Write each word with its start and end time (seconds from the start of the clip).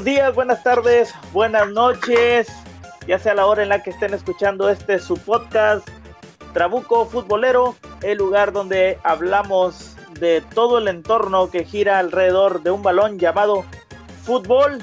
Buenos 0.00 0.16
días, 0.16 0.34
buenas 0.34 0.62
tardes, 0.62 1.14
buenas 1.30 1.68
noches, 1.72 2.48
ya 3.06 3.18
sea 3.18 3.34
la 3.34 3.44
hora 3.44 3.62
en 3.62 3.68
la 3.68 3.82
que 3.82 3.90
estén 3.90 4.14
escuchando 4.14 4.70
este 4.70 4.98
su 4.98 5.18
podcast 5.18 5.86
Trabuco 6.54 7.04
Futbolero, 7.04 7.76
el 8.00 8.16
lugar 8.16 8.52
donde 8.52 8.98
hablamos 9.02 9.96
de 10.18 10.40
todo 10.54 10.78
el 10.78 10.88
entorno 10.88 11.50
que 11.50 11.66
gira 11.66 11.98
alrededor 11.98 12.62
de 12.62 12.70
un 12.70 12.82
balón 12.82 13.18
llamado 13.18 13.62
fútbol. 14.22 14.78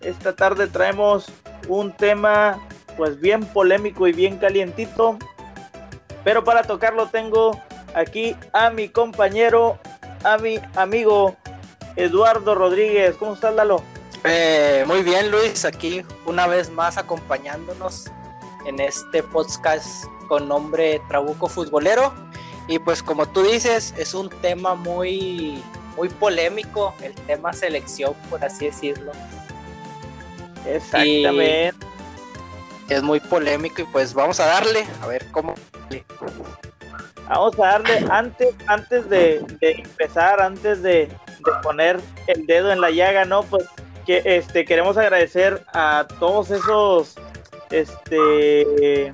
Esta 0.00 0.34
tarde 0.34 0.66
traemos 0.66 1.30
un 1.68 1.92
tema 1.92 2.58
pues 2.96 3.20
bien 3.20 3.44
polémico 3.44 4.08
y 4.08 4.12
bien 4.12 4.38
calientito, 4.38 5.18
pero 6.24 6.42
para 6.42 6.64
tocarlo 6.64 7.06
tengo 7.10 7.62
aquí 7.94 8.34
a 8.52 8.70
mi 8.70 8.88
compañero, 8.88 9.78
a 10.24 10.36
mi 10.36 10.58
amigo 10.74 11.36
Eduardo 11.96 12.54
Rodríguez. 12.54 13.16
¿Cómo 13.18 13.34
estás, 13.34 13.54
Lalo? 13.54 13.82
Eh, 14.24 14.84
muy 14.86 15.02
bien, 15.02 15.30
Luis, 15.30 15.64
aquí 15.64 16.04
una 16.26 16.46
vez 16.46 16.70
más 16.70 16.96
acompañándonos 16.96 18.06
en 18.66 18.80
este 18.80 19.22
podcast 19.22 20.04
con 20.28 20.48
nombre 20.48 21.00
Trabuco 21.08 21.48
Futbolero. 21.48 22.12
Y 22.68 22.78
pues 22.78 23.02
como 23.02 23.26
tú 23.26 23.42
dices, 23.42 23.92
es 23.98 24.14
un 24.14 24.28
tema 24.28 24.74
muy, 24.74 25.62
muy 25.96 26.08
polémico, 26.08 26.94
el 27.02 27.14
tema 27.14 27.52
selección, 27.52 28.14
por 28.30 28.44
así 28.44 28.66
decirlo. 28.66 29.12
Exactamente. 30.66 31.74
es 32.88 33.02
muy 33.02 33.18
polémico 33.18 33.82
y 33.82 33.84
pues 33.86 34.14
vamos 34.14 34.38
a 34.38 34.46
darle, 34.46 34.86
a 35.02 35.06
ver 35.08 35.26
cómo. 35.32 35.54
Vamos 37.28 37.58
a 37.58 37.66
darle 37.66 38.06
antes, 38.10 38.54
antes 38.66 39.08
de, 39.08 39.44
empezar, 39.60 40.40
antes 40.40 40.82
de, 40.82 41.08
de, 41.42 41.52
poner 41.62 42.00
el 42.26 42.46
dedo 42.46 42.72
en 42.72 42.80
la 42.80 42.90
llaga, 42.90 43.24
¿no? 43.24 43.42
Pues 43.44 43.64
que 44.06 44.22
este 44.24 44.64
queremos 44.64 44.96
agradecer 44.96 45.64
a 45.72 46.06
todos 46.18 46.50
esos 46.50 47.14
este 47.70 49.12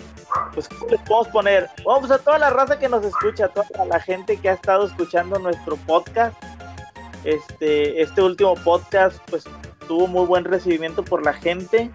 pues 0.55 0.69
¿cómo 0.69 0.91
les 0.91 1.01
podemos 1.01 1.29
poner? 1.29 1.71
Vamos 1.85 2.11
a 2.11 2.19
toda 2.19 2.39
la 2.39 2.51
raza 2.51 2.79
que 2.79 2.89
nos 2.89 3.05
escucha, 3.05 3.47
a 3.47 3.49
toda 3.49 3.85
la 3.87 4.01
gente 4.01 4.37
que 4.37 4.51
ha 4.51 4.55
estado 4.55 4.87
escuchando 4.87 5.39
nuestro 5.39 5.77
podcast. 5.77 6.37
Este, 7.25 8.01
este 8.01 8.23
último 8.23 8.55
podcast, 8.55 9.19
pues 9.31 9.45
tuvo 9.87 10.07
muy 10.07 10.27
buen 10.27 10.45
recibimiento 10.45 11.03
por 11.05 11.25
la 11.25 11.33
gente. 11.33 11.91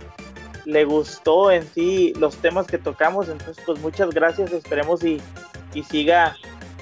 Le 0.65 0.85
gustó 0.85 1.51
en 1.51 1.63
sí 1.67 2.13
los 2.17 2.37
temas 2.37 2.67
que 2.67 2.77
tocamos. 2.77 3.29
Entonces, 3.29 3.63
pues 3.65 3.79
muchas 3.79 4.09
gracias. 4.09 4.51
Esperemos 4.51 5.03
y, 5.03 5.21
y 5.73 5.83
siga 5.83 6.35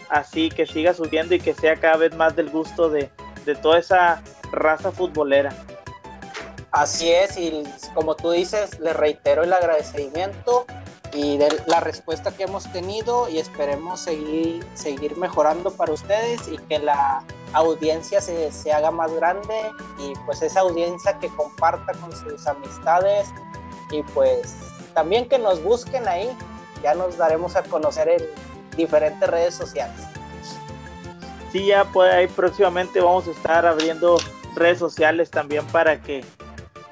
así, 0.10 0.50
que 0.50 0.66
siga 0.66 0.94
subiendo 0.94 1.36
y 1.36 1.40
que 1.40 1.54
sea 1.54 1.76
cada 1.76 1.98
vez 1.98 2.16
más 2.16 2.36
del 2.36 2.50
gusto 2.50 2.90
de, 2.90 3.10
de 3.46 3.56
toda 3.56 3.80
esa 3.80 4.22
raza 4.52 4.92
futbolera. 4.92 5.54
Así 6.72 7.12
es, 7.12 7.38
y 7.38 7.64
como 7.94 8.16
tú 8.16 8.32
dices, 8.32 8.80
le 8.80 8.94
reitero 8.94 9.44
el 9.44 9.52
agradecimiento 9.52 10.66
y 11.14 11.38
la 11.66 11.82
respuesta 11.82 12.32
que 12.32 12.44
hemos 12.44 12.72
tenido 12.72 13.28
y 13.28 13.40
esperemos 13.40 14.00
seguir, 14.00 14.66
seguir 14.74 15.18
mejorando 15.18 15.72
para 15.72 15.92
ustedes 15.92 16.48
y 16.48 16.58
que 16.58 16.80
la 16.80 17.24
audiencia 17.52 18.22
se, 18.22 18.52
se, 18.54 18.72
haga 18.72 18.92
más 18.92 19.12
grande 19.14 19.72
y 20.00 20.14
pues 20.26 20.42
esa 20.42 20.62
audiencia 20.62 21.20
que 21.20 21.28
comparta 21.36 21.92
con 21.94 22.16
sus 22.16 22.48
amistades 22.48 23.28
y 23.92 24.04
pues 24.04 24.56
también 24.94 25.28
que 25.28 25.38
nos 25.38 25.62
busquen 25.62 26.08
ahí, 26.08 26.30
ya 26.82 26.96
nos 26.96 27.18
daremos 27.18 27.58
a 27.58 27.64
conocer 27.64 28.08
en 28.08 28.24
diferentes 28.78 29.30
redes 29.30 29.54
sociales. 29.54 30.11
Sí, 31.52 31.66
ya 31.66 31.86
pues 31.86 32.14
ahí 32.14 32.28
próximamente 32.28 33.02
vamos 33.02 33.28
a 33.28 33.32
estar 33.32 33.66
abriendo 33.66 34.18
redes 34.56 34.80
sociales 34.80 35.30
también 35.30 35.66
para 35.68 36.02
que 36.02 36.24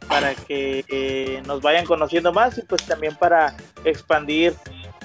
para 0.07 0.33
que 0.33 0.83
eh, 0.87 1.41
nos 1.45 1.61
vayan 1.61 1.85
conociendo 1.85 2.33
más 2.33 2.57
y 2.57 2.63
pues 2.63 2.83
también 2.85 3.15
para 3.15 3.55
expandir 3.83 4.55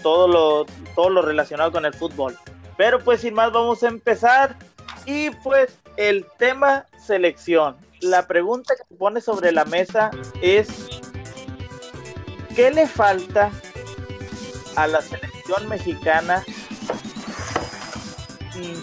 todo 0.03 0.27
lo, 0.27 0.67
todo 0.95 1.11
lo 1.11 1.23
relacionado 1.23 1.71
con 1.71 1.85
el 1.85 1.93
fútbol. 1.93 2.37
Pero 2.79 2.99
pues 3.01 3.21
sin 3.21 3.35
más 3.35 3.53
vamos 3.53 3.83
a 3.83 3.89
empezar 3.89 4.57
y 5.05 5.31
pues 5.31 5.79
el 5.97 6.27
tema 6.39 6.87
selección. 6.99 7.77
La 8.01 8.27
pregunta 8.27 8.75
que 8.77 8.85
se 8.89 8.95
pone 8.95 9.21
sobre 9.21 9.53
la 9.53 9.67
mesa 9.67 10.11
es 10.41 10.69
¿qué 12.57 12.71
le 12.71 12.87
falta 12.87 13.51
a 14.77 14.87
la 14.87 15.01
selección 15.03 15.69
mexicana 15.69 16.43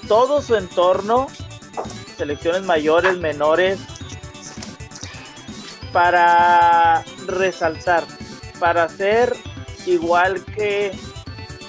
todo 0.07 0.41
su 0.41 0.55
entorno, 0.55 1.27
selecciones 2.17 2.63
mayores, 2.63 3.17
menores, 3.17 3.79
para 5.91 7.03
resaltar, 7.27 8.03
para 8.59 8.87
ser 8.89 9.35
igual 9.85 10.43
que 10.45 10.91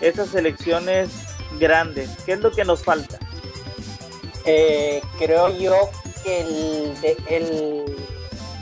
esas 0.00 0.28
selecciones 0.28 1.10
grandes? 1.58 2.10
¿Qué 2.24 2.32
es 2.32 2.40
lo 2.40 2.50
que 2.50 2.64
nos 2.64 2.82
falta? 2.84 3.18
Eh, 4.44 5.02
creo 5.18 5.48
yo 5.50 5.76
que 6.24 6.40
el, 7.28 7.96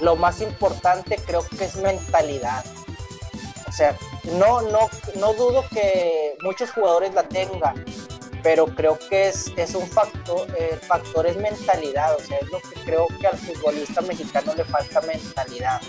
lo 0.00 0.16
más 0.16 0.40
importante 0.40 1.16
creo 1.26 1.44
que 1.46 1.64
es 1.64 1.76
mentalidad. 1.76 2.64
O 3.68 3.72
sea, 3.72 3.96
no, 4.38 4.62
no, 4.62 4.88
no 5.16 5.32
dudo 5.34 5.64
que 5.70 6.36
muchos 6.42 6.70
jugadores 6.70 7.14
la 7.14 7.22
tengan, 7.22 7.84
pero 8.42 8.66
creo 8.66 8.98
que 8.98 9.28
es, 9.28 9.52
es 9.56 9.74
un 9.74 9.88
factor, 9.88 10.46
el 10.58 10.78
factor 10.78 11.26
es 11.26 11.36
mentalidad, 11.36 12.14
o 12.14 12.20
sea, 12.20 12.38
es 12.38 12.48
lo 12.50 12.60
que 12.60 12.80
creo 12.84 13.06
que 13.20 13.26
al 13.26 13.38
futbolista 13.38 14.00
mexicano 14.02 14.54
le 14.54 14.64
falta 14.64 15.00
mentalidad. 15.02 15.80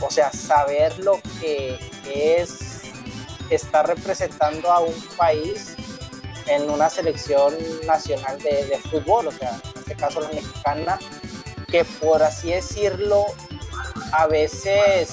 O 0.00 0.10
sea, 0.10 0.32
saber 0.32 0.96
lo 1.00 1.20
que 1.40 1.78
es 2.12 2.82
estar 3.50 3.86
representando 3.86 4.70
a 4.70 4.80
un 4.80 4.94
país 5.16 5.74
en 6.46 6.70
una 6.70 6.88
selección 6.88 7.54
nacional 7.86 8.38
de, 8.38 8.64
de 8.66 8.78
fútbol, 8.78 9.28
o 9.28 9.32
sea, 9.32 9.50
en 9.50 9.80
este 9.80 9.94
caso 9.96 10.20
la 10.20 10.28
mexicana, 10.28 10.98
que 11.68 11.84
por 11.84 12.22
así 12.22 12.52
decirlo, 12.52 13.26
a 14.12 14.26
veces 14.26 15.10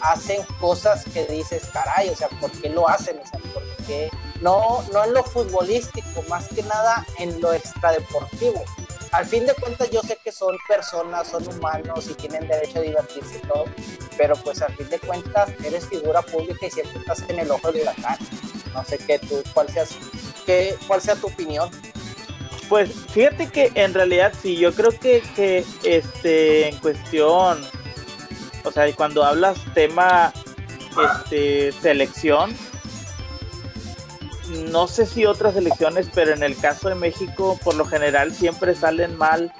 hacen 0.00 0.42
cosas 0.60 1.04
que 1.12 1.26
dices, 1.26 1.64
caray, 1.72 2.10
o 2.10 2.16
sea, 2.16 2.28
¿por 2.40 2.50
qué 2.52 2.68
lo 2.68 2.88
hacen? 2.88 3.18
O 3.18 3.26
sea, 3.26 3.40
¿por 3.52 3.62
qué? 3.86 4.10
No, 4.40 4.82
no 4.92 5.04
en 5.04 5.14
lo 5.14 5.22
futbolístico, 5.22 6.22
más 6.28 6.48
que 6.48 6.62
nada 6.62 7.06
en 7.18 7.40
lo 7.40 7.52
extradeportivo. 7.52 8.62
Al 9.12 9.24
fin 9.24 9.46
de 9.46 9.54
cuentas 9.54 9.90
yo 9.90 10.02
sé 10.02 10.18
que 10.22 10.32
son 10.32 10.56
personas, 10.68 11.28
son 11.28 11.46
humanos 11.48 12.06
y 12.10 12.14
tienen 12.14 12.46
derecho 12.46 12.80
a 12.80 12.82
divertirse 12.82 13.40
y 13.42 13.46
todo, 13.46 13.64
pero 14.18 14.36
pues 14.36 14.60
al 14.62 14.74
fin 14.76 14.88
de 14.88 14.98
cuentas 14.98 15.50
eres 15.64 15.88
figura 15.88 16.22
pública 16.22 16.66
y 16.66 16.70
siempre 16.70 16.98
estás 16.98 17.22
en 17.28 17.38
el 17.38 17.50
ojo 17.50 17.72
de 17.72 17.84
la 17.84 17.94
cara. 17.94 18.18
No 18.74 18.84
sé 18.84 18.98
qué 18.98 19.18
tú, 19.18 19.42
cuál, 19.54 19.68
seas, 19.70 19.90
qué, 20.44 20.76
cuál 20.86 21.00
sea 21.00 21.14
tu 21.14 21.28
opinión. 21.28 21.70
Pues 22.68 22.90
fíjate 23.12 23.48
que 23.48 23.70
en 23.74 23.94
realidad 23.94 24.32
sí, 24.42 24.56
yo 24.56 24.74
creo 24.74 24.90
que, 24.90 25.22
que 25.34 25.64
este, 25.84 26.68
en 26.68 26.76
cuestión, 26.78 27.64
o 28.64 28.72
sea, 28.72 28.92
cuando 28.94 29.24
hablas 29.24 29.58
tema 29.72 30.32
este, 31.22 31.72
selección, 31.72 32.54
no 34.48 34.86
sé 34.86 35.06
si 35.06 35.26
otras 35.26 35.56
elecciones, 35.56 36.08
pero 36.14 36.32
en 36.32 36.42
el 36.42 36.56
caso 36.56 36.88
de 36.88 36.94
México, 36.94 37.58
por 37.62 37.74
lo 37.74 37.84
general 37.84 38.32
siempre 38.32 38.74
salen 38.74 39.16
mal, 39.16 39.52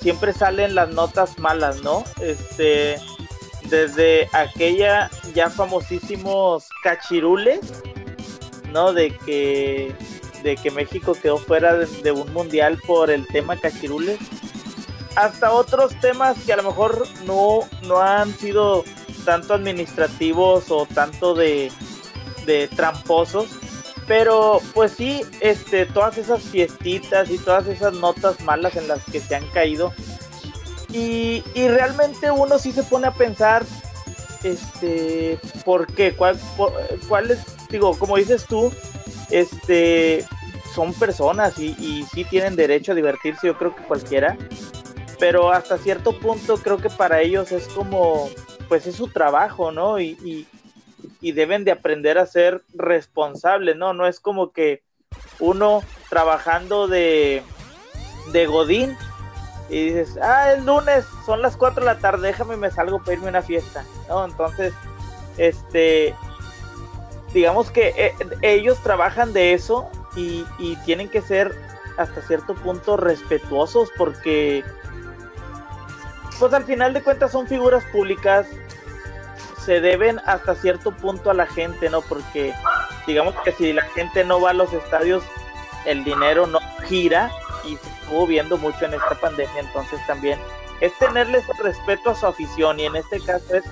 siempre 0.00 0.32
salen 0.32 0.74
las 0.74 0.90
notas 0.90 1.38
malas, 1.38 1.82
¿no? 1.82 2.04
Este, 2.20 2.96
desde 3.68 4.28
aquella 4.32 5.10
ya 5.34 5.50
famosísimos 5.50 6.68
cachirules, 6.82 7.60
¿no? 8.72 8.92
De 8.92 9.16
que, 9.24 9.94
de 10.42 10.56
que 10.56 10.70
México 10.70 11.16
quedó 11.20 11.38
fuera 11.38 11.76
de, 11.76 12.12
un 12.12 12.32
mundial 12.32 12.78
por 12.86 13.10
el 13.10 13.26
tema 13.26 13.56
cachirules, 13.56 14.18
hasta 15.16 15.52
otros 15.52 15.98
temas 16.00 16.36
que 16.44 16.52
a 16.52 16.56
lo 16.56 16.62
mejor 16.62 17.06
no, 17.24 17.60
no 17.82 18.00
han 18.00 18.34
sido 18.34 18.84
tanto 19.24 19.54
administrativos 19.54 20.70
o 20.70 20.86
tanto 20.86 21.34
de, 21.34 21.72
de 22.44 22.68
tramposos, 22.68 23.48
pero 24.06 24.60
pues 24.74 24.92
sí, 24.92 25.22
este, 25.40 25.86
todas 25.86 26.16
esas 26.18 26.42
fiestitas 26.42 27.30
y 27.30 27.38
todas 27.38 27.66
esas 27.66 27.94
notas 27.94 28.40
malas 28.40 28.76
en 28.76 28.88
las 28.88 29.04
que 29.04 29.20
se 29.20 29.34
han 29.34 29.46
caído. 29.48 29.92
Y, 30.92 31.42
realmente 31.54 32.30
uno 32.30 32.58
sí 32.58 32.72
se 32.72 32.82
pone 32.82 33.08
a 33.08 33.12
pensar, 33.12 33.64
este, 34.44 35.38
¿por 35.64 35.86
qué? 35.92 36.14
¿Cuál, 36.14 36.38
es, 37.30 37.40
digo, 37.68 37.98
como 37.98 38.16
dices 38.16 38.46
tú, 38.46 38.72
este, 39.30 40.24
son 40.74 40.94
personas 40.94 41.58
y, 41.58 41.76
y 41.78 42.06
sí 42.14 42.24
tienen 42.24 42.56
derecho 42.56 42.92
a 42.92 42.94
divertirse, 42.94 43.48
yo 43.48 43.58
creo 43.58 43.74
que 43.74 43.82
cualquiera. 43.82 44.38
Pero 45.18 45.50
hasta 45.50 45.78
cierto 45.78 46.18
punto 46.18 46.58
creo 46.58 46.78
que 46.78 46.90
para 46.90 47.20
ellos 47.20 47.50
es 47.50 47.66
como, 47.68 48.30
pues 48.68 48.86
es 48.86 48.96
su 48.96 49.08
trabajo, 49.08 49.72
¿no? 49.72 49.98
y, 49.98 50.10
y 50.24 50.46
deben 51.20 51.64
de 51.64 51.72
aprender 51.72 52.18
a 52.18 52.26
ser 52.26 52.62
responsables, 52.74 53.76
¿no? 53.76 53.92
No 53.92 54.06
es 54.06 54.20
como 54.20 54.52
que 54.52 54.82
uno 55.38 55.82
trabajando 56.08 56.88
de, 56.88 57.42
de 58.32 58.46
Godín 58.46 58.96
y 59.68 59.86
dices, 59.86 60.18
ah, 60.22 60.52
es 60.52 60.64
lunes, 60.64 61.04
son 61.24 61.42
las 61.42 61.56
4 61.56 61.80
de 61.80 61.86
la 61.86 61.98
tarde, 61.98 62.28
déjame 62.28 62.56
me 62.56 62.70
salgo 62.70 63.00
para 63.00 63.14
irme 63.14 63.26
a 63.26 63.30
una 63.30 63.42
fiesta, 63.42 63.84
¿no? 64.08 64.24
Entonces, 64.24 64.72
este, 65.36 66.14
digamos 67.34 67.70
que 67.70 67.92
eh, 67.96 68.14
ellos 68.42 68.78
trabajan 68.82 69.32
de 69.32 69.54
eso 69.54 69.90
y, 70.14 70.44
y, 70.58 70.76
tienen 70.84 71.08
que 71.08 71.20
ser 71.20 71.54
hasta 71.98 72.22
cierto 72.22 72.54
punto 72.54 72.96
respetuosos 72.96 73.90
porque, 73.98 74.64
pues 76.38 76.52
al 76.52 76.64
final 76.64 76.94
de 76.94 77.02
cuentas 77.02 77.32
son 77.32 77.46
figuras 77.46 77.84
públicas, 77.92 78.46
se 79.66 79.80
deben 79.80 80.20
hasta 80.24 80.54
cierto 80.54 80.92
punto 80.92 81.28
a 81.28 81.34
la 81.34 81.46
gente, 81.46 81.90
¿no? 81.90 82.00
Porque 82.00 82.54
digamos 83.06 83.34
que 83.44 83.50
si 83.50 83.72
la 83.72 83.82
gente 83.82 84.24
no 84.24 84.40
va 84.40 84.50
a 84.50 84.54
los 84.54 84.72
estadios, 84.72 85.24
el 85.84 86.04
dinero 86.04 86.46
no 86.46 86.60
gira 86.86 87.30
y 87.64 87.76
se 87.76 87.88
estuvo 87.88 88.26
viendo 88.28 88.56
mucho 88.58 88.84
en 88.84 88.94
esta 88.94 89.16
pandemia, 89.16 89.58
entonces 89.58 90.00
también 90.06 90.38
es 90.80 90.96
tenerles 90.98 91.44
respeto 91.58 92.10
a 92.10 92.14
su 92.14 92.26
afición 92.26 92.78
y 92.78 92.86
en 92.86 92.94
este 92.94 93.20
caso 93.20 93.56
es 93.56 93.64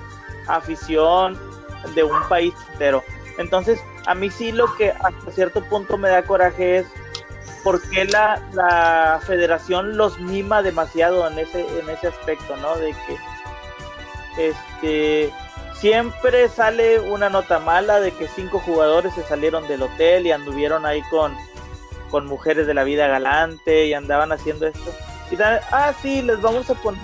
afición 0.49 1.39
de 1.95 2.03
un 2.03 2.21
país 2.29 2.55
entero. 2.73 3.05
Entonces, 3.39 3.81
a 4.07 4.15
mí 4.15 4.31
sí 4.31 4.53
lo 4.53 4.75
que 4.75 4.91
hasta 4.91 5.31
cierto 5.33 5.63
punto 5.65 5.97
me 5.97 6.09
da 6.09 6.25
coraje 6.25 6.79
es 6.79 6.87
por 7.63 7.81
qué 7.91 8.05
la, 8.05 8.43
la 8.53 9.21
federación 9.25 9.97
los 9.97 10.19
mima 10.19 10.63
demasiado 10.63 11.27
en 11.29 11.39
ese, 11.39 11.61
en 11.79 11.89
ese 11.89 12.09
aspecto, 12.09 12.57
¿no? 12.57 12.77
De 12.77 12.95
que 13.07 14.49
este 14.49 15.33
siempre 15.81 16.49
sale 16.49 17.01
una 17.01 17.29
nota 17.29 17.59
mala 17.59 18.01
de 18.01 18.13
que 18.13 18.29
cinco 18.29 18.59
jugadores 18.61 19.15
se 19.15 19.23
salieron 19.23 19.67
del 19.69 19.83
hotel 19.83 20.27
y 20.27 20.33
anduvieron 20.33 20.87
ahí 20.87 21.03
con, 21.11 21.37
con 22.11 22.27
mujeres 22.27 22.67
de 22.67 22.75
la 22.75 22.85
vida 22.85 23.07
galante 23.07 23.87
y 23.87 23.95
andaban 23.95 24.33
haciendo 24.33 24.67
esto. 24.67 24.93
Y 25.31 25.37
dan, 25.37 25.61
ah, 25.71 25.93
sí, 26.01 26.23
les 26.23 26.41
vamos 26.41 26.71
a 26.71 26.75
poner 26.75 27.03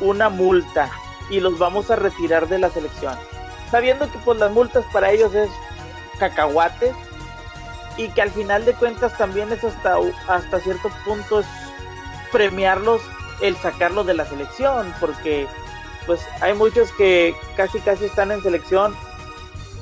una 0.00 0.28
multa 0.28 0.90
y 1.30 1.40
los 1.40 1.58
vamos 1.58 1.90
a 1.90 1.96
retirar 1.96 2.48
de 2.48 2.58
la 2.58 2.70
selección. 2.70 3.14
Sabiendo 3.70 4.10
que 4.10 4.18
pues 4.18 4.38
las 4.38 4.50
multas 4.50 4.84
para 4.92 5.10
ellos 5.10 5.34
es 5.34 5.50
cacahuates 6.18 6.94
y 7.96 8.08
que 8.08 8.22
al 8.22 8.30
final 8.30 8.64
de 8.64 8.74
cuentas 8.74 9.16
también 9.18 9.52
es 9.52 9.62
hasta, 9.64 9.96
hasta 10.28 10.60
cierto 10.60 10.90
punto 11.04 11.40
es 11.40 11.46
premiarlos 12.32 13.02
el 13.40 13.56
sacarlos 13.56 14.06
de 14.06 14.14
la 14.14 14.24
selección 14.24 14.92
porque 15.00 15.46
pues 16.08 16.22
hay 16.40 16.54
muchos 16.54 16.90
que 16.92 17.36
casi 17.54 17.80
casi 17.80 18.06
están 18.06 18.32
en 18.32 18.42
selección 18.42 18.96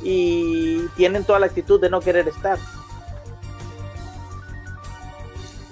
y 0.02 0.88
tienen 0.96 1.24
toda 1.24 1.38
la 1.38 1.46
actitud 1.46 1.80
de 1.80 1.88
no 1.88 2.00
querer 2.00 2.26
estar. 2.26 2.58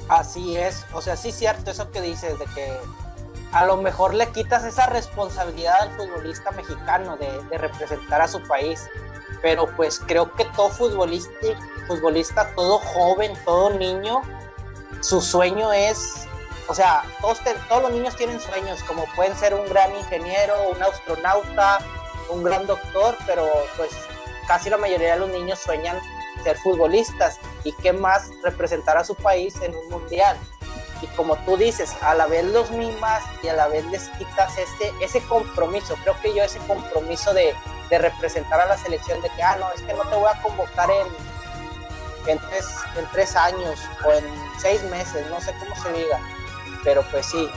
Así 0.09 0.57
es, 0.57 0.87
o 0.93 1.03
sea, 1.03 1.17
sí 1.17 1.31
es 1.31 1.35
cierto 1.35 1.73
eso 1.73 1.91
que 1.91 2.01
dices, 2.01 2.39
de 2.39 2.45
que 2.55 2.73
a 3.51 3.67
lo 3.67 3.79
mejor 3.79 4.15
le 4.15 4.29
quitas 4.29 4.65
esa 4.65 4.87
responsabilidad 4.87 5.75
al 5.81 5.97
futbolista 5.97 6.53
mexicano 6.53 7.17
de, 7.17 7.43
de 7.51 7.59
representar 7.59 8.23
a 8.23 8.29
su 8.29 8.41
país, 8.43 8.89
pero 9.43 9.67
pues 9.75 10.01
creo 10.07 10.33
que 10.35 10.45
todo 10.57 10.69
futbolista, 10.69 11.33
futbolista, 11.89 12.55
todo 12.55 12.79
joven, 12.79 13.33
todo 13.45 13.71
niño, 13.71 14.23
su 15.01 15.21
sueño 15.21 15.73
es 15.73 16.29
o 16.67 16.75
sea, 16.75 17.05
todos, 17.21 17.41
todos 17.69 17.83
los 17.83 17.93
niños 17.93 18.17
tienen 18.17 18.41
sueños, 18.41 18.83
como 18.85 19.05
pueden 19.15 19.37
ser 19.37 19.55
un 19.55 19.67
gran 19.69 19.95
ingeniero, 19.97 20.71
un 20.71 20.83
astronauta, 20.83 21.79
un 22.31 22.43
gran 22.43 22.67
doctor, 22.67 23.17
pero 23.27 23.47
pues 23.77 23.91
casi 24.49 24.71
la 24.71 24.79
mayoría 24.79 25.15
de 25.15 25.21
los 25.21 25.29
niños 25.29 25.59
sueñan 25.59 25.99
ser 26.43 26.57
futbolistas 26.59 27.39
y 27.65 27.73
qué 27.73 27.93
más 27.93 28.31
representar 28.43 28.97
a 28.97 29.05
su 29.05 29.15
país 29.15 29.55
en 29.61 29.75
un 29.75 29.89
mundial. 29.91 30.39
Y 31.03 31.07
como 31.09 31.37
tú 31.45 31.57
dices, 31.59 31.95
a 32.01 32.15
la 32.15 32.27
vez 32.27 32.45
los 32.45 32.71
mimas 32.71 33.23
y 33.43 33.49
a 33.49 33.55
la 33.55 33.69
vez 33.69 33.85
les 33.87 34.09
quitas 34.11 34.57
ese, 34.57 34.93
ese 35.01 35.21
compromiso. 35.27 35.97
Creo 36.03 36.19
que 36.23 36.35
yo 36.35 36.43
ese 36.43 36.59
compromiso 36.61 37.35
de, 37.35 37.55
de 37.91 37.99
representar 37.99 38.61
a 38.61 38.67
la 38.67 38.79
selección, 38.79 39.21
de 39.21 39.29
que, 39.31 39.43
ah, 39.43 39.57
no, 39.61 39.71
es 39.73 39.83
que 39.83 39.93
no 39.93 40.03
te 40.05 40.17
voy 40.17 40.31
a 40.33 40.41
convocar 40.41 40.91
en, 40.91 42.31
en, 42.33 42.39
tres, 42.49 42.69
en 42.97 43.07
tres 43.11 43.37
años 43.37 43.79
o 44.07 44.13
en 44.13 44.25
seis 44.59 44.83
meses, 44.85 45.27
no 45.29 45.41
sé 45.43 45.55
cómo 45.61 45.77
se 45.77 45.93
diga 45.93 46.19
pero 46.85 47.03
pues 47.11 47.27
sí, 47.27 47.49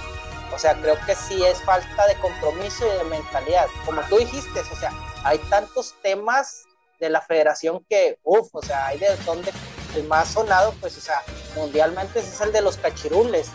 o 0.54 0.58
sea, 0.58 0.74
creo 0.76 0.98
que 1.06 1.14
sí 1.14 1.44
es 1.44 1.62
falta 1.62 2.08
de 2.08 2.16
compromiso 2.16 2.86
y 2.88 2.98
de 2.98 3.04
mentalidad. 3.04 3.68
Como 3.86 4.02
tú 4.04 4.18
dijiste, 4.18 4.60
o 4.60 4.76
sea, 4.76 4.92
hay 5.24 5.38
tantos 5.50 5.94
temas 6.02 6.64
de 7.00 7.10
la 7.10 7.22
federación 7.22 7.86
que, 7.90 8.18
uff, 8.24 8.50
o 8.54 8.62
sea, 8.62 8.88
hay 8.88 8.98
de 8.98 9.16
donde 9.18 9.52
el 9.96 10.06
más 10.06 10.30
sonado, 10.30 10.74
pues, 10.80 10.98
o 10.98 11.02
sea, 11.02 11.22
mundialmente 11.56 12.20
es 12.20 12.42
el 12.42 12.52
de 12.52 12.62
los 12.62 12.78
cachirules. 12.78 13.50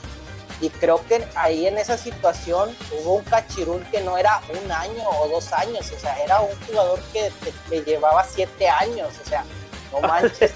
Y 0.60 0.70
creo 0.70 1.04
que 1.08 1.26
ahí 1.34 1.66
en 1.66 1.76
esa 1.76 1.98
situación 1.98 2.76
hubo 2.92 3.14
un 3.14 3.24
cachirul 3.24 3.84
que 3.90 4.00
no 4.00 4.16
era 4.16 4.40
un 4.62 4.70
año 4.70 5.08
o 5.08 5.28
dos 5.28 5.52
años, 5.52 5.90
o 5.90 5.98
sea, 5.98 6.16
era 6.22 6.40
un 6.40 6.54
jugador 6.66 7.00
que, 7.12 7.32
te, 7.68 7.82
llevaba 7.82 8.22
siete 8.24 8.68
años, 8.68 9.08
o 9.20 9.28
sea, 9.28 9.44
no 9.90 10.00
manches. 10.06 10.52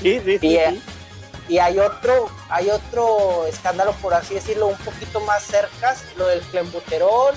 sí, 0.00 0.20
sí, 0.24 0.38
sí, 0.38 0.46
y 0.48 0.56
hay 1.58 1.78
otro, 1.78 2.28
hay 2.48 2.70
otro 2.70 3.46
escándalo, 3.46 3.92
por 4.02 4.14
así 4.14 4.34
decirlo, 4.34 4.66
un 4.66 4.78
poquito 4.78 5.20
más 5.20 5.44
cerca, 5.44 5.96
lo 6.16 6.26
del 6.26 6.40
clembuterol, 6.40 7.34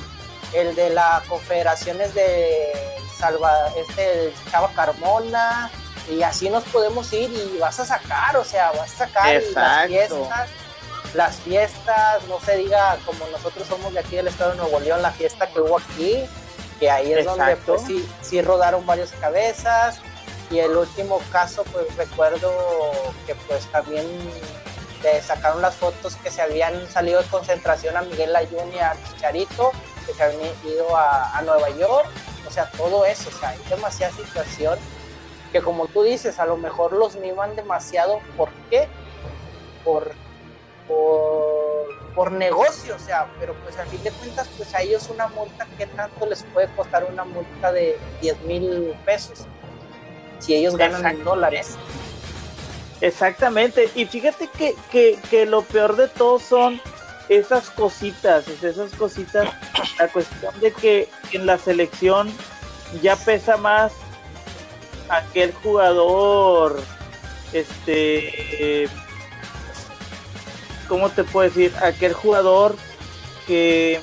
el 0.53 0.75
de 0.75 0.89
las 0.89 1.23
confederaciones 1.27 2.13
de 2.15 2.71
Salva, 3.17 3.69
este, 3.77 4.33
Chava 4.49 4.71
Carmona, 4.73 5.69
y 6.09 6.23
así 6.23 6.49
nos 6.49 6.63
podemos 6.65 7.11
ir 7.13 7.29
y 7.31 7.59
vas 7.59 7.79
a 7.79 7.85
sacar, 7.85 8.35
o 8.37 8.43
sea, 8.43 8.71
vas 8.71 8.93
a 8.93 9.05
sacar 9.05 9.41
las 9.53 9.87
fiestas, 9.87 10.49
las 11.13 11.35
fiestas, 11.37 12.23
no 12.27 12.39
se 12.39 12.57
diga 12.57 12.97
como 13.05 13.27
nosotros 13.27 13.67
somos 13.67 13.93
de 13.93 13.99
aquí 13.99 14.15
del 14.15 14.27
estado 14.27 14.51
de 14.51 14.57
Nuevo 14.57 14.79
León, 14.79 15.01
la 15.01 15.11
fiesta 15.11 15.47
que 15.47 15.61
hubo 15.61 15.77
aquí, 15.77 16.25
que 16.79 16.89
ahí 16.89 17.13
es 17.13 17.25
donde 17.25 17.57
pues 17.57 17.83
sí, 17.83 18.07
sí 18.21 18.41
rodaron 18.41 18.85
varias 18.85 19.11
cabezas, 19.19 19.99
y 20.49 20.59
el 20.59 20.75
último 20.75 21.21
caso 21.31 21.63
pues 21.71 21.95
recuerdo 21.95 22.51
que 23.25 23.35
pues 23.35 23.65
también 23.67 24.05
le 25.03 25.21
sacaron 25.21 25.61
las 25.61 25.75
fotos 25.75 26.15
que 26.17 26.29
se 26.29 26.41
habían 26.41 26.87
salido 26.87 27.21
de 27.21 27.27
concentración 27.29 27.95
a 27.95 28.01
Miguel 28.01 28.35
Ayun 28.35 28.73
y 28.73 28.79
a 28.79 28.95
Chicharito 29.07 29.71
que 30.05 30.13
se 30.13 30.23
habían 30.23 30.41
ido 30.65 30.95
a, 30.95 31.41
Nueva 31.43 31.69
York 31.69 32.09
o 32.47 32.51
sea 32.51 32.69
todo 32.71 33.05
eso 33.05 33.29
o 33.29 33.39
sea 33.39 33.49
hay 33.49 33.59
demasiada 33.69 34.13
situación 34.13 34.77
que 35.51 35.61
como 35.61 35.87
tú 35.87 36.03
dices 36.03 36.39
a 36.39 36.45
lo 36.45 36.57
mejor 36.57 36.93
los 36.93 37.15
miman 37.15 37.55
demasiado 37.55 38.19
¿por 38.35 38.49
qué? 38.69 38.87
por 39.83 40.13
por, 40.89 41.85
por 42.15 42.31
negocio, 42.31 42.95
o 42.95 42.99
sea, 42.99 43.29
pero 43.39 43.53
pues 43.63 43.77
a 43.77 43.85
fin 43.85 44.03
de 44.03 44.11
cuentas, 44.11 44.49
pues 44.57 44.73
a 44.73 44.81
ellos 44.81 45.07
una 45.09 45.27
multa, 45.27 45.67
¿qué 45.77 45.85
tanto 45.85 46.25
les 46.25 46.43
puede 46.45 46.67
costar 46.75 47.05
una 47.05 47.23
multa 47.23 47.71
de 47.71 47.97
10 48.21 48.41
mil 48.41 48.95
pesos? 49.05 49.45
Si 50.39 50.55
ellos 50.55 50.75
ganan 50.75 51.05
en 51.05 51.23
dólares. 51.23 51.77
Exactamente, 53.01 53.89
y 53.95 54.05
fíjate 54.05 54.49
que, 54.57 54.75
que, 54.91 55.17
que, 55.29 55.45
lo 55.45 55.61
peor 55.61 55.95
de 55.95 56.09
todo 56.09 56.37
son 56.37 56.81
esas 57.29 57.69
cositas, 57.69 58.47
esas 58.47 58.91
cositas, 58.95 59.47
la 59.97 60.07
cuestión 60.09 60.59
de 60.59 60.73
que 60.73 61.09
en 61.31 61.45
la 61.45 61.57
selección 61.57 62.29
ya 63.01 63.15
pesa 63.15 63.55
más 63.55 63.93
aquel 65.07 65.53
jugador, 65.53 66.81
este, 67.53 68.89
¿cómo 70.87 71.09
te 71.09 71.23
puedo 71.23 71.47
decir? 71.47 71.73
Aquel 71.81 72.13
jugador 72.13 72.75
que 73.47 74.01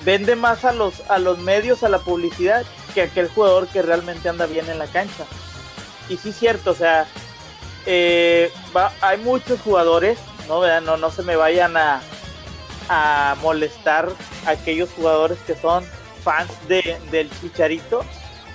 vende 0.00 0.36
más 0.36 0.64
a 0.64 0.72
los, 0.72 1.08
a 1.08 1.18
los 1.18 1.38
medios, 1.38 1.82
a 1.82 1.88
la 1.88 1.98
publicidad, 1.98 2.64
que 2.94 3.02
aquel 3.02 3.28
jugador 3.28 3.68
que 3.68 3.82
realmente 3.82 4.28
anda 4.28 4.46
bien 4.46 4.68
en 4.68 4.78
la 4.78 4.86
cancha. 4.86 5.24
Y 6.08 6.16
sí 6.16 6.32
cierto, 6.32 6.72
o 6.72 6.74
sea, 6.74 7.06
eh, 7.86 8.52
hay 9.00 9.18
muchos 9.18 9.60
jugadores, 9.60 10.18
¿no? 10.48 10.80
no, 10.80 10.96
no 10.96 11.10
se 11.10 11.22
me 11.22 11.36
vayan 11.36 11.76
a, 11.76 12.00
molestar 13.40 14.10
aquellos 14.44 14.90
jugadores 14.94 15.38
que 15.46 15.54
son 15.54 15.82
fans 16.22 16.50
de, 16.68 16.98
del 17.10 17.30
Chicharito, 17.40 18.04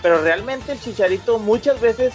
pero 0.03 0.21
realmente 0.21 0.73
el 0.73 0.79
Chicharito 0.79 1.39
muchas 1.39 1.81
veces, 1.81 2.13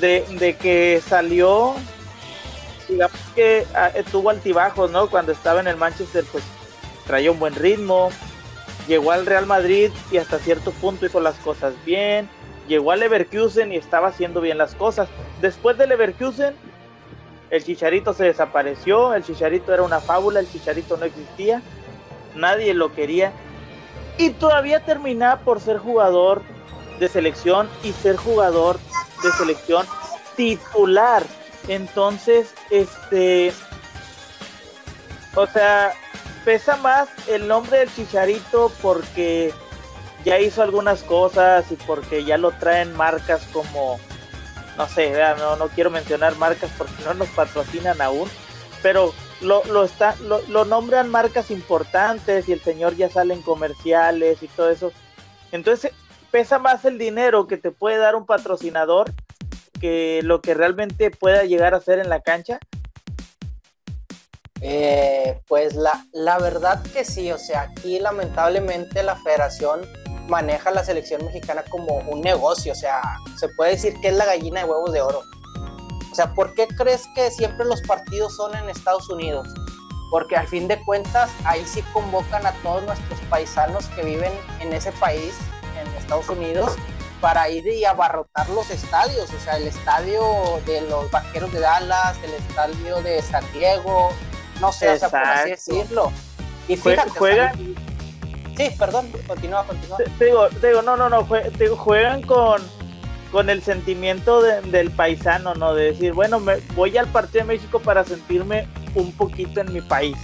de, 0.00 0.26
de 0.38 0.56
que 0.56 1.02
salió, 1.08 1.74
digamos 2.88 3.18
que 3.34 3.66
ah, 3.74 3.90
tuvo 4.12 4.28
altibajos, 4.28 4.90
¿no? 4.90 5.08
Cuando 5.08 5.32
estaba 5.32 5.60
en 5.60 5.68
el 5.68 5.76
Manchester, 5.76 6.24
pues 6.30 6.44
traía 7.06 7.30
un 7.30 7.38
buen 7.38 7.54
ritmo, 7.54 8.10
llegó 8.86 9.12
al 9.12 9.26
Real 9.26 9.46
Madrid 9.46 9.90
y 10.10 10.18
hasta 10.18 10.38
cierto 10.38 10.70
punto 10.72 11.06
hizo 11.06 11.20
las 11.20 11.36
cosas 11.36 11.74
bien, 11.84 12.28
llegó 12.68 12.92
al 12.92 13.00
Leverkusen 13.00 13.72
y 13.72 13.76
estaba 13.76 14.08
haciendo 14.08 14.40
bien 14.40 14.58
las 14.58 14.74
cosas. 14.74 15.08
Después 15.40 15.76
del 15.78 15.90
Leverkusen, 15.90 16.54
el 17.50 17.64
Chicharito 17.64 18.14
se 18.14 18.24
desapareció, 18.24 19.14
el 19.14 19.22
Chicharito 19.22 19.72
era 19.72 19.82
una 19.82 20.00
fábula, 20.00 20.40
el 20.40 20.50
Chicharito 20.50 20.96
no 20.96 21.04
existía, 21.04 21.62
nadie 22.34 22.74
lo 22.74 22.92
quería 22.94 23.32
y 24.18 24.30
todavía 24.30 24.84
terminaba 24.84 25.40
por 25.40 25.60
ser 25.60 25.78
jugador 25.78 26.42
de 26.98 27.08
selección 27.08 27.68
y 27.82 27.92
ser 27.92 28.16
jugador 28.16 28.78
de 29.22 29.32
selección 29.32 29.86
titular. 30.36 31.22
Entonces, 31.68 32.54
este 32.70 33.52
O 35.36 35.46
sea, 35.46 35.92
pesa 36.44 36.76
más 36.76 37.08
el 37.28 37.48
nombre 37.48 37.78
del 37.78 37.94
Chicharito 37.94 38.70
porque 38.82 39.52
ya 40.24 40.38
hizo 40.38 40.62
algunas 40.62 41.02
cosas 41.02 41.70
y 41.70 41.76
porque 41.76 42.24
ya 42.24 42.38
lo 42.38 42.52
traen 42.52 42.94
marcas 42.96 43.46
como, 43.52 43.98
no 44.76 44.88
sé, 44.88 45.12
no, 45.38 45.56
no 45.56 45.68
quiero 45.68 45.90
mencionar 45.90 46.36
marcas 46.36 46.70
porque 46.76 47.02
no 47.04 47.14
nos 47.14 47.28
patrocinan 47.28 48.00
aún, 48.00 48.28
pero 48.82 49.12
lo, 49.40 49.64
lo, 49.64 49.84
está, 49.84 50.16
lo, 50.22 50.40
lo 50.48 50.64
nombran 50.64 51.10
marcas 51.10 51.50
importantes 51.50 52.48
y 52.48 52.52
el 52.52 52.60
señor 52.60 52.96
ya 52.96 53.10
sale 53.10 53.34
en 53.34 53.42
comerciales 53.42 54.42
y 54.42 54.48
todo 54.48 54.70
eso. 54.70 54.92
Entonces 55.52 55.92
pesa 56.30 56.58
más 56.58 56.84
el 56.84 56.98
dinero 56.98 57.46
que 57.46 57.56
te 57.56 57.70
puede 57.70 57.98
dar 57.98 58.16
un 58.16 58.26
patrocinador 58.26 59.12
que 59.80 60.20
lo 60.24 60.40
que 60.40 60.54
realmente 60.54 61.10
pueda 61.10 61.44
llegar 61.44 61.74
a 61.74 61.80
ser 61.80 61.98
en 61.98 62.08
la 62.08 62.20
cancha. 62.20 62.58
Eh, 64.60 65.40
pues 65.48 65.74
la, 65.74 66.06
la 66.12 66.38
verdad 66.38 66.82
que 66.82 67.04
sí, 67.04 67.30
o 67.32 67.38
sea, 67.38 67.62
aquí 67.62 67.98
lamentablemente 67.98 69.02
la 69.02 69.16
federación 69.16 69.82
maneja 70.28 70.70
la 70.70 70.84
selección 70.84 71.24
mexicana 71.24 71.62
como 71.68 71.96
un 72.08 72.20
negocio, 72.20 72.72
o 72.72 72.76
sea, 72.76 73.02
se 73.36 73.48
puede 73.50 73.72
decir 73.72 73.94
que 74.00 74.08
es 74.08 74.14
la 74.14 74.24
gallina 74.24 74.60
de 74.60 74.66
huevos 74.66 74.92
de 74.92 75.02
oro. 75.02 75.22
O 76.10 76.14
sea, 76.14 76.32
¿por 76.32 76.54
qué 76.54 76.68
crees 76.68 77.02
que 77.14 77.30
siempre 77.30 77.66
los 77.66 77.82
partidos 77.82 78.36
son 78.36 78.54
en 78.54 78.68
Estados 78.68 79.08
Unidos? 79.10 79.48
Porque 80.10 80.36
al 80.36 80.46
fin 80.46 80.68
de 80.68 80.80
cuentas 80.84 81.30
ahí 81.44 81.64
sí 81.66 81.82
convocan 81.92 82.46
a 82.46 82.52
todos 82.62 82.84
nuestros 82.84 83.18
paisanos 83.28 83.86
que 83.88 84.02
viven 84.04 84.32
en 84.60 84.72
ese 84.72 84.92
país, 84.92 85.34
en 85.80 85.92
Estados 85.94 86.28
Unidos, 86.28 86.76
para 87.20 87.48
ir 87.48 87.66
y 87.66 87.84
abarrotar 87.84 88.48
los 88.50 88.70
estadios, 88.70 89.28
o 89.32 89.40
sea, 89.40 89.56
el 89.56 89.66
estadio 89.66 90.22
de 90.66 90.82
los 90.82 91.10
Vaqueros 91.10 91.52
de 91.52 91.60
Dallas, 91.60 92.16
el 92.22 92.34
estadio 92.34 93.02
de 93.02 93.20
San 93.22 93.44
Diego, 93.52 94.10
no 94.60 94.72
sé, 94.72 94.90
o 94.90 94.98
sea, 94.98 95.08
por 95.08 95.20
así 95.20 95.50
decirlo. 95.50 96.12
Y 96.68 96.76
fíjate, 96.76 97.10
juegan, 97.10 97.56
sí, 98.56 98.70
perdón, 98.78 99.10
continúa, 99.26 99.64
continúa. 99.66 99.98
Te 100.18 100.24
digo, 100.24 100.48
te 100.48 100.68
digo, 100.68 100.82
no, 100.82 100.96
no, 100.96 101.08
no, 101.08 101.26
juegan 101.76 102.22
con 102.22 102.62
con 103.34 103.50
el 103.50 103.64
sentimiento 103.64 104.40
del 104.42 104.92
paisano, 104.92 105.56
¿no? 105.56 105.74
De 105.74 105.86
decir, 105.86 106.12
bueno, 106.12 106.38
me, 106.38 106.58
voy 106.76 106.96
al 106.96 107.08
partido 107.08 107.44
de 107.44 107.54
México 107.54 107.80
para 107.80 108.04
sentirme 108.04 108.68
un 108.94 109.10
poquito 109.10 109.60
en 109.60 109.72
mi 109.72 109.80
país. 109.80 110.16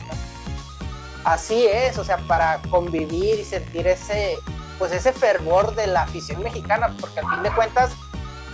Así 1.25 1.67
es, 1.67 1.99
o 1.99 2.05
sea, 2.05 2.19
para 2.19 2.63
convivir 2.71 3.41
y 3.41 3.45
sentir 3.45 3.89
ese, 3.89 4.39
pues 4.79 4.93
ese 4.93 5.13
fervor 5.13 5.75
de 5.75 5.89
la 5.89 6.03
afición 6.03 6.41
mexicana, 6.41 6.95
porque 7.01 7.19
al 7.19 7.29
fin 7.35 7.43
de 7.43 7.51
cuentas, 7.51 7.91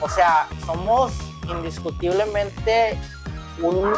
o 0.01 0.09
sea, 0.09 0.49
somos 0.65 1.13
indiscutiblemente 1.51 2.99
un, 3.61 3.93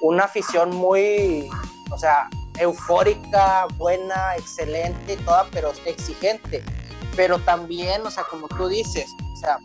una 0.00 0.24
afición 0.24 0.74
muy, 0.74 1.48
o 1.90 1.98
sea, 1.98 2.28
eufórica, 2.58 3.66
buena, 3.76 4.36
excelente 4.36 5.14
y 5.14 5.16
toda, 5.16 5.46
pero 5.52 5.72
exigente. 5.84 6.62
Pero 7.16 7.38
también, 7.40 8.06
o 8.06 8.10
sea, 8.10 8.24
como 8.24 8.48
tú 8.48 8.68
dices, 8.68 9.10
o 9.32 9.36
sea, 9.36 9.58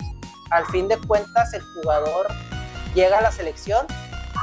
al 0.52 0.66
fin 0.68 0.88
de 0.88 0.98
cuentas 0.98 1.54
el 1.54 1.62
jugador 1.62 2.28
llega 2.94 3.20
a 3.20 3.22
la 3.22 3.32
selección 3.32 3.86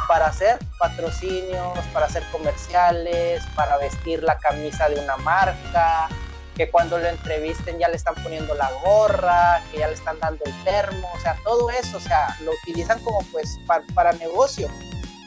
para 0.08 0.26
hacer 0.26 0.58
patrocinios, 0.78 1.78
para 1.92 2.06
hacer 2.06 2.22
comerciales, 2.30 3.42
para 3.54 3.78
vestir 3.78 4.22
la 4.22 4.38
camisa 4.38 4.88
de 4.88 5.02
una 5.02 5.16
marca, 5.18 6.08
que 6.56 6.70
cuando 6.70 6.98
lo 6.98 7.08
entrevisten 7.08 7.78
ya 7.78 7.88
le 7.88 7.96
están 7.96 8.14
poniendo 8.22 8.54
la 8.54 8.70
gorra, 8.84 9.62
que 9.70 9.78
ya 9.78 9.88
le 9.88 9.94
están 9.94 10.18
dando 10.20 10.44
el 10.44 10.64
termo, 10.64 11.08
o 11.14 11.20
sea, 11.20 11.36
todo 11.44 11.70
eso, 11.70 11.96
o 11.96 12.00
sea, 12.00 12.36
lo 12.40 12.52
utilizan 12.62 13.02
como 13.02 13.20
pues 13.32 13.58
para, 13.94 14.12
negocio. 14.12 14.68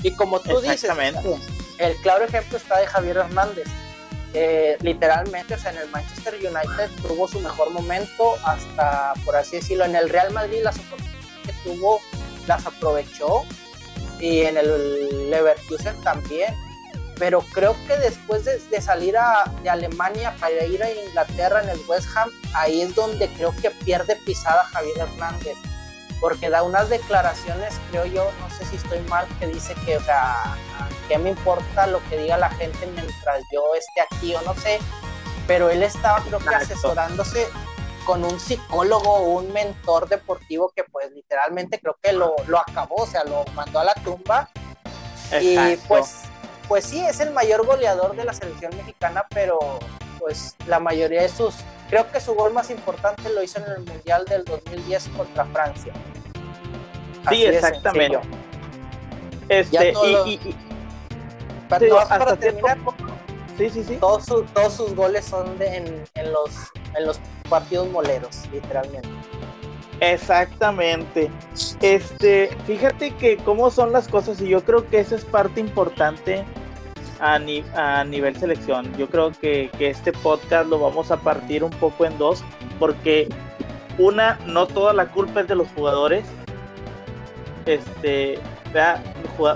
Y 0.05 0.11
como 0.11 0.39
tú 0.39 0.61
dices, 0.61 0.87
el 1.79 1.95
claro 1.97 2.25
ejemplo 2.25 2.59
está 2.59 2.77
de 2.77 2.85
Javier 2.85 3.17
Hernández. 3.17 3.65
Literalmente, 4.81 5.55
o 5.55 5.57
sea, 5.57 5.71
en 5.71 5.79
el 5.79 5.89
Manchester 5.89 6.35
United 6.35 6.91
tuvo 7.07 7.27
su 7.27 7.39
mejor 7.39 7.71
momento 7.71 8.35
hasta, 8.45 9.15
por 9.25 9.35
así 9.35 9.55
decirlo, 9.55 9.83
en 9.83 9.95
el 9.95 10.07
Real 10.09 10.31
Madrid 10.31 10.59
las 10.61 10.77
oportunidades 10.77 11.25
que 11.43 11.53
tuvo 11.63 12.01
las 12.45 12.63
aprovechó 12.67 13.45
y 14.19 14.41
en 14.41 14.57
el 14.57 15.31
Leverkusen 15.31 15.99
también. 16.03 16.53
Pero 17.17 17.41
creo 17.51 17.75
que 17.87 17.97
después 17.97 18.45
de, 18.45 18.81
salir 18.81 19.17
a, 19.17 19.51
de 19.63 19.71
Alemania 19.71 20.35
para 20.39 20.65
ir 20.65 20.83
a 20.83 20.91
Inglaterra 20.91 21.63
en 21.63 21.69
el 21.69 21.79
West 21.87 22.09
Ham, 22.15 22.29
ahí 22.53 22.81
es 22.81 22.93
donde 22.93 23.27
creo 23.29 23.55
que 23.59 23.71
pierde 23.71 24.17
pisada 24.17 24.65
Javier 24.65 24.99
Hernández 24.99 25.57
porque 26.19 26.49
da 26.49 26.63
unas 26.63 26.89
declaraciones, 26.89 27.75
creo 27.89 28.05
yo, 28.05 28.31
no 28.39 28.49
sé 28.49 28.65
si 28.65 28.77
estoy 28.77 28.99
mal, 29.01 29.27
que 29.39 29.47
dice 29.47 29.75
que, 29.85 29.97
o 29.97 30.01
sea, 30.01 30.55
¿qué 31.07 31.17
me 31.17 31.29
importa 31.31 31.87
lo 31.87 32.01
que 32.09 32.17
diga 32.17 32.37
la 32.37 32.49
gente 32.49 32.85
mientras 32.87 33.43
yo 33.51 33.75
esté 33.75 34.01
aquí 34.01 34.35
o 34.35 34.41
no 34.41 34.53
sé? 34.55 34.79
Pero 35.47 35.69
él 35.69 35.83
estaba, 35.83 36.21
creo 36.21 36.39
que, 36.39 36.55
asesorándose 36.55 37.47
con 38.05 38.23
un 38.23 38.39
psicólogo 38.39 39.09
o 39.09 39.39
un 39.39 39.51
mentor 39.53 40.07
deportivo 40.09 40.71
que, 40.75 40.83
pues, 40.83 41.11
literalmente 41.11 41.79
creo 41.79 41.97
que 42.01 42.13
lo, 42.13 42.35
lo 42.47 42.59
acabó, 42.59 42.95
o 43.03 43.07
sea, 43.07 43.23
lo 43.23 43.45
mandó 43.55 43.79
a 43.79 43.83
la 43.83 43.93
tumba. 43.95 44.49
Y 45.41 45.75
pues, 45.87 46.21
pues 46.67 46.85
sí, 46.85 47.03
es 47.05 47.19
el 47.19 47.31
mayor 47.31 47.65
goleador 47.65 48.15
de 48.15 48.25
la 48.25 48.33
selección 48.33 48.75
mexicana, 48.75 49.25
pero 49.33 49.59
pues 50.19 50.55
la 50.67 50.79
mayoría 50.79 51.21
de 51.21 51.29
sus, 51.29 51.55
creo 51.89 52.11
que 52.11 52.19
su 52.19 52.33
gol 52.33 52.53
más 52.53 52.69
importante 52.69 53.29
lo 53.33 53.43
hizo 53.43 53.59
en 53.59 53.71
el 53.71 53.79
Mundial 53.79 54.25
del 54.25 54.43
2010 54.45 55.09
contra 55.09 55.45
Francia. 55.45 55.93
sí, 57.29 57.45
exactamente. 57.45 58.19
Este, 59.47 59.93
y, 60.25 60.55
para 61.69 62.35
terminar, 62.37 62.77
sí, 63.57 63.69
sí, 63.69 63.83
sí. 63.83 63.97
Todos, 63.97 64.25
todos 64.25 64.73
sus 64.73 64.95
goles 64.95 65.25
son 65.25 65.57
de, 65.59 65.77
en, 65.77 66.31
los, 66.31 66.49
en 66.95 67.05
los 67.05 67.19
partidos 67.49 67.89
moleros, 67.89 68.43
literalmente. 68.51 69.07
Exactamente. 69.99 71.31
Este, 71.81 72.49
fíjate 72.65 73.15
que 73.15 73.37
cómo 73.37 73.69
son 73.71 73.91
las 73.91 74.07
cosas 74.07 74.41
y 74.41 74.49
yo 74.49 74.63
creo 74.63 74.87
que 74.89 74.99
esa 74.99 75.15
es 75.15 75.25
parte 75.25 75.59
importante 75.59 76.43
a, 77.19 78.03
nivel 78.03 78.35
selección. 78.35 78.91
Yo 78.97 79.09
creo 79.09 79.31
que, 79.31 79.69
este 79.79 80.11
podcast 80.11 80.69
lo 80.69 80.79
vamos 80.79 81.11
a 81.11 81.17
partir 81.17 81.63
un 81.63 81.71
poco 81.71 82.05
en 82.05 82.17
dos, 82.17 82.43
porque 82.79 83.27
una, 83.97 84.39
no 84.45 84.67
toda 84.67 84.93
la 84.93 85.07
culpa 85.07 85.41
es 85.41 85.47
de 85.47 85.55
los 85.55 85.67
jugadores. 85.69 86.25
Este, 87.65 88.39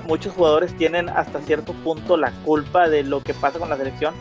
muchos 0.07 0.33
jugadores 0.33 0.75
tienen 0.77 1.09
hasta 1.09 1.41
cierto 1.41 1.73
punto 1.73 2.17
la 2.17 2.31
culpa 2.43 2.89
de 2.89 3.03
lo 3.03 3.21
que 3.21 3.33
pasa 3.33 3.59
con 3.59 3.69
la 3.69 3.77
selección, 3.77 4.13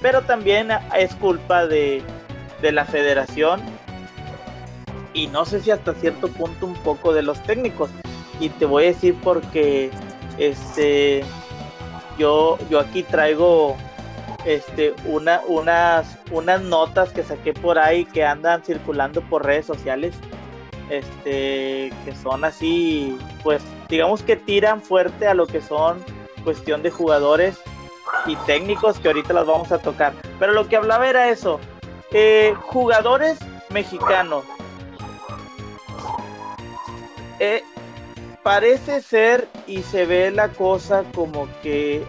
pero 0.00 0.22
también 0.22 0.70
es 0.96 1.14
culpa 1.16 1.66
de, 1.66 2.02
de 2.62 2.72
la 2.72 2.84
federación 2.84 3.60
y 5.12 5.26
no 5.28 5.44
sé 5.44 5.60
si 5.60 5.70
hasta 5.70 5.94
cierto 5.94 6.28
punto 6.28 6.66
un 6.66 6.74
poco 6.74 7.12
de 7.12 7.22
los 7.22 7.42
técnicos. 7.42 7.90
Y 8.38 8.50
te 8.50 8.66
voy 8.66 8.84
a 8.84 8.86
decir 8.88 9.16
porque 9.22 9.90
este 10.38 11.24
yo, 12.18 12.58
yo 12.70 12.80
aquí 12.80 13.02
traigo 13.02 13.76
este, 14.44 14.94
una, 15.04 15.40
unas, 15.48 16.18
unas 16.30 16.60
notas 16.62 17.12
que 17.12 17.22
saqué 17.22 17.52
por 17.52 17.78
ahí 17.78 18.04
que 18.04 18.24
andan 18.24 18.62
circulando 18.62 19.20
por 19.22 19.44
redes 19.44 19.66
sociales, 19.66 20.14
este, 20.88 21.92
que 22.04 22.14
son 22.22 22.44
así, 22.44 23.18
pues 23.42 23.62
digamos 23.88 24.22
que 24.22 24.36
tiran 24.36 24.80
fuerte 24.80 25.26
a 25.26 25.34
lo 25.34 25.46
que 25.46 25.60
son 25.60 25.98
cuestión 26.44 26.82
de 26.82 26.90
jugadores 26.90 27.58
y 28.26 28.36
técnicos 28.36 29.00
que 29.00 29.08
ahorita 29.08 29.32
las 29.32 29.46
vamos 29.46 29.72
a 29.72 29.78
tocar. 29.78 30.12
Pero 30.38 30.52
lo 30.52 30.68
que 30.68 30.76
hablaba 30.76 31.08
era 31.08 31.28
eso, 31.28 31.60
eh, 32.12 32.54
jugadores 32.66 33.38
mexicanos. 33.70 34.44
Eh, 37.40 37.62
parece 38.46 39.02
ser 39.02 39.48
y 39.66 39.82
se 39.82 40.06
ve 40.06 40.30
la 40.30 40.50
cosa 40.50 41.02
como 41.16 41.48
que 41.64 42.04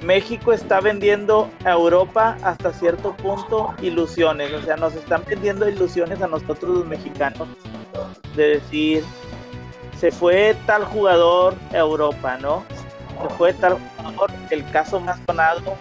México 0.00 0.54
está 0.54 0.80
vendiendo 0.80 1.50
a 1.66 1.72
Europa 1.72 2.38
hasta 2.42 2.72
cierto 2.72 3.14
punto 3.14 3.74
ilusiones, 3.82 4.54
o 4.54 4.62
sea, 4.62 4.78
nos 4.78 4.94
están 4.94 5.22
vendiendo 5.28 5.68
ilusiones 5.68 6.22
a 6.22 6.28
nosotros 6.28 6.78
los 6.78 6.86
mexicanos 6.86 7.46
de 8.36 8.54
decir, 8.54 9.04
se 9.98 10.10
fue 10.10 10.56
tal 10.64 10.86
jugador 10.86 11.56
a 11.72 11.76
Europa, 11.76 12.38
¿no? 12.40 12.64
Se 13.20 13.34
fue 13.34 13.52
tal 13.52 13.76
jugador, 13.98 14.30
el 14.48 14.70
caso 14.70 14.98
más 14.98 15.20
sonado 15.26 15.76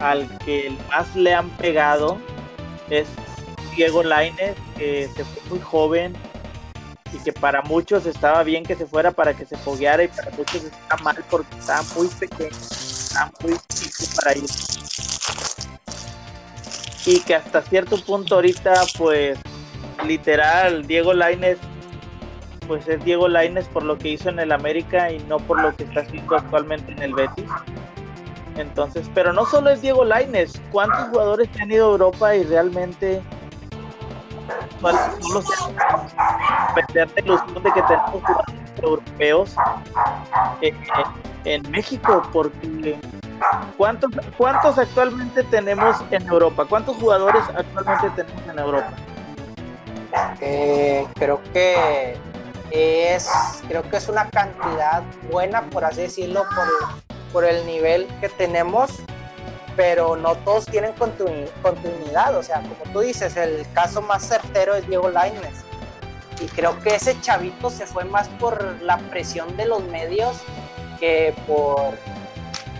al 0.00 0.26
que 0.38 0.76
más 0.88 1.14
le 1.14 1.34
han 1.34 1.50
pegado 1.50 2.18
es 2.88 3.06
Diego 3.76 4.02
Lainez, 4.02 4.56
que 4.76 5.08
se 5.14 5.24
fue 5.24 5.50
muy 5.50 5.60
joven, 5.60 6.16
y 7.12 7.18
que 7.18 7.32
para 7.32 7.62
muchos 7.62 8.06
estaba 8.06 8.42
bien 8.42 8.64
que 8.64 8.76
se 8.76 8.86
fuera 8.86 9.10
para 9.10 9.34
que 9.34 9.44
se 9.44 9.56
fogueara 9.56 10.04
y 10.04 10.08
para 10.08 10.30
muchos 10.32 10.64
está 10.64 10.96
mal 11.02 11.16
porque 11.30 11.56
está 11.58 11.82
muy 11.96 12.08
pequeño, 12.08 12.50
está 12.50 13.30
muy 13.42 13.56
chico 13.68 14.04
para 14.16 14.36
ir. 14.36 14.44
Y 17.06 17.20
que 17.20 17.34
hasta 17.34 17.62
cierto 17.62 17.96
punto 18.04 18.36
ahorita, 18.36 18.74
pues, 18.98 19.38
literal, 20.04 20.86
Diego 20.86 21.14
Lainez 21.14 21.58
pues 22.70 22.86
es 22.86 23.04
Diego 23.04 23.26
Laines 23.26 23.66
por 23.66 23.82
lo 23.82 23.98
que 23.98 24.10
hizo 24.10 24.28
en 24.28 24.38
el 24.38 24.52
América 24.52 25.10
y 25.10 25.18
no 25.24 25.38
por 25.38 25.60
lo 25.60 25.74
que 25.74 25.82
está 25.82 26.02
haciendo 26.02 26.36
actualmente 26.36 26.92
en 26.92 27.02
el 27.02 27.14
Betis. 27.14 27.50
Entonces, 28.56 29.10
pero 29.12 29.32
no 29.32 29.44
solo 29.44 29.70
es 29.70 29.82
Diego 29.82 30.04
Laines, 30.04 30.52
¿cuántos 30.70 31.08
jugadores 31.08 31.48
han 31.60 31.72
ido 31.72 31.88
a 31.88 31.90
Europa 31.90 32.36
y 32.36 32.44
realmente 32.44 33.22
no 34.82 35.34
los 35.34 35.46
de 36.94 37.22
ilusión 37.24 37.62
de 37.62 37.72
que 37.72 37.82
tenemos 37.82 38.10
jugadores 38.10 38.72
europeos 38.82 39.56
eh, 40.62 40.74
en 41.44 41.70
México? 41.70 42.22
Porque 42.32 42.98
¿cuántos, 43.76 44.10
¿cuántos 44.36 44.78
actualmente 44.78 45.42
tenemos 45.44 45.96
en 46.10 46.26
Europa? 46.26 46.64
¿Cuántos 46.68 46.96
jugadores 46.96 47.42
actualmente 47.56 48.10
tenemos 48.10 48.48
en 48.48 48.58
Europa? 48.58 48.92
Eh, 50.40 51.06
creo 51.14 51.40
que 51.52 52.16
es 52.70 53.28
creo 53.68 53.82
que 53.88 53.96
es 53.96 54.08
una 54.08 54.28
cantidad 54.30 55.02
buena 55.30 55.62
por 55.70 55.84
así 55.84 56.02
decirlo 56.02 56.44
por, 57.32 57.44
el 57.44 57.64
nivel 57.66 58.06
que 58.20 58.28
tenemos 58.28 59.00
pero 59.76 60.16
no 60.16 60.34
todos 60.36 60.66
tienen 60.66 60.92
continuidad 61.62 62.36
o 62.36 62.42
sea 62.42 62.60
como 62.60 62.92
tú 62.92 63.00
dices 63.00 63.36
el 63.36 63.66
caso 63.72 64.02
más 64.02 64.26
certero 64.26 64.74
es 64.74 64.86
Diego 64.86 65.08
Lainez. 65.08 65.64
Y 66.40 66.46
creo 66.46 66.78
que 66.80 66.94
ese 66.94 67.20
chavito 67.20 67.68
se 67.68 67.86
fue 67.86 68.04
más 68.04 68.28
por 68.28 68.80
la 68.80 68.96
presión 68.96 69.56
de 69.58 69.66
los 69.66 69.84
medios 69.84 70.38
que 70.98 71.34
por, 71.46 71.92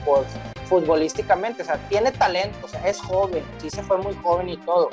por 0.04 0.24
futbolísticamente 0.64 1.62
o 1.62 1.64
sea 1.64 1.76
tiene 1.88 2.10
talento 2.10 2.58
o 2.62 2.68
sea 2.68 2.86
es 2.86 2.98
joven 3.00 3.44
sí 3.58 3.68
se 3.68 3.82
fue 3.82 3.98
muy 3.98 4.14
joven 4.22 4.48
y 4.48 4.56
todo 4.58 4.88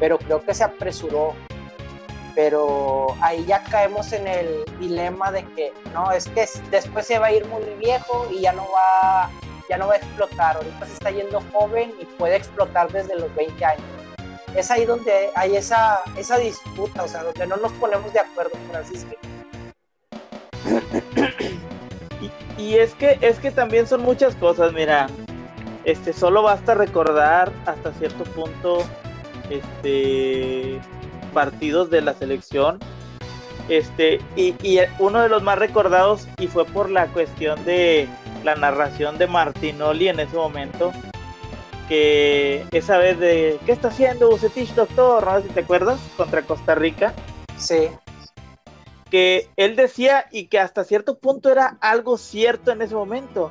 pero 0.00 0.18
creo 0.18 0.42
que 0.42 0.54
se 0.54 0.64
apresuró. 0.64 1.34
Pero 2.34 3.08
ahí 3.20 3.44
ya 3.44 3.62
caemos 3.64 4.12
en 4.12 4.26
el 4.26 4.64
dilema 4.78 5.30
de 5.30 5.44
que 5.54 5.72
no, 5.92 6.10
es 6.10 6.26
que 6.28 6.48
después 6.70 7.06
se 7.06 7.18
va 7.18 7.26
a 7.26 7.32
ir 7.32 7.44
muy 7.46 7.62
viejo 7.78 8.26
y 8.32 8.40
ya 8.40 8.52
no 8.52 8.66
va, 8.72 9.30
ya 9.70 9.78
no 9.78 9.86
va 9.86 9.94
a 9.94 9.96
explotar, 9.98 10.56
ahorita 10.56 10.84
se 10.84 10.92
está 10.94 11.10
yendo 11.12 11.40
joven 11.52 11.94
y 12.00 12.04
puede 12.04 12.34
explotar 12.34 12.90
desde 12.90 13.16
los 13.16 13.32
20 13.36 13.64
años. 13.64 13.84
Es 14.56 14.68
ahí 14.68 14.84
donde 14.84 15.30
hay 15.36 15.54
esa, 15.54 16.00
esa 16.16 16.38
disputa, 16.38 17.04
o 17.04 17.08
sea, 17.08 17.22
donde 17.22 17.46
no 17.46 17.56
nos 17.56 17.70
ponemos 17.74 18.12
de 18.12 18.18
acuerdo, 18.18 18.50
Francisco. 18.68 19.14
Y, 22.58 22.74
es 22.74 22.94
que 22.94 23.16
es 23.20 23.38
que 23.38 23.52
también 23.52 23.86
son 23.86 24.02
muchas 24.02 24.34
cosas, 24.34 24.72
mira, 24.72 25.06
este 25.84 26.12
solo 26.12 26.42
basta 26.42 26.74
recordar 26.74 27.50
hasta 27.64 27.92
cierto 27.92 28.24
punto 28.24 28.84
este 29.48 30.80
partidos 31.32 31.90
de 31.90 32.02
la 32.02 32.12
selección. 32.14 32.80
Este, 33.68 34.20
y, 34.34 34.54
uno 34.98 35.22
de 35.22 35.28
los 35.28 35.44
más 35.44 35.58
recordados, 35.58 36.26
y 36.38 36.48
fue 36.48 36.64
por 36.64 36.90
la 36.90 37.06
cuestión 37.06 37.64
de 37.64 38.08
la 38.44 38.54
narración 38.54 39.18
de 39.18 39.26
Martinoli 39.26 40.08
en 40.08 40.20
ese 40.20 40.36
momento, 40.36 40.92
que 41.88 42.64
esa 42.70 42.98
vez 42.98 43.18
de 43.18 43.58
¿qué 43.66 43.72
está 43.72 43.88
haciendo 43.88 44.30
Bucetich, 44.30 44.74
doctor? 44.74 45.26
¿No? 45.26 45.42
Si 45.42 45.48
te 45.48 45.60
acuerdas, 45.60 45.98
contra 46.16 46.42
Costa 46.42 46.74
Rica. 46.74 47.12
Sí. 47.56 47.88
Que 49.10 49.48
él 49.56 49.74
decía, 49.74 50.26
y 50.30 50.46
que 50.46 50.60
hasta 50.60 50.84
cierto 50.84 51.18
punto 51.18 51.50
era 51.50 51.76
algo 51.80 52.16
cierto 52.16 52.70
en 52.70 52.82
ese 52.82 52.94
momento, 52.94 53.50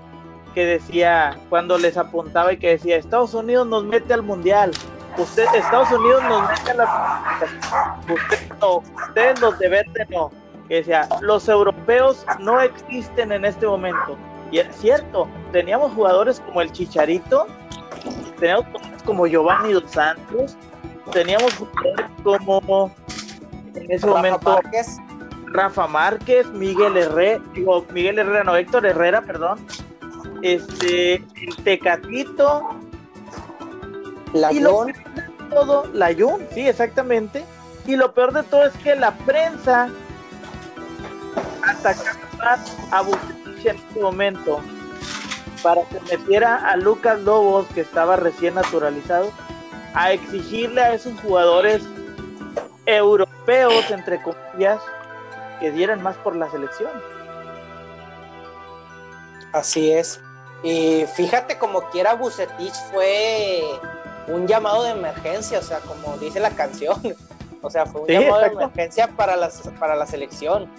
que 0.54 0.66
decía, 0.66 1.38
cuando 1.50 1.78
les 1.78 1.98
apuntaba 1.98 2.54
y 2.54 2.58
que 2.58 2.70
decía, 2.70 2.96
Estados 2.96 3.34
Unidos 3.34 3.68
nos 3.68 3.84
mete 3.84 4.14
al 4.14 4.24
mundial, 4.24 4.72
usted, 5.18 5.46
Estados 5.54 5.92
Unidos 5.92 6.24
nos 6.24 6.50
mete 6.50 6.74
la 6.76 7.40
usted 8.10 8.54
no, 8.60 8.78
ustedes 8.78 9.40
los 9.42 9.60
de 9.60 9.70
verde 9.70 10.08
no. 10.10 10.32
Que 10.68 10.76
decía, 10.76 11.10
los 11.22 11.50
europeos 11.50 12.26
no 12.40 12.62
existen 12.62 13.32
en 13.32 13.44
este 13.44 13.66
momento. 13.66 14.18
Y 14.52 14.60
es 14.60 14.76
cierto, 14.78 15.28
teníamos 15.52 15.94
jugadores 15.94 16.40
como 16.42 16.62
el 16.62 16.72
Chicharito, 16.72 17.48
teníamos 18.40 18.66
jugadores 18.66 19.04
como 19.04 19.28
Giovanni 19.28 19.74
Dos 19.74 19.92
Santos, 19.92 20.58
teníamos 21.12 21.54
jugadores 21.56 22.06
como 22.24 22.92
en 23.76 23.92
ese 23.92 24.08
momento 24.08 24.60
Rafa 25.52 25.88
Márquez, 25.88 26.48
Miguel 26.52 26.98
Herrera, 26.98 27.42
digo, 27.54 27.86
Miguel 27.92 28.20
Herrera, 28.20 28.44
no, 28.44 28.56
Héctor 28.56 28.86
Herrera, 28.86 29.22
perdón, 29.22 29.66
este, 30.42 31.16
el 31.16 31.56
Tecatito, 31.64 32.70
la 34.34 34.54
y 34.54 34.60
lo 34.60 34.86
todo, 35.50 35.86
la 35.94 36.14
Jun, 36.14 36.46
sí, 36.54 36.68
exactamente. 36.68 37.44
Y 37.88 37.96
lo 37.96 38.14
peor 38.14 38.34
de 38.34 38.44
todo 38.44 38.66
es 38.66 38.74
que 38.84 38.96
la 38.96 39.12
prensa 39.12 39.90
atacaba 41.64 42.60
a 42.92 43.02
En 43.66 43.76
este 43.76 44.00
momento 44.00 44.60
para 45.62 45.84
que 45.84 46.00
metiera 46.18 46.70
a 46.70 46.78
Lucas 46.78 47.20
Lobos, 47.22 47.68
que 47.74 47.82
estaba 47.82 48.16
recién 48.16 48.56
naturalizado, 48.56 49.32
a 49.94 50.14
exigirle 50.14 50.82
a 50.82 50.94
esos 50.94 51.20
jugadores 51.20 51.84
europeos, 52.86 53.90
entre 53.92 54.22
comillas, 54.22 54.82
que 55.60 55.72
dieran 55.72 56.02
más 56.02 56.16
por 56.18 56.36
la 56.36 56.50
selección. 56.50 56.92
Así 59.52 59.92
es. 59.92 60.22
Y 60.64 61.06
fíjate 61.16 61.58
como 61.58 61.90
quiera 61.90 62.16
Bucetich 62.16 62.74
fue 62.92 63.64
un 64.28 64.48
llamado 64.48 64.84
de 64.84 64.92
emergencia, 64.92 65.60
o 65.60 65.64
sea, 65.64 65.80
como 65.80 66.18
dice 66.18 66.40
la 66.40 66.52
canción, 66.52 67.02
o 67.62 67.70
sea, 67.70 67.86
fue 67.86 68.02
un 68.02 68.08
llamado 68.08 68.42
de 68.42 68.48
emergencia 68.48 69.08
para 69.08 69.36
la, 69.36 69.50
para 69.80 69.96
la 69.96 70.06
selección. 70.06 70.70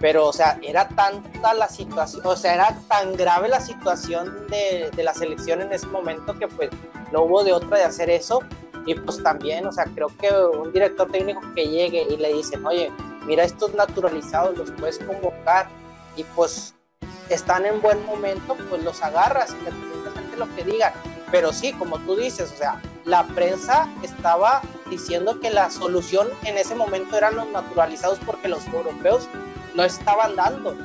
Pero, 0.00 0.26
o 0.26 0.32
sea, 0.32 0.58
era 0.62 0.88
tanta 0.88 1.54
la 1.54 1.68
situación, 1.68 2.22
o 2.26 2.36
sea, 2.36 2.54
era 2.54 2.78
tan 2.88 3.16
grave 3.16 3.48
la 3.48 3.60
situación 3.60 4.46
de, 4.48 4.90
de 4.94 5.02
la 5.02 5.14
selección 5.14 5.62
en 5.62 5.72
ese 5.72 5.86
momento 5.86 6.38
que 6.38 6.48
pues 6.48 6.70
no 7.12 7.22
hubo 7.22 7.44
de 7.44 7.52
otra 7.52 7.78
de 7.78 7.84
hacer 7.84 8.10
eso. 8.10 8.40
Y 8.84 8.94
pues 8.94 9.22
también, 9.22 9.66
o 9.66 9.72
sea, 9.72 9.84
creo 9.86 10.08
que 10.16 10.30
un 10.32 10.72
director 10.72 11.10
técnico 11.10 11.40
que 11.54 11.66
llegue 11.66 12.06
y 12.08 12.16
le 12.18 12.32
dicen, 12.32 12.64
oye, 12.64 12.92
mira 13.26 13.42
estos 13.42 13.74
naturalizados, 13.74 14.56
los 14.56 14.70
puedes 14.72 14.98
convocar 14.98 15.68
y 16.16 16.22
pues 16.22 16.74
están 17.28 17.66
en 17.66 17.80
buen 17.82 18.04
momento, 18.06 18.56
pues 18.70 18.84
los 18.84 19.02
agarras, 19.02 19.50
independientemente 19.58 20.30
de 20.30 20.36
lo 20.36 20.54
que 20.54 20.64
digan. 20.64 20.92
Pero 21.32 21.52
sí, 21.52 21.72
como 21.72 21.98
tú 21.98 22.14
dices, 22.14 22.52
o 22.52 22.56
sea, 22.56 22.80
la 23.04 23.24
prensa 23.24 23.88
estaba 24.02 24.62
diciendo 24.88 25.40
que 25.40 25.50
la 25.50 25.70
solución 25.70 26.28
en 26.44 26.56
ese 26.56 26.74
momento 26.76 27.16
eran 27.16 27.34
los 27.34 27.48
naturalizados 27.48 28.20
porque 28.24 28.48
los 28.48 28.64
europeos 28.68 29.28
no 29.76 29.84
estaban 29.84 30.34
dando. 30.36 30.76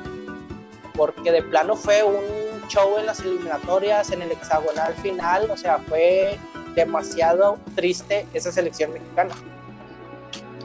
Porque 0.93 1.31
de 1.31 1.41
plano 1.41 1.75
fue 1.75 2.03
un 2.03 2.67
show 2.67 2.97
en 2.97 3.05
las 3.05 3.21
eliminatorias, 3.21 4.11
en 4.11 4.21
el 4.21 4.31
hexagonal 4.31 4.93
final, 4.95 5.49
o 5.49 5.57
sea, 5.57 5.79
fue 5.79 6.37
demasiado 6.75 7.57
triste 7.75 8.27
esa 8.33 8.51
selección 8.51 8.93
mexicana. 8.93 9.33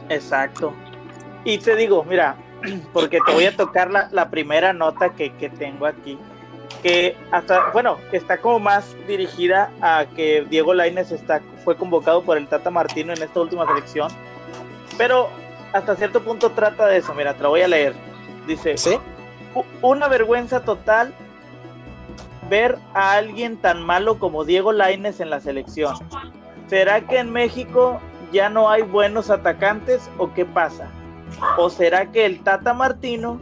Exacto. 0.09 0.73
Y 1.45 1.59
te 1.59 1.77
digo, 1.77 2.05
mira, 2.05 2.37
porque 2.93 3.19
te 3.25 3.33
voy 3.33 3.47
a 3.47 3.57
tocar 3.57 3.91
la, 3.91 4.09
la 4.13 4.29
primera 4.31 4.73
nota 4.73 5.11
que, 5.11 5.33
que 5.37 5.49
tengo 5.49 5.87
aquí 5.87 6.19
que 6.83 7.17
hasta, 7.31 7.71
bueno, 7.71 7.99
está 8.13 8.39
como 8.39 8.59
más 8.59 8.95
dirigida 9.07 9.71
a 9.81 10.07
que 10.15 10.47
Diego 10.49 10.75
Lainez 10.75 11.11
está, 11.13 11.41
fue 11.65 11.77
convocado 11.77 12.23
por 12.23 12.37
el 12.37 12.47
Tata 12.47 12.71
Martino 12.71 13.13
en 13.13 13.23
esta 13.23 13.41
última 13.41 13.67
selección, 13.67 14.11
pero 14.99 15.29
hasta 15.73 15.97
cierto 15.97 16.23
punto 16.23 16.51
trata 16.51 16.87
de 16.87 16.99
eso, 16.99 17.15
mira, 17.15 17.35
te 17.35 17.43
lo 17.43 17.51
voy 17.51 17.63
a 17.63 17.69
leer. 17.69 17.95
Dice, 18.47 18.77
¿Sí? 18.77 18.99
una 19.83 20.09
vergüenza 20.09 20.61
total 20.61 21.15
ver 22.49 22.79
a 22.95 23.13
alguien 23.13 23.57
tan 23.57 23.83
malo 23.83 24.19
como 24.19 24.45
Diego 24.45 24.73
Lainez 24.73 25.21
en 25.21 25.31
la 25.31 25.41
selección. 25.41 25.97
¿Será 26.69 27.01
que 27.01 27.19
en 27.19 27.31
México 27.31 28.01
ya 28.33 28.49
no 28.49 28.71
hay 28.71 28.83
buenos 28.83 29.31
atacantes 29.31 30.11
o 30.19 30.33
qué 30.33 30.45
pasa? 30.45 30.89
¿O 31.59 31.71
será 31.71 32.13
que 32.13 32.25
el 32.25 32.43
Tata 32.43 32.73
Martino 32.73 33.41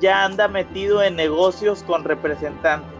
ya 0.00 0.24
anda 0.24 0.48
metido 0.48 1.02
en 1.02 1.16
negocios 1.16 1.82
con 1.82 2.04
representantes. 2.04 2.90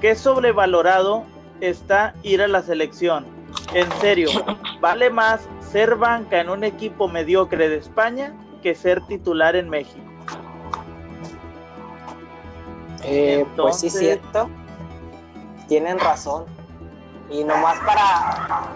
Qué 0.00 0.14
sobrevalorado 0.14 1.24
está 1.60 2.14
ir 2.22 2.42
a 2.42 2.48
la 2.48 2.62
selección. 2.62 3.26
En 3.74 3.90
serio, 4.00 4.28
vale 4.80 5.10
más 5.10 5.48
ser 5.60 5.96
banca 5.96 6.40
en 6.40 6.50
un 6.50 6.64
equipo 6.64 7.08
mediocre 7.08 7.68
de 7.68 7.76
España 7.76 8.34
que 8.62 8.74
ser 8.74 9.00
titular 9.06 9.56
en 9.56 9.68
México. 9.68 10.04
Eh, 13.02 13.46
pues 13.56 13.80
sí, 13.80 13.90
cierto. 13.90 14.48
Tienen 15.68 15.98
razón. 15.98 16.46
Y 17.30 17.44
nomás 17.44 17.78
para 17.80 18.70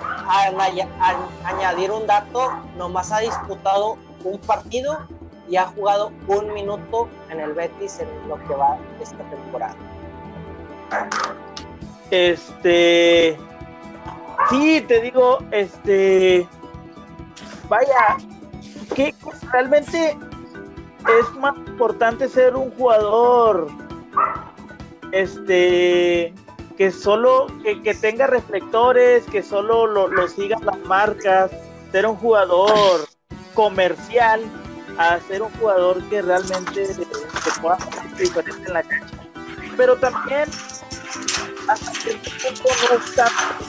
añadir 1.44 1.90
un 1.90 2.06
dato, 2.06 2.52
nomás 2.76 3.10
ha 3.10 3.20
disputado 3.20 3.96
un 4.24 4.38
partido 4.38 4.98
y 5.48 5.56
ha 5.56 5.66
jugado 5.66 6.12
un 6.28 6.52
minuto 6.52 7.08
en 7.30 7.40
el 7.40 7.54
Betis 7.54 8.00
en 8.00 8.08
lo 8.28 8.36
que 8.46 8.54
va 8.54 8.76
esta 9.00 9.18
temporada. 9.30 9.74
Este, 12.10 13.38
sí, 14.50 14.82
te 14.86 15.00
digo, 15.00 15.38
este, 15.50 16.46
vaya, 17.68 18.18
que 18.94 19.14
realmente 19.50 20.18
es 21.20 21.34
más 21.38 21.56
importante 21.56 22.28
ser 22.28 22.54
un 22.54 22.70
jugador 22.72 23.68
este 25.12 26.34
que 26.76 26.90
solo 26.90 27.46
que, 27.62 27.94
tenga 27.94 28.26
reflectores, 28.26 29.24
que 29.26 29.42
solo 29.42 29.86
lo, 29.86 30.08
lo 30.08 30.26
sigan 30.26 30.64
las 30.64 30.78
marcas, 30.80 31.50
ser 31.92 32.06
un 32.06 32.16
jugador 32.16 33.06
comercial 33.54 34.40
a 34.98 35.20
ser 35.20 35.42
un 35.42 35.50
jugador 35.52 36.02
que 36.08 36.22
realmente 36.22 36.86
se 36.86 37.60
pueda 37.60 37.76
hacer 37.76 38.16
diferente 38.16 38.66
en 38.66 38.72
la 38.72 38.82
cancha. 38.82 39.16
Pero 39.76 39.96
también 39.96 40.48
hasta 41.68 41.92
punto 41.92 43.28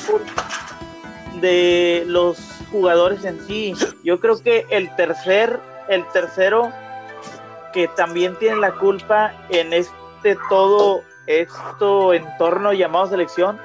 no 0.10 1.42
de 1.42 2.04
los 2.08 2.38
jugadores 2.72 3.26
en 3.26 3.46
sí. 3.46 3.74
Yo 4.04 4.20
creo 4.20 4.42
que 4.42 4.66
el 4.70 4.94
tercer, 4.96 5.60
el 5.90 6.08
tercero 6.10 6.72
que 7.74 7.88
también 7.90 8.38
tiene 8.38 8.58
la 8.58 8.72
culpa 8.74 9.34
en 9.50 9.74
este 9.74 10.03
todo 10.50 11.04
esto 11.28 12.14
entorno 12.14 12.74
llamado 12.74 13.08
selección 13.08 13.60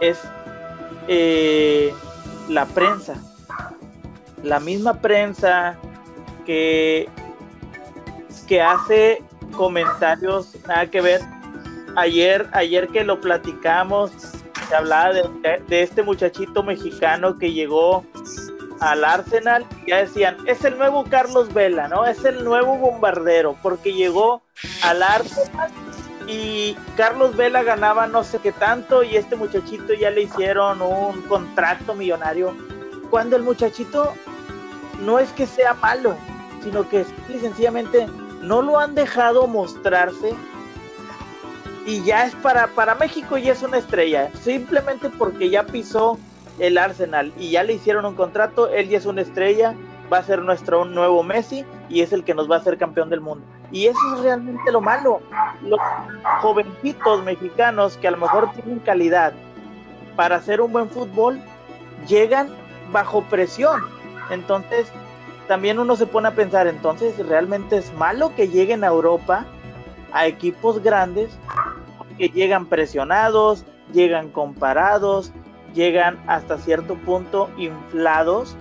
es 0.00 0.20
eh, 1.08 1.92
la 2.48 2.66
prensa. 2.66 3.14
La 4.42 4.58
misma 4.60 4.94
prensa 4.94 5.76
que, 6.46 7.08
que 8.46 8.62
hace 8.62 9.22
comentarios 9.56 10.56
nada 10.66 10.86
que 10.86 11.00
ver. 11.00 11.20
Ayer, 11.96 12.48
ayer 12.52 12.88
que 12.88 13.04
lo 13.04 13.20
platicamos, 13.20 14.12
se 14.68 14.74
hablaba 14.76 15.12
de 15.12 15.82
este 15.82 16.02
muchachito 16.02 16.62
mexicano 16.62 17.36
que 17.36 17.52
llegó 17.52 18.04
al 18.80 19.04
Arsenal 19.04 19.66
ya 19.86 19.98
decían, 19.98 20.36
es 20.46 20.64
el 20.64 20.76
nuevo 20.78 21.04
Carlos 21.04 21.52
Vela, 21.52 21.88
¿no? 21.88 22.06
Es 22.06 22.24
el 22.24 22.44
nuevo 22.44 22.76
bombardero, 22.76 23.56
porque 23.62 23.92
llegó 23.92 24.42
al 24.82 25.02
Arsenal 25.02 25.70
y 26.26 26.76
Carlos 26.96 27.36
Vela 27.36 27.62
ganaba 27.62 28.06
no 28.06 28.24
sé 28.24 28.38
qué 28.38 28.52
tanto 28.52 29.02
y 29.02 29.16
este 29.16 29.36
muchachito 29.36 29.92
ya 29.94 30.10
le 30.10 30.22
hicieron 30.22 30.80
un 30.80 31.20
contrato 31.22 31.94
millonario. 31.94 32.56
Cuando 33.10 33.36
el 33.36 33.42
muchachito 33.42 34.14
no 35.00 35.18
es 35.18 35.30
que 35.32 35.46
sea 35.46 35.74
malo, 35.74 36.14
sino 36.62 36.88
que 36.88 37.04
sencillamente 37.28 38.06
no 38.42 38.62
lo 38.62 38.78
han 38.78 38.94
dejado 38.94 39.46
mostrarse 39.46 40.34
y 41.86 42.02
ya 42.02 42.26
es 42.26 42.34
para, 42.36 42.68
para 42.68 42.94
México 42.94 43.36
y 43.36 43.48
es 43.48 43.62
una 43.62 43.78
estrella, 43.78 44.30
simplemente 44.42 45.10
porque 45.10 45.50
ya 45.50 45.64
pisó 45.64 46.18
el 46.60 46.78
Arsenal 46.78 47.32
y 47.38 47.50
ya 47.50 47.64
le 47.64 47.72
hicieron 47.72 48.04
un 48.04 48.14
contrato, 48.14 48.68
él 48.68 48.88
ya 48.88 48.98
es 48.98 49.06
una 49.06 49.22
estrella, 49.22 49.74
va 50.12 50.18
a 50.18 50.22
ser 50.22 50.42
nuestro 50.42 50.84
nuevo 50.84 51.22
Messi 51.22 51.64
y 51.88 52.02
es 52.02 52.12
el 52.12 52.22
que 52.22 52.34
nos 52.34 52.50
va 52.50 52.56
a 52.56 52.58
hacer 52.58 52.78
campeón 52.78 53.10
del 53.10 53.20
mundo. 53.20 53.44
Y 53.72 53.86
eso 53.86 53.98
es 54.14 54.20
realmente 54.20 54.70
lo 54.70 54.80
malo. 54.80 55.20
Los 55.62 55.80
jovencitos 56.40 57.24
mexicanos 57.24 57.96
que 57.96 58.08
a 58.08 58.10
lo 58.10 58.18
mejor 58.18 58.52
tienen 58.52 58.80
calidad 58.80 59.32
para 60.16 60.36
hacer 60.36 60.60
un 60.60 60.72
buen 60.72 60.88
fútbol, 60.90 61.40
llegan 62.06 62.48
bajo 62.92 63.22
presión. 63.22 63.82
Entonces, 64.30 64.88
también 65.48 65.78
uno 65.78 65.96
se 65.96 66.06
pone 66.06 66.28
a 66.28 66.34
pensar, 66.34 66.66
entonces, 66.66 67.16
¿realmente 67.26 67.76
es 67.76 67.92
malo 67.94 68.34
que 68.34 68.48
lleguen 68.48 68.84
a 68.84 68.88
Europa 68.88 69.46
a 70.12 70.26
equipos 70.26 70.82
grandes 70.82 71.30
que 72.18 72.28
llegan 72.28 72.66
presionados, 72.66 73.64
llegan 73.92 74.28
comparados, 74.28 75.32
llegan 75.74 76.18
hasta 76.26 76.58
cierto 76.58 76.94
punto 76.96 77.50
inflados 77.56 78.56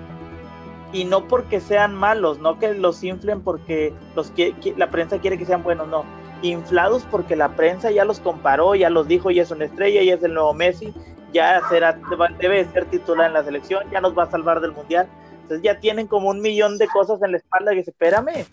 y 0.91 1.05
no 1.05 1.27
porque 1.27 1.59
sean 1.59 1.95
malos, 1.95 2.39
no 2.39 2.57
que 2.57 2.73
los 2.73 3.03
inflen 3.03 3.41
porque 3.41 3.93
los 4.15 4.31
que, 4.31 4.53
la 4.77 4.89
prensa 4.89 5.19
quiere 5.19 5.37
que 5.37 5.45
sean 5.45 5.63
buenos, 5.63 5.87
no, 5.87 6.03
inflados 6.41 7.05
porque 7.11 7.35
la 7.35 7.49
prensa 7.49 7.91
ya 7.91 8.05
los 8.05 8.19
comparó, 8.19 8.75
ya 8.75 8.89
los 8.89 9.07
dijo, 9.07 9.29
ya 9.29 9.43
es 9.43 9.51
una 9.51 9.65
estrella, 9.65 10.01
ya 10.01 10.15
es 10.15 10.23
el 10.23 10.33
nuevo 10.33 10.53
Messi, 10.53 10.93
ya 11.31 11.61
será, 11.69 11.99
debe 12.39 12.65
ser 12.65 12.85
titular 12.85 13.27
en 13.27 13.33
la 13.33 13.43
selección, 13.43 13.83
ya 13.91 14.01
nos 14.01 14.17
va 14.17 14.23
a 14.23 14.31
salvar 14.31 14.61
del 14.61 14.71
mundial. 14.71 15.07
Entonces 15.43 15.61
ya 15.63 15.79
tienen 15.79 16.07
como 16.07 16.29
un 16.29 16.41
millón 16.41 16.77
de 16.77 16.87
cosas 16.87 17.21
en 17.21 17.31
la 17.31 17.37
espalda 17.37 17.73
que 17.73 17.81
espérame, 17.81 18.45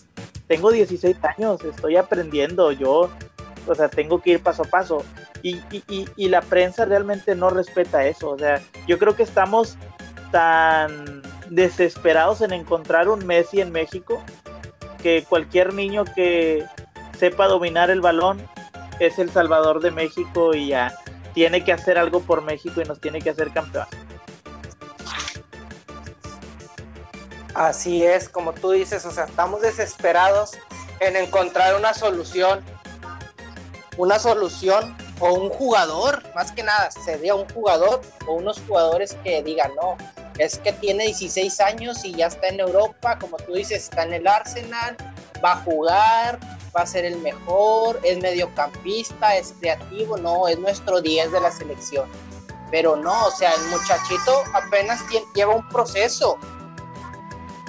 tengo 0.47 0.71
16 0.71 1.17
años, 1.37 1.65
estoy 1.65 1.97
aprendiendo, 1.97 2.73
yo, 2.73 3.11
o 3.69 3.75
sea, 3.75 3.89
tengo 3.89 4.21
que 4.21 4.31
ir 4.31 4.43
paso 4.43 4.63
a 4.63 4.67
paso. 4.67 5.05
Y, 5.43 5.57
y, 5.71 6.07
y 6.17 6.29
la 6.29 6.41
prensa 6.43 6.85
realmente 6.85 7.35
no 7.35 7.51
respeta 7.51 8.07
eso, 8.07 8.31
o 8.31 8.39
sea, 8.39 8.61
yo 8.87 8.99
creo 8.99 9.15
que 9.15 9.23
estamos 9.23 9.77
tan 10.33 11.23
desesperados 11.51 12.41
en 12.41 12.53
encontrar 12.53 13.09
un 13.09 13.25
Messi 13.25 13.61
en 13.61 13.71
México 13.71 14.23
que 15.03 15.25
cualquier 15.29 15.73
niño 15.73 16.05
que 16.05 16.65
sepa 17.19 17.47
dominar 17.47 17.91
el 17.91 18.01
balón 18.01 18.45
es 18.99 19.19
el 19.19 19.31
salvador 19.31 19.81
de 19.81 19.91
México 19.91 20.55
y 20.55 20.69
ya 20.69 20.97
tiene 21.35 21.63
que 21.63 21.73
hacer 21.73 21.99
algo 21.99 22.21
por 22.21 22.43
México 22.43 22.81
y 22.81 22.85
nos 22.85 23.01
tiene 23.01 23.21
que 23.21 23.31
hacer 23.31 23.51
campeón. 23.53 23.87
Así 27.55 28.05
es, 28.05 28.29
como 28.29 28.53
tú 28.53 28.73
dices, 28.73 29.07
o 29.07 29.11
sea, 29.11 29.25
estamos 29.25 29.63
desesperados 29.63 30.53
en 31.01 31.17
encontrar 31.17 31.75
una 31.77 31.95
solución, 31.95 32.63
una 33.97 34.19
solución 34.19 34.97
o 35.21 35.33
un 35.33 35.51
jugador, 35.51 36.23
más 36.35 36.53
que 36.53 36.63
nada, 36.63 36.91
sería 36.91 37.35
un 37.35 37.49
jugador 37.49 38.01
o 38.27 38.33
unos 38.35 38.61
jugadores 38.67 39.17
que 39.25 39.43
digan, 39.43 39.73
no, 39.77 39.97
es 40.39 40.59
que 40.59 40.73
tiene 40.73 41.05
16 41.05 41.61
años 41.61 42.05
y 42.05 42.13
ya 42.13 42.27
está 42.27 42.49
en 42.49 42.61
Europa, 42.61 43.19
como 43.19 43.37
tú 43.39 43.55
dices, 43.55 43.85
está 43.85 44.03
en 44.03 44.15
el 44.15 44.27
Arsenal, 44.27 44.97
va 45.43 45.53
a 45.53 45.57
jugar, 45.63 46.39
va 46.77 46.83
a 46.83 46.87
ser 46.87 47.05
el 47.05 47.19
mejor, 47.19 47.99
es 48.03 48.19
mediocampista, 48.19 49.37
es 49.37 49.55
creativo, 49.59 50.17
no, 50.19 50.47
es 50.49 50.59
nuestro 50.59 51.01
10 51.01 51.33
de 51.33 51.41
la 51.41 51.51
selección. 51.51 52.09
Pero 52.71 52.97
no, 52.97 53.27
o 53.27 53.31
sea, 53.31 53.53
el 53.55 53.63
muchachito 53.71 54.43
apenas 54.53 55.01
lleva 55.35 55.55
un 55.55 55.67
proceso, 55.69 56.37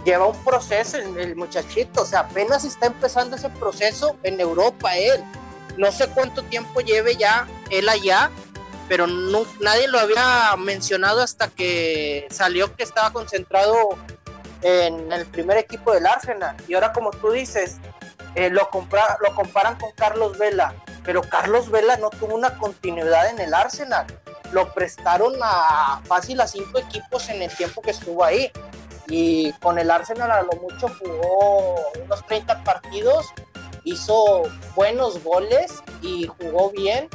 lleva 0.03 0.25
un 0.25 0.43
proceso 0.43 0.97
el, 0.97 1.17
el, 1.17 1.35
muchachito, 1.35 2.01
o 2.01 2.05
sea, 2.05 2.21
apenas 2.21 2.65
está 2.65 2.87
empezando 2.87 3.35
ese 3.35 3.49
proceso 3.49 4.17
en 4.23 4.41
Europa 4.41 4.97
él. 4.97 5.23
No 5.77 5.91
sé 5.91 6.07
cuánto 6.09 6.43
tiempo 6.43 6.81
lleve 6.81 7.15
ya 7.15 7.47
él 7.69 7.87
allá, 7.87 8.31
pero 8.87 9.05
nadie 9.07 9.87
lo 9.87 9.99
había 9.99 10.55
mencionado 10.57 11.21
hasta 11.21 11.49
que 11.49 12.27
salió 12.31 12.75
que 12.75 12.83
estaba 12.83 13.11
concentrado 13.11 13.97
en 14.61 15.11
el 15.11 15.25
primer 15.27 15.57
equipo 15.57 15.93
del 15.93 16.07
Arsenal. 16.07 16.55
Y 16.67 16.73
ahora, 16.73 16.93
como 16.93 17.11
tú 17.11 17.31
dices, 17.31 17.77
eh, 18.35 18.49
lo, 18.49 18.69
lo 18.71 19.35
comparan 19.35 19.77
con 19.77 19.91
Carlos 19.91 20.37
Vela, 20.37 20.73
pero 21.03 21.21
Carlos 21.21 21.69
Vela 21.69 21.97
no 21.97 22.09
tuvo 22.09 22.35
una 22.35 22.57
continuidad 22.57 23.29
en 23.29 23.39
el 23.39 23.53
Arsenal. 23.53 24.05
Lo 24.51 24.73
prestaron 24.73 25.33
a 25.41 26.01
fácil 26.05 26.39
a 26.41 26.47
cinco 26.47 26.79
equipos 26.79 27.29
en 27.29 27.41
el 27.41 27.55
tiempo 27.55 27.81
que 27.81 27.91
estuvo 27.91 28.23
ahí. 28.23 28.51
Y 29.09 29.53
con 29.53 29.79
el 29.79 29.89
Arsenal 29.89 30.31
a 30.31 30.41
lo 30.41 30.51
mucho 30.61 30.89
jugó 30.99 31.75
unos 32.03 32.25
30 32.25 32.63
partidos, 32.63 33.27
hizo 33.87 34.43
buenos 34.75 35.23
goles 35.23 35.81
y 36.01 36.27
jugó 36.27 36.71
bien, 36.71 37.07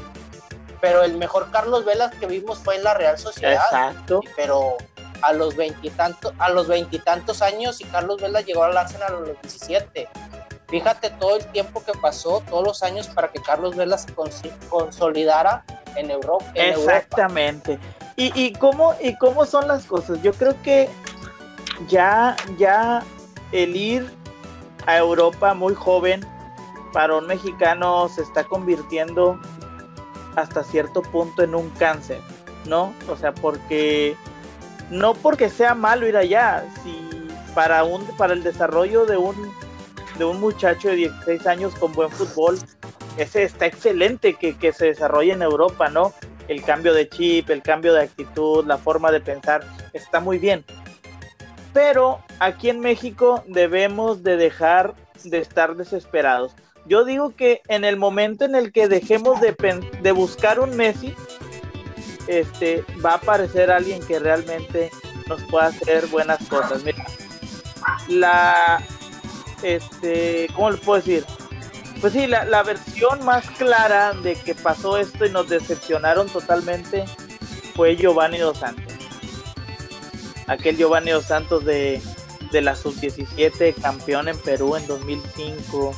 pero 0.81 1.03
el 1.03 1.17
mejor 1.17 1.51
Carlos 1.51 1.85
Velas 1.85 2.15
que 2.15 2.27
vimos 2.27 2.59
fue 2.59 2.77
en 2.77 2.85
la 2.85 2.95
Real 2.95 3.19
Sociedad. 3.19 3.63
Exacto. 3.71 4.21
Pero 4.37 4.77
a 5.23 5.33
los 5.33 5.55
veintitantos, 5.55 6.33
a 6.39 6.51
los 6.51 6.67
veintitantos 6.67 7.43
años 7.43 7.81
y 7.81 7.85
Carlos 7.85 8.21
Vela 8.21 8.41
llegó 8.41 8.65
al 8.65 8.77
Arsenal 8.77 9.15
a 9.15 9.21
los 9.21 9.41
17. 9.43 10.09
Fíjate 10.69 11.11
todo 11.11 11.37
el 11.37 11.47
tiempo 11.47 11.85
que 11.85 11.93
pasó, 11.93 12.43
todos 12.49 12.65
los 12.65 12.83
años 12.83 13.07
para 13.09 13.29
que 13.31 13.41
Carlos 13.41 13.77
Vela 13.77 13.99
se 13.99 14.13
consolidara 14.69 15.65
en 15.97 16.11
Europa. 16.11 16.47
Exactamente. 16.55 17.79
¿Y, 18.17 18.33
y, 18.41 18.53
cómo, 18.55 18.95
¿Y 19.01 19.17
cómo 19.17 19.45
son 19.45 19.69
las 19.69 19.85
cosas? 19.85 20.23
Yo 20.23 20.33
creo 20.33 20.61
que 20.63 20.89
ya, 21.89 22.37
ya 22.57 23.03
el 23.53 23.77
ir 23.77 24.11
a 24.87 24.97
Europa 24.97 25.55
muy 25.55 25.75
joven 25.75 26.27
para 26.93 27.17
un 27.17 27.27
mexicano 27.27 28.09
se 28.09 28.23
está 28.23 28.45
convirtiendo 28.45 29.39
hasta 30.37 30.63
cierto 30.63 31.03
punto 31.03 31.43
en 31.43 31.55
un 31.55 31.71
cáncer, 31.71 32.21
¿no? 32.67 32.95
O 33.09 33.17
sea, 33.17 33.33
porque 33.33 34.17
no 34.91 35.15
porque 35.15 35.49
sea 35.49 35.75
malo 35.75 36.07
ir 36.07 36.17
allá, 36.17 36.65
si 36.83 37.29
para 37.55 37.85
un 37.85 38.05
para 38.17 38.33
el 38.33 38.43
desarrollo 38.43 39.05
de 39.07 39.17
un 39.17 39.35
de 40.19 40.25
un 40.25 40.41
muchacho 40.41 40.89
de 40.89 40.97
16 40.97 41.47
años 41.47 41.75
con 41.75 41.93
buen 41.93 42.11
fútbol, 42.11 42.59
ese 43.17 43.45
está 43.45 43.67
excelente 43.67 44.35
que, 44.35 44.57
que 44.57 44.73
se 44.73 44.87
desarrolle 44.87 45.33
en 45.33 45.43
Europa, 45.43 45.89
¿no? 45.89 46.13
El 46.49 46.63
cambio 46.63 46.93
de 46.93 47.09
chip, 47.09 47.49
el 47.51 47.63
cambio 47.63 47.95
de 47.95 48.03
actitud, 48.03 48.65
la 48.67 48.77
forma 48.77 49.11
de 49.11 49.21
pensar, 49.21 49.65
está 49.93 50.21
muy 50.21 50.39
bien. 50.39 50.65
Pero 51.73 52.21
aquí 52.41 52.69
en 52.69 52.81
México 52.81 53.43
debemos 53.47 54.23
de 54.23 54.37
dejar 54.37 54.95
de 55.25 55.39
estar 55.39 55.77
desesperados. 55.77 56.55
Yo 56.87 57.05
digo 57.05 57.35
que 57.37 57.63
en 57.69 57.85
el 57.85 57.97
momento 57.97 58.45
en 58.45 58.55
el 58.55 58.73
que 58.73 58.89
dejemos 58.89 59.41
de, 59.41 59.55
de 60.03 60.13
buscar 60.13 60.61
un 60.61 60.77
Messi, 60.77 61.15
este, 62.27 62.85
va 63.05 63.13
a 63.13 63.17
aparecer 63.17 63.71
alguien 63.71 64.05
que 64.05 64.19
realmente 64.19 64.91
nos 65.29 65.43
pueda 65.45 65.67
hacer 65.67 66.07
buenas 66.07 66.47
cosas. 66.49 66.83
Mira, 66.83 67.05
la, 68.09 68.83
este, 69.63 70.49
¿cómo 70.55 70.71
les 70.71 70.81
puedo 70.81 71.01
decir? 71.01 71.25
Pues 72.01 72.13
sí, 72.13 72.27
la, 72.27 72.45
la 72.45 72.63
versión 72.65 73.25
más 73.25 73.49
clara 73.51 74.13
de 74.13 74.35
que 74.35 74.55
pasó 74.55 74.99
esto 74.99 75.25
y 75.25 75.31
nos 75.31 75.49
decepcionaron 75.49 76.29
totalmente 76.29 77.05
fue 77.77 77.97
Giovanni 77.97 78.39
Dos 78.39 78.59
Santos. 78.59 78.93
Aquel 80.49 80.77
Giovanni 80.77 81.13
Dos 81.13 81.27
Santos 81.27 81.65
de, 81.65 82.03
de 82.51 82.61
la 82.61 82.75
sub-17, 82.75 83.75
campeón 83.81 84.29
en 84.29 84.39
Perú 84.39 84.77
en 84.77 84.87
2005, 84.87 85.95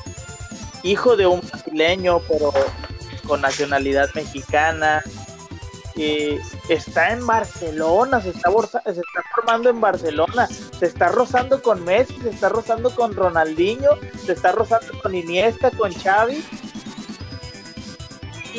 hijo 0.85 1.17
de 1.17 1.27
un 1.27 1.41
brasileño, 1.41 2.21
pero 2.29 2.53
con 3.27 3.41
nacionalidad 3.41 4.09
mexicana. 4.15 5.03
y 5.97 6.39
está 6.69 7.13
en 7.13 7.27
Barcelona, 7.27 8.21
se 8.21 8.31
está, 8.31 8.51
se 8.85 8.91
está 8.91 9.23
formando 9.35 9.71
en 9.71 9.81
Barcelona, 9.81 10.49
se 10.79 10.87
está 10.87 11.09
rozando 11.09 11.63
con 11.63 11.85
Messi, 11.85 12.17
se 12.21 12.31
está 12.31 12.49
rozando 12.49 12.91
con 12.95 13.15
Ronaldinho, 13.15 13.91
se 14.25 14.33
está 14.33 14.53
rozando 14.53 14.93
con 15.03 15.15
Iniesta, 15.15 15.71
con 15.71 15.93
Xavi. 15.93 16.45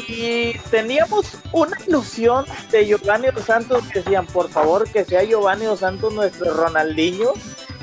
Y 0.08 0.58
teníamos 0.72 1.38
una 1.54 1.78
ilusión 1.88 2.46
de 2.72 2.86
Giovanni 2.86 3.28
Dos 3.34 3.46
Santos, 3.46 3.84
que 3.92 4.00
decían, 4.00 4.26
por 4.28 4.50
favor, 4.50 4.90
que 4.90 5.06
sea 5.06 5.24
Giovanni 5.24 5.66
Dos 5.66 5.80
Santos 5.80 6.14
nuestro 6.14 6.54
Ronaldinho, 6.54 7.32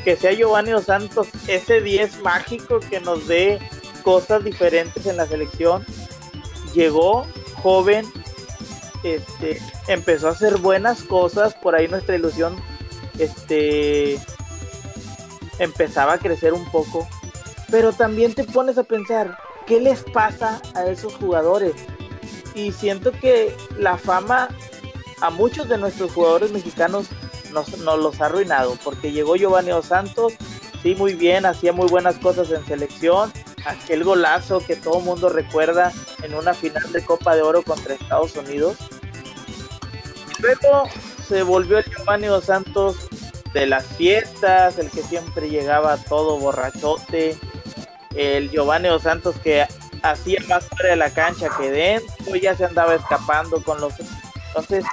que 0.05 0.17
sea 0.17 0.33
Giovanni 0.33 0.73
Dos 0.73 0.85
Santos 0.85 1.29
ese 1.47 1.81
10 1.81 2.23
mágico 2.23 2.81
que 2.81 3.01
nos 3.01 3.27
dé 3.29 3.61
cosas 4.03 4.45
diferentes 4.45 5.07
en 5.07 5.17
la 5.17 5.27
selección. 5.27 5.85
Llegó 6.75 7.27
joven, 7.63 8.07
este, 9.03 9.61
empezó 9.89 10.29
a 10.29 10.33
hacer 10.33 10.59
buenas 10.59 11.03
cosas, 11.03 11.55
por 11.55 11.75
ahí 11.75 11.89
nuestra 11.89 12.17
ilusión 12.17 12.57
este, 13.19 14.19
empezaba 15.59 16.15
a 16.15 16.19
crecer 16.19 16.53
un 16.53 16.65
poco, 16.71 17.09
pero 17.71 17.93
también 17.93 18.35
te 18.35 18.45
pones 18.45 18.79
a 18.79 18.85
pensar, 18.85 19.39
¿qué 19.67 19.81
les 19.81 20.03
pasa 20.03 20.61
a 20.75 20.87
esos 20.87 21.15
jugadores? 21.15 21.75
Y 22.55 22.73
siento 22.73 23.13
que 23.13 23.55
la 23.79 23.97
fama 23.97 24.49
a 25.21 25.31
muchos 25.31 25.69
de 25.69 25.79
nuestros 25.79 26.13
jugadores 26.13 26.53
mexicanos 26.53 27.07
nos, 27.53 27.77
nos 27.79 27.99
los 27.99 28.21
ha 28.21 28.27
arruinado, 28.27 28.77
porque 28.83 29.13
llegó 29.13 29.37
Giovanni 29.37 29.71
Dos 29.71 29.87
Santos, 29.87 30.35
sí, 30.83 30.95
muy 30.95 31.15
bien, 31.15 31.47
hacía 31.47 31.73
muy 31.73 31.89
buenas 31.89 32.17
cosas 32.19 32.51
en 32.51 32.65
selección, 32.67 33.33
aquel 33.65 34.05
golazo 34.05 34.61
que 34.61 34.77
todo 34.77 35.01
mundo 35.01 35.29
recuerda 35.29 35.93
en 36.23 36.35
una 36.35 36.55
final 36.55 36.91
de 36.93 37.05
Copa 37.05 37.35
de 37.35 37.43
Oro 37.43 37.63
contra 37.63 37.95
Estados 37.95 38.35
Unidos. 38.37 38.77
Luego 40.41 40.89
se 41.29 41.43
volvió 41.43 41.79
el 41.79 41.85
Giovanni 41.85 42.27
Dos 42.27 42.47
Santos 42.47 42.97
de 43.55 43.67
las 43.67 43.87
fiestas, 43.87 44.79
el 44.79 44.91
que 44.91 45.03
siempre 45.03 45.49
llegaba 45.49 45.97
todo 45.97 46.39
borrachote, 46.39 47.39
el 48.15 48.51
Giovanni 48.51 48.89
Dos 48.89 49.03
Santos 49.03 49.37
que 49.43 49.67
hacía 50.03 50.41
más 50.49 50.65
fuera 50.67 50.91
de 50.91 50.97
la 50.97 51.11
cancha 51.11 51.49
que 51.57 51.71
dentro, 51.71 52.37
ya 52.37 52.57
se 52.57 52.65
andaba 52.65 52.95
escapando 52.95 53.63
con 53.63 53.81
los... 53.81 53.95
Entonces, 54.49 54.85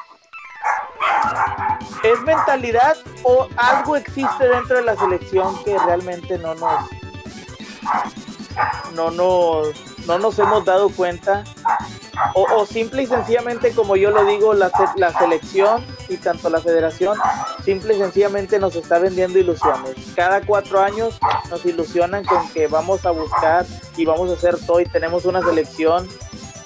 ¿es 2.04 2.22
mentalidad 2.22 2.98
o 3.24 3.48
algo 3.58 3.95
existe 3.95 4.48
dentro 4.48 4.78
de 4.78 4.84
la 4.84 4.95
selección 4.95 5.63
que 5.63 5.78
realmente 5.78 6.38
no 6.38 6.56
nos 6.56 6.89
no 8.93 9.12
nos, 9.12 9.67
no 10.08 10.19
nos 10.19 10.39
hemos 10.39 10.65
dado 10.65 10.89
cuenta. 10.89 11.43
O, 12.34 12.65
simple 12.65 13.04
y 13.04 13.08
sencillamente, 13.08 13.72
como 13.72 13.95
yo 13.95 14.12
lo 14.12 14.26
digo, 14.26 14.54
la, 14.54 14.69
la 14.98 15.17
selección 15.17 15.86
y 16.10 16.17
tanto 16.17 16.50
la 16.50 16.60
federación, 16.60 17.17
simple 17.63 17.95
y 17.95 17.98
sencillamente 17.98 18.60
nos 18.60 18.76
está 18.76 19.00
vendiendo 19.00 19.39
ilusiones. 19.39 19.95
Cada 20.15 20.41
cuatro 20.41 20.82
años 20.82 21.17
nos 21.50 21.65
ilusionan 21.65 22.26
con 22.26 22.50
que 22.50 22.67
vamos 22.67 23.06
a 23.06 23.12
buscar 23.12 23.65
y 23.95 24.04
vamos 24.06 24.30
a 24.30 24.34
hacer 24.34 24.58
todo 24.65 24.82
y 24.82 24.86
tenemos 24.86 25.24
una 25.24 25.41
selección 25.41 26.10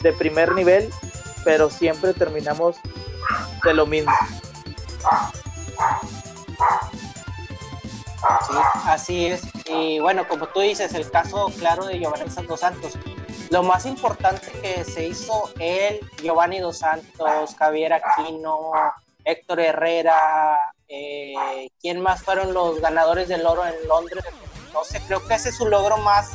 de 0.02 0.12
primer 0.14 0.54
nivel, 0.54 0.90
pero 1.44 1.70
siempre 1.70 2.14
terminamos 2.14 2.78
de 3.64 3.74
lo 3.74 3.86
mismo. 3.86 4.12
Sí, 8.48 8.54
así 8.86 9.26
es. 9.28 9.42
Y 9.66 10.00
bueno, 10.00 10.28
como 10.28 10.48
tú 10.48 10.62
dices, 10.62 10.94
el 10.94 11.10
caso 11.10 11.52
claro 11.58 11.86
de 11.86 12.00
Giovanni 12.00 12.26
Dos 12.48 12.60
Santos. 12.60 12.94
Lo 13.50 13.64
más 13.64 13.86
importante 13.86 14.52
que 14.62 14.84
se 14.84 15.08
hizo 15.08 15.52
él, 15.60 16.00
Giovanni 16.22 16.60
Dos 16.60 16.80
Santos, 16.80 17.56
Javier 17.56 17.94
Aquino, 17.94 18.72
Héctor 19.26 19.60
Herrera, 19.60 20.58
eh, 20.88 21.70
¿quién 21.82 22.02
más 22.02 22.24
fueron 22.24 22.54
los 22.54 22.82
ganadores 22.82 23.28
del 23.28 23.46
oro 23.46 23.66
en 23.66 23.76
Londres? 23.88 24.24
No 24.74 24.84
sé, 24.84 25.02
creo 25.08 25.26
que 25.28 25.36
ese 25.36 25.50
es 25.50 25.58
su 25.58 25.68
logro 25.68 25.98
más, 25.98 26.32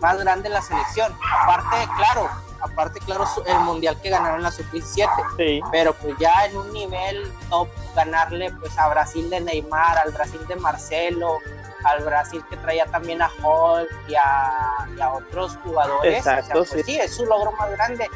más 0.00 0.18
grande 0.18 0.48
en 0.48 0.54
la 0.54 0.62
selección. 0.62 1.16
Aparte, 1.42 1.88
claro, 1.96 2.28
aparte, 2.62 3.00
claro, 3.00 3.26
el 3.44 3.58
mundial 3.60 4.00
que 4.00 4.10
ganaron 4.10 4.42
la 4.42 4.50
sub-17. 4.50 5.62
Pero 5.70 5.92
pues 5.94 6.14
ya 6.18 6.46
en 6.46 6.56
un 6.56 6.72
nivel 6.72 7.30
top, 7.50 7.68
ganarle 7.94 8.50
pues 8.60 8.78
a 8.78 8.88
Brasil 8.88 9.28
de 9.28 9.40
Neymar, 9.40 9.98
al 9.98 10.12
Brasil 10.12 10.40
de 10.48 10.56
Marcelo, 10.56 11.38
al 11.84 12.04
Brasil 12.04 12.42
que 12.48 12.56
traía 12.56 12.86
también 12.86 13.20
a 13.20 13.30
Hulk 13.42 13.90
y 14.08 14.14
a, 14.14 15.12
otros 15.12 15.58
jugadores. 15.64 16.18
Exacto, 16.18 16.64
pues, 16.70 16.86
sí. 16.86 16.98
es 16.98 17.14
su 17.14 17.26
logro 17.26 17.52
más 17.52 17.70
grande. 17.72 18.08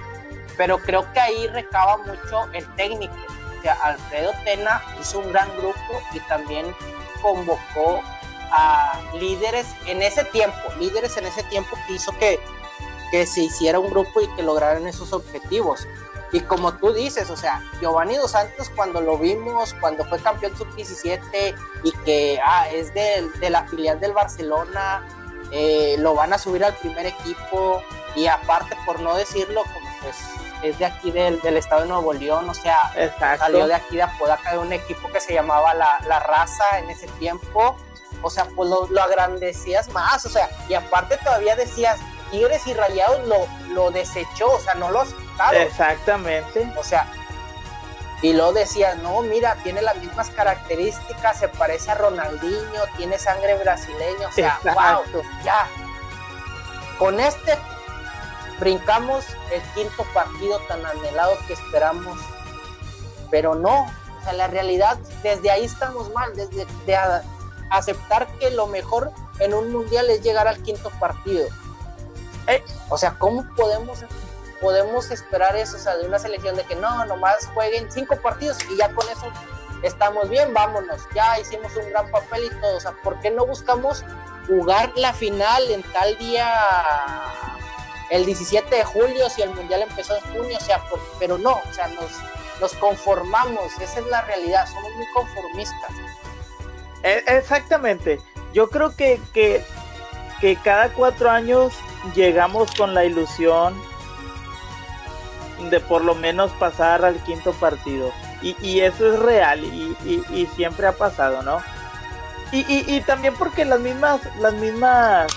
Pero 0.56 0.78
creo 0.78 1.12
que 1.12 1.20
ahí 1.20 1.46
recaba 1.48 1.98
mucho 1.98 2.48
el 2.52 2.66
técnico. 2.76 3.14
O 3.58 3.62
sea, 3.62 3.74
Alfredo 3.82 4.32
Tena 4.44 4.80
hizo 5.00 5.18
un 5.18 5.32
gran 5.32 5.48
grupo 5.56 6.00
y 6.14 6.20
también 6.20 6.74
convocó 7.20 8.00
a 8.52 9.00
líderes 9.18 9.66
en 9.86 10.02
ese 10.02 10.24
tiempo, 10.24 10.56
líderes 10.78 11.16
en 11.16 11.26
ese 11.26 11.42
tiempo 11.44 11.76
que 11.86 11.94
hizo 11.94 12.12
que 12.12 12.40
que 13.10 13.26
se 13.26 13.42
hiciera 13.42 13.78
un 13.78 13.90
grupo 13.90 14.20
y 14.20 14.28
que 14.34 14.42
lograran 14.42 14.86
esos 14.86 15.12
objetivos. 15.12 15.86
Y 16.32 16.40
como 16.40 16.74
tú 16.74 16.92
dices, 16.92 17.30
o 17.30 17.36
sea, 17.36 17.62
Giovanni 17.80 18.16
Dos 18.16 18.32
Santos 18.32 18.70
cuando 18.74 19.00
lo 19.00 19.16
vimos, 19.16 19.74
cuando 19.80 20.04
fue 20.04 20.18
campeón 20.18 20.56
sub-17 20.56 21.54
y 21.84 21.92
que 22.04 22.40
ah, 22.44 22.68
es 22.70 22.92
de, 22.94 23.28
de, 23.40 23.50
la 23.50 23.66
filial 23.68 24.00
del 24.00 24.12
Barcelona, 24.12 25.06
eh, 25.52 25.96
lo 25.98 26.14
van 26.14 26.32
a 26.32 26.38
subir 26.38 26.64
al 26.64 26.74
primer 26.74 27.06
equipo 27.06 27.80
y 28.16 28.26
aparte, 28.26 28.76
por 28.84 29.00
no 29.00 29.14
decirlo, 29.14 29.62
como 29.72 29.86
pues 30.02 30.16
es 30.62 30.78
de 30.78 30.84
aquí 30.84 31.10
del, 31.10 31.40
del 31.42 31.56
estado 31.56 31.82
de 31.82 31.88
Nuevo 31.88 32.12
León, 32.12 32.48
o 32.48 32.54
sea, 32.54 32.76
salió 33.38 33.66
de 33.66 33.74
aquí 33.74 33.96
de 33.96 34.02
Apodaca 34.02 34.52
de 34.52 34.58
un 34.58 34.72
equipo 34.72 35.08
que 35.12 35.20
se 35.20 35.34
llamaba 35.34 35.74
La, 35.74 35.98
la 36.08 36.18
Raza 36.20 36.78
en 36.78 36.90
ese 36.90 37.06
tiempo, 37.18 37.76
o 38.22 38.30
sea, 38.30 38.46
pues 38.56 38.68
lo, 38.68 38.88
lo 38.88 39.02
agrandecías 39.02 39.88
más, 39.90 40.24
o 40.26 40.28
sea, 40.28 40.48
y 40.68 40.74
aparte 40.74 41.18
todavía 41.18 41.54
decías, 41.56 41.98
Tigres 42.30 42.66
y 42.66 42.74
Rayados 42.74 43.26
lo, 43.26 43.46
lo 43.74 43.90
desechó, 43.90 44.52
o 44.52 44.60
sea, 44.60 44.74
no 44.74 44.90
lo 44.90 45.00
aceptaron. 45.00 45.62
Exactamente. 45.62 46.72
O 46.76 46.84
sea, 46.84 47.06
y 48.22 48.32
lo 48.32 48.52
decía, 48.52 48.94
no, 48.96 49.20
mira, 49.22 49.56
tiene 49.62 49.82
las 49.82 49.96
mismas 49.98 50.30
características, 50.30 51.38
se 51.38 51.48
parece 51.48 51.90
a 51.90 51.96
Ronaldinho, 51.96 52.82
tiene 52.96 53.18
sangre 53.18 53.56
brasileña, 53.58 54.28
o 54.28 54.32
sea, 54.32 54.58
wow, 54.64 55.22
ya. 55.44 55.68
Con 56.98 57.20
este 57.20 57.58
brincamos 58.58 59.26
el 59.52 59.60
quinto 59.74 60.04
partido 60.14 60.58
tan 60.60 60.84
anhelado 60.86 61.36
que 61.46 61.52
esperamos, 61.52 62.18
pero 63.30 63.54
no, 63.54 63.82
o 63.82 64.24
sea, 64.24 64.32
la 64.32 64.46
realidad, 64.46 64.98
desde 65.22 65.50
ahí 65.50 65.66
estamos 65.66 66.10
mal, 66.14 66.34
desde 66.34 66.66
de 66.86 66.96
aceptar 67.70 68.26
que 68.38 68.50
lo 68.50 68.66
mejor 68.66 69.12
en 69.40 69.52
un 69.52 69.70
mundial 69.70 70.08
es 70.08 70.22
llegar 70.22 70.48
al 70.48 70.62
quinto 70.62 70.90
partido. 70.98 71.46
Eh, 72.48 72.64
o 72.88 72.98
sea, 72.98 73.18
¿cómo 73.18 73.46
podemos, 73.56 74.04
podemos 74.60 75.10
esperar 75.10 75.56
eso? 75.56 75.76
O 75.76 75.80
sea, 75.80 75.96
de 75.96 76.06
una 76.06 76.18
selección 76.18 76.56
de 76.56 76.64
que 76.64 76.76
no, 76.76 77.04
nomás 77.06 77.46
jueguen 77.54 77.90
cinco 77.90 78.16
partidos 78.16 78.58
y 78.70 78.76
ya 78.76 78.88
con 78.90 79.08
eso 79.08 79.32
estamos 79.82 80.28
bien, 80.28 80.52
vámonos, 80.54 81.02
ya 81.14 81.38
hicimos 81.38 81.74
un 81.76 81.88
gran 81.90 82.10
papel 82.10 82.44
y 82.44 82.60
todo. 82.60 82.76
O 82.76 82.80
sea, 82.80 82.92
¿por 83.02 83.18
qué 83.20 83.30
no 83.30 83.46
buscamos 83.46 84.04
jugar 84.46 84.92
la 84.96 85.12
final 85.12 85.70
en 85.70 85.82
tal 85.92 86.16
día, 86.18 86.48
el 88.10 88.24
17 88.26 88.74
de 88.74 88.84
julio, 88.84 89.28
si 89.28 89.42
el 89.42 89.50
mundial 89.50 89.82
empezó 89.82 90.16
en 90.16 90.22
junio? 90.32 90.56
O 90.56 90.64
sea, 90.64 90.82
pero 91.18 91.38
no, 91.38 91.52
o 91.52 91.72
sea, 91.72 91.88
nos, 91.88 92.10
nos 92.60 92.74
conformamos, 92.74 93.72
esa 93.80 94.00
es 94.00 94.06
la 94.06 94.22
realidad, 94.22 94.66
somos 94.66 94.92
muy 94.94 95.06
conformistas. 95.14 95.90
E, 97.02 97.22
exactamente. 97.26 98.20
Yo 98.52 98.68
creo 98.70 98.94
que, 98.96 99.20
que, 99.34 99.64
que 100.40 100.56
cada 100.56 100.88
cuatro 100.90 101.30
años 101.30 101.74
llegamos 102.14 102.70
con 102.74 102.94
la 102.94 103.04
ilusión 103.04 103.74
de 105.70 105.80
por 105.80 106.04
lo 106.04 106.14
menos 106.14 106.50
pasar 106.52 107.04
al 107.04 107.16
quinto 107.24 107.52
partido. 107.52 108.12
Y, 108.42 108.80
eso 108.80 109.12
es 109.12 109.18
real 109.18 109.64
y, 109.64 110.46
siempre 110.54 110.86
ha 110.86 110.92
pasado, 110.92 111.42
¿no? 111.42 111.60
Y, 112.52 113.00
también 113.00 113.34
porque 113.34 113.64
las 113.64 113.80
mismas, 113.80 114.20
las 114.38 114.54
mismas, 114.54 115.32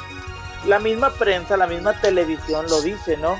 la 0.67 0.79
misma 0.79 1.09
prensa, 1.11 1.57
la 1.57 1.65
misma 1.65 1.99
televisión 2.01 2.67
lo 2.69 2.81
dice, 2.81 3.17
¿no? 3.17 3.35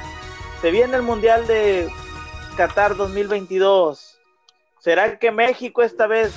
Se 0.61 0.71
viene 0.71 0.95
el 0.95 1.03
Mundial 1.03 1.45
de 1.45 1.89
Qatar 2.57 2.95
2022. 2.95 4.17
¿Será 4.79 5.19
que 5.19 5.31
México 5.31 5.83
esta 5.83 6.07
vez 6.07 6.33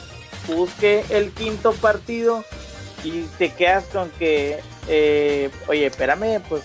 busque 0.48 1.04
el 1.10 1.30
quinto 1.32 1.72
partido? 1.72 2.44
Y 3.04 3.22
te 3.38 3.52
quedas 3.54 3.84
con 3.86 4.10
que 4.10 4.60
eh, 4.88 5.50
oye, 5.68 5.86
espérame, 5.86 6.40
pues 6.48 6.62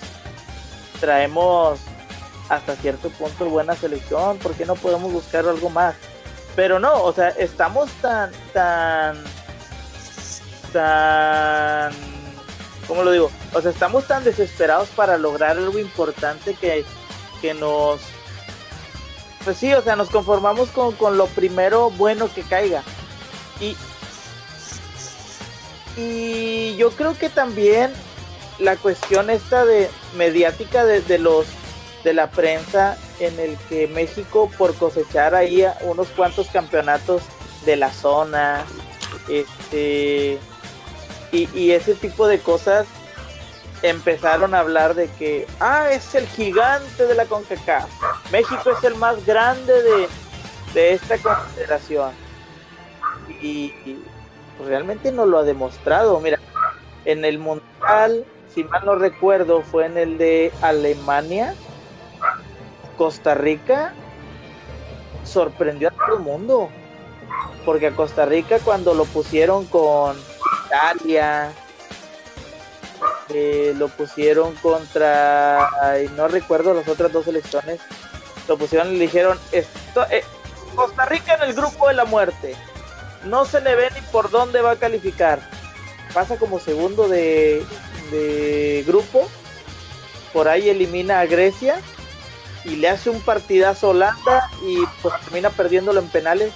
traemos 1.00 1.80
hasta 2.50 2.76
cierto 2.76 3.10
punto 3.10 3.46
buena 3.46 3.76
selección, 3.76 4.38
¿por 4.38 4.54
qué 4.54 4.66
no 4.66 4.76
podemos 4.76 5.12
buscar 5.12 5.48
algo 5.48 5.70
más? 5.70 5.96
Pero 6.56 6.80
no, 6.80 7.04
o 7.04 7.14
sea, 7.14 7.30
estamos 7.30 7.90
tan, 8.02 8.32
tan, 8.54 9.24
tan, 10.74 11.94
¿cómo 12.88 13.04
lo 13.04 13.12
digo? 13.12 13.32
O 13.54 13.62
sea, 13.62 13.72
estamos 13.72 14.08
tan 14.08 14.24
desesperados 14.24 14.90
para 14.90 15.18
lograr 15.18 15.58
algo 15.58 15.78
importante 15.78 16.56
que, 16.56 16.84
que 17.42 17.54
nos, 17.54 18.02
pues 19.44 19.58
sí, 19.58 19.74
o 19.74 19.82
sea, 19.82 19.96
nos 19.96 20.10
conformamos 20.10 20.70
con, 20.70 20.96
con 20.96 21.18
lo 21.18 21.28
primero 21.28 21.92
bueno 21.92 22.30
que 22.34 22.42
caiga. 22.42 22.82
Y, 23.60 23.76
y 25.96 26.76
yo 26.78 26.92
creo 26.92 27.18
que 27.18 27.30
también 27.30 27.94
la 28.60 28.76
cuestión 28.76 29.30
esta 29.30 29.66
de 29.66 29.90
mediática 30.16 30.86
de, 30.86 31.20
los 31.20 31.46
de 32.04 32.14
la 32.14 32.30
prensa 32.30 32.98
en 33.20 33.40
el 33.40 33.58
que 33.70 33.88
México 33.88 34.50
por 34.58 34.76
cosechar 34.76 35.36
ahí 35.36 35.66
unos 35.82 36.08
cuantos 36.10 36.48
campeonatos 36.50 37.22
de 37.66 37.76
la 37.76 37.92
zona 37.92 38.66
este 39.30 40.40
y, 41.32 41.72
ese 41.72 41.94
tipo 41.94 42.26
de 42.28 42.40
cosas 42.40 42.88
empezaron 43.84 44.56
a 44.56 44.60
hablar 44.60 44.96
de 44.96 45.08
que 45.20 45.46
ah 45.60 45.92
es 45.92 46.16
el 46.16 46.26
gigante 46.28 47.06
de 47.06 47.14
la 47.14 47.26
CONCACAF. 47.26 47.90
México 48.32 48.72
es 48.72 48.84
el 48.84 48.96
más 48.96 49.24
grande 49.26 49.84
de, 49.84 50.08
de 50.74 50.94
esta 50.94 51.18
confederación. 51.18 52.12
Y, 53.42 53.74
y 53.86 54.04
realmente 54.66 55.12
no 55.12 55.26
lo 55.26 55.38
ha 55.38 55.44
demostrado. 55.44 56.20
Mira 56.22 56.40
en 57.06 57.24
el 57.24 57.40
mundial 57.40 58.26
si 58.58 58.64
mal 58.64 58.82
no 58.84 58.96
recuerdo, 58.96 59.62
fue 59.62 59.86
en 59.86 60.00
el 60.00 60.18
de 60.18 60.52
Alemania, 60.64 61.54
Costa 62.98 63.36
Rica, 63.36 63.94
sorprendió 65.24 65.90
a 65.90 65.92
todo 65.92 66.18
el 66.18 66.24
mundo. 66.24 66.70
Porque 67.64 67.86
a 67.86 67.92
Costa 67.92 68.26
Rica 68.26 68.58
cuando 68.58 68.96
lo 68.96 69.06
pusieron 69.06 69.66
con 69.66 70.18
Italia, 70.66 71.52
eh, 73.30 73.76
lo 73.78 73.90
pusieron 73.90 74.56
contra, 74.56 75.70
no 76.16 76.28
recuerdo 76.28 76.74
las 76.74 76.88
otras 76.88 77.12
dos 77.14 77.28
elecciones, 77.28 77.80
lo 78.48 78.58
pusieron 78.58 78.96
y 78.96 78.98
dijeron, 78.98 79.38
eh, 79.52 79.68
Costa 80.74 81.06
Rica 81.06 81.36
en 81.36 81.44
el 81.44 81.54
grupo 81.54 81.90
de 81.90 81.94
la 81.94 82.06
muerte, 82.06 82.56
no 83.26 83.46
se 83.46 83.62
le 83.62 83.76
ve 83.76 83.90
ni 83.94 84.02
por 84.12 84.32
dónde 84.32 84.64
va 84.64 84.72
a 84.72 84.76
calificar. 84.78 85.48
Pasa 86.12 86.38
como 86.38 86.58
segundo 86.60 87.08
de, 87.08 87.64
de 88.12 88.84
grupo. 88.88 89.28
Por 90.34 90.48
ahí 90.48 90.70
elimina 90.70 91.20
a 91.20 91.26
Grecia 91.26 91.82
y 92.64 92.76
le 92.76 92.90
hace 92.90 93.10
un 93.10 93.22
partidazo 93.22 93.88
a 93.88 93.90
Holanda 93.92 94.50
y 94.66 94.78
pues 95.02 95.20
termina 95.22 95.50
perdiéndolo 95.50 96.00
en 96.00 96.10
penales. 96.10 96.54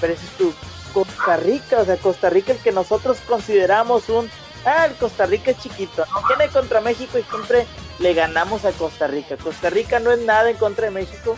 Pero 0.00 0.12
ese 0.12 0.24
es 0.24 0.32
tu 0.32 0.52
Costa 0.92 1.36
Rica, 1.36 1.80
o 1.80 1.84
sea, 1.84 1.96
Costa 1.96 2.30
Rica 2.30 2.52
el 2.52 2.58
que 2.58 2.72
nosotros 2.72 3.18
consideramos 3.26 4.08
un... 4.08 4.30
Ah, 4.64 4.86
el 4.86 4.94
Costa 4.94 5.26
Rica 5.26 5.50
es 5.50 5.58
chiquito, 5.58 6.06
no 6.06 6.26
tiene 6.26 6.50
contra 6.50 6.80
México 6.80 7.18
y 7.18 7.22
siempre 7.24 7.66
le 7.98 8.14
ganamos 8.14 8.64
a 8.64 8.72
Costa 8.72 9.06
Rica. 9.06 9.36
Costa 9.36 9.70
Rica 9.70 9.98
no 9.98 10.10
es 10.10 10.20
nada 10.20 10.50
en 10.50 10.56
contra 10.56 10.86
de 10.86 10.90
México. 10.90 11.36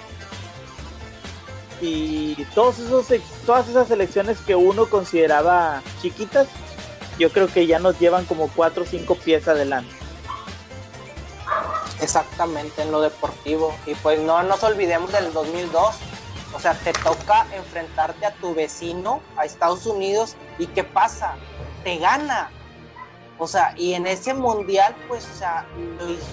Y 1.81 2.43
todos 2.55 2.79
esos, 2.79 3.07
todas 3.45 3.69
esas 3.69 3.91
elecciones 3.91 4.39
que 4.47 4.55
uno 4.55 4.87
consideraba 4.87 5.83
chiquitas, 6.01 6.47
yo 7.19 7.31
creo 7.31 7.49
que 7.49 7.67
ya 7.67 7.79
nos 7.79 7.99
llevan 7.99 8.25
como 8.25 8.49
cuatro 8.49 8.85
o 8.85 8.87
cinco 8.87 9.15
pies 9.15 9.49
adelante. 9.49 9.95
Exactamente, 12.01 12.83
en 12.83 12.93
lo 12.93 13.01
deportivo. 13.01 13.75
Y 13.87 13.95
pues 13.95 14.21
no 14.21 14.43
nos 14.43 14.63
olvidemos 14.63 15.13
del 15.13 15.33
2002. 15.33 15.95
O 16.55 16.61
sea, 16.61 16.75
te 16.75 16.93
toca 16.93 17.47
enfrentarte 17.55 18.27
a 18.27 18.33
tu 18.35 18.55
vecino, 18.55 19.21
a 19.37 19.45
Estados 19.45 19.87
Unidos, 19.87 20.37
y 20.59 20.67
¿qué 20.69 20.85
pasa? 20.85 21.35
Te 21.85 21.99
gana. 21.99 22.51
O 23.39 23.47
sea, 23.47 23.75
y 23.77 23.93
en 23.93 24.07
ese 24.07 24.33
mundial, 24.33 24.95
pues, 25.09 25.29
o 25.35 25.37
sea, 25.37 25.67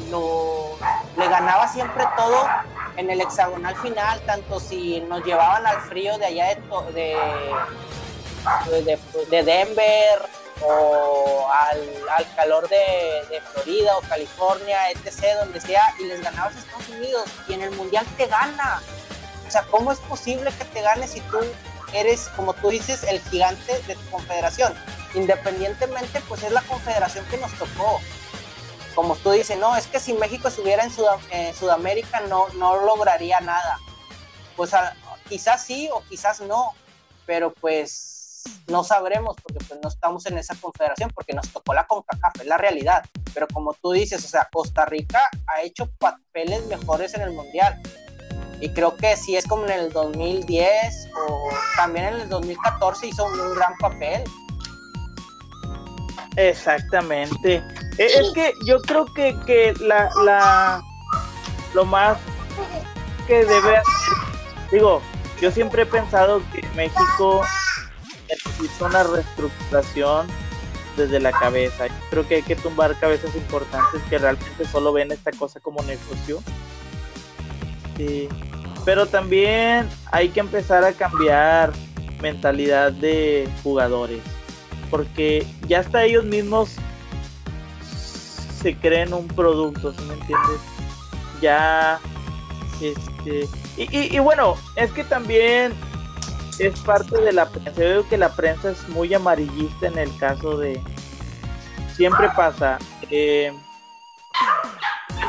lo, 0.09 0.77
le 1.17 1.27
ganaba 1.27 1.67
siempre 1.67 2.05
todo 2.15 2.47
en 2.95 3.09
el 3.09 3.19
hexagonal 3.19 3.75
final, 3.77 4.21
tanto 4.25 4.59
si 4.59 5.01
nos 5.01 5.25
llevaban 5.25 5.65
al 5.65 5.81
frío 5.81 6.17
de 6.17 6.25
allá 6.25 6.55
de, 6.93 7.17
de, 8.71 8.99
de 9.29 9.43
Denver, 9.43 10.29
o 10.65 11.47
al, 11.51 12.35
calor 12.35 12.67
de, 12.69 13.41
Florida 13.53 13.97
o 13.97 14.01
California, 14.01 14.91
etc., 14.91 15.39
donde 15.39 15.59
sea, 15.59 15.93
y 15.99 16.05
les 16.05 16.21
ganabas 16.21 16.55
a 16.55 16.59
Estados 16.59 16.89
Unidos 16.89 17.29
y 17.47 17.53
en 17.53 17.61
el 17.63 17.71
Mundial 17.71 18.05
te 18.17 18.27
gana. 18.27 18.81
O 19.47 19.51
sea, 19.51 19.63
¿cómo 19.63 19.91
es 19.91 19.99
posible 19.99 20.51
que 20.57 20.65
te 20.65 20.81
gane 20.81 21.07
si 21.07 21.19
tú 21.21 21.39
eres, 21.93 22.29
como 22.35 22.53
tú 22.53 22.69
dices, 22.69 23.03
el 23.03 23.21
gigante 23.21 23.81
de 23.83 23.95
tu 23.95 24.09
confederación? 24.11 24.73
Independientemente, 25.13 26.21
pues 26.27 26.43
es 26.43 26.51
la 26.51 26.61
confederación 26.61 27.25
que 27.25 27.37
nos 27.37 27.53
tocó. 27.53 27.99
Como 28.95 29.15
tú 29.15 29.31
dices, 29.31 29.57
no, 29.57 29.75
es 29.75 29.87
que 29.87 29.99
si 29.99 30.13
México 30.13 30.47
estuviera 30.47 30.83
en, 30.83 31.53
Sudamérica 31.53 32.21
no, 32.21 32.47
no 32.49 32.77
lograría 32.85 33.39
nada. 33.41 33.79
Pues 34.55 34.71
quizás 35.27 35.63
sí 35.63 35.89
o 35.91 36.03
quizás 36.03 36.41
no, 36.41 36.73
pero 37.25 37.53
pues 37.53 38.12
no 38.67 38.83
sabremos 38.83 39.35
porque 39.41 39.63
pues 39.65 39.79
no 39.81 39.89
estamos 39.89 40.25
en 40.25 40.37
esa 40.37 40.55
confederación 40.55 41.09
porque 41.13 41.33
nos 41.33 41.49
tocó 41.49 41.73
la 41.73 41.85
CONCACAF, 41.85 42.41
es 42.41 42.47
la 42.47 42.57
realidad. 42.57 43.05
Pero 43.33 43.47
como 43.47 43.73
tú 43.73 43.91
dices, 43.91 44.23
o 44.23 44.27
sea, 44.27 44.47
Costa 44.51 44.85
Rica 44.85 45.29
ha 45.47 45.61
hecho 45.61 45.89
papeles 45.99 46.65
mejores 46.67 47.13
en 47.13 47.21
el 47.21 47.31
Mundial. 47.31 47.81
Y 48.59 48.69
creo 48.69 48.95
que 48.95 49.17
si 49.17 49.35
es 49.35 49.45
como 49.45 49.65
en 49.65 49.71
el 49.71 49.91
2010 49.91 51.09
o 51.27 51.49
también 51.75 52.05
en 52.05 52.21
el 52.21 52.29
2014 52.29 53.07
hizo 53.07 53.25
un 53.25 53.55
gran 53.55 53.75
papel. 53.77 54.23
Exactamente. 56.37 57.63
E, 57.97 58.05
es 58.05 58.31
que 58.33 58.53
yo 58.65 58.79
creo 58.81 59.05
que, 59.13 59.37
que 59.45 59.73
la, 59.81 60.09
la 60.23 60.81
lo 61.73 61.85
más 61.85 62.17
que 63.27 63.45
debe 63.45 63.81
digo, 64.71 65.01
yo 65.39 65.51
siempre 65.51 65.83
he 65.83 65.85
pensado 65.85 66.41
que 66.51 66.67
México 66.75 67.43
necesita 68.45 68.85
una 68.85 69.03
reestructuración 69.03 70.27
desde 70.97 71.19
la 71.19 71.31
cabeza. 71.31 71.85
Creo 72.09 72.27
que 72.27 72.35
hay 72.35 72.43
que 72.43 72.55
tumbar 72.55 72.97
cabezas 72.99 73.35
importantes 73.35 74.01
que 74.09 74.17
realmente 74.17 74.65
solo 74.65 74.93
ven 74.93 75.11
esta 75.11 75.31
cosa 75.31 75.59
como 75.59 75.81
negocio. 75.83 76.41
Pero 78.85 79.05
también 79.05 79.87
hay 80.11 80.29
que 80.29 80.39
empezar 80.39 80.83
a 80.83 80.93
cambiar 80.93 81.71
mentalidad 82.21 82.91
de 82.91 83.47
jugadores. 83.63 84.21
Porque 84.89 85.45
ya 85.67 85.79
hasta 85.79 86.03
ellos 86.03 86.25
mismos 86.25 86.75
se 88.61 88.75
creen 88.77 89.13
un 89.13 89.27
producto, 89.27 89.91
¿sí 89.91 90.01
me 90.03 90.13
entiendes? 90.13 90.61
Ya, 91.41 91.99
este, 92.81 93.47
y, 93.75 94.15
y 94.15 94.19
bueno, 94.19 94.55
es 94.75 94.91
que 94.91 95.03
también 95.03 95.73
es 96.67 96.79
parte 96.79 97.21
de 97.21 97.33
la 97.33 97.47
prensa. 97.49 97.71
Veo 97.75 98.07
que 98.07 98.17
la 98.17 98.29
prensa 98.29 98.71
es 98.71 98.87
muy 98.89 99.13
amarillista 99.13 99.87
en 99.87 99.97
el 99.97 100.15
caso 100.17 100.57
de. 100.57 100.81
Siempre 101.95 102.29
pasa. 102.35 102.79
Eh, 103.09 103.53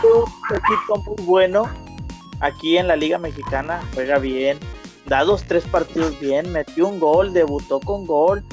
un 0.04 0.56
equipo 0.56 1.22
bueno 1.22 1.68
aquí 2.40 2.76
en 2.76 2.88
la 2.88 2.96
Liga 2.96 3.18
Mexicana, 3.18 3.80
juega 3.94 4.18
bien, 4.18 4.58
da 5.06 5.24
dos, 5.24 5.44
tres 5.44 5.64
partidos 5.64 6.18
bien, 6.20 6.52
metió 6.52 6.88
un 6.88 7.00
gol, 7.00 7.32
debutó 7.32 7.80
con 7.80 8.06
gol. 8.06 8.44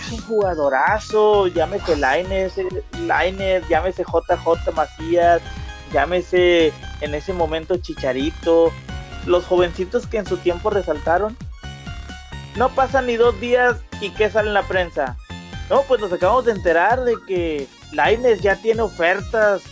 es 0.00 0.12
un 0.12 0.20
jugadorazo, 0.22 1.46
llámese 1.48 1.96
Laines, 1.96 2.54
Laines, 3.00 3.68
llámese 3.68 4.04
JJ 4.04 4.72
Macías, 4.74 5.42
llámese 5.92 6.72
en 7.00 7.14
ese 7.14 7.32
momento 7.32 7.76
Chicharito, 7.76 8.72
los 9.26 9.44
jovencitos 9.44 10.06
que 10.06 10.18
en 10.18 10.26
su 10.26 10.38
tiempo 10.38 10.70
resaltaron 10.70 11.36
no 12.56 12.68
pasan 12.70 13.06
ni 13.06 13.16
dos 13.16 13.38
días 13.40 13.76
y 14.00 14.10
¿qué 14.10 14.30
sale 14.30 14.48
en 14.48 14.54
la 14.54 14.62
prensa? 14.62 15.16
No, 15.68 15.82
pues 15.82 16.00
nos 16.00 16.12
acabamos 16.12 16.46
de 16.46 16.52
enterar 16.52 17.04
de 17.04 17.14
que 17.26 17.68
Laines 17.92 18.40
ya 18.40 18.56
tiene 18.56 18.82
ofertas 18.82 19.62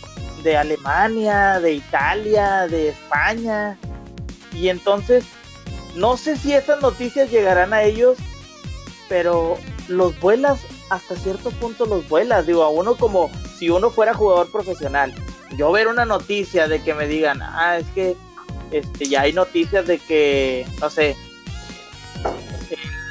de 0.43 0.55
Alemania, 0.55 1.59
de 1.59 1.73
Italia, 1.73 2.67
de 2.67 2.89
España. 2.89 3.77
Y 4.53 4.69
entonces, 4.69 5.25
no 5.95 6.15
sé 6.17 6.37
si 6.37 6.53
esas 6.53 6.81
noticias 6.81 7.29
llegarán 7.29 7.73
a 7.73 7.83
ellos, 7.83 8.17
pero 9.09 9.57
los 9.87 10.17
vuelas, 10.19 10.61
hasta 10.89 11.15
cierto 11.15 11.51
punto 11.51 11.85
los 11.85 12.07
vuelas. 12.07 12.47
Digo, 12.47 12.63
a 12.63 12.69
uno 12.69 12.95
como 12.95 13.29
si 13.57 13.69
uno 13.69 13.89
fuera 13.89 14.13
jugador 14.13 14.51
profesional. 14.51 15.13
Yo 15.57 15.71
ver 15.71 15.87
una 15.87 16.05
noticia 16.05 16.67
de 16.67 16.81
que 16.81 16.93
me 16.93 17.07
digan, 17.07 17.41
ah, 17.41 17.77
es 17.77 17.87
que 17.87 18.15
este, 18.71 19.05
ya 19.05 19.21
hay 19.21 19.33
noticias 19.33 19.85
de 19.85 19.97
que, 19.97 20.65
no 20.79 20.89
sé, 20.89 21.17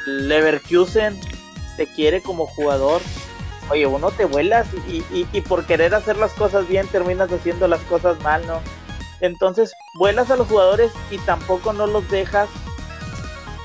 Leverkusen 0.09 1.18
te 1.76 1.86
quiere 1.86 2.20
como 2.22 2.46
jugador. 2.46 3.00
oye, 3.70 3.86
uno 3.86 4.11
te 4.11 4.24
vuelas 4.24 4.66
y, 4.88 5.04
y, 5.11 5.40
por 5.42 5.66
querer 5.66 5.94
hacer 5.94 6.16
las 6.16 6.32
cosas 6.32 6.66
bien 6.68 6.86
terminas 6.88 7.30
haciendo 7.30 7.68
las 7.68 7.80
cosas 7.82 8.20
mal, 8.22 8.46
¿no? 8.46 8.61
Entonces, 9.20 9.72
vuelas 9.98 10.30
a 10.30 10.36
los 10.36 10.48
jugadores 10.48 10.92
y 11.11 11.18
tampoco 11.18 11.72
no 11.72 11.86
los 11.86 12.09
dejas 12.11 12.48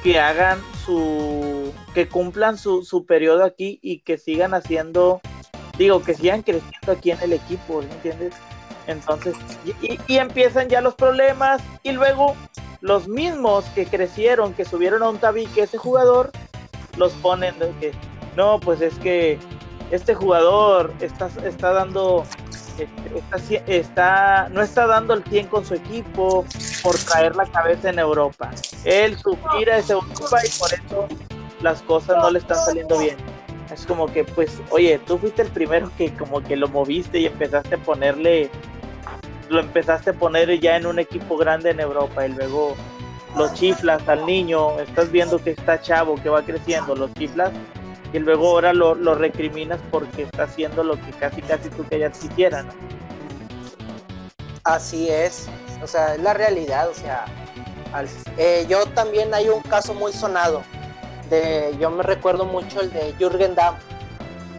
que 0.04 0.20
hagan 0.20 0.60
su, 0.86 1.72
que 1.94 2.08
cumplan 2.10 2.58
su, 2.58 2.84
su 2.84 3.06
periodo 3.06 3.44
aquí 3.46 3.80
y 3.82 4.00
que 4.00 4.18
sigan 4.18 4.54
haciendo, 4.54 5.22
digo, 5.78 6.04
que 6.04 6.14
sigan 6.14 6.42
creciendo 6.42 6.92
aquí 6.92 7.12
en 7.12 7.22
el 7.22 7.34
equipo, 7.34 7.82
¿entiendes? 7.82 8.34
Entonces, 8.88 9.36
y, 9.82 9.98
y, 10.08 10.18
empiezan 10.18 10.68
ya 10.68 10.82
los 10.82 10.96
problemas 10.96 11.62
y 11.84 11.94
luego 11.94 12.36
los 12.84 13.08
mismos 13.08 13.64
que 13.76 13.86
crecieron, 13.86 14.54
que 14.54 14.66
subieron 14.66 15.04
a 15.04 15.10
un 15.10 15.18
tabique 15.18 15.62
ese 15.62 15.78
jugador, 15.78 16.32
los 16.98 17.14
ponen 17.14 17.58
de 17.58 17.70
que, 17.80 17.94
no, 18.36 18.60
pues 18.60 18.82
es 18.82 18.94
que 18.96 19.40
este 19.90 20.14
jugador 20.14 20.94
está, 21.00 21.30
está 21.46 21.72
dando, 21.72 22.26
está, 22.78 23.64
está, 23.68 24.50
no 24.50 24.62
está 24.62 24.86
dando 24.86 25.14
el 25.14 25.24
tiempo 25.24 25.56
con 25.56 25.66
su 25.66 25.76
equipo 25.76 26.46
por 26.84 26.98
traer 26.98 27.38
la 27.38 27.46
cabeza 27.46 27.90
en 27.90 28.00
Europa. 28.00 28.52
Él 28.84 29.18
suspira 29.18 29.78
ese 29.78 29.94
Europa 29.94 30.40
y 30.46 30.50
por 30.60 30.74
eso 30.74 31.08
las 31.62 31.82
cosas 31.84 32.18
no 32.18 32.32
le 32.32 32.40
están 32.40 32.58
saliendo 32.66 33.00
bien. 33.00 33.16
Es 33.74 33.86
como 33.86 34.08
que, 34.08 34.26
pues, 34.26 34.62
oye, 34.72 35.00
tú 35.08 35.18
fuiste 35.18 35.42
el 35.42 35.48
primero 35.48 35.90
que 35.98 36.14
como 36.16 36.44
que 36.44 36.58
lo 36.58 36.68
moviste 36.68 37.18
y 37.20 37.28
empezaste 37.28 37.76
a 37.76 37.78
ponerle, 37.78 38.50
lo 39.50 39.60
empezaste 39.60 40.12
a 40.12 40.14
poner 40.14 40.60
ya 40.60 40.78
en 40.78 40.86
un 40.86 41.00
equipo 41.00 41.38
grande 41.38 41.72
en 41.72 41.80
Europa 41.80 42.26
y 42.26 42.30
luego 42.30 42.76
lo 43.38 43.54
chiflas 43.54 44.08
al 44.08 44.26
niño, 44.26 44.80
estás 44.80 45.12
viendo 45.12 45.44
que 45.44 45.52
está 45.52 45.82
chavo, 45.82 46.16
que 46.22 46.30
va 46.30 46.44
creciendo, 46.44 46.96
lo 46.96 47.10
chiflas 47.10 47.52
y 48.14 48.20
luego 48.20 48.48
ahora 48.48 48.74
lo, 48.74 48.94
lo 48.94 49.16
recriminas 49.16 49.80
porque 49.92 50.24
está 50.24 50.44
haciendo 50.44 50.84
lo 50.84 50.96
que 50.96 51.12
casi 51.20 51.42
casi 51.42 51.70
tú 51.70 51.86
que 51.88 52.10
quisiera, 52.12 52.64
¿no? 52.64 52.72
Así 54.64 55.10
es, 55.10 55.48
o 55.82 55.88
sea, 55.88 56.14
es 56.14 56.22
la 56.22 56.34
realidad, 56.34 56.88
o 56.90 56.94
sea, 56.94 57.26
eh, 58.38 58.66
yo 58.70 58.86
también 58.88 59.34
hay 59.34 59.50
un 59.50 59.62
caso 59.64 59.94
muy 59.94 60.14
sonado, 60.14 60.62
de, 61.30 61.76
yo 61.80 61.90
me 61.90 62.04
recuerdo 62.04 62.46
mucho 62.46 62.82
el 62.82 62.94
de 62.94 63.14
Jürgen 63.18 63.56
Damm, 63.56 63.76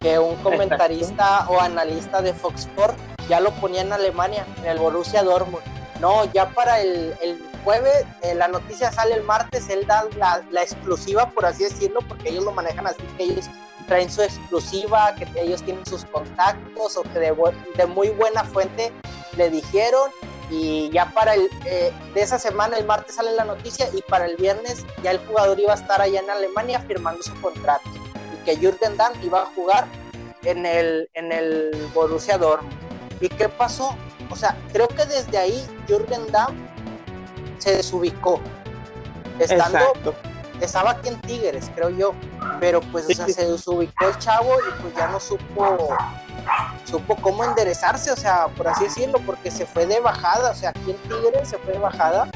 que 0.00 0.18
un 0.18 0.34
comentarista 0.36 1.48
o 1.48 1.60
analista 1.60 2.20
de 2.20 2.34
Fox 2.34 2.62
Sports 2.62 3.13
ya 3.28 3.40
lo 3.40 3.50
ponía 3.52 3.82
en 3.82 3.92
Alemania, 3.92 4.46
en 4.58 4.66
el 4.66 4.78
Borussia 4.78 5.22
Dortmund. 5.22 5.64
No, 6.00 6.24
ya 6.32 6.50
para 6.50 6.80
el, 6.80 7.14
el 7.22 7.40
jueves, 7.62 8.04
eh, 8.22 8.34
la 8.34 8.48
noticia 8.48 8.92
sale 8.92 9.14
el 9.14 9.22
martes, 9.22 9.68
él 9.68 9.86
da 9.86 10.04
la, 10.18 10.42
la, 10.50 10.62
exclusiva, 10.62 11.30
por 11.30 11.46
así 11.46 11.64
decirlo, 11.64 12.00
porque 12.08 12.30
ellos 12.30 12.44
lo 12.44 12.52
manejan 12.52 12.86
así, 12.86 13.02
que 13.16 13.24
ellos 13.24 13.46
traen 13.86 14.10
su 14.10 14.22
exclusiva, 14.22 15.14
que 15.14 15.26
ellos 15.40 15.62
tienen 15.62 15.84
sus 15.86 16.04
contactos 16.06 16.96
o 16.96 17.02
que 17.02 17.18
de, 17.18 17.86
muy 17.86 18.10
buena 18.10 18.44
fuente 18.44 18.92
le 19.36 19.50
dijeron 19.50 20.10
y 20.50 20.90
ya 20.90 21.10
para 21.10 21.34
el 21.34 21.48
eh, 21.64 21.92
de 22.14 22.20
esa 22.20 22.38
semana 22.38 22.76
el 22.76 22.84
martes 22.84 23.14
sale 23.14 23.32
la 23.32 23.44
noticia 23.44 23.88
y 23.94 24.02
para 24.02 24.26
el 24.26 24.36
viernes 24.36 24.84
ya 25.02 25.10
el 25.10 25.18
jugador 25.26 25.58
iba 25.58 25.72
a 25.72 25.76
estar 25.76 26.00
allá 26.00 26.20
en 26.20 26.30
Alemania 26.30 26.80
firmando 26.80 27.22
su 27.22 27.38
contrato 27.40 27.88
y 28.32 28.44
que 28.44 28.56
Jürgen 28.56 28.96
Damm 28.96 29.14
iba 29.22 29.42
a 29.42 29.46
jugar 29.46 29.86
en 30.44 30.66
el 30.66 31.08
en 31.14 31.32
el 31.32 31.90
Borussia 31.94 32.36
Dortmund. 32.38 32.74
¿Y 33.20 33.28
qué 33.28 33.48
pasó? 33.48 33.96
O 34.30 34.36
sea, 34.36 34.56
creo 34.72 34.88
que 34.88 35.04
desde 35.06 35.38
ahí 35.38 35.66
Jürgen 35.86 36.26
Damm 36.30 36.54
se 37.58 37.76
desubicó. 37.76 38.40
Estando, 39.38 40.14
estaba 40.60 40.92
aquí 40.92 41.08
en 41.08 41.20
Tigres, 41.22 41.70
creo 41.74 41.90
yo, 41.90 42.14
pero 42.60 42.80
pues 42.80 43.06
o 43.06 43.12
sea, 43.12 43.28
se 43.28 43.50
desubicó 43.50 44.06
el 44.06 44.16
chavo 44.18 44.54
y 44.60 44.82
pues 44.82 44.94
ya 44.94 45.08
no 45.08 45.18
supo 45.18 45.96
supo 46.84 47.16
cómo 47.16 47.44
enderezarse, 47.44 48.12
o 48.12 48.16
sea, 48.16 48.48
por 48.48 48.68
así 48.68 48.84
decirlo, 48.84 49.18
porque 49.26 49.50
se 49.50 49.66
fue 49.66 49.86
de 49.86 50.00
bajada, 50.00 50.50
o 50.50 50.54
sea, 50.54 50.70
aquí 50.70 50.90
en 50.90 50.96
Tigres 50.98 51.48
se 51.48 51.58
fue 51.58 51.72
de 51.72 51.78
bajada 51.78 52.28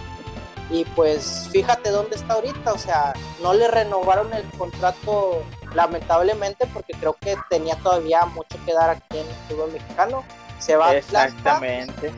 y 0.70 0.84
pues 0.84 1.48
fíjate 1.52 1.90
dónde 1.90 2.16
está 2.16 2.34
ahorita, 2.34 2.72
o 2.72 2.78
sea, 2.78 3.12
no 3.42 3.54
le 3.54 3.68
renovaron 3.68 4.32
el 4.32 4.44
contrato 4.52 5.42
lamentablemente 5.74 6.66
porque 6.72 6.94
creo 6.94 7.14
que 7.14 7.36
tenía 7.48 7.76
todavía 7.76 8.24
mucho 8.26 8.58
que 8.64 8.72
dar 8.72 8.90
aquí 8.90 9.18
en 9.18 9.26
el 9.26 9.34
fútbol 9.48 9.72
mexicano. 9.72 10.24
Se 10.58 10.76
va 10.76 10.94
Exactamente 10.94 12.12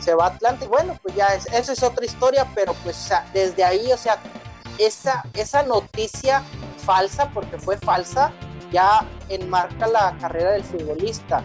se 0.00 0.14
va 0.14 0.24
a 0.24 0.28
Atlanta 0.28 0.64
y 0.64 0.68
bueno, 0.68 0.98
pues 1.02 1.14
ya 1.14 1.26
es, 1.26 1.46
eso 1.52 1.72
es 1.72 1.82
otra 1.82 2.04
historia, 2.04 2.46
pero 2.54 2.74
pues 2.82 3.10
desde 3.32 3.62
ahí, 3.62 3.92
o 3.92 3.96
sea, 3.96 4.18
esa, 4.78 5.22
esa 5.34 5.62
noticia 5.62 6.42
falsa, 6.78 7.30
porque 7.32 7.58
fue 7.58 7.76
falsa, 7.76 8.32
ya 8.72 9.06
enmarca 9.28 9.86
la 9.86 10.16
carrera 10.20 10.52
del 10.52 10.64
futbolista. 10.64 11.42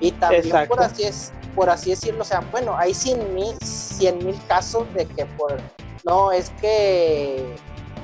Y 0.00 0.12
también 0.12 0.66
por 0.68 0.82
así 0.82 1.04
es, 1.04 1.32
por 1.54 1.70
así 1.70 1.90
decirlo, 1.90 2.22
o 2.22 2.24
sea, 2.24 2.40
bueno, 2.50 2.76
hay 2.76 2.92
cien 2.92 3.34
mil, 3.34 3.56
cien 3.62 4.18
mil 4.18 4.38
casos 4.46 4.92
de 4.94 5.06
que 5.06 5.24
por 5.24 5.56
no 6.04 6.32
es 6.32 6.50
que 6.60 7.56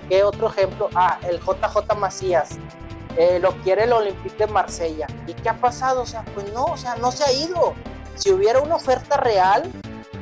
¿qué 0.08 0.22
otro 0.24 0.48
ejemplo? 0.48 0.88
Ah, 0.94 1.18
el 1.28 1.38
JJ 1.38 1.94
Macías. 1.98 2.50
Eh, 3.16 3.38
lo 3.40 3.52
quiere 3.62 3.84
el 3.84 3.92
Olympique 3.92 4.46
de 4.46 4.52
Marsella. 4.52 5.06
¿Y 5.26 5.34
qué 5.34 5.48
ha 5.48 5.60
pasado? 5.60 6.02
O 6.02 6.06
sea, 6.06 6.24
pues 6.34 6.52
no, 6.52 6.64
o 6.64 6.76
sea, 6.76 6.96
no 6.96 7.12
se 7.12 7.24
ha 7.24 7.32
ido 7.32 7.74
si 8.14 8.30
hubiera 8.30 8.60
una 8.60 8.76
oferta 8.76 9.16
real, 9.16 9.70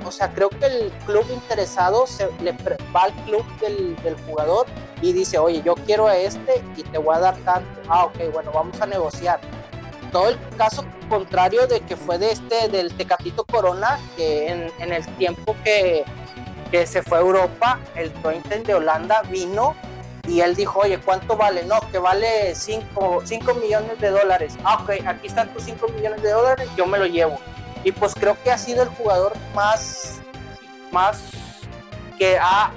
o 0.04 0.10
sea, 0.10 0.32
creo 0.32 0.48
que 0.48 0.66
el 0.66 0.90
club 1.06 1.26
interesado 1.32 2.06
se, 2.06 2.30
le 2.40 2.52
va 2.94 3.04
al 3.04 3.12
club 3.24 3.44
del, 3.60 4.16
jugador 4.26 4.66
y 5.02 5.12
dice, 5.12 5.38
oye, 5.38 5.62
yo 5.62 5.74
quiero 5.74 6.08
a 6.08 6.16
este 6.16 6.62
y 6.76 6.82
te 6.82 6.98
voy 6.98 7.14
a 7.16 7.20
dar 7.20 7.36
tanto. 7.38 7.68
Ah, 7.88 8.04
ok, 8.04 8.32
bueno, 8.32 8.50
vamos 8.52 8.80
a 8.80 8.86
negociar. 8.86 9.40
Todo 10.12 10.30
el 10.30 10.38
caso 10.56 10.84
contrario 11.08 11.66
de 11.66 11.80
que 11.80 11.96
fue 11.96 12.18
de 12.18 12.32
este, 12.32 12.68
del 12.68 12.92
Tecatito 12.94 13.44
Corona, 13.44 14.00
que 14.16 14.48
en, 14.48 14.92
el 14.92 15.06
tiempo 15.16 15.54
que, 15.62 16.04
que, 16.70 16.86
se 16.86 17.02
fue 17.02 17.18
a 17.18 17.20
Europa, 17.20 17.78
el 17.94 18.12
Twente 18.14 18.58
de 18.60 18.74
Holanda 18.74 19.22
vino 19.30 19.76
y 20.30 20.40
él 20.40 20.54
dijo, 20.54 20.80
oye, 20.80 20.98
¿cuánto 20.98 21.36
vale? 21.36 21.64
No, 21.64 21.80
que 21.90 21.98
vale 21.98 22.54
5 22.54 23.22
millones 23.60 23.98
de 24.00 24.10
dólares. 24.10 24.56
Ah, 24.64 24.78
ok, 24.82 25.04
aquí 25.06 25.26
están 25.26 25.52
tus 25.52 25.64
5 25.64 25.88
millones 25.88 26.22
de 26.22 26.30
dólares, 26.30 26.68
yo 26.76 26.86
me 26.86 26.98
lo 26.98 27.06
llevo 27.06 27.38
y 27.84 27.92
pues 27.92 28.14
creo 28.14 28.36
que 28.42 28.50
ha 28.50 28.58
sido 28.58 28.82
el 28.82 28.88
jugador 28.90 29.32
más, 29.54 30.20
más 30.92 31.22
que 32.18 32.38
ha, 32.38 32.72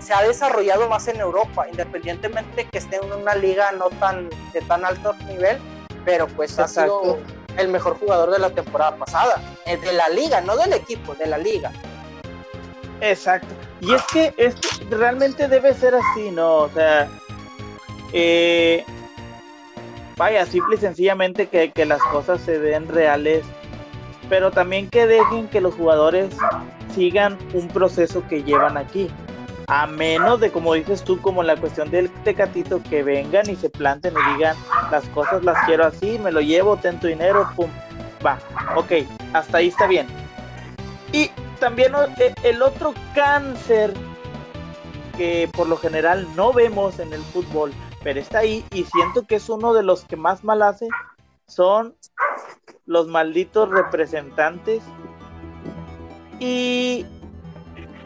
se 0.00 0.12
ha 0.12 0.22
desarrollado 0.22 0.88
más 0.88 1.08
en 1.08 1.20
Europa, 1.20 1.66
independientemente 1.68 2.66
que 2.66 2.78
esté 2.78 2.96
en 2.96 3.12
una 3.12 3.34
liga 3.34 3.72
no 3.72 3.88
tan 3.90 4.28
de 4.52 4.60
tan 4.62 4.84
alto 4.84 5.14
nivel, 5.26 5.58
pero 6.04 6.26
pues 6.28 6.58
ha 6.58 6.68
sido 6.68 7.18
el 7.56 7.68
mejor 7.68 7.98
jugador 7.98 8.30
de 8.30 8.38
la 8.38 8.50
temporada 8.50 8.96
pasada, 8.96 9.40
eh, 9.64 9.76
de 9.76 9.92
la 9.92 10.08
liga, 10.08 10.40
no 10.40 10.56
del 10.56 10.72
equipo, 10.74 11.14
de 11.14 11.26
la 11.26 11.38
liga. 11.38 11.72
Exacto. 13.00 13.48
Y 13.80 13.92
es 13.92 14.02
que 14.12 14.34
esto 14.36 14.68
realmente 14.90 15.48
debe 15.48 15.74
ser 15.74 15.94
así, 15.94 16.30
¿no? 16.30 16.56
O 16.56 16.70
sea, 16.70 17.08
eh, 18.12 18.84
vaya, 20.16 20.46
simple 20.46 20.76
y 20.76 20.78
sencillamente 20.78 21.48
que, 21.48 21.70
que 21.72 21.84
las 21.84 22.02
cosas 22.04 22.40
se 22.40 22.58
den 22.58 22.88
reales 22.88 23.44
pero 24.28 24.50
también 24.50 24.88
que 24.88 25.06
dejen 25.06 25.48
que 25.48 25.60
los 25.60 25.74
jugadores 25.74 26.34
sigan 26.94 27.38
un 27.52 27.68
proceso 27.68 28.26
que 28.28 28.42
llevan 28.42 28.76
aquí. 28.76 29.10
A 29.66 29.86
menos 29.86 30.40
de, 30.40 30.50
como 30.50 30.74
dices 30.74 31.02
tú, 31.04 31.20
como 31.20 31.42
la 31.42 31.56
cuestión 31.56 31.90
del 31.90 32.10
tecatito, 32.22 32.82
que 32.82 33.02
vengan 33.02 33.48
y 33.48 33.56
se 33.56 33.70
planten 33.70 34.12
y 34.12 34.34
digan, 34.34 34.56
las 34.90 35.04
cosas 35.08 35.42
las 35.42 35.56
quiero 35.64 35.86
así, 35.86 36.18
me 36.18 36.30
lo 36.30 36.40
llevo, 36.40 36.76
ten 36.76 37.00
tu 37.00 37.06
dinero, 37.06 37.48
pum, 37.56 37.70
va, 38.24 38.38
ok, 38.76 38.92
hasta 39.32 39.58
ahí 39.58 39.68
está 39.68 39.86
bien. 39.86 40.06
Y 41.12 41.30
también 41.64 41.94
eh, 42.18 42.34
el 42.42 42.60
otro 42.60 42.92
cáncer 43.14 43.94
que 45.16 45.48
por 45.56 45.66
lo 45.66 45.78
general 45.78 46.28
no 46.36 46.52
vemos 46.52 46.98
en 46.98 47.10
el 47.14 47.22
fútbol, 47.22 47.72
pero 48.02 48.20
está 48.20 48.40
ahí 48.40 48.62
y 48.74 48.84
siento 48.84 49.26
que 49.26 49.36
es 49.36 49.48
uno 49.48 49.72
de 49.72 49.82
los 49.82 50.04
que 50.04 50.14
más 50.14 50.44
mal 50.44 50.60
hace, 50.60 50.88
son 51.46 51.94
los 52.84 53.08
malditos 53.08 53.70
representantes. 53.70 54.82
Y 56.38 57.06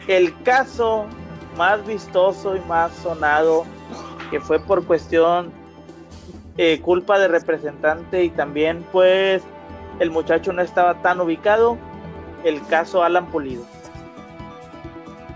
el 0.07 0.41
caso 0.43 1.05
más 1.57 1.85
vistoso 1.85 2.55
y 2.55 2.61
más 2.61 2.93
sonado, 2.95 3.65
que 4.31 4.39
fue 4.39 4.61
por 4.61 4.85
cuestión 4.85 5.51
eh, 6.55 6.79
culpa 6.79 7.19
de 7.19 7.27
representante 7.27 8.23
y 8.23 8.29
también 8.29 8.85
pues 8.93 9.43
el 9.99 10.11
muchacho 10.11 10.53
no 10.53 10.61
estaba 10.61 11.01
tan 11.01 11.19
ubicado, 11.19 11.77
el 12.43 12.65
caso 12.67 13.03
Alan 13.03 13.27
Pulido. 13.27 13.63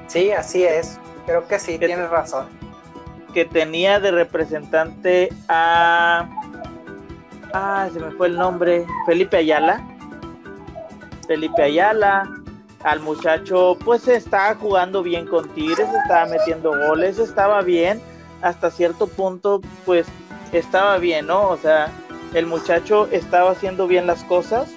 Sí, 0.07 0.31
así 0.31 0.63
es. 0.63 0.99
Creo 1.25 1.47
que 1.47 1.59
sí, 1.59 1.77
tienes 1.77 2.09
razón. 2.09 2.47
Que 3.33 3.45
tenía 3.45 3.99
de 3.99 4.11
representante 4.11 5.29
a 5.47 6.29
Ah, 7.53 7.87
se 7.93 7.99
me 7.99 8.09
fue 8.11 8.27
el 8.27 8.35
nombre. 8.35 8.85
Felipe 9.05 9.37
Ayala. 9.37 9.85
Felipe 11.27 11.61
Ayala. 11.61 12.27
Al 12.83 12.99
muchacho, 12.99 13.77
pues 13.85 14.07
estaba 14.09 14.55
jugando 14.55 15.03
bien 15.03 15.25
con 15.25 15.47
Tigres, 15.49 15.87
estaba 16.01 16.25
metiendo 16.25 16.71
goles, 16.87 17.17
estaba 17.17 17.61
bien. 17.61 18.01
Hasta 18.41 18.69
cierto 18.71 19.07
punto, 19.07 19.61
pues 19.85 20.05
estaba 20.51 20.97
bien, 20.97 21.27
¿no? 21.27 21.47
O 21.47 21.55
sea, 21.55 21.89
el 22.33 22.45
muchacho 22.45 23.07
estaba 23.11 23.51
haciendo 23.51 23.87
bien 23.87 24.05
las 24.05 24.23
cosas. 24.25 24.69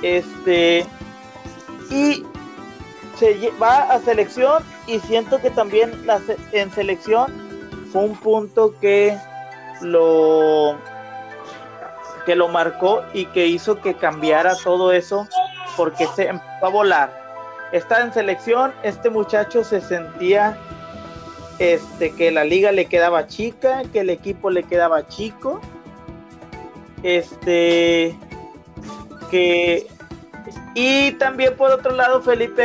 Este, 0.00 0.86
y 1.90 2.24
se 3.18 3.50
va 3.62 3.82
a 3.92 4.00
selección 4.00 4.62
y 4.86 4.98
siento 5.00 5.40
que 5.40 5.50
también 5.50 5.92
en 6.52 6.70
selección 6.72 7.32
fue 7.92 8.02
un 8.02 8.16
punto 8.16 8.74
que 8.80 9.16
lo 9.80 10.76
que 12.26 12.34
lo 12.34 12.48
marcó 12.48 13.02
y 13.12 13.26
que 13.26 13.46
hizo 13.46 13.80
que 13.80 13.94
cambiara 13.94 14.56
todo 14.62 14.92
eso 14.92 15.28
porque 15.76 16.06
se 16.08 16.28
empezó 16.28 16.66
a 16.66 16.68
volar. 16.68 17.24
Está 17.72 18.02
en 18.02 18.12
selección, 18.12 18.72
este 18.82 19.10
muchacho 19.10 19.64
se 19.64 19.80
sentía 19.80 20.56
este 21.58 22.12
que 22.12 22.30
la 22.30 22.44
liga 22.44 22.72
le 22.72 22.86
quedaba 22.86 23.26
chica, 23.26 23.82
que 23.92 24.00
el 24.00 24.10
equipo 24.10 24.50
le 24.50 24.62
quedaba 24.64 25.06
chico. 25.08 25.60
Este 27.02 28.16
que 29.30 29.86
y 30.74 31.12
también 31.12 31.56
por 31.56 31.70
otro 31.70 31.92
lado 31.92 32.20
Felipe 32.22 32.62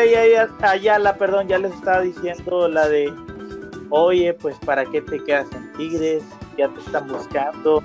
Ayala, 0.62 1.16
perdón, 1.16 1.48
ya 1.48 1.60
les 1.60 1.74
estaba 1.74 2.02
diciendo 2.02 2.68
la 2.68 2.88
de 2.88 3.14
oye, 3.90 4.34
pues 4.34 4.56
para 4.66 4.86
qué 4.86 5.02
te 5.02 5.24
quedas 5.24 5.48
en 5.54 5.72
Tigres, 5.74 6.24
ya 6.58 6.70
te 6.70 6.80
están 6.80 7.08
buscando, 7.08 7.84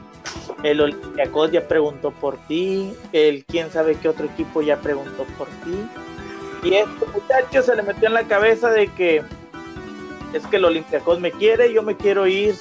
el 0.62 0.80
Olympiacos 0.80 1.52
ya 1.52 1.66
preguntó 1.66 2.10
por 2.10 2.36
ti, 2.46 2.94
el 3.12 3.44
quién 3.46 3.70
sabe 3.70 3.96
qué 3.96 4.08
otro 4.08 4.26
equipo 4.26 4.62
ya 4.62 4.76
preguntó 4.76 5.24
por 5.38 5.46
ti. 5.48 5.88
Y 6.62 6.74
este 6.74 7.06
muchacho 7.06 7.62
se 7.62 7.76
le 7.76 7.82
metió 7.82 8.08
en 8.08 8.14
la 8.14 8.24
cabeza 8.24 8.70
de 8.70 8.88
que 8.88 9.22
es 10.32 10.46
que 10.46 10.56
el 10.56 10.64
Olympiacos 10.64 11.20
me 11.20 11.30
quiere, 11.30 11.72
yo 11.72 11.82
me 11.82 11.96
quiero 11.96 12.26
ir 12.26 12.54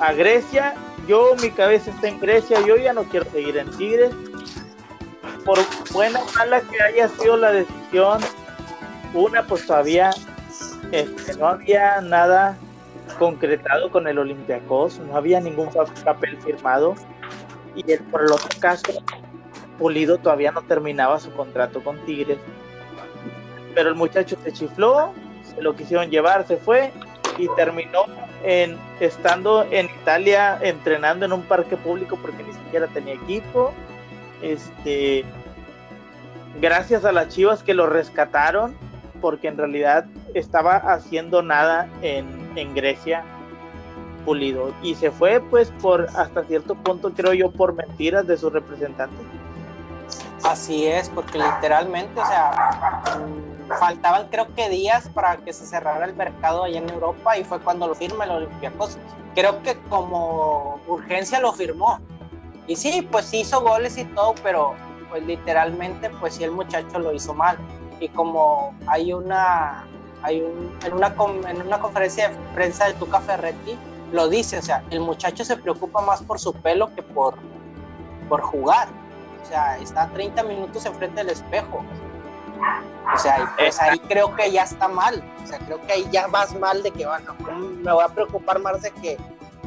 a 0.00 0.12
Grecia, 0.12 0.74
yo 1.06 1.34
mi 1.40 1.50
cabeza 1.50 1.90
está 1.90 2.08
en 2.08 2.20
Grecia, 2.20 2.58
yo 2.66 2.76
ya 2.76 2.92
no 2.92 3.04
quiero 3.04 3.30
seguir 3.30 3.56
en 3.56 3.70
Tigres. 3.70 4.10
Por 5.48 5.60
buena 5.94 6.20
o 6.20 6.26
mala 6.36 6.60
que 6.60 6.82
haya 6.82 7.08
sido 7.08 7.38
la 7.38 7.50
decisión, 7.52 8.20
una 9.14 9.46
pues 9.46 9.66
todavía 9.66 10.10
este, 10.92 11.38
no 11.38 11.46
había 11.46 12.02
nada 12.02 12.58
concretado 13.18 13.90
con 13.90 14.06
el 14.06 14.18
Olympiacos, 14.18 14.98
no 14.98 15.16
había 15.16 15.40
ningún 15.40 15.70
papel 16.04 16.36
firmado 16.42 16.96
y 17.74 17.90
el, 17.90 18.00
por 18.00 18.24
el 18.24 18.32
otro 18.32 18.50
caso, 18.60 18.92
Pulido 19.78 20.18
todavía 20.18 20.52
no 20.52 20.60
terminaba 20.60 21.18
su 21.18 21.32
contrato 21.32 21.82
con 21.82 21.98
Tigres. 22.04 22.36
Pero 23.74 23.88
el 23.88 23.94
muchacho 23.94 24.36
se 24.44 24.52
chifló, 24.52 25.14
se 25.54 25.62
lo 25.62 25.74
quisieron 25.74 26.10
llevar, 26.10 26.46
se 26.46 26.58
fue 26.58 26.92
y 27.38 27.48
terminó 27.56 28.04
en, 28.44 28.76
estando 29.00 29.64
en 29.70 29.86
Italia 30.02 30.58
entrenando 30.60 31.24
en 31.24 31.32
un 31.32 31.40
parque 31.40 31.78
público 31.78 32.18
porque 32.20 32.42
ni 32.42 32.52
siquiera 32.52 32.86
tenía 32.88 33.14
equipo. 33.14 33.72
Este, 34.42 35.24
gracias 36.60 37.04
a 37.04 37.12
las 37.12 37.28
Chivas 37.28 37.62
que 37.62 37.74
lo 37.74 37.86
rescataron, 37.86 38.76
porque 39.20 39.48
en 39.48 39.56
realidad 39.56 40.06
estaba 40.34 40.76
haciendo 40.76 41.42
nada 41.42 41.88
en, 42.02 42.38
Grecia 42.74 43.22
Pulido 44.24 44.74
y 44.82 44.96
se 44.96 45.12
fue 45.12 45.40
pues 45.40 45.70
por 45.80 46.08
hasta 46.16 46.42
cierto 46.42 46.74
punto 46.74 47.12
creo 47.12 47.32
yo 47.32 47.52
por 47.52 47.72
mentiras 47.74 48.26
de 48.26 48.36
su 48.36 48.50
representante. 48.50 49.16
Así 50.42 50.86
es, 50.86 51.08
porque 51.08 51.38
literalmente, 51.38 52.20
o 52.20 52.26
sea, 52.26 52.50
faltaban 53.78 54.28
creo 54.28 54.52
que 54.54 54.68
días 54.68 55.08
para 55.08 55.36
que 55.36 55.52
se 55.52 55.66
cerrara 55.66 56.04
el 56.04 56.14
mercado 56.14 56.64
allá 56.64 56.78
en 56.78 56.90
Europa 56.90 57.38
y 57.38 57.44
fue 57.44 57.60
cuando 57.60 57.86
lo 57.86 57.94
firma 57.94 58.24
el 58.24 58.30
Olympiacos. 58.30 58.98
Creo 59.34 59.62
que 59.62 59.78
como 59.88 60.80
urgencia 60.88 61.38
lo 61.38 61.52
firmó. 61.52 62.00
Y 62.66 62.76
sí, 62.76 63.06
pues 63.10 63.32
hizo 63.32 63.60
goles 63.60 63.96
y 63.98 64.04
todo, 64.04 64.34
pero 64.42 64.74
pues 65.08 65.24
literalmente 65.24 66.10
pues 66.20 66.34
sí 66.34 66.44
el 66.44 66.52
muchacho 66.52 66.98
lo 66.98 67.12
hizo 67.12 67.34
mal. 67.34 67.58
Y 68.00 68.08
como 68.08 68.74
hay 68.86 69.12
una 69.12 69.86
hay 70.22 70.42
un, 70.42 70.76
en, 70.84 70.92
una, 70.94 71.14
en 71.48 71.62
una 71.62 71.78
conferencia 71.78 72.28
de 72.28 72.36
prensa 72.54 72.86
de 72.86 72.94
Tuca 72.94 73.20
Ferretti 73.20 73.78
lo 74.12 74.28
dice, 74.28 74.58
o 74.58 74.62
sea, 74.62 74.82
el 74.90 75.00
muchacho 75.00 75.44
se 75.44 75.56
preocupa 75.56 76.00
más 76.00 76.22
por 76.22 76.38
su 76.38 76.52
pelo 76.54 76.94
que 76.94 77.02
por, 77.02 77.34
por 78.28 78.40
jugar. 78.40 78.88
O 79.42 79.46
sea, 79.46 79.78
está 79.78 80.08
30 80.08 80.42
minutos 80.44 80.84
enfrente 80.86 81.22
del 81.22 81.30
espejo. 81.30 81.84
O 83.14 83.18
sea, 83.18 83.54
pues 83.56 83.80
ahí 83.80 83.98
creo 84.00 84.34
que 84.34 84.50
ya 84.50 84.62
está 84.64 84.88
mal. 84.88 85.22
O 85.42 85.46
sea, 85.46 85.58
creo 85.58 85.80
que 85.86 85.92
ahí 85.92 86.08
ya 86.10 86.26
vas 86.26 86.54
mal 86.58 86.82
de 86.82 86.90
que, 86.90 87.06
bueno, 87.06 87.34
me 87.82 87.92
voy 87.92 88.04
a 88.04 88.08
preocupar 88.08 88.58
más 88.60 88.82
de 88.82 88.90
que 88.90 89.16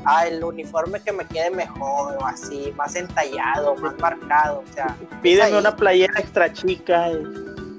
ah, 0.06 0.28
el 0.28 0.44
uniforme 0.44 1.02
que 1.02 1.12
me 1.12 1.26
quede 1.26 1.52
mejor 1.52 2.18
o 2.18 2.26
así, 2.26 2.74
más 2.76 2.96
entallado, 2.96 3.76
más 3.76 3.98
marcado. 4.00 4.64
O 4.70 4.74
sea, 4.74 4.96
pídeme 5.22 5.58
una 5.58 5.76
playera 5.76 6.20
extra 6.20 6.52
chica. 6.52 7.10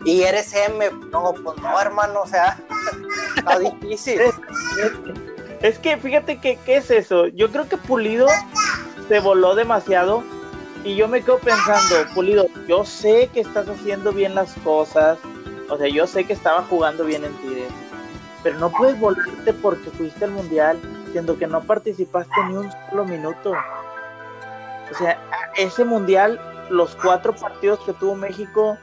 Y 0.05 0.23
eres 0.23 0.53
M, 0.55 0.91
no, 1.13 1.33
pues 1.45 1.57
no, 1.59 1.81
hermano, 1.81 2.23
o 2.23 2.27
sea, 2.27 2.59
está 3.37 3.59
difícil. 3.59 4.21
Es 5.61 5.79
que 5.79 5.97
fíjate 5.97 6.39
que, 6.39 6.57
¿qué 6.65 6.77
es 6.79 6.91
eso? 6.91 7.29
Yo 7.29 7.51
creo 7.51 7.69
que 7.69 7.77
Pulido 7.77 8.27
se 9.09 9.21
voló 9.21 9.55
demasiado 9.55 10.25
y 10.85 10.97
yo 10.97 11.07
me 11.07 11.23
quedo 11.23 11.39
pensando, 11.39 11.95
Pulido, 12.15 12.47
yo 12.67 12.85
sé 12.85 13.31
que 13.33 13.41
estás 13.41 13.69
haciendo 13.69 14.13
bien 14.13 14.35
las 14.35 14.53
cosas, 14.65 15.19
o 15.71 15.79
sea, 15.79 15.89
yo 15.89 16.07
sé 16.09 16.25
que 16.25 16.33
estaba 16.33 16.63
jugando 16.65 17.05
bien 17.05 17.25
en 17.25 17.33
Tigres, 17.37 17.71
pero 18.43 18.59
no 18.59 18.71
puedes 18.71 18.99
volarte 18.99 19.53
porque 19.53 19.91
fuiste 19.91 20.25
al 20.25 20.33
Mundial, 20.33 20.79
siendo 21.13 21.39
que 21.39 21.47
no 21.47 21.61
participaste 21.63 22.35
ni 22.49 22.57
un 22.57 22.73
solo 22.91 23.05
minuto. 23.05 23.53
O 24.91 24.95
sea, 24.95 25.19
ese 25.57 25.85
Mundial, 25.85 26.41
los 26.71 26.97
cuatro 26.97 27.35
partidos 27.35 27.79
que 27.81 27.93
tuvo 27.93 28.15
México, 28.15 28.77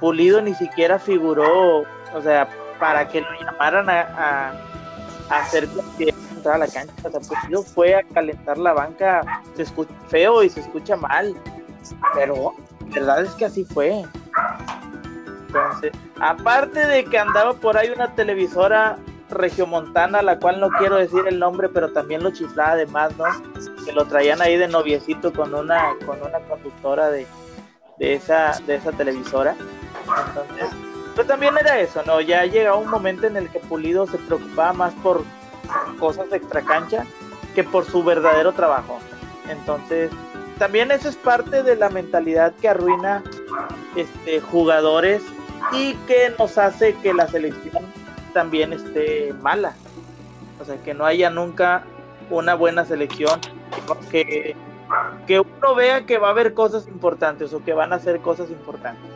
Pulido 0.00 0.40
ni 0.40 0.54
siquiera 0.54 0.98
figuró, 0.98 1.84
o 2.14 2.22
sea, 2.22 2.48
para 2.78 3.06
que 3.08 3.20
lo 3.20 3.28
llamaran 3.38 3.88
a 3.90 4.52
hacer 5.28 5.68
que 5.98 6.14
a 6.48 6.58
la 6.58 6.66
cancha. 6.66 6.92
O 7.52 7.62
fue 7.62 7.94
a 7.94 8.02
calentar 8.02 8.56
la 8.58 8.72
banca, 8.72 9.22
se 9.56 9.62
escucha 9.62 9.92
feo 10.08 10.42
y 10.42 10.48
se 10.48 10.60
escucha 10.60 10.96
mal, 10.96 11.34
pero 12.14 12.54
la 12.94 13.00
verdad 13.00 13.24
es 13.24 13.32
que 13.32 13.44
así 13.44 13.64
fue. 13.64 14.04
Entonces, 15.46 15.92
aparte 16.20 16.86
de 16.86 17.04
que 17.04 17.18
andaba 17.18 17.52
por 17.54 17.76
ahí 17.76 17.90
una 17.90 18.14
televisora 18.14 18.96
regiomontana, 19.30 20.22
la 20.22 20.38
cual 20.38 20.60
no 20.60 20.68
quiero 20.70 20.96
decir 20.96 21.22
el 21.26 21.38
nombre, 21.38 21.68
pero 21.68 21.92
también 21.92 22.22
lo 22.22 22.30
chiflaba 22.30 22.72
además, 22.72 23.12
¿no? 23.16 23.24
Que 23.84 23.92
lo 23.92 24.04
traían 24.04 24.42
ahí 24.42 24.56
de 24.56 24.68
noviecito 24.68 25.32
con 25.32 25.54
una, 25.54 25.94
con 26.06 26.20
una 26.22 26.38
conductora 26.40 27.10
de, 27.10 27.26
de 27.98 28.14
esa, 28.14 28.58
de 28.66 28.76
esa 28.76 28.92
televisora. 28.92 29.54
Entonces, 30.28 30.70
pero 31.14 31.26
también 31.26 31.56
era 31.58 31.78
eso, 31.78 32.02
¿no? 32.06 32.20
Ya 32.20 32.44
llegaba 32.44 32.76
un 32.76 32.90
momento 32.90 33.26
en 33.26 33.36
el 33.36 33.48
que 33.50 33.60
Pulido 33.60 34.06
se 34.06 34.18
preocupaba 34.18 34.72
más 34.72 34.94
por 34.94 35.24
cosas 35.98 36.30
de 36.30 36.36
extra 36.36 36.62
cancha 36.62 37.04
que 37.54 37.64
por 37.64 37.84
su 37.84 38.02
verdadero 38.02 38.52
trabajo. 38.52 38.98
Entonces, 39.48 40.10
también 40.58 40.90
eso 40.90 41.08
es 41.08 41.16
parte 41.16 41.62
de 41.62 41.76
la 41.76 41.90
mentalidad 41.90 42.54
que 42.60 42.68
arruina 42.68 43.22
este, 43.96 44.40
jugadores 44.40 45.22
y 45.72 45.94
que 46.06 46.32
nos 46.38 46.58
hace 46.58 46.94
que 46.96 47.12
la 47.12 47.26
selección 47.28 47.84
también 48.32 48.72
esté 48.72 49.32
mala. 49.40 49.74
O 50.60 50.64
sea, 50.64 50.76
que 50.78 50.94
no 50.94 51.04
haya 51.04 51.30
nunca 51.30 51.84
una 52.30 52.54
buena 52.54 52.84
selección, 52.84 53.40
que, 54.10 54.54
que 55.26 55.40
uno 55.40 55.74
vea 55.74 56.06
que 56.06 56.18
va 56.18 56.28
a 56.28 56.30
haber 56.30 56.54
cosas 56.54 56.86
importantes 56.86 57.52
o 57.52 57.64
que 57.64 57.72
van 57.72 57.92
a 57.92 57.96
hacer 57.96 58.20
cosas 58.20 58.50
importantes. 58.50 59.10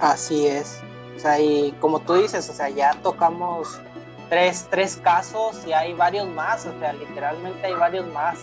Así 0.00 0.46
es. 0.46 0.82
O 1.16 1.18
sea, 1.18 1.40
y 1.40 1.72
como 1.80 2.00
tú 2.00 2.14
dices, 2.14 2.48
o 2.50 2.52
sea, 2.52 2.68
ya 2.68 2.92
tocamos 3.02 3.80
tres, 4.28 4.66
tres 4.70 5.00
casos 5.02 5.62
y 5.66 5.72
hay 5.72 5.94
varios 5.94 6.28
más, 6.28 6.66
o 6.66 6.78
sea, 6.78 6.92
literalmente 6.92 7.66
hay 7.66 7.74
varios 7.74 8.06
más. 8.12 8.40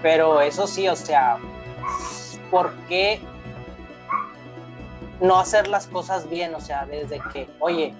Pero 0.00 0.40
eso 0.40 0.66
sí, 0.66 0.88
o 0.88 0.96
sea, 0.96 1.38
¿por 2.50 2.72
qué 2.88 3.20
no 5.20 5.38
hacer 5.38 5.68
las 5.68 5.86
cosas 5.86 6.28
bien? 6.28 6.54
O 6.54 6.60
sea, 6.60 6.86
desde 6.86 7.20
que, 7.32 7.48
oye, 7.60 7.94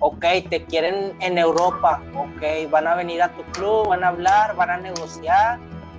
ok, 0.00 0.24
te 0.50 0.64
quieren 0.64 1.16
en 1.20 1.38
Europa, 1.38 2.02
ok, 2.14 2.70
van 2.70 2.86
a 2.86 2.94
venir 2.94 3.22
a 3.22 3.28
tu 3.34 3.42
club, 3.52 3.88
van 3.88 4.04
a 4.04 4.08
hablar, 4.08 4.54
van 4.56 4.70
a 4.70 4.76
negociar, 4.76 5.58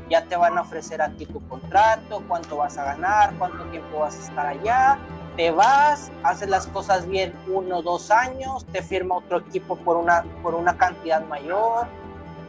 ya 0.09 0.23
te 0.25 0.35
van 0.35 0.57
a 0.57 0.61
ofrecer 0.61 1.01
a 1.01 1.09
ti 1.09 1.25
tu 1.25 1.45
contrato, 1.47 2.23
cuánto 2.27 2.57
vas 2.57 2.77
a 2.77 2.85
ganar, 2.85 3.33
cuánto 3.37 3.63
tiempo 3.65 3.99
vas 3.99 4.15
a 4.15 4.23
estar 4.23 4.45
allá, 4.45 4.99
te 5.35 5.51
vas, 5.51 6.11
haces 6.23 6.49
las 6.49 6.67
cosas 6.67 7.07
bien 7.07 7.33
uno 7.47 7.81
dos 7.81 8.11
años, 8.11 8.65
te 8.71 8.81
firma 8.81 9.15
otro 9.15 9.39
equipo 9.39 9.75
por 9.77 9.97
una, 9.97 10.23
por 10.43 10.55
una 10.55 10.77
cantidad 10.77 11.25
mayor, 11.25 11.87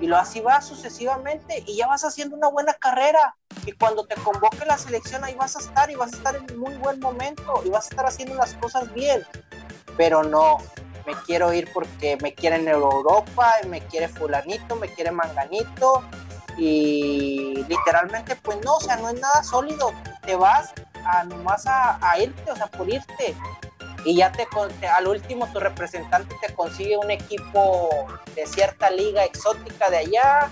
y 0.01 0.07
lo 0.07 0.17
así 0.17 0.41
vas 0.41 0.67
sucesivamente 0.67 1.65
y 1.67 1.77
ya 1.77 1.87
vas 1.87 2.05
haciendo 2.05 2.37
una 2.37 2.49
buena 2.49 2.75
carrera. 2.75 3.37
Y 3.65 3.73
cuando 3.73 4.07
te 4.07 4.15
convoque 4.17 4.65
la 4.67 4.77
selección, 4.77 5.25
ahí 5.25 5.35
vas 5.35 5.57
a 5.57 5.61
estar 5.61 5.91
y 5.91 5.95
vas 5.95 6.13
a 6.13 6.17
estar 6.17 6.37
en 6.37 6.59
muy 6.59 6.75
buen 6.75 7.01
momento 7.01 7.63
y 7.65 7.71
vas 7.71 7.87
a 7.87 7.89
estar 7.89 8.07
haciendo 8.07 8.35
las 8.35 8.55
cosas 8.55 8.93
bien. 8.93 9.23
Pero 9.97 10.23
no, 10.23 10.59
me 11.07 11.15
quiero 11.25 11.53
ir 11.53 11.71
porque 11.73 12.19
me 12.23 12.35
quieren 12.35 12.63
en 12.63 12.75
Europa, 12.75 13.55
me 13.69 13.81
quiere 13.81 14.09
Fulanito, 14.09 14.77
me 14.77 14.89
quiere 14.89 15.11
Manganito. 15.11 16.03
y 16.59 17.65
literalmente 17.69 18.35
pues 18.37 18.59
no, 18.65 18.77
o 18.77 18.81
sea, 18.81 18.97
no 18.97 19.11
es 19.11 19.21
nada 19.21 19.43
sólido, 19.43 19.93
te 20.25 20.37
vas 20.37 20.73
a 21.05 21.25
nomás 21.25 21.65
a, 21.67 22.19
irte, 22.19 22.51
o 22.51 22.57
sea, 22.57 22.67
por 22.67 22.89
irte 22.89 23.35
y 24.05 24.17
ya 24.17 24.33
te, 24.33 24.47
al 24.87 25.09
último 25.09 25.47
tu 25.53 25.61
representante 25.61 26.35
te 26.41 26.55
consigue 26.55 26.97
un 26.97 27.11
equipo 27.11 27.91
de 28.35 28.47
cierta 28.47 28.91
liga 28.91 29.25
exótica 29.25 29.91
de 29.91 29.99
allá 29.99 30.51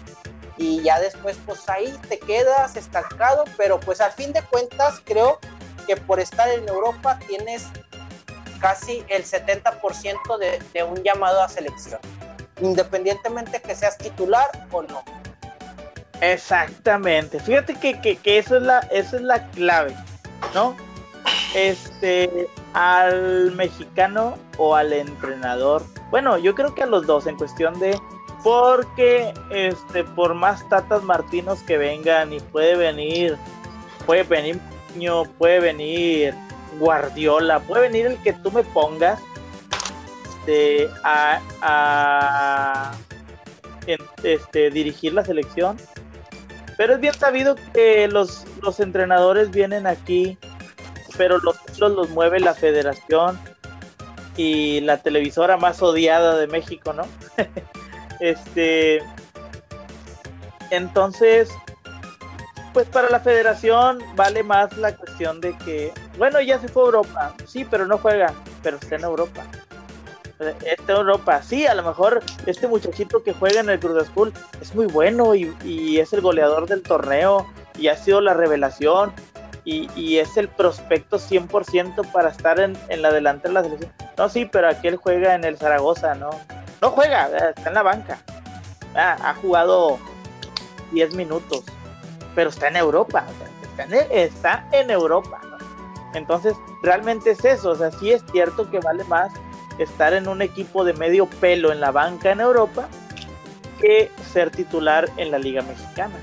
y 0.57 0.83
ya 0.83 1.01
después 1.01 1.39
pues 1.47 1.69
ahí 1.69 1.97
te 2.09 2.19
quedas 2.19 2.77
estancado, 2.77 3.45
pero 3.57 3.81
pues 3.81 4.01
al 4.01 4.13
fin 4.13 4.33
de 4.33 4.43
cuentas 4.43 5.01
creo 5.05 5.39
que 5.87 5.97
por 5.97 6.21
estar 6.21 6.49
en 6.49 6.69
Europa 6.69 7.19
tienes 7.27 7.67
casi 8.65 9.05
el 9.09 9.25
70% 9.25 10.39
de, 10.39 10.59
de 10.73 10.83
un 10.85 10.97
llamado 11.03 11.43
a 11.43 11.51
selección, 11.51 12.01
independientemente 12.63 13.61
que 13.61 13.75
seas 13.75 13.99
titular 13.99 14.47
o 14.73 14.81
no. 14.81 15.03
Exactamente, 16.23 17.41
fíjate 17.41 17.75
que, 17.75 18.01
que, 18.01 18.17
que 18.17 18.39
eso, 18.39 18.57
es 18.57 18.63
la, 18.63 18.79
es 18.91 19.13
la 19.13 19.51
clave, 19.51 19.95
¿no? 20.55 20.75
Este, 21.55 22.49
al 22.73 23.53
mexicano 23.53 24.39
o 24.57 24.75
al 24.75 24.95
entrenador, 24.95 25.83
bueno, 26.11 26.39
yo 26.39 26.55
creo 26.55 26.75
que 26.75 26.85
a 26.85 26.87
los 26.87 27.07
dos 27.07 27.27
en 27.27 27.37
cuestión 27.37 27.79
de 27.79 28.01
porque 28.43 29.35
este 29.51 30.05
por 30.05 30.33
más 30.33 30.67
tatas 30.71 31.03
martinos 31.03 31.63
que 31.65 31.77
vengan 31.77 32.33
y 32.33 32.41
puede 32.41 32.77
venir 32.77 33.37
puede 34.07 34.23
venir 34.23 34.59
puede 35.39 35.61
venir 35.61 36.35
Guardiola, 36.79 37.61
puede 37.61 37.83
venir 37.83 38.07
el 38.07 38.23
que 38.23 38.33
tú 38.33 38.51
me 38.51 38.63
pongas 38.63 39.21
a, 41.03 41.41
a 41.63 42.93
este, 44.23 44.71
dirigir 44.71 45.15
la 45.15 45.25
selección. 45.25 45.77
Pero 46.77 46.95
es 46.95 47.01
bien 47.01 47.15
sabido 47.15 47.57
que 47.73 48.09
los, 48.09 48.45
los 48.61 48.81
entrenadores 48.81 49.51
vienen 49.51 49.87
aquí, 49.87 50.37
pero 51.17 51.39
los 51.39 51.57
los 51.79 52.11
mueve 52.11 52.41
la 52.41 52.55
federación 52.55 53.39
y 54.37 54.81
la 54.81 54.99
televisora 54.99 55.57
más 55.57 55.83
odiada 55.83 56.37
de 56.37 56.47
México, 56.47 56.93
¿no? 56.93 57.07
este. 58.21 59.03
Entonces, 60.71 61.51
pues 62.73 62.89
para 62.89 63.09
la 63.11 63.21
federación 63.21 64.01
vale 64.17 64.43
más 64.43 64.77
la 64.77 64.97
cuestión 64.97 65.41
de 65.41 65.57
que, 65.59 65.93
bueno, 66.19 66.41
ya 66.41 66.59
se 66.59 66.69
fue 66.69 66.83
a 66.83 66.87
Europa, 66.87 67.35
sí, 67.47 67.65
pero 67.65 67.87
no 67.87 67.99
juega, 67.99 68.33
pero 68.63 68.77
está 68.77 68.97
en 68.97 69.05
Europa. 69.05 69.43
Está 70.39 70.93
en 70.93 70.99
Europa, 70.99 71.43
sí, 71.43 71.67
a 71.67 71.75
lo 71.75 71.83
mejor 71.83 72.23
este 72.47 72.67
muchachito 72.67 73.23
que 73.23 73.33
juega 73.33 73.61
en 73.61 73.71
el 73.71 73.79
Cruz 73.79 74.03
Azul 74.03 74.33
es 74.61 74.75
muy 74.75 74.87
bueno 74.87 75.35
y, 75.35 75.99
es 75.99 76.13
el 76.13 76.21
goleador 76.21 76.67
del 76.67 76.83
torneo 76.83 77.47
y 77.79 77.89
ha 77.89 77.97
sido 77.97 78.21
la 78.21 78.35
revelación 78.35 79.13
y, 79.65 80.19
es 80.19 80.37
el 80.37 80.49
prospecto 80.49 81.19
100% 81.19 82.13
para 82.13 82.31
estar 82.31 82.61
en, 82.61 82.77
la 83.01 83.13
delantera 83.13 83.49
de 83.49 83.55
la 83.55 83.63
selección. 83.63 83.93
No, 84.19 84.29
sí, 84.29 84.45
pero 84.45 84.69
aquel 84.69 84.97
juega 84.97 85.35
en 85.35 85.45
el 85.45 85.57
Zaragoza, 85.57 86.15
¿no? 86.15 86.31
No 86.83 86.91
juega, 86.91 87.29
está 87.49 87.69
en 87.69 87.75
la 87.75 87.83
banca. 87.83 88.19
Ah, 88.95 89.17
ha 89.23 89.35
jugado 89.35 89.99
10 90.93 91.15
minutos 91.15 91.65
pero 92.35 92.51
está 92.51 92.69
en 92.69 92.77
Europa, 92.77 93.25
está 94.11 94.67
en 94.73 94.91
Europa. 94.91 95.41
Entonces, 96.15 96.55
realmente 96.83 97.33
es 97.33 97.45
eso, 97.45 97.71
o 97.71 97.75
sea, 97.75 97.91
sí 97.91 98.13
es 98.13 98.23
cierto 98.31 98.71
que 98.71 98.79
vale 98.79 99.05
más 99.05 99.33
estar 99.79 100.15
en 100.15 100.29
un 100.29 100.43
equipo 100.43 100.85
de 100.85 100.93
medio 100.95 101.27
pelo 101.27 101.73
en 101.73 101.81
la 101.81 101.91
banca 101.91 102.31
en 102.31 102.41
Europa 102.41 102.89
que 103.81 104.11
ser 104.33 104.51
titular 104.51 105.11
en 105.17 105.33
la 105.33 105.39
Liga 105.39 105.63
Mexicana. 105.63 106.15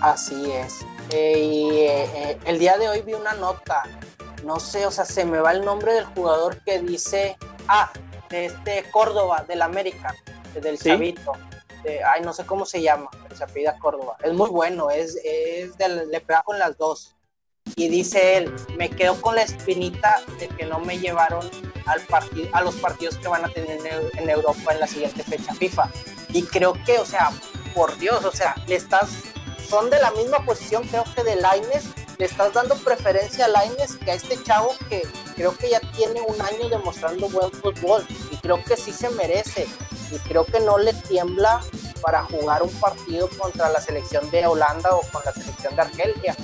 Así 0.00 0.50
es. 0.50 0.78
Eh, 1.10 1.38
y, 1.40 1.70
eh, 1.80 2.04
eh, 2.14 2.38
el 2.44 2.58
día 2.60 2.78
de 2.78 2.88
hoy 2.88 3.02
vi 3.02 3.14
una 3.14 3.34
nota, 3.34 3.82
no 4.44 4.60
sé, 4.60 4.86
o 4.86 4.90
sea, 4.92 5.04
se 5.04 5.24
me 5.24 5.40
va 5.40 5.50
el 5.50 5.64
nombre 5.64 5.92
del 5.92 6.04
jugador 6.04 6.58
que 6.58 6.80
dice, 6.80 7.36
ah, 7.66 7.90
de 8.30 8.46
este 8.46 8.84
Córdoba, 8.92 9.44
del 9.48 9.60
América, 9.60 10.14
del 10.54 10.78
Chavito 10.78 11.32
ay, 12.04 12.22
no 12.22 12.32
sé 12.32 12.46
cómo 12.46 12.64
se 12.66 12.82
llama, 12.82 13.10
pero 13.22 13.36
se 13.36 13.44
apellida 13.44 13.78
Córdoba. 13.78 14.16
Es 14.22 14.32
muy 14.32 14.50
bueno, 14.50 14.90
es, 14.90 15.18
es 15.24 15.72
le 15.78 16.20
pega 16.20 16.42
con 16.42 16.58
las 16.58 16.76
dos. 16.76 17.14
Y 17.76 17.88
dice 17.88 18.36
él, 18.36 18.54
me 18.76 18.90
quedo 18.90 19.20
con 19.20 19.36
la 19.36 19.42
espinita 19.42 20.22
de 20.38 20.48
que 20.48 20.66
no 20.66 20.80
me 20.80 20.98
llevaron 20.98 21.48
al 21.86 22.02
a 22.52 22.62
los 22.62 22.74
partidos 22.76 23.16
que 23.16 23.28
van 23.28 23.44
a 23.44 23.48
tener 23.48 23.80
en, 24.14 24.30
Europa 24.30 24.72
en 24.72 24.80
la 24.80 24.86
siguiente 24.86 25.22
fecha 25.22 25.54
FIFA. 25.54 25.90
Y 26.32 26.42
creo 26.44 26.74
que, 26.84 26.98
o 26.98 27.04
sea, 27.04 27.30
por 27.74 27.96
Dios, 27.98 28.24
o 28.24 28.32
sea, 28.32 28.54
le 28.66 28.76
estás, 28.76 29.10
son 29.68 29.90
de 29.90 30.00
la 30.00 30.10
misma 30.12 30.44
posición, 30.44 30.86
creo 30.88 31.04
que 31.14 31.24
de 31.24 31.36
Laines, 31.36 31.84
le 32.18 32.26
estás 32.26 32.52
dando 32.52 32.76
preferencia 32.76 33.46
a 33.46 33.48
Laines 33.48 33.96
que 33.96 34.10
a 34.10 34.14
este 34.14 34.42
chavo 34.42 34.74
que 34.88 35.02
creo 35.36 35.56
que 35.56 35.70
ya 35.70 35.80
tiene 35.96 36.20
un 36.20 36.40
año 36.42 36.68
demostrando 36.68 37.30
buen 37.30 37.50
fútbol 37.50 38.04
y 38.30 38.36
creo 38.36 38.62
que 38.62 38.76
sí 38.76 38.92
se 38.92 39.08
merece 39.10 39.66
y 40.10 40.18
creo 40.18 40.44
que 40.44 40.60
no 40.60 40.78
le 40.78 40.92
tiembla 40.92 41.60
para 42.00 42.24
jugar 42.24 42.62
un 42.62 42.72
partido 42.80 43.28
contra 43.38 43.68
la 43.68 43.80
selección 43.80 44.30
de 44.30 44.46
Holanda 44.46 44.94
o 44.94 45.00
con 45.12 45.22
la 45.24 45.32
selección 45.32 45.74
de 45.76 45.82
Argelia. 45.82 46.36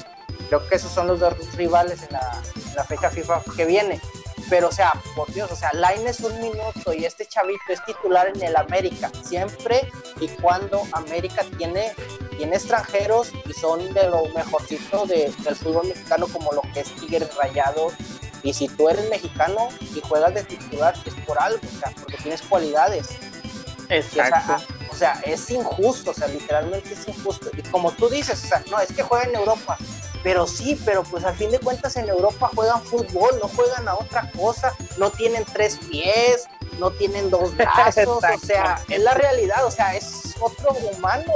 Creo 0.49 0.67
que 0.69 0.77
esos 0.77 0.93
son 0.93 1.09
los 1.09 1.21
dos 1.21 1.35
rivales 1.55 2.03
en 2.03 2.13
la, 2.13 2.85
fecha 2.85 3.11
FIFA 3.11 3.43
que 3.57 3.65
viene. 3.65 4.01
Pero, 4.49 4.69
o 4.69 4.73
sea, 4.73 4.93
por 5.17 5.33
Dios, 5.33 5.51
o 5.51 5.57
sea, 5.57 5.73
Line 5.73 6.09
es 6.09 6.21
un 6.21 6.41
minuto 6.41 6.93
y 6.93 7.05
este 7.05 7.27
chavito 7.27 7.61
es 7.71 7.85
titular 7.85 8.29
en 8.29 8.41
el 8.41 8.55
América, 8.55 9.11
siempre 9.25 9.91
y 10.21 10.29
cuando 10.29 10.83
América 10.93 11.45
tiene, 11.59 11.93
tiene 12.37 12.55
extranjeros 12.55 13.33
y 13.45 13.53
son 13.55 13.93
de 13.93 14.09
lo 14.09 14.29
mejorcito 14.29 15.05
del 15.07 15.33
fútbol 15.33 15.89
mexicano, 15.89 16.29
como 16.29 16.53
lo 16.53 16.63
que 16.73 16.81
es 16.81 16.95
Tigres 16.95 17.35
Rayados. 17.35 17.95
Y 18.45 18.53
si 18.53 18.69
tú 18.69 18.89
eres 18.89 19.11
mexicano 19.11 19.69
y 19.81 20.01
juegas 20.01 20.33
de 20.35 20.45
titular, 20.45 20.95
es 21.05 21.15
por 21.27 21.41
algo, 21.41 21.59
o 21.67 21.81
sea, 21.81 21.93
porque 22.01 22.17
tienes 22.19 22.43
cualidades. 22.43 23.09
Exacto. 23.89 24.65
O 24.91 24.95
sea, 24.95 25.21
es 25.25 25.51
injusto, 25.51 26.11
o 26.11 26.15
sea, 26.15 26.29
literalmente 26.29 26.95
es 26.95 27.07
injusto. 27.09 27.51
Y 27.57 27.63
como 27.63 27.91
tú 27.93 28.09
dices, 28.09 28.43
o 28.45 28.47
sea, 28.47 28.63
no, 28.71 28.81
es 28.81 28.93
que 28.93 29.03
juega 29.03 29.25
en 29.25 29.37
Europa. 29.37 29.77
Pero 30.23 30.47
sí, 30.47 30.81
pero 30.85 31.03
pues 31.05 31.25
al 31.25 31.37
fin 31.37 31.51
de 31.51 31.61
cuentas 31.61 31.97
en 31.97 32.09
Europa 32.09 32.51
juegan 32.55 32.83
fútbol, 32.83 33.31
no 33.41 33.49
juegan 33.49 33.87
a 33.87 33.95
otra 33.95 34.31
cosa, 34.33 34.75
no 34.99 35.11
tienen 35.11 35.45
tres 35.45 35.79
pies, 35.89 36.49
no 36.79 36.91
tienen 36.91 37.31
dos 37.31 37.57
brazos, 37.57 38.09
o 38.09 38.39
sea, 38.39 38.81
es 38.89 39.01
la 39.01 39.15
realidad, 39.15 39.65
o 39.65 39.71
sea, 39.71 39.95
es 39.95 40.35
otro 40.41 40.71
humano 40.93 41.33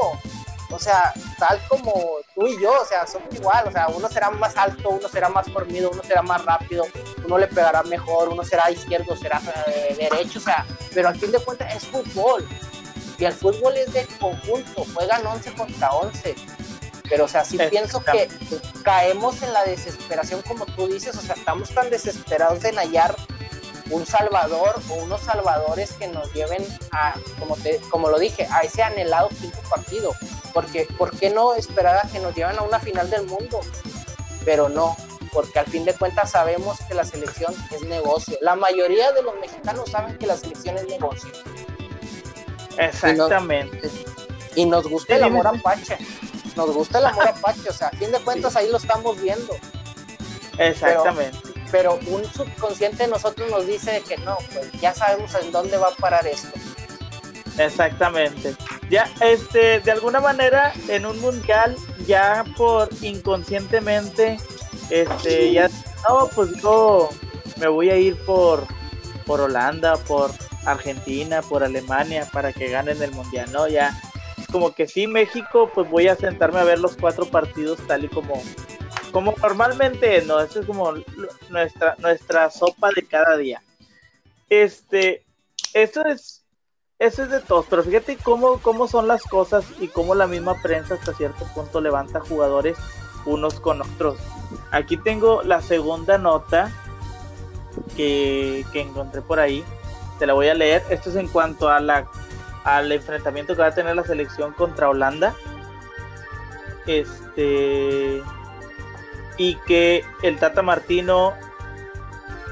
o 0.71 0.79
sea, 0.79 1.13
tal 1.39 1.61
como 1.69 1.93
tú 2.35 2.47
y 2.47 2.61
yo, 2.61 2.81
o 2.81 2.85
sea, 2.85 3.07
somos 3.07 3.35
igual, 3.35 3.69
o 3.69 3.73
sea, 3.73 3.89
uno 3.89 4.09
será 4.09 4.31
más 4.31 4.57
alto, 4.57 4.91
uno 4.91 5.09
será 5.09 5.29
más 5.29 5.51
formido, 5.51 5.91
uno 5.91 6.03
será 6.03 6.23
más 6.23 6.45
rápido, 6.45 6.85
uno 7.25 7.39
le 7.39 7.47
pegará 7.47 7.83
mejor, 7.83 8.29
uno 8.29 8.45
será 8.45 8.71
izquierdo, 8.71 9.17
será 9.17 9.41
eh, 9.67 9.97
derecho, 9.99 10.39
o 10.39 10.43
sea, 10.43 10.67
pero 10.95 11.09
al 11.09 11.19
fin 11.19 11.33
de 11.33 11.39
cuentas 11.41 11.75
es 11.75 11.87
fútbol. 11.87 12.47
Y 13.19 13.25
el 13.27 13.33
fútbol 13.35 13.77
es 13.77 13.93
de 13.93 14.07
conjunto, 14.19 14.87
juegan 14.95 15.27
11 15.27 15.53
contra 15.53 15.91
11. 15.91 16.35
Pero, 17.11 17.25
o 17.25 17.29
sea, 17.29 17.45
sí 17.45 17.59
pienso 17.69 18.03
que 18.03 18.29
caemos 18.83 19.43
en 19.43 19.53
la 19.53 19.65
desesperación, 19.65 20.41
como 20.43 20.65
tú 20.65 20.87
dices, 20.87 21.17
o 21.17 21.21
sea, 21.21 21.35
estamos 21.35 21.69
tan 21.71 21.91
desesperados 21.91 22.61
de 22.61 22.71
hallar 22.71 23.15
un 23.91 24.07
salvador 24.07 24.81
o 24.89 24.95
unos 24.95 25.21
salvadores 25.21 25.93
que 25.93 26.09
nos 26.09 26.33
lleven 26.33 26.67
a, 26.93 27.15
como, 27.39 27.57
te, 27.57 27.81
como 27.91 28.09
lo 28.09 28.19
dije, 28.19 28.47
a 28.51 28.61
ese 28.61 28.83
anhelado 28.83 29.29
quinto 29.29 29.59
partido. 29.69 30.13
Porque, 30.53 30.87
¿por 30.99 31.17
qué 31.17 31.31
no 31.31 31.55
esperar 31.55 31.97
a 32.05 32.09
que 32.09 32.19
nos 32.19 32.35
lleven 32.35 32.59
a 32.59 32.63
una 32.63 32.81
final 32.81 33.11
del 33.11 33.27
mundo? 33.27 33.61
Pero 34.45 34.69
no, 34.69 34.97
porque 35.33 35.59
al 35.59 35.67
fin 35.67 35.85
de 35.85 35.95
cuentas 35.95 36.31
sabemos 36.31 36.79
que 36.89 36.95
la 36.95 37.05
selección 37.05 37.55
es 37.71 37.83
negocio. 37.83 38.37
La 38.41 38.57
mayoría 38.57 39.13
de 39.13 39.23
los 39.23 39.35
mexicanos 39.41 39.91
saben 39.91 40.17
que 40.19 40.27
la 40.27 40.37
selección 40.37 40.77
es 40.77 40.87
negocio. 40.87 41.31
Exactamente. 42.79 43.91
Y 44.55 44.67
nos, 44.67 44.89
gusta 44.89 45.17
el 45.17 45.25
amor 45.25 45.47
apache. 45.47 45.99
Nos 46.57 46.73
gusta 46.73 46.99
el 46.99 47.07
amor 47.07 47.29
apache. 47.29 47.69
O 47.69 47.73
sea, 47.73 47.89
a 47.89 47.91
fin 47.91 48.11
de 48.11 48.19
cuentas 48.21 48.57
ahí 48.57 48.69
lo 48.71 48.79
estamos 48.79 49.21
viendo. 49.21 49.55
Exactamente. 50.59 51.39
Pero, 51.43 51.50
pero, 51.71 51.99
un 52.07 52.25
subconsciente 52.25 53.05
de 53.05 53.09
nosotros 53.09 53.51
nos 53.51 53.67
dice 53.67 54.03
que 54.07 54.17
no, 54.19 54.37
pues 54.53 54.71
ya 54.81 54.95
sabemos 54.95 55.35
en 55.35 55.53
dónde 55.53 55.77
va 55.77 55.89
a 55.89 55.95
parar 55.97 56.27
esto. 56.27 56.49
Exactamente. 57.59 58.55
Ya, 58.89 59.11
este, 59.21 59.81
de 59.81 59.91
alguna 59.91 60.21
manera, 60.21 60.73
en 60.89 61.07
un 61.07 61.21
mundial, 61.21 61.77
ya 62.07 62.45
por 62.57 62.89
inconscientemente, 63.03 64.39
este, 64.89 65.53
ya, 65.53 65.69
no, 66.09 66.29
pues 66.35 66.51
yo 66.63 67.11
me 67.59 67.69
voy 67.69 67.91
a 67.91 67.97
ir 67.97 68.17
por, 68.25 68.65
por 69.27 69.41
Holanda, 69.41 69.97
por 69.97 70.31
Argentina, 70.65 71.43
por 71.43 71.63
Alemania, 71.63 72.29
para 72.33 72.53
que 72.53 72.69
ganen 72.69 73.03
el 73.03 73.13
mundial, 73.13 73.51
¿no? 73.53 73.69
Ya, 73.69 74.01
como 74.51 74.75
que 74.75 74.87
sí, 74.89 75.07
México, 75.07 75.71
pues 75.75 75.89
voy 75.89 76.09
a 76.09 76.17
sentarme 76.17 76.61
a 76.61 76.65
ver 76.65 76.79
los 76.79 76.97
cuatro 76.97 77.27
partidos 77.27 77.79
tal 77.87 78.05
y 78.05 78.09
como, 78.09 78.43
como 79.11 79.35
normalmente, 79.41 80.23
¿no? 80.23 80.41
Eso 80.41 80.61
es 80.61 80.67
como 80.67 80.93
nuestra, 81.49 81.97
nuestra 81.99 82.51
sopa 82.51 82.91
de 82.95 83.05
cada 83.05 83.37
día. 83.37 83.63
Este, 84.49 85.25
eso 85.75 86.05
es 86.05 86.41
eso 87.01 87.23
es 87.23 87.31
de 87.31 87.41
todos, 87.41 87.65
pero 87.71 87.83
fíjate 87.83 88.19
cómo, 88.19 88.59
cómo 88.59 88.87
son 88.87 89.09
las 89.09 89.23
cosas 89.23 89.65
y 89.81 89.89
cómo 89.89 90.15
la 90.15 90.27
misma 90.27 90.61
prensa 90.61 90.95
hasta 90.95 91.15
cierto 91.15 91.47
punto 91.55 91.81
levanta 91.81 92.21
jugadores 92.21 92.77
unos 93.25 93.59
con 93.59 93.81
otros. 93.81 94.19
Aquí 94.71 94.99
tengo 94.99 95.43
la 95.43 95.63
segunda 95.63 96.19
nota 96.19 96.71
que, 97.97 98.67
que 98.73 98.83
encontré 98.83 99.23
por 99.23 99.41
ahí. 99.41 99.65
Te 100.19 100.27
la 100.27 100.35
voy 100.35 100.49
a 100.49 100.55
leer. 100.55 100.85
Esto 100.91 101.09
es 101.09 101.17
en 101.17 101.29
cuanto 101.29 101.71
a 101.71 101.81
la, 101.81 102.07
al 102.65 102.93
enfrentamiento 102.93 103.55
que 103.55 103.63
va 103.63 103.69
a 103.69 103.75
tener 103.75 103.97
la 103.97 104.05
selección 104.05 104.53
contra 104.53 104.91
Holanda. 104.91 105.35
Este. 106.87 108.23
Y 109.41 109.55
que 109.67 110.05
el 110.23 110.39
Tata 110.39 110.61
Martino 110.61 111.33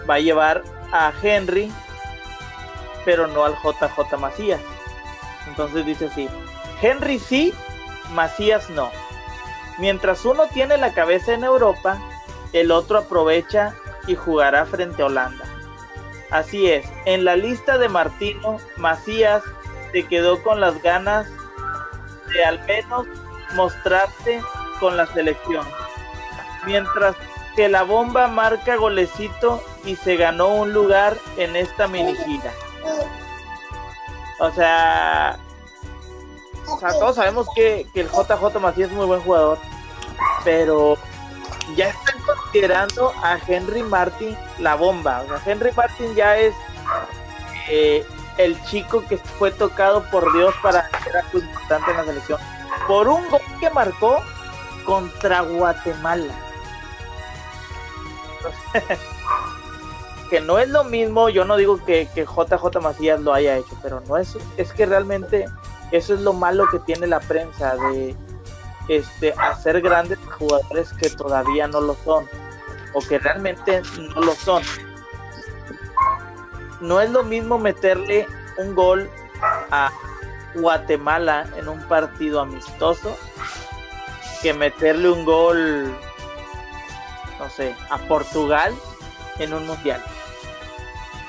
va 0.08 0.14
a 0.14 0.20
llevar 0.20 0.62
a 0.90 1.12
Henry 1.22 1.70
pero 3.08 3.26
no 3.26 3.44
al 3.44 3.54
JJ 3.54 4.18
Macías. 4.18 4.60
Entonces 5.46 5.86
dice 5.86 6.08
así, 6.08 6.28
Henry 6.82 7.18
sí, 7.18 7.54
Macías 8.12 8.68
no. 8.68 8.90
Mientras 9.78 10.26
uno 10.26 10.46
tiene 10.52 10.76
la 10.76 10.92
cabeza 10.92 11.32
en 11.32 11.42
Europa, 11.42 11.98
el 12.52 12.70
otro 12.70 12.98
aprovecha 12.98 13.74
y 14.06 14.14
jugará 14.14 14.66
frente 14.66 15.00
a 15.00 15.06
Holanda. 15.06 15.42
Así 16.30 16.70
es, 16.70 16.86
en 17.06 17.24
la 17.24 17.34
lista 17.34 17.78
de 17.78 17.88
Martino, 17.88 18.58
Macías 18.76 19.42
se 19.92 20.06
quedó 20.06 20.42
con 20.42 20.60
las 20.60 20.82
ganas 20.82 21.26
de 22.34 22.44
al 22.44 22.62
menos 22.66 23.06
mostrarse 23.54 24.42
con 24.80 24.98
la 24.98 25.06
selección. 25.06 25.66
Mientras 26.66 27.16
que 27.56 27.68
la 27.68 27.82
bomba 27.82 28.28
marca 28.28 28.76
golecito 28.76 29.62
y 29.84 29.96
se 29.96 30.16
ganó 30.16 30.48
un 30.54 30.72
lugar 30.72 31.16
en 31.36 31.56
esta 31.56 31.88
mini 31.88 32.14
gira. 32.14 32.52
O 34.38 34.50
sea, 34.52 35.38
o 36.68 36.78
sea, 36.78 36.90
todos 36.90 37.16
sabemos 37.16 37.48
que, 37.54 37.86
el 37.94 38.08
JJ 38.08 38.60
Macías 38.60 38.90
es 38.90 38.94
muy 38.94 39.06
buen 39.06 39.20
jugador, 39.22 39.58
pero 40.44 40.96
ya 41.74 41.88
están 41.88 42.20
considerando 42.22 43.12
a 43.22 43.38
Henry 43.46 43.82
Martin 43.82 44.36
la 44.58 44.74
bomba. 44.74 45.22
O 45.22 45.26
sea, 45.26 45.40
Henry 45.44 45.72
Martin 45.72 46.14
ya 46.14 46.36
es 46.36 46.54
eh, 47.68 48.06
el 48.36 48.62
chico 48.64 49.02
que 49.08 49.16
fue 49.16 49.50
tocado 49.50 50.04
por 50.10 50.32
Dios 50.32 50.54
para 50.62 50.88
ser 51.02 51.24
importante 51.32 51.90
en 51.90 51.96
la 51.96 52.04
selección. 52.04 52.40
Por 52.86 53.08
un 53.08 53.28
gol 53.30 53.40
que 53.60 53.70
marcó 53.70 54.22
contra 54.84 55.40
Guatemala. 55.40 56.47
que 60.30 60.40
no 60.40 60.58
es 60.58 60.68
lo 60.68 60.84
mismo, 60.84 61.28
yo 61.28 61.44
no 61.44 61.56
digo 61.56 61.82
que, 61.84 62.08
que, 62.14 62.24
JJ 62.24 62.80
Macías 62.80 63.20
lo 63.20 63.32
haya 63.32 63.56
hecho, 63.56 63.76
pero 63.82 64.00
no 64.00 64.16
es, 64.16 64.36
es 64.56 64.72
que 64.72 64.86
realmente 64.86 65.46
eso 65.90 66.14
es 66.14 66.20
lo 66.20 66.32
malo 66.32 66.66
que 66.70 66.78
tiene 66.80 67.06
la 67.06 67.20
prensa 67.20 67.76
de 67.76 68.14
este 68.88 69.32
hacer 69.32 69.80
grandes 69.80 70.18
jugadores 70.38 70.92
que 70.94 71.10
todavía 71.10 71.66
no 71.66 71.80
lo 71.80 71.94
son 72.04 72.26
o 72.94 73.00
que 73.00 73.18
realmente 73.18 73.82
no 74.14 74.20
lo 74.20 74.34
son. 74.34 74.62
No 76.80 77.00
es 77.00 77.10
lo 77.10 77.22
mismo 77.24 77.58
meterle 77.58 78.26
un 78.56 78.74
gol 78.74 79.10
a 79.70 79.90
Guatemala 80.54 81.46
en 81.56 81.68
un 81.68 81.80
partido 81.88 82.40
amistoso 82.40 83.16
que 84.42 84.54
meterle 84.54 85.10
un 85.10 85.24
gol, 85.24 85.94
no 87.38 87.48
sé, 87.50 87.74
a 87.90 87.98
Portugal 87.98 88.74
en 89.38 89.54
un 89.54 89.66
mundial 89.66 90.02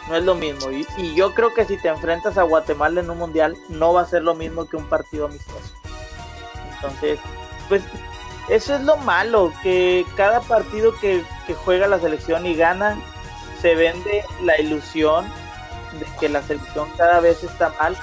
no 0.10 0.16
es 0.16 0.24
lo 0.24 0.36
mismo. 0.36 0.72
Y, 0.72 1.16
yo 1.16 1.34
creo 1.34 1.53
que 1.53 1.66
si 1.66 1.78
te 1.78 1.88
enfrentas 1.88 2.38
a 2.38 2.43
Guatemala 2.43 2.99
en 2.99 3.10
un 3.10 3.20
mundial, 3.20 3.55
no 3.70 3.93
va 3.93 4.01
a 4.01 4.05
ser 4.05 4.24
lo 4.24 4.36
mismo 4.36 4.66
que 4.66 4.76
un 4.76 4.89
partido 4.89 5.28
amistoso. 5.28 5.74
Entonces, 6.76 7.20
pues 7.70 7.84
eso 8.49 8.76
es 8.76 8.82
lo 8.82 8.97
malo, 8.97 9.53
que 9.62 10.05
cada 10.18 10.41
partido 10.41 10.93
que, 10.99 11.24
juega 11.64 11.88
la 11.88 11.99
selección 11.99 12.45
y 12.45 12.55
gana, 12.55 12.97
se 13.62 13.76
vende 13.76 14.24
la 14.43 14.60
ilusión 14.60 15.26
de 15.99 16.05
que 16.20 16.30
la 16.30 16.41
selección 16.41 16.89
cada 16.97 17.20
vez 17.20 17.43
está 17.43 17.74
mal, 17.80 17.95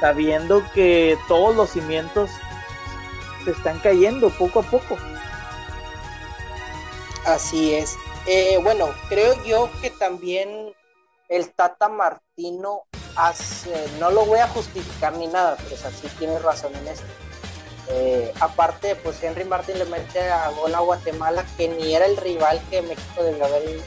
sabiendo 0.00 0.62
que 0.74 1.18
todos 1.28 1.54
los 1.54 1.70
cimientos 1.70 2.30
se 3.44 3.50
están 3.50 3.78
cayendo 3.80 4.30
poco 4.30 4.60
a 4.60 4.62
poco. 4.62 4.96
Así 7.26 7.74
es. 7.74 7.96
Eh, 8.26 8.58
bueno, 8.62 8.88
creo 9.08 9.42
yo 9.44 9.70
que 9.80 9.90
también 9.90 10.72
el 11.28 11.50
Tata 11.52 11.88
Martino 11.88 12.82
hace, 13.16 13.86
no 13.98 14.10
lo 14.10 14.24
voy 14.24 14.38
a 14.38 14.48
justificar 14.48 15.14
ni 15.16 15.26
nada, 15.26 15.56
pero 15.62 15.74
es 15.74 15.84
así 15.84 16.08
tiene 16.18 16.38
razón 16.38 16.74
en 16.74 16.88
esto. 16.88 17.06
Eh, 17.88 18.32
aparte, 18.40 18.94
pues 18.96 19.22
Henry 19.22 19.44
Martin 19.44 19.78
le 19.78 19.84
mete 19.84 20.20
a 20.20 20.50
gol 20.50 20.74
a 20.74 20.80
Guatemala, 20.80 21.44
que 21.56 21.68
ni 21.68 21.94
era 21.94 22.06
el 22.06 22.16
rival 22.16 22.60
que 22.70 22.82
México 22.82 23.22
debió 23.22 23.44
haber 23.44 23.80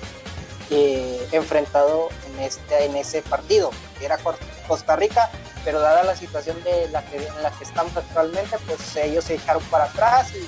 eh, 0.69 1.27
enfrentado 1.31 2.09
en, 2.27 2.39
este, 2.39 2.85
en 2.85 2.95
ese 2.97 3.21
partido, 3.21 3.71
era 4.01 4.17
Costa 4.67 4.95
Rica, 4.95 5.29
pero 5.63 5.79
dada 5.79 6.03
la 6.03 6.15
situación 6.15 6.61
de 6.63 6.89
la 6.89 7.05
que, 7.05 7.17
en 7.17 7.43
la 7.43 7.51
que 7.51 7.63
estamos 7.63 7.95
actualmente, 7.95 8.57
pues 8.67 8.95
ellos 8.97 9.23
se 9.23 9.35
echaron 9.35 9.63
para 9.63 9.85
atrás 9.85 10.33
y, 10.35 10.47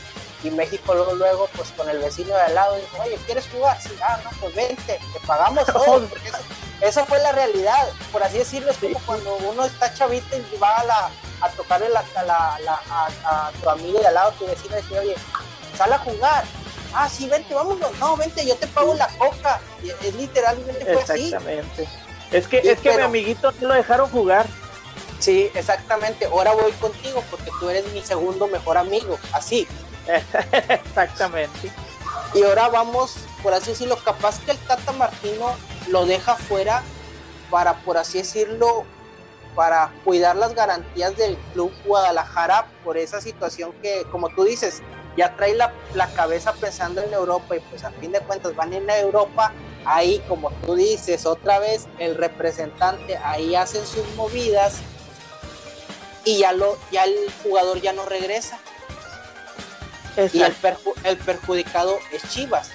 México 0.52 0.94
luego, 0.94 1.16
luego, 1.16 1.50
pues 1.56 1.70
con 1.72 1.90
el 1.90 2.00
vecino 2.00 2.36
de 2.36 2.42
al 2.42 2.56
lado 2.56 2.76
dijo, 2.76 2.98
oye, 3.02 3.18
¿quieres 3.26 3.48
jugar? 3.50 3.82
Sí, 3.82 3.90
ah, 4.02 4.20
no, 4.24 4.30
pues 4.40 4.56
vente, 4.56 5.00
te 5.14 5.20
pagamos 5.26 5.66
todo, 5.66 6.02
porque 6.10 6.28
eso, 6.28 6.38
esa 6.82 7.06
fue 7.06 7.20
la 7.20 7.32
realidad, 7.32 7.88
por 8.12 8.24
así 8.24 8.38
decirlo, 8.38 8.72
es 8.72 8.78
como 8.78 9.00
cuando 9.06 9.36
uno 9.38 9.66
está 9.66 9.94
chavito 9.94 10.38
y 10.38 10.58
va 10.58 10.78
a, 10.78 10.86
la, 10.86 11.10
a 11.42 11.50
tocarle 11.52 11.90
la, 11.90 12.04
a, 12.24 13.52
tu 13.62 13.70
amigo 13.70 14.00
de 14.00 14.08
al 14.08 14.14
lado, 14.14 14.32
tu 14.34 14.46
vecino, 14.46 14.78
y 14.78 14.82
dice, 14.82 15.00
oye, 15.00 15.16
sal 15.78 15.94
a 15.94 16.00
jugar. 16.00 16.44
Ah, 16.94 17.10
sí, 17.10 17.28
vente, 17.28 17.54
vámonos. 17.54 17.92
No, 18.00 18.16
vente, 18.16 18.46
yo 18.46 18.56
te 18.56 18.68
pago 18.68 18.94
la 18.96 19.08
coca. 19.18 19.60
es 20.02 20.16
literalmente 20.16 20.86
fue 20.86 21.04
así. 21.04 21.26
Exactamente. 21.26 21.90
Es 22.32 22.48
que, 22.48 22.60
es 22.60 22.80
que 22.80 22.96
mi 22.96 23.02
amiguito 23.02 23.52
no 23.60 23.68
lo 23.68 23.74
dejaron 23.74 24.10
jugar. 24.10 24.48
Sí, 25.20 25.50
exactamente. 25.54 26.26
Ahora 26.26 26.54
voy 26.54 26.72
contigo 26.74 27.24
porque 27.30 27.52
tú 27.60 27.70
eres 27.70 27.86
mi 27.94 28.02
segundo 28.02 28.48
mejor 28.48 28.78
amigo. 28.78 29.18
Así. 29.34 29.68
exactamente. 30.70 31.72
Y 32.34 32.44
ahora 32.44 32.68
vamos, 32.68 33.16
por 33.42 33.54
así 33.54 33.72
decirlo, 33.72 33.98
capaz 34.04 34.40
que 34.40 34.52
el 34.52 34.58
Tata 34.60 34.92
Martino 34.92 35.56
lo 35.90 36.06
deja 36.06 36.36
fuera 36.36 36.84
para, 37.50 37.76
por 37.84 37.98
así 37.98 38.18
decirlo, 38.18 38.86
para 39.56 39.92
cuidar 40.04 40.36
las 40.36 40.54
garantías 40.54 41.16
del 41.16 41.38
club 41.54 41.72
Guadalajara 41.86 42.68
por 42.84 42.98
esa 42.98 43.22
situación 43.22 43.72
que, 43.82 44.04
como 44.12 44.30
tú 44.30 44.44
dices, 44.44 44.82
ya 45.16 45.36
trae 45.36 45.56
la, 45.56 45.74
la, 45.94 46.08
cabeza 46.08 46.52
pensando 46.54 47.02
en 47.02 47.14
Europa 47.14 47.56
y 47.56 47.60
pues 47.62 47.86
a 47.86 47.92
fin 47.92 48.12
de 48.12 48.20
cuentas 48.20 48.54
van 48.56 48.74
a 48.74 48.98
Europa, 48.98 49.54
ahí 49.86 50.22
como 50.28 50.52
tú 50.66 50.76
dices, 50.76 51.26
otra 51.26 51.60
vez 51.60 51.88
el 52.00 52.16
representante 52.16 53.18
ahí 53.18 53.56
hacen 53.56 53.86
sus 53.86 54.06
movidas 54.16 54.82
y 56.26 56.40
ya, 56.40 56.52
lo, 56.52 56.78
ya 56.92 57.06
el 57.06 57.16
jugador 57.44 57.80
ya 57.80 57.94
no 57.94 58.06
regresa. 58.06 58.60
Y 60.18 60.42
el, 60.42 60.56
el 61.04 61.18
perjudicado 61.18 62.00
es 62.12 62.28
Chivas 62.30 62.72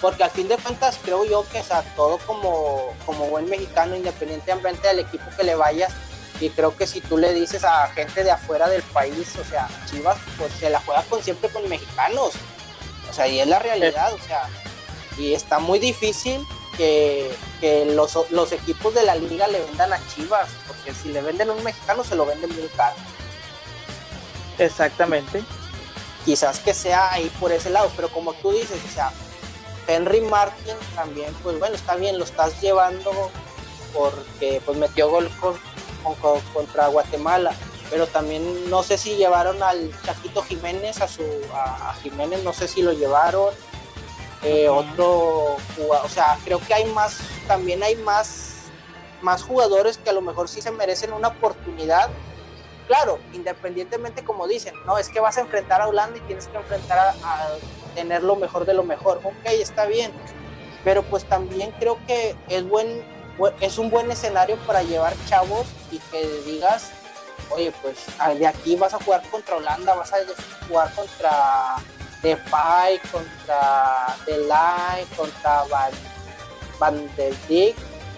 porque 0.00 0.24
al 0.24 0.30
fin 0.30 0.48
de 0.48 0.56
cuentas 0.56 0.98
creo 1.02 1.24
yo 1.24 1.46
que 1.50 1.60
o 1.60 1.82
todo 1.96 2.18
como, 2.18 2.94
como 3.04 3.26
buen 3.26 3.48
mexicano, 3.48 3.96
independientemente 3.96 4.88
del 4.88 5.00
equipo 5.00 5.24
que 5.36 5.44
le 5.44 5.54
vayas, 5.54 5.92
y 6.40 6.50
creo 6.50 6.76
que 6.76 6.86
si 6.86 7.00
tú 7.00 7.16
le 7.16 7.32
dices 7.32 7.64
a 7.64 7.88
gente 7.88 8.22
de 8.22 8.30
afuera 8.30 8.68
del 8.68 8.82
país, 8.82 9.34
o 9.40 9.44
sea, 9.44 9.68
Chivas, 9.90 10.18
pues 10.36 10.52
se 10.52 10.68
la 10.68 10.80
juega 10.80 11.02
con 11.04 11.22
siempre 11.22 11.48
con 11.48 11.66
mexicanos, 11.68 12.34
o 13.08 13.12
sea, 13.12 13.26
y 13.26 13.40
es 13.40 13.46
la 13.46 13.58
realidad, 13.58 14.12
o 14.12 14.18
sea, 14.18 14.48
y 15.16 15.32
está 15.32 15.58
muy 15.58 15.78
difícil 15.78 16.46
que, 16.76 17.34
los, 17.94 18.30
los, 18.30 18.52
equipos 18.52 18.92
de 18.92 19.02
la 19.02 19.14
liga 19.14 19.48
le 19.48 19.60
vendan 19.60 19.92
a 19.94 20.00
Chivas, 20.08 20.48
porque 20.66 20.92
si 20.92 21.10
le 21.10 21.22
venden 21.22 21.48
a 21.48 21.52
un 21.54 21.64
mexicano 21.64 22.04
se 22.04 22.14
lo 22.14 22.26
venden 22.26 22.54
muy 22.54 22.68
caro. 22.76 22.96
Exactamente. 24.58 25.42
Quizás 26.26 26.60
que 26.60 26.74
sea 26.74 27.12
ahí 27.12 27.30
por 27.40 27.52
ese 27.52 27.70
lado, 27.70 27.90
pero 27.96 28.08
como 28.10 28.34
tú 28.34 28.50
dices, 28.50 28.78
o 28.84 28.92
sea, 28.92 29.12
Henry 29.86 30.20
Martin 30.20 30.74
también, 30.94 31.32
pues 31.42 31.58
bueno, 31.58 31.74
está 31.74 31.96
bien, 31.96 32.18
lo 32.18 32.24
estás 32.24 32.60
llevando 32.60 33.30
porque 33.94 34.60
pues 34.66 34.76
metió 34.76 35.08
gol 35.08 35.30
contra 36.52 36.88
Guatemala, 36.88 37.54
pero 37.90 38.06
también 38.06 38.68
no 38.68 38.82
sé 38.82 38.98
si 38.98 39.16
llevaron 39.16 39.62
al 39.62 39.90
Chaquito 40.02 40.42
Jiménez, 40.42 41.00
a 41.00 41.08
su 41.08 41.22
a, 41.54 41.94
Jiménez, 42.02 42.42
no 42.42 42.52
sé 42.52 42.68
si 42.68 42.82
lo 42.82 42.92
llevaron, 42.92 43.54
eh, 44.42 44.68
otro, 44.68 45.56
o 45.56 46.08
sea, 46.08 46.38
creo 46.44 46.60
que 46.60 46.74
hay 46.74 46.84
más, 46.86 47.18
también 47.46 47.82
hay 47.82 47.96
más, 47.96 48.54
más 49.22 49.42
jugadores 49.42 49.98
que 49.98 50.10
a 50.10 50.12
lo 50.12 50.20
mejor 50.20 50.48
sí 50.48 50.60
se 50.60 50.70
merecen 50.70 51.12
una 51.12 51.28
oportunidad. 51.28 52.10
Claro, 52.86 53.18
independientemente 53.32 54.22
como 54.24 54.46
dicen, 54.46 54.74
no, 54.86 54.96
es 54.98 55.08
que 55.08 55.18
vas 55.18 55.36
a 55.38 55.40
enfrentar 55.40 55.82
a 55.82 55.88
Holanda 55.88 56.18
y 56.18 56.20
tienes 56.20 56.46
que 56.46 56.56
enfrentar 56.56 56.98
a 56.98 57.48
tener 57.94 58.22
lo 58.22 58.36
mejor 58.36 58.64
de 58.64 58.74
lo 58.74 58.84
mejor. 58.84 59.20
Ok, 59.24 59.46
está 59.46 59.86
bien, 59.86 60.12
pero 60.84 61.02
pues 61.02 61.24
también 61.24 61.72
creo 61.80 61.98
que 62.06 62.36
es 62.48 62.68
buen, 62.68 63.04
es 63.60 63.78
un 63.78 63.90
buen 63.90 64.10
escenario 64.10 64.56
para 64.66 64.82
llevar 64.84 65.14
chavos 65.28 65.66
y 65.90 65.98
que 65.98 66.28
digas, 66.44 66.92
oye, 67.50 67.72
pues 67.82 68.04
ah, 68.20 68.34
de 68.34 68.46
aquí 68.46 68.76
vas 68.76 68.94
a 68.94 69.02
jugar 69.02 69.22
contra 69.30 69.56
Holanda, 69.56 69.94
vas 69.94 70.12
a 70.12 70.18
jugar 70.68 70.94
contra 70.94 71.76
Depay, 72.22 72.98
contra 73.10 74.16
Delay, 74.26 75.04
contra 75.16 75.64
Van, 76.78 77.16
der 77.16 77.34
Dijk, 77.48 77.76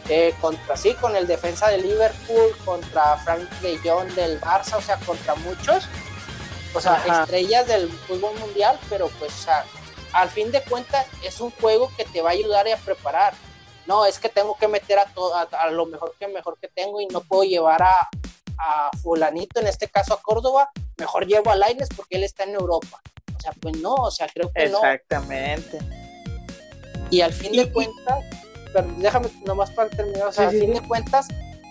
eh, 0.08 0.34
contra 0.40 0.76
sí, 0.76 0.94
con 0.94 1.14
el 1.16 1.26
defensa 1.26 1.68
de 1.68 1.78
Liverpool, 1.78 2.56
contra 2.64 3.16
Frank 3.18 3.48
de 3.60 3.78
Jong 3.78 4.08
del 4.14 4.40
Barça, 4.40 4.76
o 4.76 4.80
sea, 4.80 4.96
contra 4.98 5.34
muchos, 5.36 5.86
o 6.74 6.80
sea, 6.80 7.02
estrellas 7.06 7.66
del 7.66 7.90
fútbol 7.90 8.34
mundial, 8.38 8.78
pero 8.88 9.08
pues, 9.18 9.32
o 9.32 9.42
sea, 9.42 9.64
al 10.12 10.28
fin 10.30 10.50
de 10.50 10.62
cuentas 10.62 11.06
es 11.22 11.40
un 11.40 11.50
juego 11.50 11.90
que 11.96 12.04
te 12.04 12.22
va 12.22 12.30
a 12.30 12.32
ayudar 12.32 12.66
a 12.68 12.76
preparar. 12.76 13.34
No, 13.86 14.04
es 14.04 14.18
que 14.18 14.28
tengo 14.28 14.56
que 14.56 14.68
meter 14.68 14.98
a, 14.98 15.06
todo, 15.06 15.34
a, 15.34 15.70
lo 15.70 15.86
mejor 15.86 16.14
que 16.18 16.28
mejor 16.28 16.58
que 16.60 16.68
tengo 16.68 17.00
y 17.00 17.06
no 17.06 17.22
puedo 17.22 17.44
llevar 17.44 17.82
a, 17.82 18.08
a 18.58 18.90
fulanito, 19.02 19.60
en 19.60 19.66
este 19.66 19.88
caso 19.88 20.14
a 20.14 20.20
Córdoba, 20.20 20.70
mejor 20.98 21.26
llevo 21.26 21.50
a 21.50 21.56
Laines 21.56 21.88
porque 21.96 22.16
él 22.16 22.24
está 22.24 22.44
en 22.44 22.54
Europa. 22.54 23.00
O 23.36 23.40
sea, 23.40 23.52
pues 23.60 23.76
no, 23.78 23.94
o 23.94 24.10
sea, 24.10 24.28
creo 24.28 24.50
que 24.52 24.68
no. 24.68 24.78
Exactamente. 24.78 25.78
Y 27.10 27.20
al 27.20 27.32
fin 27.32 27.52
de 27.52 27.72
cuentas, 27.72 28.24
déjame 28.82 29.28
nomás 29.46 29.70
para 29.70 29.88
terminar, 29.90 30.28
o 30.28 30.32
sea, 30.32 30.48
al 30.48 30.54
fin 30.58 30.72
de 30.72 30.80
cuentas, 30.80 31.28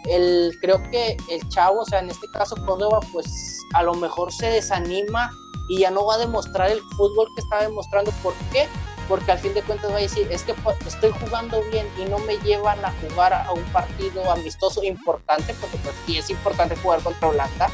el, 0.10 0.58
creo 0.62 0.82
que 0.91 1.18
el 1.30 1.47
chavo, 1.49 1.82
o 1.82 1.86
sea, 1.86 1.99
en 1.99 2.10
este 2.10 2.28
caso 2.32 2.55
Córdoba, 2.66 2.99
pues 3.12 3.60
a 3.74 3.84
lo 3.84 3.93
mejor 3.93 4.32
se 4.32 4.47
desanima 4.47 5.32
y 5.70 5.80
ya 5.80 5.91
no 5.91 6.05
va 6.05 6.16
a 6.16 6.18
demostrar 6.18 6.72
el 6.72 6.80
fútbol 6.97 7.28
que 7.36 7.41
está 7.41 7.62
demostrando. 7.62 8.12
¿Por 8.24 8.34
qué? 8.51 8.68
Porque 9.08 9.32
al 9.32 9.39
fin 9.39 9.53
de 9.53 9.62
cuentas 9.64 9.91
va 9.91 9.97
a 9.97 10.01
decir, 10.01 10.28
es 10.32 10.43
que 10.43 10.53
estoy 10.86 11.12
jugando 11.22 11.62
bien 11.72 11.88
y 11.97 12.05
no 12.10 12.20
me 12.20 12.38
llevan 12.38 12.84
a 12.84 12.93
jugar 13.01 13.34
a 13.34 13.51
un 13.51 13.64
partido 13.66 14.30
amistoso 14.32 14.84
importante, 14.84 15.53
porque 15.62 15.78
pues 15.78 15.95
sí 16.05 16.18
es 16.18 16.30
importante 16.30 16.76
jugar 16.78 17.01
contra 17.01 17.30
Holanda. 17.30 17.70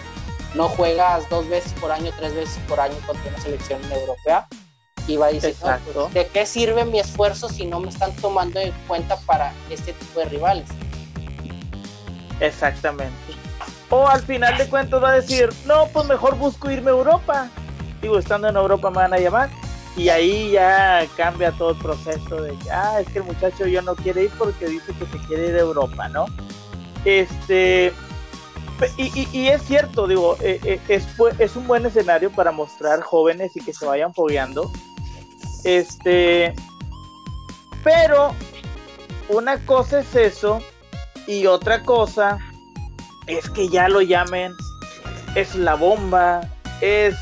No 0.55 0.69
juegas 0.69 1.27
dos 1.29 1.47
veces 1.49 1.73
por 1.73 1.91
año, 1.91 2.11
tres 2.17 2.35
veces 2.35 2.59
por 2.67 2.79
año 2.79 2.95
contra 3.07 3.29
una 3.29 3.39
selección 3.39 3.81
europea. 3.91 4.47
Y 5.07 5.17
va 5.17 5.27
a 5.27 5.31
decir, 5.33 5.55
pues, 5.59 6.13
¿de 6.13 6.27
qué 6.27 6.45
sirve 6.45 6.85
mi 6.85 6.99
esfuerzo 6.99 7.49
si 7.49 7.65
no 7.65 7.79
me 7.79 7.89
están 7.89 8.15
tomando 8.15 8.59
en 8.59 8.71
cuenta 8.87 9.17
para 9.25 9.53
este 9.69 9.93
tipo 9.93 10.19
de 10.19 10.25
rivales? 10.25 10.69
Exactamente. 12.39 13.13
O 13.89 14.07
al 14.07 14.21
final 14.21 14.57
de 14.57 14.67
cuentas 14.67 15.03
va 15.03 15.09
a 15.09 15.15
decir, 15.15 15.49
no, 15.65 15.87
pues 15.87 16.07
mejor 16.07 16.35
busco 16.37 16.71
irme 16.71 16.89
a 16.89 16.93
Europa 16.93 17.49
digo, 18.03 18.19
estando 18.19 18.49
en 18.49 18.55
Europa 18.55 18.91
me 18.91 18.97
van 18.97 19.13
a 19.13 19.17
llamar. 19.17 19.49
Y 19.95 20.09
ahí 20.09 20.51
ya 20.51 21.05
cambia 21.15 21.51
todo 21.51 21.71
el 21.71 21.77
proceso 21.77 22.41
de 22.41 22.55
ah, 22.71 22.99
es 22.99 23.07
que 23.09 23.19
el 23.19 23.25
muchacho 23.25 23.67
ya 23.67 23.81
no 23.81 23.95
quiere 23.95 24.23
ir 24.23 24.31
porque 24.37 24.67
dice 24.67 24.91
que 24.93 25.05
se 25.05 25.25
quiere 25.27 25.49
ir 25.49 25.55
a 25.55 25.59
Europa, 25.59 26.07
¿no? 26.09 26.25
Este, 27.05 27.93
y, 28.97 29.47
es 29.47 29.61
cierto, 29.63 30.07
digo, 30.07 30.35
eh, 30.41 30.59
eh, 30.63 30.79
es, 30.87 31.05
es 31.37 31.55
un 31.55 31.67
buen 31.67 31.85
escenario 31.85 32.31
para 32.31 32.51
mostrar 32.51 33.01
jóvenes 33.01 33.55
y 33.55 33.61
que 33.61 33.71
se 33.71 33.85
vayan 33.85 34.13
fogueando. 34.13 34.71
Este, 35.63 36.53
pero 37.83 38.33
una 39.29 39.57
cosa 39.65 39.99
es 39.99 40.15
eso 40.15 40.59
y 41.27 41.45
otra 41.45 41.83
cosa 41.83 42.37
es 43.27 43.49
que 43.49 43.69
ya 43.69 43.87
lo 43.87 44.01
llamen, 44.01 44.53
es 45.35 45.55
la 45.55 45.75
bomba, 45.75 46.41
es 46.81 47.15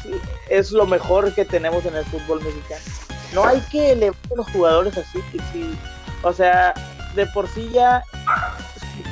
es 0.52 0.72
lo 0.72 0.86
mejor 0.86 1.34
que 1.34 1.46
tenemos 1.46 1.86
en 1.86 1.96
el 1.96 2.04
fútbol 2.06 2.44
mexicano. 2.44 2.82
No 3.34 3.46
hay 3.46 3.62
que 3.72 3.94
elevar 3.94 4.18
a 4.32 4.36
los 4.36 4.52
jugadores 4.52 4.98
así, 4.98 5.22
que 5.32 5.40
sí. 5.54 5.78
O 6.24 6.34
sea, 6.34 6.74
de 7.16 7.26
por 7.28 7.48
sí 7.48 7.70
ya 7.74 8.04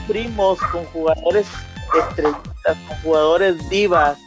sufrimos 0.06 0.60
con 0.74 0.84
jugadores 0.88 1.48
estrellitas, 2.10 2.78
con 2.88 2.98
jugadores 3.04 3.70
divas, 3.70 4.18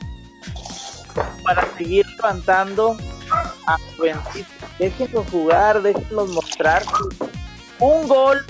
para 1.44 1.68
seguir 1.76 2.06
levantando 2.16 2.96
a 3.66 3.76
jovencitos. 3.96 4.52
Déjenlos 4.78 5.26
jugar, 5.30 5.82
déjenlos 5.82 6.28
mostrar. 6.30 6.82
Un 7.78 8.08
gol 8.08 8.44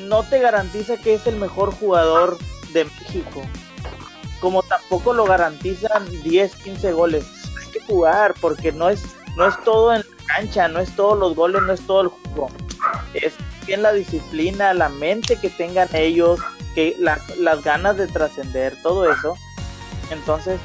no 0.00 0.22
te 0.22 0.38
garantiza 0.38 0.96
que 0.96 1.14
es 1.14 1.26
el 1.26 1.36
mejor 1.36 1.74
jugador 1.74 2.38
de 2.72 2.84
México. 2.84 3.42
Como 4.40 4.62
tampoco 4.62 5.14
lo 5.14 5.24
garantizan 5.24 6.04
10, 6.22 6.54
15 6.56 6.92
goles 6.92 7.36
jugar, 7.86 8.34
porque 8.40 8.72
no 8.72 8.88
es, 8.88 9.02
no 9.36 9.46
es 9.46 9.62
todo 9.64 9.92
en 9.94 10.00
la 10.00 10.34
cancha, 10.34 10.68
no 10.68 10.80
es 10.80 10.94
todos 10.94 11.18
los 11.18 11.34
goles, 11.34 11.62
no 11.62 11.72
es 11.72 11.80
todo 11.86 12.02
el 12.02 12.08
juego. 12.08 12.48
Es 13.14 13.34
bien 13.66 13.82
la 13.82 13.92
disciplina, 13.92 14.74
la 14.74 14.88
mente 14.88 15.36
que 15.36 15.50
tengan 15.50 15.88
ellos, 15.94 16.40
que 16.74 16.96
las 16.98 17.62
ganas 17.62 17.96
de 17.96 18.06
trascender, 18.06 18.76
todo 18.82 19.10
eso. 19.10 19.36
Entonces, 20.10 20.60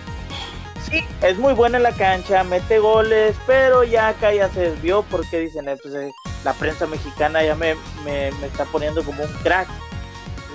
sí, 0.90 1.04
es 1.22 1.38
muy 1.38 1.54
buena 1.54 1.78
en 1.78 1.84
la 1.84 1.92
cancha, 1.92 2.44
mete 2.44 2.80
goles, 2.80 3.36
pero 3.46 3.84
ya 3.84 4.10
acá 4.10 4.34
ya 4.34 4.50
se 4.50 4.72
desvió 4.72 5.04
porque 5.04 5.40
dicen, 5.40 5.68
eh, 5.68 5.78
pues, 5.82 5.94
eh, 5.94 6.12
la 6.44 6.54
prensa 6.54 6.88
mexicana 6.88 7.44
ya 7.44 7.56
me, 7.56 7.76
me, 8.04 8.32
me, 8.32 8.48
está 8.48 8.66
poniendo 8.66 9.04
como 9.04 9.24
un 9.24 9.32
crack. 9.44 9.68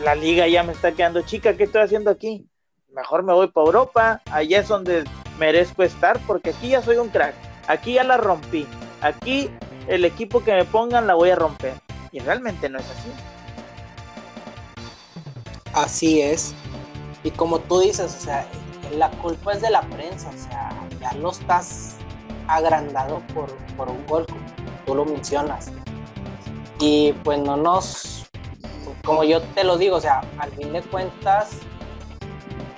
La 0.04 0.14
liga 0.14 0.46
ya 0.46 0.62
me 0.62 0.72
está 0.72 0.92
quedando 0.92 1.22
chica, 1.22 1.56
¿qué 1.56 1.64
estoy 1.64 1.82
haciendo 1.82 2.10
aquí? 2.10 2.46
Mejor 2.94 3.22
me 3.22 3.32
voy 3.32 3.48
para 3.48 3.66
Europa, 3.66 4.22
allá 4.30 4.60
es 4.60 4.68
donde 4.68 5.04
merezco 5.38 5.82
estar 5.82 6.18
porque 6.26 6.50
aquí 6.50 6.68
ya 6.70 6.82
soy 6.82 6.96
un 6.96 7.08
crack, 7.08 7.34
aquí 7.66 7.94
ya 7.94 8.04
la 8.04 8.16
rompí, 8.16 8.66
aquí 9.00 9.50
el 9.88 10.04
equipo 10.04 10.42
que 10.42 10.52
me 10.52 10.64
pongan 10.64 11.06
la 11.06 11.14
voy 11.14 11.30
a 11.30 11.36
romper. 11.36 11.74
Y 12.12 12.20
realmente 12.20 12.68
no 12.68 12.78
es 12.78 12.84
así. 12.84 13.10
Así 15.74 16.22
es. 16.22 16.54
Y 17.22 17.30
como 17.30 17.58
tú 17.58 17.80
dices, 17.80 18.16
o 18.16 18.24
sea, 18.24 18.46
la 18.92 19.10
culpa 19.10 19.52
es 19.52 19.62
de 19.62 19.70
la 19.70 19.82
prensa, 19.82 20.28
o 20.28 20.38
sea, 20.38 20.70
ya 21.00 21.12
lo 21.14 21.30
estás 21.30 21.96
agrandado 22.48 23.20
por, 23.34 23.50
por 23.76 23.88
un 23.88 24.06
gol, 24.06 24.26
tú 24.84 24.94
lo 24.94 25.04
mencionas. 25.04 25.70
Y 26.78 27.12
pues 27.24 27.38
no 27.38 27.56
nos, 27.56 28.26
como 29.04 29.24
yo 29.24 29.40
te 29.40 29.64
lo 29.64 29.78
digo, 29.78 29.96
o 29.96 30.00
sea, 30.00 30.22
al 30.38 30.50
fin 30.52 30.72
de 30.72 30.82
cuentas, 30.82 31.58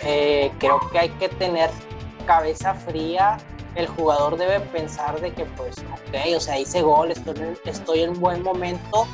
eh, 0.00 0.52
creo 0.58 0.80
que 0.92 0.98
hay 0.98 1.08
que 1.10 1.28
tener 1.28 1.70
cabeza 2.26 2.74
fría, 2.74 3.38
el 3.74 3.86
jugador 3.86 4.36
debe 4.36 4.60
pensar 4.60 5.20
de 5.20 5.32
que 5.32 5.44
pues, 5.44 5.76
ok, 5.78 6.36
o 6.36 6.40
sea, 6.40 6.58
hice 6.58 6.82
gol, 6.82 7.10
estoy, 7.10 7.34
estoy 7.64 8.02
en 8.02 8.18
buen 8.18 8.42
momento, 8.42 9.06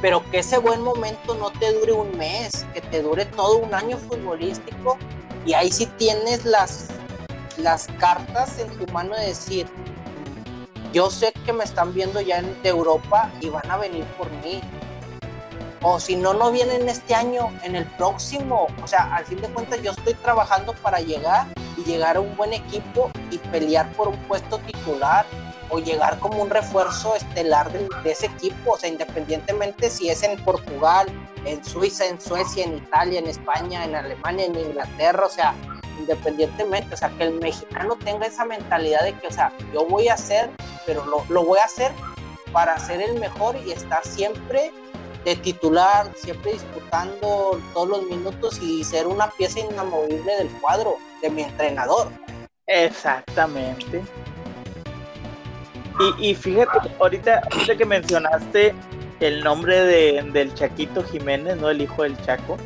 pero 0.00 0.22
que 0.30 0.38
ese 0.38 0.58
buen 0.58 0.82
momento 0.82 1.34
no 1.34 1.50
te 1.50 1.72
dure 1.72 1.92
un 1.92 2.16
mes, 2.16 2.66
que 2.72 2.80
te 2.80 3.02
dure 3.02 3.26
todo 3.26 3.58
un 3.58 3.74
año 3.74 3.96
futbolístico 3.96 4.96
y 5.46 5.54
ahí 5.54 5.70
sí 5.70 5.86
tienes 5.98 6.44
las, 6.44 6.88
las 7.56 7.86
cartas 7.98 8.58
en 8.58 8.68
tu 8.78 8.90
mano 8.92 9.14
de 9.16 9.26
decir, 9.26 9.66
yo 10.92 11.10
sé 11.10 11.32
que 11.44 11.52
me 11.52 11.64
están 11.64 11.94
viendo 11.94 12.20
ya 12.20 12.38
en, 12.38 12.56
Europa 12.64 13.30
y 13.40 13.48
van 13.48 13.70
a 13.70 13.76
venir 13.76 14.04
por 14.18 14.30
mí. 14.44 14.60
O 15.82 15.98
si 15.98 16.14
no, 16.14 16.34
no 16.34 16.50
vienen 16.50 16.88
este 16.88 17.14
año, 17.14 17.50
en 17.62 17.74
el 17.74 17.86
próximo. 17.86 18.66
O 18.82 18.86
sea, 18.86 19.14
al 19.14 19.24
fin 19.24 19.40
de 19.40 19.48
cuentas 19.48 19.80
yo 19.82 19.92
estoy 19.92 20.12
trabajando 20.14 20.74
para 20.74 21.00
llegar 21.00 21.46
llegar 21.84 22.16
a 22.16 22.20
un 22.20 22.36
buen 22.36 22.52
equipo 22.52 23.10
y 23.30 23.38
pelear 23.38 23.90
por 23.92 24.08
un 24.08 24.16
puesto 24.24 24.58
titular 24.58 25.24
o 25.70 25.78
llegar 25.78 26.18
como 26.18 26.42
un 26.42 26.50
refuerzo 26.50 27.14
estelar 27.14 27.70
de, 27.72 27.88
ese 28.10 28.26
equipo, 28.26 28.72
o 28.72 28.78
sea, 28.78 28.88
independientemente 28.88 29.88
si 29.90 30.10
es 30.10 30.22
en 30.22 30.42
Portugal, 30.44 31.06
en 31.44 31.64
Suiza, 31.64 32.06
en 32.06 32.20
Suecia, 32.20 32.64
en 32.64 32.76
Italia, 32.76 33.20
en 33.20 33.26
España, 33.26 33.84
en 33.84 33.94
Alemania, 33.94 34.46
en 34.46 34.58
Inglaterra, 34.58 35.26
o 35.26 35.30
sea, 35.30 35.54
independientemente, 35.98 36.94
o 36.94 36.96
sea, 36.96 37.10
que 37.10 37.24
el 37.24 37.34
mexicano 37.40 37.96
tenga 37.96 38.26
esa 38.26 38.44
mentalidad 38.44 39.02
de 39.02 39.14
que, 39.18 39.28
o 39.28 39.32
sea, 39.32 39.52
yo 39.72 39.86
voy 39.86 40.08
a 40.08 40.14
hacer, 40.14 40.50
pero 40.86 41.04
lo, 41.06 41.24
lo 41.28 41.44
voy 41.44 41.58
a 41.58 41.64
hacer 41.64 41.92
para 42.52 42.78
ser 42.78 43.00
el 43.00 43.18
mejor 43.20 43.56
y 43.64 43.70
estar 43.70 44.04
siempre 44.04 44.72
de 45.24 45.36
titular, 45.36 46.10
siempre 46.16 46.52
disputando 46.52 47.60
todos 47.74 47.88
los 47.88 48.02
minutos 48.04 48.58
y 48.62 48.82
ser 48.84 49.06
una 49.06 49.28
pieza 49.30 49.60
inamovible 49.60 50.36
del 50.36 50.48
cuadro 50.60 50.96
de 51.22 51.30
mi 51.30 51.42
entrenador. 51.42 52.10
Exactamente. 52.66 54.02
Y, 56.18 56.34
fíjate, 56.34 56.90
ahorita, 56.98 57.42
que 57.76 57.84
mencionaste 57.84 58.74
el 59.20 59.44
nombre 59.44 59.80
de, 59.80 60.22
del 60.32 60.54
Chaquito 60.54 61.02
Jiménez, 61.04 61.58
¿no? 61.58 61.68
El 61.68 61.82
hijo 61.82 62.04
del 62.04 62.20
Chaco. 62.22 62.56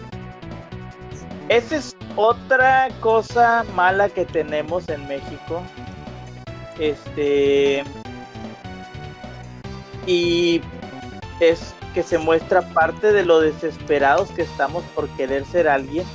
Esa 1.49 1.76
es 1.76 1.97
otra 2.16 2.89
cosa 3.01 3.64
mala 3.74 4.09
que 4.09 4.24
tenemos 4.24 4.89
en 4.89 5.07
México. 5.09 5.62
Este. 6.78 7.85
Y 10.07 10.61
es 11.41 11.74
que 11.95 12.03
se 12.03 12.18
muestra 12.18 12.62
parte 12.72 13.12
de 13.12 13.24
lo 13.24 13.41
desesperados 13.41 14.30
que 14.30 14.43
estamos 14.43 14.85
por 14.95 15.09
querer 15.11 15.45
ser 15.47 15.68
alguien, 15.68 16.07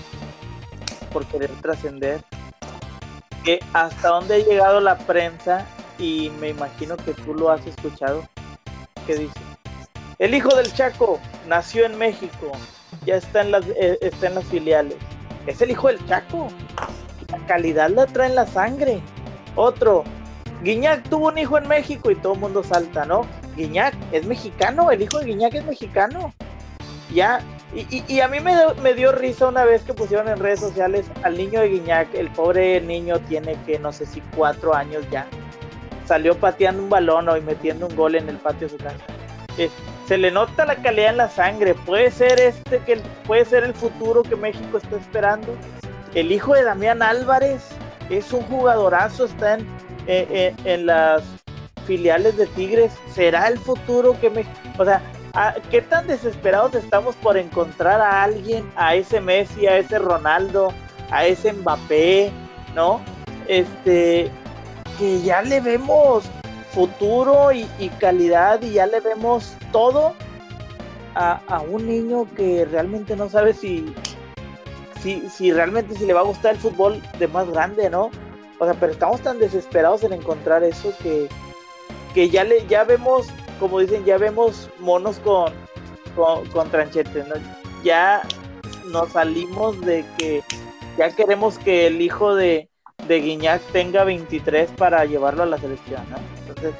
por 1.11 1.25
querer 1.25 1.51
trascender, 1.61 2.21
que 3.43 3.59
hasta 3.73 4.09
dónde 4.09 4.35
ha 4.35 4.39
llegado 4.39 4.79
la 4.81 4.97
prensa, 4.97 5.65
y 5.99 6.31
me 6.39 6.49
imagino 6.49 6.97
que 6.97 7.13
tú 7.13 7.33
lo 7.33 7.51
has 7.51 7.65
escuchado, 7.67 8.27
que 9.05 9.17
dice, 9.17 9.39
el 10.17 10.33
hijo 10.33 10.55
del 10.55 10.73
Chaco 10.73 11.19
nació 11.47 11.85
en 11.85 11.97
México, 11.97 12.51
ya 13.05 13.17
está 13.17 13.41
en 13.41 13.51
las, 13.51 13.65
eh, 13.67 13.97
está 14.01 14.27
en 14.27 14.35
las 14.35 14.45
filiales. 14.45 14.95
Es 15.47 15.61
el 15.61 15.71
hijo 15.71 15.87
del 15.87 16.05
Chaco. 16.07 16.47
La 17.31 17.37
calidad 17.45 17.89
la 17.89 18.05
trae 18.05 18.29
en 18.29 18.35
la 18.35 18.47
sangre. 18.47 19.01
Otro, 19.55 20.03
Guiñac 20.63 21.07
tuvo 21.09 21.27
un 21.27 21.37
hijo 21.37 21.57
en 21.57 21.67
México 21.67 22.11
y 22.11 22.15
todo 22.15 22.33
el 22.33 22.39
mundo 22.39 22.63
salta, 22.63 23.05
¿no? 23.05 23.25
Guiñac 23.55 23.95
es 24.11 24.25
mexicano, 24.25 24.91
el 24.91 25.01
hijo 25.01 25.19
de 25.19 25.25
Guiñac 25.25 25.53
es 25.53 25.65
mexicano. 25.65 26.33
Ya, 27.13 27.41
y, 27.73 28.19
a 28.19 28.27
mí 28.27 28.39
me, 28.39 28.53
me, 28.81 28.93
dio 28.93 29.11
risa 29.11 29.47
una 29.47 29.63
vez 29.63 29.83
que 29.83 29.93
pusieron 29.93 30.27
en 30.27 30.37
redes 30.37 30.59
sociales 30.59 31.05
al 31.23 31.37
niño 31.37 31.59
de 31.61 31.69
Guiñac, 31.69 32.13
el 32.13 32.29
pobre 32.31 32.81
niño 32.81 33.19
tiene 33.21 33.57
que 33.65 33.79
no 33.79 33.91
sé 33.91 34.05
si 34.05 34.21
cuatro 34.35 34.75
años 34.75 35.03
ya. 35.11 35.27
Salió 36.09 36.35
pateando 36.35 36.81
un 36.81 36.89
balón 36.89 37.29
y 37.37 37.41
metiendo 37.41 37.85
un 37.85 37.95
gol 37.95 38.15
en 38.15 38.27
el 38.29 38.37
patio 38.37 38.67
de 38.67 38.75
su 38.75 38.83
casa. 38.83 38.97
se 40.07 40.17
le 40.17 40.31
nota 40.31 40.65
la 40.65 40.75
calidad 40.77 41.11
en 41.11 41.17
la 41.17 41.29
sangre. 41.29 41.75
Puede 41.75 42.09
ser 42.09 42.39
este 42.39 42.79
que 42.79 42.99
puede 43.27 43.45
ser 43.45 43.63
el 43.63 43.75
futuro 43.75 44.23
que 44.23 44.35
México 44.35 44.79
está 44.79 44.95
esperando. 44.95 45.55
El 46.15 46.31
hijo 46.31 46.55
de 46.55 46.63
Damián 46.63 47.03
Álvarez 47.03 47.61
es 48.09 48.33
un 48.33 48.41
jugadorazo, 48.41 49.25
está 49.25 49.53
en, 49.53 49.59
eh, 50.07 50.27
eh, 50.31 50.55
en 50.63 50.87
las 50.87 51.21
filiales 51.85 52.37
de 52.37 52.47
Tigres, 52.47 52.91
será 53.13 53.47
el 53.47 53.59
futuro 53.59 54.19
que 54.19 54.31
me... 54.31 54.45
O 54.79 54.85
sea, 54.85 55.03
¿qué 55.69 55.83
tan 55.83 56.07
desesperados 56.07 56.73
estamos 56.73 57.15
por 57.17 57.37
encontrar 57.37 58.01
a 58.01 58.23
alguien, 58.23 58.67
a 58.75 58.95
ese 58.95 59.21
Messi, 59.21 59.67
a 59.67 59.77
ese 59.77 59.99
Ronaldo, 59.99 60.73
a 61.11 61.27
ese 61.27 61.53
Mbappé, 61.53 62.31
¿no? 62.73 62.99
Este, 63.47 64.31
que 64.99 65.21
ya 65.21 65.41
le 65.41 65.61
vemos 65.61 66.25
futuro 66.71 67.51
y, 67.51 67.65
calidad 67.99 68.61
y 68.61 68.73
ya 68.73 68.85
le 68.85 68.99
vemos 68.99 69.55
todo 69.71 70.13
a, 71.15 71.41
a, 71.47 71.61
un 71.61 71.87
niño 71.87 72.27
que 72.35 72.65
realmente 72.65 73.15
no 73.15 73.29
sabe 73.29 73.53
si, 73.53 73.93
si, 75.01 75.21
si 75.29 75.51
realmente 75.51 75.95
si 75.95 76.05
le 76.05 76.13
va 76.13 76.19
a 76.19 76.25
gustar 76.25 76.53
el 76.53 76.59
fútbol 76.59 77.01
de 77.17 77.27
más 77.27 77.49
grande, 77.49 77.89
¿no? 77.89 78.11
O 78.59 78.65
sea, 78.65 78.73
pero 78.73 78.91
estamos 78.91 79.21
tan 79.21 79.39
desesperados 79.39 80.03
en 80.03 80.13
encontrar 80.13 80.63
eso 80.63 80.93
que, 81.01 81.29
que 82.13 82.29
ya 82.29 82.43
le 82.43 82.65
ya 82.67 82.83
vemos, 82.83 83.27
como 83.59 83.79
dicen, 83.79 84.05
ya 84.05 84.17
vemos 84.17 84.69
monos 84.79 85.19
con, 85.19 85.53
con, 86.53 86.69
tranchetes, 86.69 87.27
¿no? 87.27 87.35
Ya 87.83 88.21
nos 88.91 89.13
salimos 89.13 89.79
de 89.81 90.05
que 90.17 90.43
ya 90.97 91.09
queremos 91.15 91.57
que 91.57 91.87
el 91.87 92.01
hijo 92.01 92.35
de, 92.35 92.68
de 93.07 93.19
Guiñac 93.21 93.61
tenga 93.71 94.03
23 94.03 94.71
para 94.71 95.05
llevarlo 95.05 95.43
a 95.43 95.45
la 95.45 95.57
selección, 95.57 96.01
¿no? 96.09 96.17
Entonces, 96.39 96.73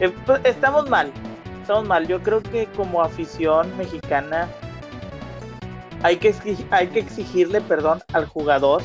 eh, 0.00 0.12
pues, 0.26 0.40
estamos 0.44 0.88
mal, 0.88 1.12
estamos 1.60 1.86
mal. 1.86 2.06
Yo 2.06 2.22
creo 2.22 2.42
que 2.42 2.66
como 2.76 3.02
afición 3.02 3.76
mexicana 3.76 4.48
hay 6.02 6.16
que, 6.16 6.34
hay 6.70 6.88
que 6.88 7.00
exigirle 7.00 7.60
perdón 7.60 8.02
al 8.12 8.26
jugador 8.26 8.82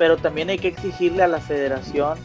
pero 0.00 0.16
también 0.16 0.48
hay 0.48 0.58
que 0.58 0.68
exigirle 0.68 1.22
a 1.22 1.28
la 1.28 1.42
federación 1.42 2.18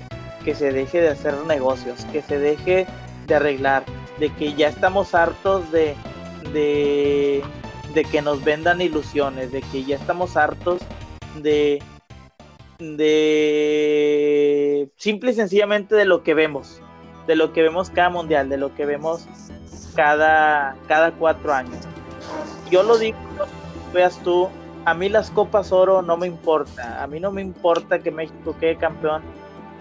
que 0.46 0.56
se 0.56 0.72
deje 0.72 1.02
de 1.02 1.10
hacer 1.10 1.36
negocios, 1.46 2.06
que 2.06 2.22
se 2.22 2.40
deje 2.40 2.88
de 3.28 3.36
arreglar, 3.36 3.84
de 4.18 4.30
que 4.30 4.54
ya 4.54 4.70
estamos 4.70 5.14
hartos 5.14 5.70
de, 5.74 5.94
de, 6.54 7.44
que 8.10 8.22
nos 8.22 8.42
vendan 8.46 8.80
ilusiones, 8.80 9.52
de 9.52 9.62
que 9.62 9.84
ya 9.84 9.98
estamos 9.98 10.38
hartos 10.38 10.80
de, 11.42 11.84
de 12.80 14.26
simple 14.98 15.32
y 15.32 15.34
sencillamente 15.36 15.96
de 15.96 16.06
lo 16.06 16.24
que 16.24 16.34
vemos, 16.34 16.82
de 17.28 17.36
lo 17.36 17.54
que 17.54 17.62
vemos 17.62 17.90
cada 17.90 18.10
mundial, 18.10 18.50
de 18.50 18.58
lo 18.58 18.74
que 18.76 18.86
vemos 18.86 19.28
cada, 19.96 20.76
cada 20.88 21.12
cuatro 21.12 21.54
años. 21.54 21.80
Yo 22.70 22.84
lo 22.84 22.98
digo, 22.98 23.18
veas 23.94 24.18
tú, 24.24 24.50
a 24.86 24.94
mí 24.94 25.10
las 25.10 25.32
Copas 25.32 25.72
Oro 25.72 26.02
no 26.02 26.18
me 26.18 26.28
importa. 26.28 27.02
A 27.02 27.08
mí 27.08 27.20
no 27.20 27.32
me 27.32 27.42
importa 27.42 28.00
que 28.00 28.12
México 28.12 28.56
quede 28.60 28.78
campeón 28.78 29.24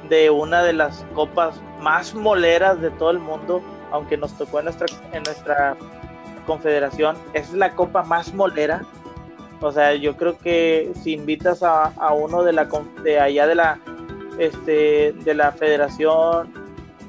de 0.09 0.31
una 0.31 0.63
de 0.63 0.73
las 0.73 1.05
copas 1.15 1.61
más 1.81 2.15
moleras 2.15 2.81
de 2.81 2.91
todo 2.91 3.11
el 3.11 3.19
mundo, 3.19 3.63
aunque 3.91 4.17
nos 4.17 4.37
tocó 4.37 4.59
en 4.59 4.67
nuestra, 4.67 4.87
en 5.13 5.23
nuestra 5.23 5.77
confederación. 6.47 7.17
Es 7.33 7.53
la 7.53 7.75
copa 7.75 8.03
más 8.03 8.35
molera. 8.35 8.83
O 9.65 9.73
sea, 9.73 9.95
yo 9.95 10.15
creo 10.15 10.37
que 10.37 10.93
si 11.03 11.15
invitas 11.15 11.63
a, 11.63 11.91
uno 12.13 12.43
de 12.43 12.53
la 12.53 12.69
de 13.03 13.19
allá 13.19 13.47
de 13.47 13.55
la 13.55 13.79
este 14.39 15.13
de 15.13 15.35
la 15.35 15.53
federación 15.53 16.53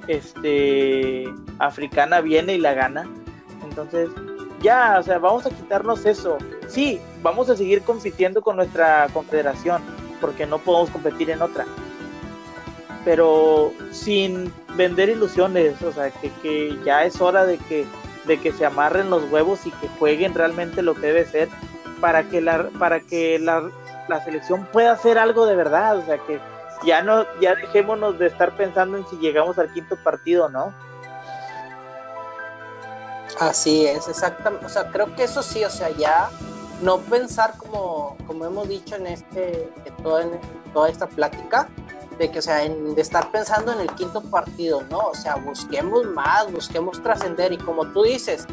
este 0.07 1.25
africana 1.59 2.21
viene 2.21 2.53
y 2.53 2.59
la 2.59 2.73
gana. 2.73 3.09
Entonces, 3.67 4.09
ya, 4.61 4.95
o 4.97 5.03
sea, 5.03 5.17
vamos 5.17 5.45
a 5.45 5.49
quitarnos 5.49 6.05
eso. 6.05 6.37
Sí, 6.69 7.01
vamos 7.21 7.49
a 7.49 7.57
seguir 7.57 7.81
compitiendo 7.81 8.41
con 8.41 8.55
nuestra 8.55 9.09
confederación, 9.11 9.81
porque 10.21 10.45
no 10.45 10.57
podemos 10.59 10.89
competir 10.91 11.31
en 11.31 11.41
otra. 11.41 11.65
Pero 13.03 13.73
sin 13.91 14.49
vender 14.77 15.09
ilusiones, 15.09 15.81
o 15.81 15.91
sea, 15.91 16.09
que, 16.09 16.79
ya 16.85 17.03
es 17.03 17.19
hora 17.19 17.45
de 17.45 17.57
que, 17.57 17.85
de 18.25 18.39
que 18.39 18.53
se 18.53 18.65
amarren 18.65 19.09
los 19.09 19.29
huevos 19.29 19.65
y 19.65 19.71
que 19.71 19.89
jueguen 19.99 20.33
realmente 20.33 20.81
lo 20.81 20.93
que 20.93 21.07
debe 21.07 21.25
ser 21.25 21.49
para 22.05 22.29
que 22.29 22.39
la, 22.39 22.69
para 22.77 22.99
que 22.99 23.39
la, 23.39 23.67
la 24.07 24.23
selección 24.23 24.67
pueda 24.71 24.91
hacer 24.91 25.17
algo 25.17 25.47
de 25.47 25.55
verdad, 25.55 25.97
o 25.97 26.05
sea, 26.05 26.19
que 26.19 26.39
ya 26.85 27.01
no, 27.01 27.25
ya 27.41 27.55
dejémonos 27.55 28.19
de 28.19 28.27
estar 28.27 28.55
pensando 28.55 28.97
en 28.97 29.07
si 29.07 29.15
llegamos 29.15 29.57
al 29.57 29.73
quinto 29.73 29.95
partido, 30.03 30.47
¿no? 30.47 30.71
Así 33.39 33.87
es, 33.87 34.07
exactamente. 34.07 34.67
O 34.67 34.69
sea, 34.69 34.91
creo 34.91 35.15
que 35.15 35.23
eso 35.23 35.41
sí, 35.41 35.65
o 35.65 35.69
sea, 35.71 35.89
ya 35.89 36.29
no 36.83 36.99
pensar 36.99 37.57
como, 37.57 38.15
como 38.27 38.45
hemos 38.45 38.69
dicho 38.69 38.97
en 38.97 39.07
este, 39.07 39.73
toda, 40.03 40.25
en 40.25 40.39
toda 40.75 40.89
esta 40.89 41.07
plática, 41.07 41.69
de 42.19 42.29
que, 42.29 42.37
o 42.37 42.41
sea, 42.43 42.57
de 42.57 43.01
estar 43.01 43.31
pensando 43.31 43.73
en 43.73 43.79
el 43.79 43.89
quinto 43.95 44.21
partido, 44.21 44.83
¿no? 44.91 45.07
O 45.07 45.15
sea, 45.15 45.37
busquemos 45.37 46.05
más, 46.05 46.51
busquemos 46.51 47.01
trascender 47.01 47.51
y 47.51 47.57
como 47.57 47.87
tú 47.87 48.03
dices, 48.03 48.45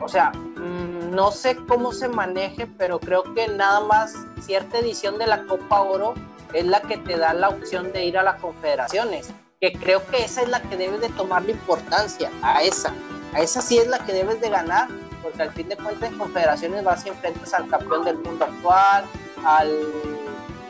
o 0.00 0.08
sea, 0.08 0.30
mm, 0.30 1.14
no 1.14 1.30
sé 1.30 1.56
cómo 1.68 1.92
se 1.92 2.08
maneje, 2.08 2.66
pero 2.66 2.98
creo 2.98 3.22
que 3.34 3.48
nada 3.48 3.80
más 3.80 4.14
cierta 4.40 4.78
edición 4.78 5.18
de 5.18 5.26
la 5.26 5.44
Copa 5.44 5.82
Oro 5.82 6.14
es 6.52 6.64
la 6.64 6.80
que 6.80 6.96
te 6.98 7.16
da 7.16 7.34
la 7.34 7.48
opción 7.48 7.92
de 7.92 8.04
ir 8.04 8.18
a 8.18 8.22
las 8.22 8.40
confederaciones, 8.40 9.32
que 9.60 9.72
creo 9.72 10.04
que 10.06 10.24
esa 10.24 10.42
es 10.42 10.48
la 10.48 10.60
que 10.62 10.76
debe 10.76 10.98
de 10.98 11.08
tomar 11.10 11.44
la 11.44 11.52
importancia, 11.52 12.30
a 12.42 12.62
esa 12.62 12.92
a 13.34 13.40
esa 13.40 13.60
sí 13.60 13.78
es 13.78 13.86
la 13.86 13.98
que 14.00 14.12
debes 14.12 14.40
de 14.40 14.50
ganar, 14.50 14.88
porque 15.22 15.42
al 15.42 15.52
fin 15.52 15.68
de 15.68 15.76
cuentas 15.76 16.10
en 16.10 16.18
confederaciones 16.18 16.82
vas 16.82 17.06
y 17.06 17.10
enfrentas 17.10 17.54
al 17.54 17.68
campeón 17.68 18.04
del 18.04 18.18
mundo 18.18 18.44
actual, 18.44 19.04
al, 19.44 19.70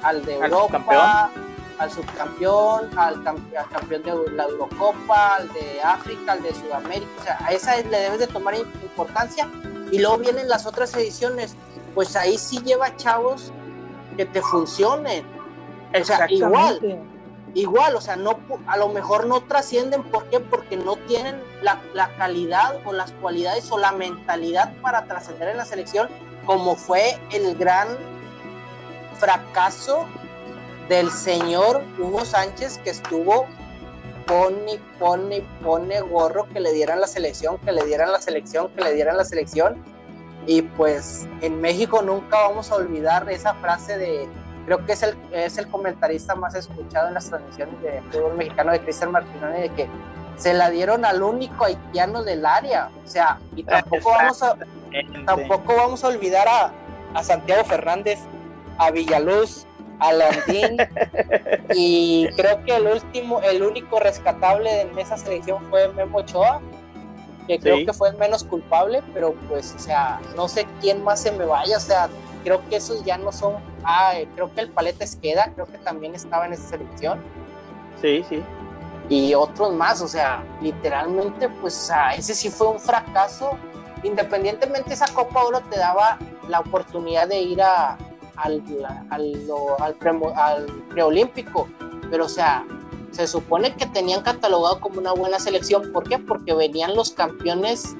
al 0.03 0.24
de 0.24 0.35
Europa, 0.35 1.31
al 1.81 1.91
subcampeón, 1.91 2.91
al, 2.99 3.24
campeón 3.24 4.03
de 4.03 4.33
la 4.33 4.45
Eurocopa, 4.45 5.37
al 5.37 5.53
de 5.55 5.81
África, 5.83 6.33
al 6.33 6.43
de 6.43 6.55
Sudamérica, 6.55 7.11
o 7.18 7.24
sea, 7.24 7.39
a 7.41 7.53
esa 7.53 7.76
le 7.78 7.99
debes 7.99 8.18
de 8.18 8.26
tomar 8.26 8.55
importancia. 8.55 9.51
Y 9.91 9.99
luego 9.99 10.18
vienen 10.18 10.47
las 10.47 10.66
otras 10.66 10.95
ediciones, 10.95 11.57
pues 11.95 12.14
ahí 12.16 12.37
sí 12.37 12.59
lleva 12.62 12.95
chavos 12.97 13.51
que 14.18 14.26
te 14.26 14.43
funcionen. 14.43 15.24
O 15.99 16.05
sea, 16.05 16.31
igual, 16.31 17.03
igual, 17.55 17.97
o 17.97 18.01
sea, 18.03 18.14
no, 18.16 18.39
a 18.66 18.76
lo 18.76 18.91
mejor 18.91 19.26
no 19.26 19.41
trascienden, 19.41 20.03
¿por 20.03 20.26
qué? 20.26 20.39
Porque 20.39 20.76
no 20.76 20.97
tienen 20.97 21.43
la, 21.62 21.81
calidad 22.18 22.76
o 22.85 22.93
las 22.93 23.12
cualidades 23.12 23.72
o 23.72 23.78
la 23.78 23.93
mentalidad 23.93 24.74
para 24.83 25.07
trascender 25.07 25.49
en 25.49 25.57
la 25.57 25.64
selección, 25.64 26.11
como 26.45 26.76
fue 26.76 27.18
el 27.33 27.57
gran 27.57 27.89
fracaso 29.18 30.07
del 30.91 31.12
señor 31.12 31.84
Hugo 32.01 32.24
Sánchez 32.24 32.78
que 32.78 32.91
estuvo 32.91 33.47
pone, 34.26 34.80
pone, 34.99 35.43
pone 35.62 36.01
gorro 36.01 36.49
que 36.49 36.59
le 36.59 36.72
dieran 36.72 37.01
la 37.01 37.07
selección, 37.07 37.59
que 37.59 37.70
le 37.70 37.84
dieran 37.84 38.11
la 38.11 38.20
selección, 38.20 38.70
que 38.70 38.82
le 38.82 38.93
dieran 38.95 39.16
la 39.16 39.24
selección. 39.24 39.76
Y 40.47 40.62
pues 40.62 41.28
en 41.43 41.61
México 41.61 42.03
nunca 42.03 42.41
vamos 42.41 42.72
a 42.72 42.74
olvidar 42.74 43.30
esa 43.30 43.55
frase 43.55 43.99
de 43.99 44.28
creo 44.66 44.84
que 44.84 44.93
es 44.93 45.03
el, 45.05 45.16
es 45.32 45.59
el 45.59 45.68
comentarista 45.68 46.34
más 46.34 46.57
escuchado 46.57 47.07
en 47.07 47.14
las 47.14 47.28
transmisiones 47.28 47.80
de 47.82 48.03
fútbol 48.11 48.36
mexicano 48.36 48.72
de 48.72 48.80
Cristian 48.80 49.12
Martinoni, 49.12 49.61
de 49.61 49.68
que 49.70 49.88
se 50.36 50.55
la 50.55 50.70
dieron 50.70 51.05
al 51.05 51.22
único 51.22 51.66
haitiano 51.66 52.24
del 52.24 52.45
área. 52.45 52.91
O 53.05 53.09
sea, 53.09 53.38
y 53.55 53.62
tampoco 53.62 54.11
vamos 54.11 54.43
a, 54.43 54.57
tampoco 55.24 55.76
vamos 55.76 56.03
a 56.03 56.09
olvidar 56.09 56.49
a, 56.49 56.72
a 57.14 57.22
Santiago 57.22 57.62
Fernández, 57.64 58.18
a 58.78 58.91
Villaluz, 58.91 59.66
a 60.01 60.13
Landín, 60.13 60.77
y 61.75 62.29
creo 62.37 62.65
que 62.65 62.77
el 62.77 62.87
último, 62.87 63.41
el 63.43 63.63
único 63.63 64.01
rescatable 64.01 64.83
en 64.83 64.99
esa 64.99 65.17
selección 65.17 65.65
fue 65.71 65.89
Memo 65.93 66.19
Ochoa, 66.19 66.61
que 67.47 67.59
creo 67.59 67.85
que 67.85 67.93
fue 67.93 68.11
el 68.11 68.17
menos 68.17 68.45
culpable, 68.45 69.03
pero 69.13 69.35
pues, 69.49 69.75
o 69.77 69.79
sea, 69.79 70.21
no 70.37 70.49
sé 70.49 70.67
quién 70.81 71.03
más 71.03 71.21
se 71.21 71.33
me 71.33 71.45
vaya, 71.45 71.77
o 71.77 71.81
sea, 71.81 72.09
creo 72.45 72.67
que 72.69 72.77
esos 72.77 73.05
ya 73.05 73.19
no 73.19 73.33
son. 73.33 73.57
Ah, 73.85 74.15
creo 74.35 74.53
que 74.55 74.61
el 74.61 74.71
Paleta 74.71 75.05
Esqueda, 75.05 75.53
creo 75.55 75.67
que 75.67 75.79
también 75.79 76.15
estaba 76.15 76.47
en 76.47 76.53
esa 76.53 76.69
selección. 76.69 77.21
Sí, 78.01 78.25
sí. 78.29 78.43
Y 79.09 79.35
otros 79.35 79.73
más, 79.75 80.01
o 80.01 80.09
sea, 80.09 80.45
literalmente, 80.61 81.49
pues 81.49 81.91
ese 82.17 82.35
sí 82.35 82.49
fue 82.49 82.69
un 82.69 82.81
fracaso. 82.81 83.59
Independientemente, 84.05 84.95
esa 84.95 85.13
Copa 85.13 85.43
Oro 85.43 85.61
te 85.69 85.79
daba 85.79 86.19
la 86.49 86.61
oportunidad 86.61 87.29
de 87.29 87.41
ir 87.41 87.61
a, 87.61 87.99
al, 88.43 88.62
al, 89.11 89.34
al, 89.80 89.97
al 90.36 90.66
preolímpico, 90.88 91.68
pero 92.11 92.26
o 92.26 92.28
sea, 92.28 92.64
se 93.11 93.26
supone 93.26 93.74
que 93.74 93.86
tenían 93.86 94.22
catalogado 94.22 94.80
como 94.80 95.01
una 95.01 95.12
buena 95.12 95.38
selección. 95.38 95.93
¿Por 95.93 96.09
qué? 96.09 96.18
Porque 96.18 96.55
venían 96.55 96.95
los 96.95 97.11
campeones 97.11 97.97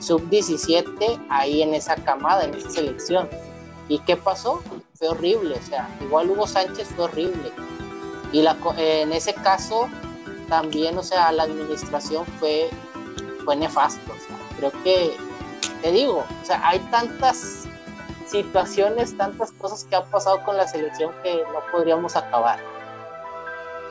sub-17 0.00 1.26
ahí 1.28 1.62
en 1.62 1.74
esa 1.74 1.96
camada, 1.96 2.44
en 2.44 2.54
esa 2.54 2.70
selección. 2.70 3.28
¿Y 3.88 3.98
qué 4.00 4.16
pasó? 4.16 4.62
Fue 4.94 5.08
horrible, 5.08 5.56
o 5.56 5.62
sea, 5.62 5.88
igual 6.00 6.30
Hugo 6.30 6.46
Sánchez 6.46 6.88
fue 6.94 7.04
horrible. 7.06 7.52
Y 8.32 8.42
la, 8.42 8.56
en 8.76 9.12
ese 9.12 9.34
caso 9.34 9.88
también, 10.48 10.96
o 10.98 11.02
sea, 11.02 11.32
la 11.32 11.44
administración 11.44 12.24
fue, 12.38 12.70
fue 13.44 13.56
nefasto. 13.56 14.12
creo 14.56 14.72
que, 14.82 15.16
te 15.82 15.92
digo, 15.92 16.24
o 16.42 16.44
sea, 16.44 16.66
hay 16.66 16.78
tantas 16.90 17.63
situaciones, 18.34 19.16
tantas 19.16 19.52
cosas 19.52 19.84
que 19.84 19.94
han 19.94 20.10
pasado 20.10 20.42
con 20.44 20.56
la 20.56 20.66
selección 20.66 21.12
que 21.22 21.44
no 21.52 21.60
podríamos 21.70 22.16
acabar. 22.16 22.58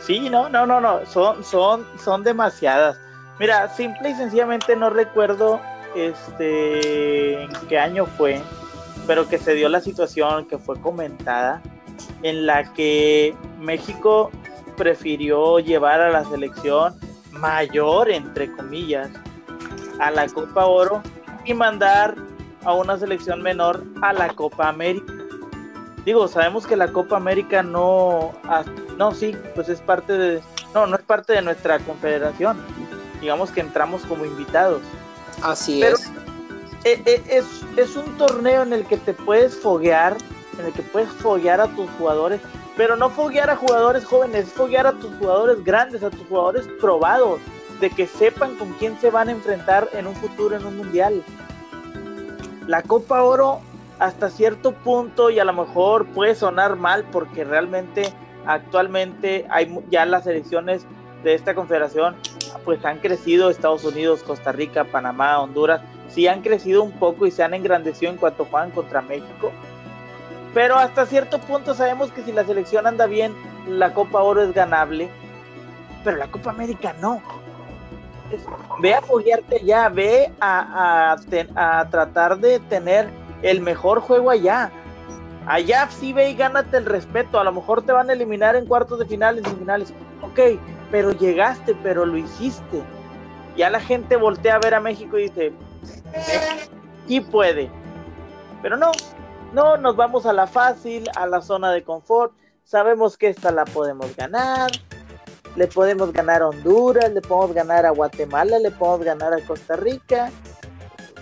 Sí, 0.01 0.29
no, 0.29 0.49
no, 0.49 0.65
no, 0.65 0.81
no, 0.81 1.05
son, 1.05 1.41
son, 1.45 1.87
son 1.97 2.23
demasiadas. 2.23 2.99
Mira, 3.39 3.69
simple 3.69 4.09
y 4.09 4.15
sencillamente 4.15 4.75
no 4.75 4.89
recuerdo 4.89 5.61
este 5.95 7.41
en 7.41 7.49
qué 7.69 7.79
año 7.79 8.05
fue, 8.05 8.41
pero 9.07 9.29
que 9.29 9.37
se 9.37 9.53
dio 9.53 9.69
la 9.69 9.79
situación 9.79 10.45
que 10.45 10.57
fue 10.57 10.77
comentada 10.81 11.61
en 12.21 12.45
la 12.45 12.73
que 12.73 13.33
México 13.59 14.29
prefirió 14.75 15.59
llevar 15.59 16.01
a 16.01 16.09
la 16.09 16.25
selección 16.25 16.99
mayor, 17.31 18.11
entre 18.11 18.51
comillas, 18.51 19.09
a 19.99 20.11
la 20.11 20.27
Copa 20.27 20.65
Oro 20.65 21.01
y 21.45 21.53
mandar 21.53 22.15
a 22.66 22.74
una 22.74 22.97
selección 22.97 23.41
menor 23.41 23.84
a 24.01 24.14
la 24.14 24.30
Copa 24.30 24.70
América. 24.70 25.14
Digo, 26.05 26.28
sabemos 26.28 26.68
que 26.68 26.76
la 26.76 26.89
Copa 26.89 27.16
América 27.16 27.64
no, 27.64 28.34
ah, 28.43 28.64
no, 28.97 29.14
sí, 29.14 29.36
pues 29.55 29.70
es 29.70 29.80
parte 29.80 30.14
de, 30.14 30.41
no, 30.74 30.86
no 30.86 30.95
es 30.95 31.01
parte 31.03 31.34
de 31.34 31.41
nuestra 31.41 31.80
confederación. 31.80 32.57
Digamos 33.22 33.51
que 33.51 33.61
entramos 33.61 34.01
como 34.03 34.26
invitados. 34.26 34.82
Así 35.41 35.82
es. 35.82 36.11
Eh, 36.84 37.01
eh, 37.05 37.24
es. 37.30 37.45
Es 37.78 37.95
un 37.95 38.05
torneo 38.18 38.64
en 38.64 38.74
el 38.74 38.86
que 38.86 38.97
te 38.97 39.14
puedes 39.14 39.55
foguear, 39.55 40.18
en 40.59 40.66
el 40.66 40.74
que 40.74 40.82
puedes 40.82 41.09
foguear 41.09 41.61
a 41.61 41.68
tus 41.68 41.89
jugadores, 41.91 42.41
pero 42.76 42.95
no 42.95 43.09
foguear 43.09 43.49
a 43.49 43.55
jugadores 43.55 44.05
jóvenes, 44.05 44.51
foguear 44.51 44.88
a 44.88 44.91
tus 44.93 45.11
jugadores 45.18 45.64
grandes, 45.64 46.03
a 46.03 46.09
tus 46.09 46.28
jugadores 46.28 46.68
probados, 46.82 47.39
de 47.80 47.89
que 47.89 48.05
sepan 48.05 48.55
con 48.55 48.74
quién 48.74 48.99
se 48.99 49.09
van 49.09 49.30
a 49.30 49.32
enfrentar 49.32 49.89
en 49.93 50.07
un 50.07 50.16
futuro 50.16 50.55
en 50.55 50.66
un 50.66 50.78
mundial. 50.78 51.24
La 52.68 52.82
Copa 52.82 53.24
Oro 53.24 53.61
hasta 53.99 54.30
cierto 54.30 54.72
punto 54.72 55.30
y 55.30 55.39
a 55.39 55.45
lo 55.45 55.53
mejor 55.53 56.07
puede 56.07 56.36
sonar 56.36 56.76
mal 56.76 57.05
porque 57.11 57.43
realmente 57.43 58.14
actualmente 58.45 59.45
hay 59.49 59.80
ya 59.89 60.05
las 60.05 60.28
elecciones 60.28 60.86
de 61.24 61.34
esta 61.34 61.55
confederación 61.55 62.16
pues 62.66 62.84
han 62.86 62.99
crecido 62.99 63.49
Estados 63.49 63.84
Unidos, 63.84 64.24
Costa 64.24 64.51
Rica, 64.51 64.86
Panamá, 64.86 65.39
Honduras, 65.39 65.82
sí 66.07 66.28
han 66.28 66.41
crecido 66.41 66.84
un 66.84 66.91
poco 66.91 67.26
y 67.26 67.32
se 67.32 67.43
han 67.43 67.53
engrandecido 67.53 68.11
en 68.11 68.18
cuanto 68.18 68.45
juegan 68.45 68.72
contra 68.72 69.01
México. 69.01 69.51
Pero 70.53 70.76
hasta 70.76 71.05
cierto 71.05 71.39
punto 71.39 71.74
sabemos 71.74 72.11
que 72.11 72.24
si 72.24 72.32
la 72.32 72.45
selección 72.45 72.86
anda 72.86 73.07
bien, 73.07 73.34
la 73.68 73.93
Copa 73.93 74.22
Oro 74.22 74.43
es 74.43 74.53
ganable, 74.53 75.09
pero 76.03 76.18
la 76.18 76.28
Copa 76.28 76.51
América 76.51 76.93
no. 77.01 77.22
Ve 78.81 78.93
a 78.93 79.01
foguearte 79.01 79.63
ya, 79.63 79.89
ve 79.89 80.31
a, 80.39 81.15
tratar 81.89 82.39
de 82.39 82.59
tener 82.59 83.09
el 83.41 83.61
mejor 83.61 83.99
juego 83.99 84.29
allá. 84.29 84.71
Allá 85.45 85.89
sí 85.89 86.13
ve 86.13 86.29
y 86.29 86.36
gánate 86.36 86.77
el 86.77 86.86
respeto. 86.86 87.39
A 87.39 87.43
lo 87.43 87.51
mejor 87.51 87.86
te 87.86 87.91
van 87.91 88.09
a 88.09 88.13
eliminar 88.13 88.55
en 88.55 88.65
cuartos 88.65 88.99
de 88.99 89.05
finales 89.05 89.43
y 89.45 89.55
finales. 89.55 89.93
Ok, 90.21 90.59
pero 90.89 91.11
llegaste, 91.11 91.75
pero 91.84 92.05
lo 92.05 92.17
hiciste. 92.17 92.81
Ya 93.57 93.69
la 93.69 93.79
gente 93.79 94.15
voltea 94.15 94.55
a 94.55 94.59
ver 94.59 94.73
a 94.73 94.79
México 94.79 95.17
y 95.17 95.23
dice, 95.23 95.53
y 97.07 97.19
puede. 97.19 97.69
Pero 98.61 98.77
no, 98.77 98.91
no, 99.53 99.77
nos 99.77 99.95
vamos 99.95 100.25
a 100.25 100.34
la 100.34 100.47
fácil, 100.47 101.09
a 101.15 101.27
la 101.27 101.41
zona 101.41 101.71
de 101.71 101.84
confort. 101.84 102.34
Sabemos 102.63 103.17
que 103.17 103.27
esta 103.27 103.51
la 103.51 103.65
podemos 103.65 104.15
ganar. 104.15 104.71
Le 105.56 105.68
podemos 105.68 106.12
ganar 106.12 106.41
a 106.41 106.49
Honduras, 106.49 107.12
le 107.12 107.22
podemos 107.22 107.54
ganar 107.54 107.86
a 107.86 107.91
Guatemala, 107.91 108.60
le 108.60 108.72
podemos 108.72 109.06
ganar 109.06 109.34
a 109.34 109.39
Costa 109.45 109.76
Rica 109.76 110.32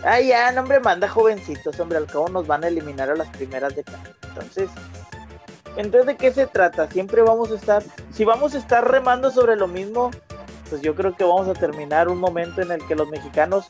Ay, 0.04 0.30
ya, 0.30 0.52
hombre, 0.58 0.80
manda 0.80 1.08
jovencitos, 1.08 1.80
hombre, 1.80 1.98
al 1.98 2.08
cabo 2.08 2.28
nos 2.30 2.48
van 2.48 2.64
a 2.64 2.70
eliminar 2.70 3.12
a 3.12 3.16
las 3.16 3.28
primeras 3.30 3.76
de 3.76 3.84
cada. 3.84 4.02
Entonces, 4.30 4.70
entonces, 5.76 6.08
¿de 6.08 6.18
qué 6.18 6.34
se 6.34 6.48
trata? 6.48 6.90
Siempre 6.90 7.22
vamos 7.22 7.52
a 7.52 7.56
estar, 7.56 7.84
si 8.12 8.26
vamos 8.26 8.56
a 8.56 8.58
estar 8.58 8.90
remando 8.90 9.30
sobre 9.30 9.56
lo 9.56 9.68
mismo, 9.68 10.10
pues 10.70 10.82
yo 10.82 10.96
creo 10.96 11.16
que 11.16 11.24
vamos 11.24 11.48
a 11.48 11.54
terminar 11.54 12.10
un 12.10 12.18
momento 12.18 12.62
en 12.62 12.72
el 12.72 12.86
que 12.88 12.96
los 12.96 13.10
mexicanos 13.10 13.66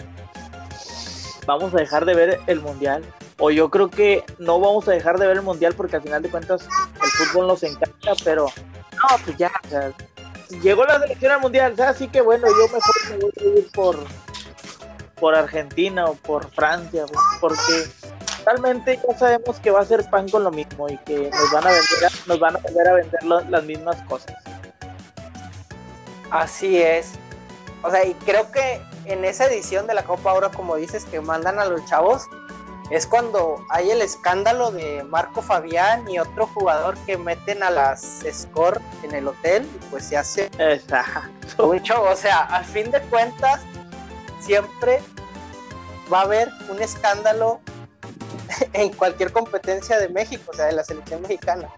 vamos 1.45 1.73
a 1.73 1.77
dejar 1.77 2.05
de 2.05 2.13
ver 2.13 2.39
el 2.47 2.61
mundial. 2.61 3.03
O 3.37 3.51
yo 3.51 3.69
creo 3.69 3.89
que 3.89 4.23
no 4.37 4.59
vamos 4.59 4.87
a 4.87 4.91
dejar 4.91 5.19
de 5.19 5.27
ver 5.27 5.37
el 5.37 5.43
mundial 5.43 5.73
porque 5.75 5.97
al 5.97 6.03
final 6.03 6.21
de 6.21 6.29
cuentas 6.29 6.65
el 7.03 7.09
fútbol 7.09 7.47
nos 7.47 7.63
encanta, 7.63 8.13
pero 8.23 8.45
no, 8.45 9.17
pues 9.25 9.35
ya, 9.35 9.51
o 9.65 9.67
sea, 9.67 9.91
llegó 10.61 10.85
la 10.85 10.99
selección 10.99 11.31
al 11.31 11.41
mundial, 11.41 11.75
así 11.81 12.07
que 12.07 12.21
bueno, 12.21 12.47
yo 12.47 12.73
mejor 12.73 12.81
me 13.09 13.17
voy 13.17 13.31
a 13.37 13.59
ir 13.59 13.71
por 13.71 13.97
por 15.21 15.35
Argentina 15.35 16.05
o 16.05 16.15
por 16.15 16.51
Francia, 16.51 17.05
porque 17.39 17.87
realmente 18.43 18.99
ya 19.07 19.17
sabemos 19.17 19.59
que 19.59 19.69
va 19.69 19.81
a 19.81 19.85
ser 19.85 20.09
pan 20.09 20.27
con 20.27 20.43
lo 20.43 20.51
mismo 20.51 20.89
y 20.89 20.97
que 20.97 21.29
nos 21.29 21.51
van 21.51 21.67
a 21.67 21.69
vender, 21.69 22.11
nos 22.25 22.39
van 22.39 22.55
a 22.55 22.59
volver 22.59 22.87
a 22.87 22.93
vender 22.93 23.23
las 23.23 23.63
mismas 23.63 23.95
cosas. 24.07 24.35
Así 26.31 26.81
es. 26.81 27.11
O 27.83 27.91
sea, 27.91 28.03
y 28.03 28.15
creo 28.15 28.51
que 28.51 28.81
en 29.05 29.23
esa 29.23 29.45
edición 29.45 29.85
de 29.85 29.93
la 29.93 30.03
Copa 30.03 30.31
ahora, 30.31 30.49
como 30.49 30.75
dices, 30.75 31.05
que 31.05 31.21
mandan 31.21 31.59
a 31.59 31.65
los 31.65 31.85
chavos, 31.85 32.23
es 32.91 33.07
cuando 33.07 33.65
hay 33.69 33.89
el 33.89 34.01
escándalo 34.01 34.71
de 34.71 35.03
Marco 35.05 35.41
Fabián 35.41 36.09
y 36.09 36.19
otro 36.19 36.45
jugador 36.47 36.97
que 37.05 37.17
meten 37.17 37.63
a 37.63 37.69
las 37.69 38.19
score 38.29 38.81
en 39.03 39.15
el 39.15 39.29
hotel 39.29 39.65
y 39.75 39.85
pues 39.85 40.05
se 40.05 40.17
hace 40.17 40.51
Exacto. 40.57 41.73
show. 41.83 42.03
O 42.03 42.15
sea, 42.17 42.41
al 42.41 42.65
fin 42.65 42.91
de 42.91 42.99
cuentas, 43.03 43.61
siempre 44.41 45.01
va 46.11 46.19
a 46.19 46.23
haber 46.23 46.49
un 46.69 46.81
escándalo 46.81 47.61
en 48.73 48.91
cualquier 48.91 49.31
competencia 49.31 49.97
de 49.97 50.09
México, 50.09 50.51
o 50.51 50.53
sea, 50.53 50.65
de 50.65 50.73
la 50.73 50.83
selección 50.83 51.21
mexicana. 51.21 51.69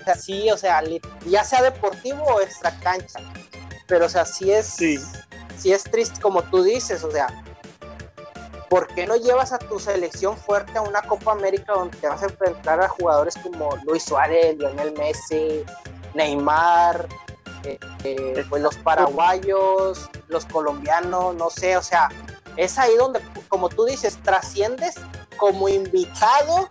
O 0.00 0.04
sea, 0.04 0.14
sí, 0.16 0.50
o 0.50 0.58
sea, 0.58 0.82
ya 1.26 1.44
sea 1.44 1.62
deportivo 1.62 2.22
o 2.24 2.42
extra 2.42 2.78
cancha. 2.80 3.20
Pero, 3.86 4.04
o 4.04 4.08
sea, 4.08 4.26
sí 4.26 4.52
es, 4.52 4.66
sí. 4.66 4.98
es 5.64 5.84
triste, 5.84 6.20
como 6.20 6.42
tú 6.42 6.62
dices, 6.62 7.04
o 7.04 7.10
sea, 7.10 7.42
¿por 8.70 8.86
qué 8.86 9.04
no 9.04 9.16
llevas 9.16 9.52
a 9.52 9.58
tu 9.58 9.80
selección 9.80 10.36
fuerte 10.36 10.78
a 10.78 10.82
una 10.82 11.02
Copa 11.02 11.32
América 11.32 11.72
donde 11.72 11.98
te 11.98 12.06
vas 12.06 12.22
a 12.22 12.26
enfrentar 12.26 12.80
a 12.80 12.88
jugadores 12.88 13.34
como 13.42 13.76
Luis 13.84 14.04
Suárez, 14.04 14.56
Lionel 14.58 14.94
Messi, 14.96 15.64
Neymar, 16.14 17.08
eh, 17.64 17.80
eh, 18.04 18.44
pues 18.48 18.62
los 18.62 18.76
paraguayos, 18.76 20.08
los 20.28 20.46
colombianos, 20.46 21.34
no 21.34 21.50
sé, 21.50 21.76
o 21.76 21.82
sea, 21.82 22.10
es 22.56 22.78
ahí 22.78 22.96
donde, 22.96 23.20
como 23.48 23.68
tú 23.68 23.86
dices, 23.86 24.18
trasciendes 24.22 24.94
como 25.36 25.68
invitado, 25.68 26.70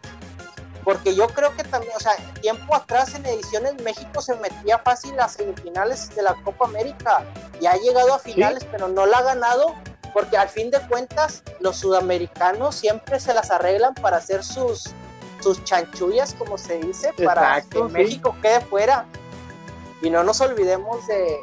porque 0.85 1.13
yo 1.13 1.27
creo 1.27 1.53
que 1.57 1.65
también, 1.65 1.91
o 1.97 1.99
sea, 1.99 2.15
tiempo 2.39 2.75
atrás 2.75 3.13
en 3.13 3.25
ediciones 3.25 3.73
México 3.83 4.21
se 4.21 4.35
metía 4.37 4.79
fácil 4.79 5.19
a 5.19 5.27
semifinales 5.27 6.15
de 6.15 6.21
la 6.21 6.33
Copa 6.45 6.63
América 6.63 7.25
y 7.59 7.65
ha 7.65 7.75
llegado 7.75 8.13
a 8.13 8.19
finales, 8.19 8.65
pero 8.71 8.87
no 8.87 9.05
la 9.05 9.17
ha 9.17 9.23
ganado 9.23 9.75
porque 10.13 10.37
al 10.37 10.49
fin 10.49 10.71
de 10.71 10.79
cuentas 10.87 11.43
los 11.59 11.77
sudamericanos 11.77 12.75
siempre 12.75 13.19
se 13.19 13.33
las 13.33 13.51
arreglan 13.51 13.93
para 13.93 14.17
hacer 14.17 14.43
sus 14.43 14.93
sus 15.41 15.63
chanchullas, 15.63 16.33
como 16.33 16.57
se 16.57 16.79
dice, 16.79 17.13
para 17.13 17.61
que 17.61 17.81
México 17.83 18.35
quede 18.41 18.61
fuera. 18.61 19.05
Y 20.01 20.09
no 20.09 20.23
nos 20.23 20.41
olvidemos 20.41 21.05
de, 21.07 21.37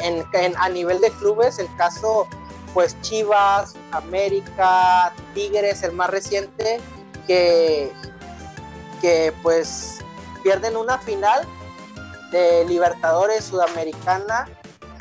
en, 0.00 0.24
a 0.56 0.68
nivel 0.68 1.00
de 1.00 1.10
clubes, 1.12 1.58
el 1.58 1.74
caso, 1.76 2.26
pues 2.72 3.00
Chivas, 3.02 3.74
América, 3.92 5.12
Tigres, 5.34 5.82
el 5.82 5.92
más 5.92 6.10
reciente, 6.10 6.80
que, 7.26 7.92
que 9.00 9.32
pues 9.42 9.98
pierden 10.42 10.76
una 10.76 10.98
final 10.98 11.46
de 12.30 12.64
Libertadores 12.66 13.44
Sudamericana, 13.46 14.48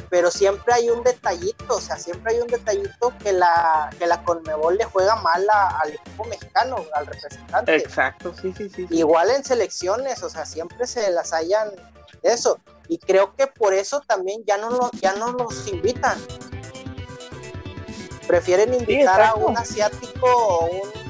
pero 0.10 0.32
siempre 0.32 0.74
hay 0.74 0.90
un 0.90 1.04
detallito, 1.04 1.76
o 1.76 1.82
sea, 1.82 1.98
siempre 1.98 2.34
hay 2.34 2.40
un 2.40 2.48
detallito 2.48 3.14
que 3.22 3.34
la, 3.34 3.90
que 3.98 4.08
la 4.08 4.24
Conmebol 4.24 4.78
le 4.78 4.86
juega 4.86 5.16
mal 5.18 5.46
al 5.50 5.94
equipo 5.94 6.26
mexicano, 6.26 6.78
al 6.94 7.08
representante. 7.08 7.76
Exacto, 7.76 8.34
sí, 8.40 8.54
sí, 8.56 8.70
sí. 8.70 8.88
Igual 8.90 9.32
en 9.32 9.44
selecciones, 9.44 10.24
o 10.24 10.30
sea, 10.30 10.46
siempre 10.46 10.88
se 10.88 11.10
las 11.12 11.34
hayan 11.34 11.72
eso. 12.22 12.60
Y 12.88 13.00
creo 13.00 13.36
que 13.36 13.48
por 13.48 13.74
eso 13.74 14.02
también 14.06 14.44
ya 14.46 14.58
no, 14.58 14.70
lo, 14.70 14.92
ya 15.02 15.14
no 15.14 15.32
los 15.32 15.68
invitan. 15.68 16.18
Prefieren 18.28 18.74
invitar 18.74 19.22
a 19.22 19.36
un 19.36 19.58
asiático 19.58 20.28
o 20.28 20.66
un 20.66 21.06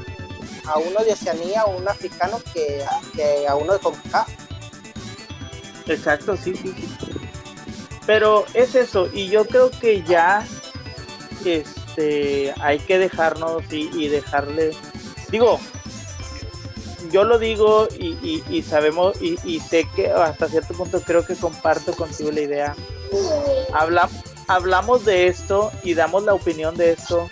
a 0.68 0.80
uno 0.80 1.04
de 1.04 1.14
Oceanía 1.14 1.66
o 1.66 1.78
un 1.78 1.88
africano 1.88 2.40
que, 2.54 2.84
a 3.48 3.56
uno 3.56 3.74
de 3.74 3.80
CONCACAF. 3.80 4.28
Exacto, 5.88 6.36
sí, 6.36 6.56
sí, 6.56 6.74
sí. 6.78 7.25
Pero 8.06 8.46
es 8.54 8.76
eso, 8.76 9.10
y 9.12 9.28
yo 9.28 9.46
creo 9.46 9.72
que 9.72 10.04
ya 10.04 10.46
este 11.44 12.54
hay 12.62 12.80
que 12.80 13.00
dejarnos 13.00 13.64
y, 13.72 14.08
dejarle. 14.08 14.72
Digo, 15.30 15.60
yo 17.12 17.24
lo 17.24 17.40
digo 17.40 17.88
y, 17.98 18.62
sabemos 18.64 19.22
y, 19.22 19.60
sé 19.60 19.88
que 19.96 20.12
hasta 20.12 20.48
cierto 20.48 20.74
punto 20.74 21.02
creo 21.02 21.26
que 21.26 21.36
comparto 21.36 21.94
contigo 21.94 22.32
la 22.32 22.42
idea. 22.42 22.76
Habla, 23.74 24.10
hablamos 24.48 25.06
de 25.06 25.28
esto 25.28 25.72
y 25.84 25.94
damos 25.94 26.24
la 26.24 26.34
opinión 26.34 26.76
de 26.76 26.92
esto 26.92 27.28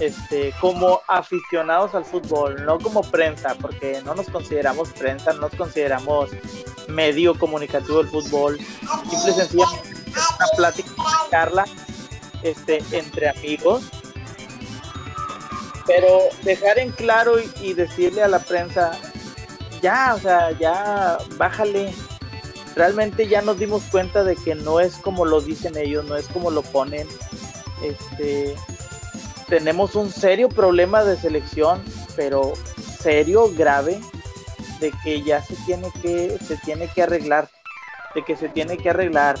este, 0.00 0.52
como 0.60 1.00
aficionados 1.08 1.94
al 1.94 2.04
fútbol, 2.04 2.64
no 2.64 2.78
como 2.78 3.02
prensa, 3.02 3.54
porque 3.60 4.02
no 4.04 4.14
nos 4.14 4.28
consideramos 4.28 4.90
prensa, 4.90 5.32
no 5.32 5.42
nos 5.42 5.54
consideramos 5.54 6.30
medio 6.88 7.38
comunicativo 7.38 7.98
del 7.98 8.08
fútbol, 8.08 8.58
simple 9.10 9.30
y 9.30 9.34
sencillamente 9.34 9.90
una 10.08 10.46
plática, 10.56 10.90
charla 11.30 11.64
este, 12.42 12.82
entre 12.92 13.28
amigos, 13.28 13.84
pero 15.86 16.08
dejar 16.42 16.78
en 16.78 16.90
claro 16.92 17.38
y, 17.40 17.50
y 17.60 17.72
decirle 17.74 18.22
a 18.22 18.28
la 18.28 18.38
prensa, 18.38 18.98
ya, 19.82 20.14
o 20.14 20.20
sea, 20.20 20.50
ya 20.52 21.18
bájale, 21.36 21.92
realmente 22.74 23.28
ya 23.28 23.42
nos 23.42 23.58
dimos 23.58 23.82
cuenta 23.90 24.24
de 24.24 24.36
que 24.36 24.54
no 24.54 24.80
es 24.80 24.96
como 24.96 25.24
lo 25.24 25.40
dicen 25.40 25.76
ellos, 25.76 26.04
no 26.04 26.16
es 26.16 26.26
como 26.28 26.50
lo 26.50 26.62
ponen, 26.62 27.06
este 27.82 28.54
tenemos 29.48 29.94
un 29.94 30.10
serio 30.10 30.48
problema 30.48 31.04
de 31.04 31.16
selección, 31.16 31.82
pero 32.16 32.54
serio, 33.00 33.50
grave, 33.56 34.00
de 34.80 34.92
que 35.02 35.22
ya 35.22 35.42
se 35.42 35.56
tiene 35.66 35.88
que, 36.02 36.38
se 36.44 36.56
tiene 36.58 36.88
que 36.88 37.02
arreglar, 37.02 37.48
de 38.14 38.22
que 38.22 38.36
se 38.36 38.48
tiene 38.48 38.76
que 38.78 38.90
arreglar. 38.90 39.38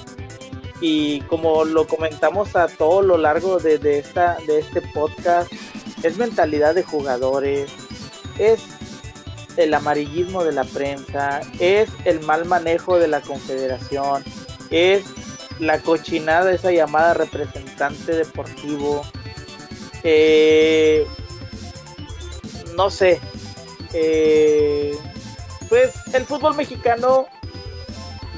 Y 0.80 1.20
como 1.22 1.64
lo 1.64 1.86
comentamos 1.86 2.54
a 2.54 2.68
todo 2.68 3.02
lo 3.02 3.16
largo 3.16 3.58
de, 3.58 3.98
esta, 3.98 4.36
de 4.46 4.58
este 4.58 4.82
podcast, 4.82 5.50
es 6.02 6.18
mentalidad 6.18 6.74
de 6.74 6.82
jugadores, 6.82 7.70
es 8.38 8.62
el 9.56 9.72
amarillismo 9.72 10.44
de 10.44 10.52
la 10.52 10.64
prensa, 10.64 11.40
es 11.58 11.88
el 12.04 12.20
mal 12.20 12.44
manejo 12.44 12.98
de 12.98 13.08
la 13.08 13.22
confederación, 13.22 14.22
es 14.70 15.04
la 15.58 15.80
cochinada 15.80 16.44
de 16.44 16.56
esa 16.56 16.70
llamada 16.72 17.14
representante 17.14 18.12
deportivo, 18.12 19.02
eh, 20.02 21.06
no 22.76 22.90
sé. 22.90 23.18
Eh, 23.92 24.96
pues 25.68 25.94
el 26.12 26.24
fútbol 26.24 26.54
mexicano 26.54 27.26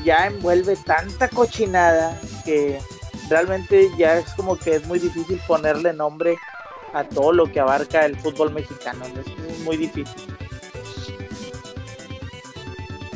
ya 0.05 0.27
envuelve 0.27 0.77
tanta 0.77 1.29
cochinada 1.29 2.21
que 2.45 2.81
realmente 3.29 3.91
ya 3.99 4.19
es 4.19 4.33
como 4.35 4.57
que 4.57 4.77
es 4.77 4.87
muy 4.87 4.99
difícil 4.99 5.41
ponerle 5.47 5.93
nombre 5.93 6.39
a 6.95 7.05
todo 7.05 7.33
lo 7.33 7.51
que 7.51 7.61
abarca 7.61 8.07
el 8.07 8.19
fútbol 8.19 8.53
mexicano. 8.53 9.05
Es 9.07 9.61
muy 9.61 9.77
difícil. 9.77 10.37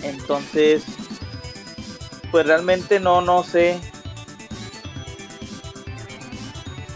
Entonces, 0.02 0.84
pues 2.30 2.47
realmente 2.47 3.01
no, 3.01 3.20
no 3.20 3.43
sé 3.44 3.80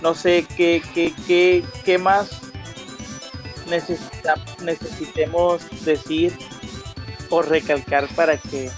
no 0.02 0.14
sé 0.14 0.47
qué, 0.56 0.82
qué, 0.94 1.12
qué, 1.26 1.64
qué 1.84 1.98
más 1.98 2.30
necesita, 3.68 4.36
necesitemos 4.62 5.62
decir 5.84 6.36
o 7.31 7.43
recalcar 7.43 8.09
para 8.15 8.36
que 8.36 8.70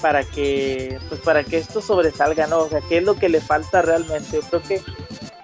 para 0.00 0.24
que 0.24 0.98
pues 1.08 1.20
para 1.20 1.42
que 1.42 1.58
esto 1.58 1.80
sobresalga, 1.80 2.46
¿no? 2.46 2.60
O 2.60 2.68
sea, 2.68 2.80
¿qué 2.88 2.98
es 2.98 3.04
lo 3.04 3.16
que 3.16 3.28
le 3.28 3.40
falta 3.40 3.82
realmente? 3.82 4.28
Yo 4.32 4.40
creo 4.42 4.62
que 4.62 4.82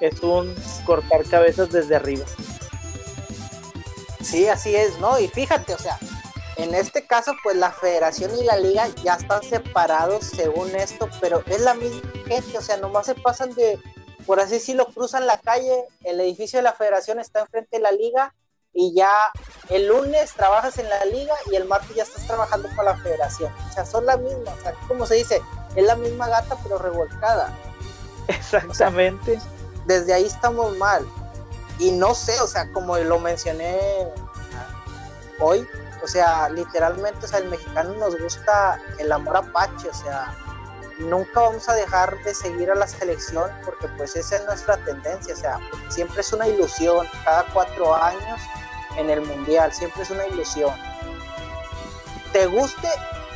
es 0.01 0.21
un 0.23 0.55
cortar 0.85 1.25
cabezas 1.25 1.71
desde 1.71 1.97
arriba. 1.97 2.25
Sí, 4.23 4.49
así 4.49 4.75
es, 4.75 4.99
¿no? 4.99 5.19
Y 5.19 5.29
fíjate, 5.29 5.75
o 5.75 5.79
sea, 5.79 5.99
en 6.57 6.75
este 6.75 7.07
caso, 7.07 7.35
pues 7.43 7.57
la 7.57 7.73
federación 7.73 8.31
y 8.39 8.45
la 8.45 8.57
liga 8.57 8.89
ya 9.03 9.15
están 9.15 9.43
separados 9.43 10.27
según 10.27 10.75
esto, 10.77 11.09
pero 11.21 11.43
es 11.47 11.61
la 11.61 11.75
misma 11.75 12.01
gente, 12.27 12.59
o 12.59 12.63
sea, 12.63 12.77
nomás 12.77 13.07
se 13.07 13.15
pasan 13.15 13.55
de, 13.55 13.79
por 14.27 14.39
así 14.39 14.55
decirlo, 14.55 14.87
cruzan 14.87 15.27
la 15.27 15.39
calle, 15.39 15.87
el 16.05 16.21
edificio 16.21 16.59
de 16.59 16.65
la 16.65 16.73
federación 16.73 17.19
está 17.19 17.41
enfrente 17.41 17.77
de 17.77 17.83
la 17.83 17.93
liga 17.93 18.35
y 18.75 18.95
ya 18.95 19.11
el 19.69 19.89
lunes 19.89 20.33
trabajas 20.33 20.79
en 20.79 20.89
la 20.89 21.05
liga 21.05 21.35
y 21.51 21.57
el 21.57 21.67
martes 21.67 21.95
ya 21.95 22.03
estás 22.03 22.27
trabajando 22.27 22.69
con 22.75 22.85
la 22.85 22.97
federación. 22.97 23.53
O 23.69 23.73
sea, 23.73 23.85
son 23.85 24.07
la 24.07 24.17
misma, 24.17 24.53
o 24.53 24.63
sea, 24.63 24.73
como 24.89 25.07
se 25.07 25.17
dice, 25.17 25.43
es 25.77 25.85
la 25.85 25.97
misma 25.97 26.29
gata 26.29 26.57
pero 26.63 26.79
revolcada. 26.79 27.57
Exactamente. 28.29 29.41
desde 29.87 30.15
ahí 30.15 30.25
estamos 30.25 30.77
mal. 30.79 31.07
Y 31.79 31.91
no 31.91 32.15
sé, 32.15 32.41
o 32.41 32.47
sea, 32.47 32.71
como 32.73 32.97
lo 32.97 33.19
mencioné 33.19 33.79
hoy, 35.41 35.67
o 36.03 36.07
sea, 36.07 36.49
literalmente, 36.49 37.27
o 37.27 37.29
sea, 37.29 37.41
el 37.41 37.49
mexicano 37.49 37.95
nos 37.95 38.19
gusta 38.19 38.81
el 38.99 39.11
amor 39.11 39.37
apache, 39.37 39.89
o 39.89 39.95
sea, 39.95 40.35
nunca 40.99 41.41
vamos 41.41 41.69
a 41.69 41.75
dejar 41.75 42.17
de 42.25 42.35
seguir 42.35 42.71
a 42.71 42.75
la 42.75 42.87
selección 42.87 43.51
porque 43.65 43.89
pues 43.97 44.17
esa 44.17 44.37
es 44.37 44.45
nuestra 44.45 44.77
tendencia, 44.79 45.35
o 45.35 45.37
sea, 45.37 45.59
siempre 45.89 46.21
es 46.21 46.33
una 46.33 46.47
ilusión, 46.49 47.07
cada 47.25 47.45
cuatro 47.53 47.95
años 47.95 48.41
en 48.97 49.11
el 49.11 49.21
mundial, 49.21 49.73
siempre 49.73 50.03
es 50.03 50.11
una 50.11 50.27
ilusión. 50.27 50.75
Te 52.33 52.47
guste 52.47 52.89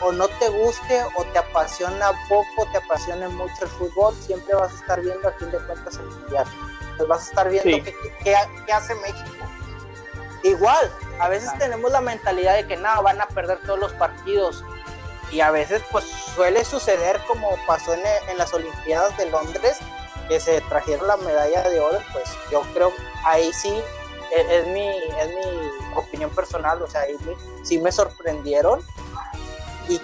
o 0.02 0.12
no 0.12 0.28
te 0.28 0.48
guste 0.48 1.02
o 1.16 1.24
te 1.24 1.38
apasiona 1.38 2.12
poco, 2.28 2.68
te 2.72 2.78
apasiona 2.78 3.28
mucho 3.28 3.54
el 3.62 3.68
fútbol, 3.68 4.14
siempre 4.14 4.54
vas 4.54 4.72
a 4.72 4.76
estar 4.76 5.00
viendo 5.00 5.28
a 5.28 5.32
fin 5.32 5.50
de 5.50 5.58
cuentas 5.58 5.96
el 5.96 6.06
mundial. 6.06 6.46
Pues 6.96 7.08
vas 7.08 7.26
a 7.26 7.28
estar 7.30 7.50
viendo 7.50 7.92
qué, 8.22 8.36
hace 8.72 8.94
México. 8.96 9.46
Igual, 10.42 10.92
a 11.20 11.28
veces 11.28 11.50
tenemos 11.58 11.90
la 11.90 12.00
mentalidad 12.00 12.54
de 12.54 12.66
que 12.66 12.76
nada, 12.76 13.00
van 13.00 13.20
a 13.20 13.26
perder 13.26 13.58
todos 13.66 13.78
los 13.78 13.92
partidos 13.94 14.64
y 15.30 15.40
a 15.40 15.50
veces 15.50 15.82
pues 15.90 16.04
suele 16.34 16.64
suceder 16.64 17.20
como 17.26 17.56
pasó 17.66 17.94
en, 17.94 18.02
en, 18.28 18.38
las 18.38 18.52
Olimpiadas 18.54 19.16
de 19.16 19.30
Londres 19.30 19.78
que 20.28 20.40
se 20.40 20.60
trajeron 20.62 21.06
la 21.06 21.16
medalla 21.16 21.68
de 21.68 21.80
oro 21.80 21.98
pues 22.12 22.24
yo 22.50 22.62
creo 22.74 22.92
ahí 23.24 23.52
sí 23.52 23.72
e, 24.32 24.58
es, 24.58 24.66
mi 24.68 24.88
es 24.88 25.28
mi 25.28 25.96
opinión 25.96 26.30
personal 26.30 26.80
o 26.82 26.86
sea 26.86 27.02
ahí 27.02 27.16
sí 27.62 27.78
me 27.78 27.92
sorprendieron. 27.92 28.84
Y, 29.88 30.00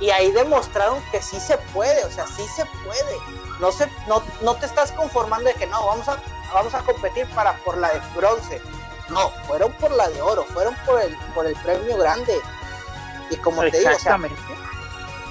y 0.00 0.10
ahí 0.10 0.32
demostraron 0.32 0.98
que 1.12 1.20
sí 1.20 1.38
se 1.38 1.58
puede 1.74 2.02
o 2.04 2.10
sea 2.10 2.26
sí 2.26 2.42
se 2.56 2.64
puede. 2.84 3.18
No 3.60 3.70
se 3.70 3.86
no, 4.08 4.22
no 4.40 4.54
te 4.56 4.64
estás 4.64 4.92
conformando 4.92 5.48
de 5.48 5.54
que 5.54 5.66
no 5.66 5.84
vamos 5.84 6.08
a 6.08 6.18
vamos 6.54 6.72
a 6.74 6.80
competir 6.80 7.26
para 7.34 7.54
por 7.58 7.76
la 7.76 7.92
de 7.92 8.00
bronce. 8.16 8.62
No 9.10 9.30
fueron 9.46 9.72
por 9.74 9.90
la 9.90 10.08
de 10.08 10.22
oro 10.22 10.44
fueron 10.44 10.74
por 10.86 11.02
el 11.02 11.14
por 11.34 11.46
el 11.46 11.54
premio 11.56 11.98
grande 11.98 12.40
y 13.30 13.36
como 13.36 13.62
te 13.62 13.78
digo, 13.78 13.90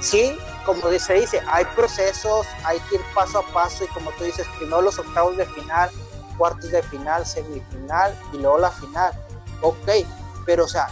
sí, 0.01 0.37
como 0.65 0.81
se 0.97 1.13
dice, 1.13 1.41
hay 1.47 1.65
procesos, 1.75 2.47
hay 2.63 2.79
que 2.81 2.95
ir 2.95 3.01
paso 3.13 3.39
a 3.39 3.53
paso 3.53 3.83
y 3.83 3.87
como 3.87 4.11
tú 4.11 4.23
dices, 4.23 4.47
primero 4.57 4.81
los 4.81 4.97
octavos 4.99 5.37
de 5.37 5.45
final, 5.45 5.89
cuartos 6.37 6.71
de 6.71 6.81
final, 6.83 7.25
semifinal 7.25 8.17
y 8.31 8.37
luego 8.37 8.59
la 8.59 8.71
final. 8.71 9.13
Ok, 9.61 9.89
pero 10.45 10.65
o 10.65 10.67
sea, 10.67 10.87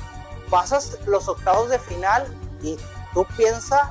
pasas 0.49 0.98
los 1.06 1.28
octavos 1.28 1.69
de 1.69 1.80
final 1.80 2.28
y 2.61 2.78
tú 3.14 3.26
piensas, 3.38 3.82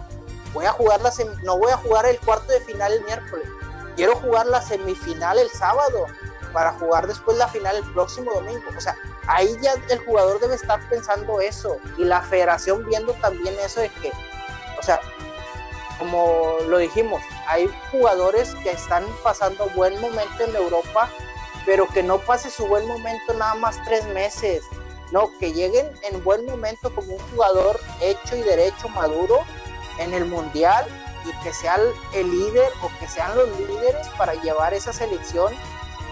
voy 0.53 0.66
a 0.66 0.73
jugar 0.73 1.01
la 1.01 1.12
no 1.43 1.59
voy 1.59 1.73
a 1.73 1.77
jugar 1.77 2.07
el 2.07 2.19
cuarto 2.20 2.53
de 2.53 2.61
final 2.61 2.93
el 2.93 3.05
miércoles, 3.05 3.49
quiero 3.97 4.16
jugar 4.16 4.47
la 4.47 4.62
semifinal 4.62 5.39
el 5.39 5.51
sábado 5.51 6.07
para 6.53 6.73
jugar 6.73 7.07
después 7.07 7.37
la 7.37 7.49
final 7.49 7.77
el 7.77 7.93
próximo 7.93 8.32
domingo. 8.32 8.65
O 8.77 8.81
sea, 8.81 8.97
ahí 9.26 9.56
ya 9.60 9.74
el 9.88 9.98
jugador 10.05 10.40
debe 10.40 10.55
estar 10.55 10.80
pensando 10.88 11.40
eso 11.40 11.78
y 11.98 12.05
la 12.05 12.22
federación 12.22 12.86
viendo 12.86 13.12
también 13.14 13.55
eso 13.64 13.80
de 13.80 13.88
que, 13.88 14.12
o 14.78 14.82
sea, 14.82 15.01
como 15.98 16.56
lo 16.68 16.78
dijimos, 16.78 17.22
hay 17.47 17.70
jugadores 17.90 18.55
que 18.62 18.70
están 18.70 19.05
pasando 19.22 19.68
buen 19.74 20.01
momento 20.01 20.44
en 20.44 20.56
Europa, 20.56 21.10
pero 21.66 21.86
que 21.88 22.02
no 22.02 22.18
pase 22.18 22.51
su 22.51 22.66
buen 22.66 22.86
momento 22.86 23.34
nada 23.34 23.55
más 23.55 23.82
tres 23.84 24.06
meses, 24.06 24.64
no, 25.12 25.30
que 25.38 25.52
lleguen 25.52 25.90
en 26.02 26.22
buen 26.24 26.47
momento 26.47 26.94
como 26.94 27.14
un 27.14 27.30
jugador 27.30 27.78
hecho 28.01 28.36
y 28.36 28.42
derecho, 28.42 28.88
maduro 28.88 29.40
en 29.98 30.14
el 30.14 30.24
mundial 30.24 30.86
y 31.26 31.44
que 31.44 31.52
sea 31.52 31.78
el 32.14 32.30
líder 32.30 32.70
o 32.82 32.90
que 32.98 33.06
sean 33.06 33.36
los 33.36 33.48
líderes 33.59 34.09
para 34.16 34.34
llevar 34.34 34.72
esa 34.72 34.92
selección 34.92 35.52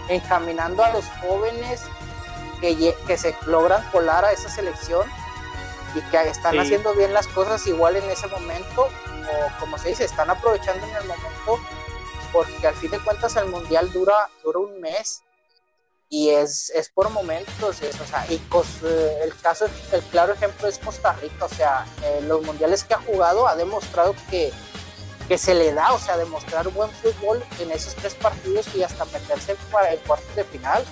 encaminando 0.07 0.83
a 0.83 0.91
los 0.91 1.05
jóvenes 1.21 1.81
que, 2.61 2.95
que 3.07 3.17
se 3.17 3.35
logran 3.45 3.83
colar 3.91 4.25
a 4.25 4.31
esa 4.31 4.49
selección 4.49 5.09
y 5.95 6.01
que 6.11 6.29
están 6.29 6.59
haciendo 6.59 6.93
bien 6.93 7.13
las 7.13 7.27
cosas 7.27 7.65
igual 7.67 7.95
en 7.95 8.09
ese 8.09 8.27
momento, 8.27 8.83
o 8.83 9.59
como 9.59 9.77
se 9.77 9.89
dice, 9.89 10.05
están 10.05 10.29
aprovechando 10.29 10.85
en 10.85 10.95
el 10.95 11.03
momento, 11.05 11.59
porque 12.31 12.67
al 12.67 12.75
fin 12.75 12.91
de 12.91 12.99
cuentas 12.99 13.35
el 13.37 13.47
mundial 13.47 13.91
dura, 13.91 14.29
dura 14.43 14.59
un 14.59 14.79
mes. 14.79 15.23
y 16.11 16.29
es, 16.29 16.71
es 16.71 16.89
por 16.89 17.09
momentos, 17.11 17.81
es, 17.83 17.99
o 18.01 18.05
sea, 18.05 18.25
y 18.29 18.35
eh, 18.83 19.19
el 19.23 19.35
caso, 19.41 19.67
el 19.91 20.01
claro 20.03 20.33
ejemplo 20.33 20.67
es 20.67 20.79
Costa 20.79 21.13
Rica, 21.13 21.45
o 21.45 21.49
sea, 21.49 21.85
en 22.03 22.27
los 22.27 22.41
mundiales 22.43 22.83
que 22.83 22.95
ha 22.95 23.01
jugado 23.01 23.47
ha 23.47 23.55
demostrado 23.55 24.15
que, 24.29 24.51
que 25.27 25.37
se 25.37 25.53
le 25.53 25.71
da, 25.71 25.93
o 25.93 25.99
sea, 25.99 26.17
demostrar 26.17 26.67
buen 26.69 26.89
fútbol 26.89 27.43
en 27.59 27.69
esos 27.69 27.93
tres 27.93 28.15
partidos 28.15 28.73
y 28.75 28.81
hasta 28.81 29.05
meterse 29.05 29.55
para 29.71 29.93
el 29.93 29.99
cuarto 29.99 30.25
de 30.35 30.43
final. 30.45 30.83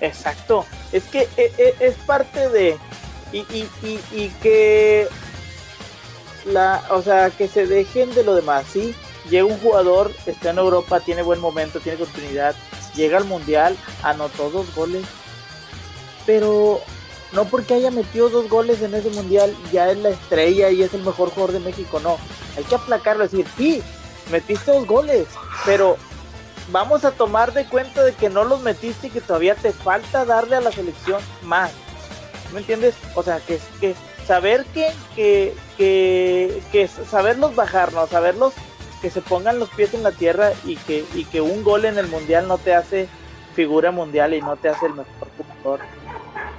Exacto, 0.00 0.64
es 0.92 1.04
que 1.04 1.28
e, 1.36 1.52
e, 1.58 1.74
es, 1.80 1.94
parte 2.06 2.48
de, 2.48 2.78
y, 3.32 3.38
y, 3.38 3.68
y, 4.12 4.28
que 4.42 5.06
la, 6.46 6.82
o 6.90 7.02
sea, 7.02 7.30
que 7.30 7.48
se 7.48 7.66
dejen 7.66 8.14
de 8.14 8.24
lo 8.24 8.34
demás, 8.34 8.64
sí, 8.72 8.94
llega 9.28 9.44
un 9.44 9.58
jugador, 9.58 10.10
está 10.24 10.50
en 10.50 10.58
Europa, 10.58 11.00
tiene 11.00 11.22
buen 11.22 11.40
momento, 11.40 11.80
tiene 11.80 11.98
continuidad, 11.98 12.54
llega 12.94 13.18
al 13.18 13.24
mundial, 13.24 13.76
anotó 14.02 14.50
dos 14.50 14.74
goles, 14.74 15.04
pero 16.24 16.80
no 17.32 17.44
porque 17.44 17.74
haya 17.74 17.90
metido 17.90 18.30
dos 18.30 18.48
goles 18.48 18.80
en 18.82 18.94
ese 18.94 19.10
mundial 19.10 19.54
ya 19.72 19.90
es 19.90 19.98
la 19.98 20.10
estrella 20.10 20.70
y 20.70 20.82
es 20.82 20.94
el 20.94 21.02
mejor 21.02 21.30
jugador 21.30 21.52
de 21.52 21.60
México, 21.60 22.00
no. 22.00 22.16
Hay 22.56 22.64
que 22.64 22.74
aplacarlo, 22.74 23.24
decir, 23.24 23.46
sí, 23.56 23.82
metiste 24.30 24.72
dos 24.72 24.86
goles, 24.86 25.26
pero 25.64 25.96
vamos 26.72 27.04
a 27.04 27.10
tomar 27.10 27.52
de 27.52 27.64
cuenta 27.66 28.02
de 28.02 28.12
que 28.12 28.30
no 28.30 28.44
los 28.44 28.62
metiste 28.62 29.08
y 29.08 29.10
que 29.10 29.20
todavía 29.20 29.54
te 29.54 29.72
falta 29.72 30.24
darle 30.24 30.56
a 30.56 30.60
la 30.60 30.72
selección 30.72 31.20
más. 31.42 31.72
¿Me 32.52 32.60
entiendes? 32.60 32.94
O 33.14 33.22
sea, 33.22 33.40
que, 33.40 33.58
que 33.80 33.94
saber 34.26 34.64
que, 34.66 34.92
que, 35.14 35.54
que, 35.76 36.62
que 36.72 36.88
saberlos 36.88 37.54
bajarnos, 37.54 38.10
saberlos 38.10 38.54
que 39.00 39.10
se 39.10 39.22
pongan 39.22 39.58
los 39.58 39.70
pies 39.70 39.94
en 39.94 40.02
la 40.02 40.12
tierra 40.12 40.52
y 40.64 40.76
que, 40.76 41.04
y 41.14 41.24
que 41.24 41.40
un 41.40 41.62
gol 41.62 41.84
en 41.84 41.98
el 41.98 42.06
mundial 42.08 42.48
no 42.48 42.58
te 42.58 42.74
hace 42.74 43.08
figura 43.54 43.90
mundial 43.90 44.34
y 44.34 44.40
no 44.40 44.56
te 44.56 44.68
hace 44.68 44.86
el 44.86 44.94
mejor 44.94 45.28
jugador 45.36 45.80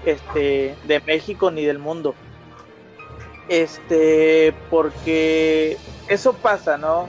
este, 0.06 0.76
de 0.86 1.00
México 1.02 1.52
ni 1.52 1.66
del 1.66 1.80
mundo. 1.80 2.16
Este, 3.48 4.54
porque 4.70 5.78
eso 6.08 6.34
pasa, 6.34 6.78
¿no? 6.78 7.08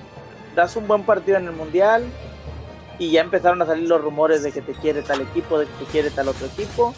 Das 0.55 0.77
un 0.77 0.87
buen 0.87 1.05
partido 1.05 1.39
en 1.39 1.47
el 1.47 1.53
mundial 1.53 2.05
y 3.03 3.11
ya 3.11 3.23
empezaron 3.23 3.61
a 3.61 3.67
salir 3.67 3.89
los 3.89 4.01
rumores 4.01 4.45
de 4.45 4.53
que 4.53 4.63
te 4.63 4.75
quiere 4.75 5.03
tal 5.03 5.21
equipo, 5.21 5.59
de 5.59 5.67
que 5.67 5.73
te 5.73 5.91
quiere 5.91 6.11
tal 6.11 6.29
otro 6.29 6.47
equipo. 6.47 6.95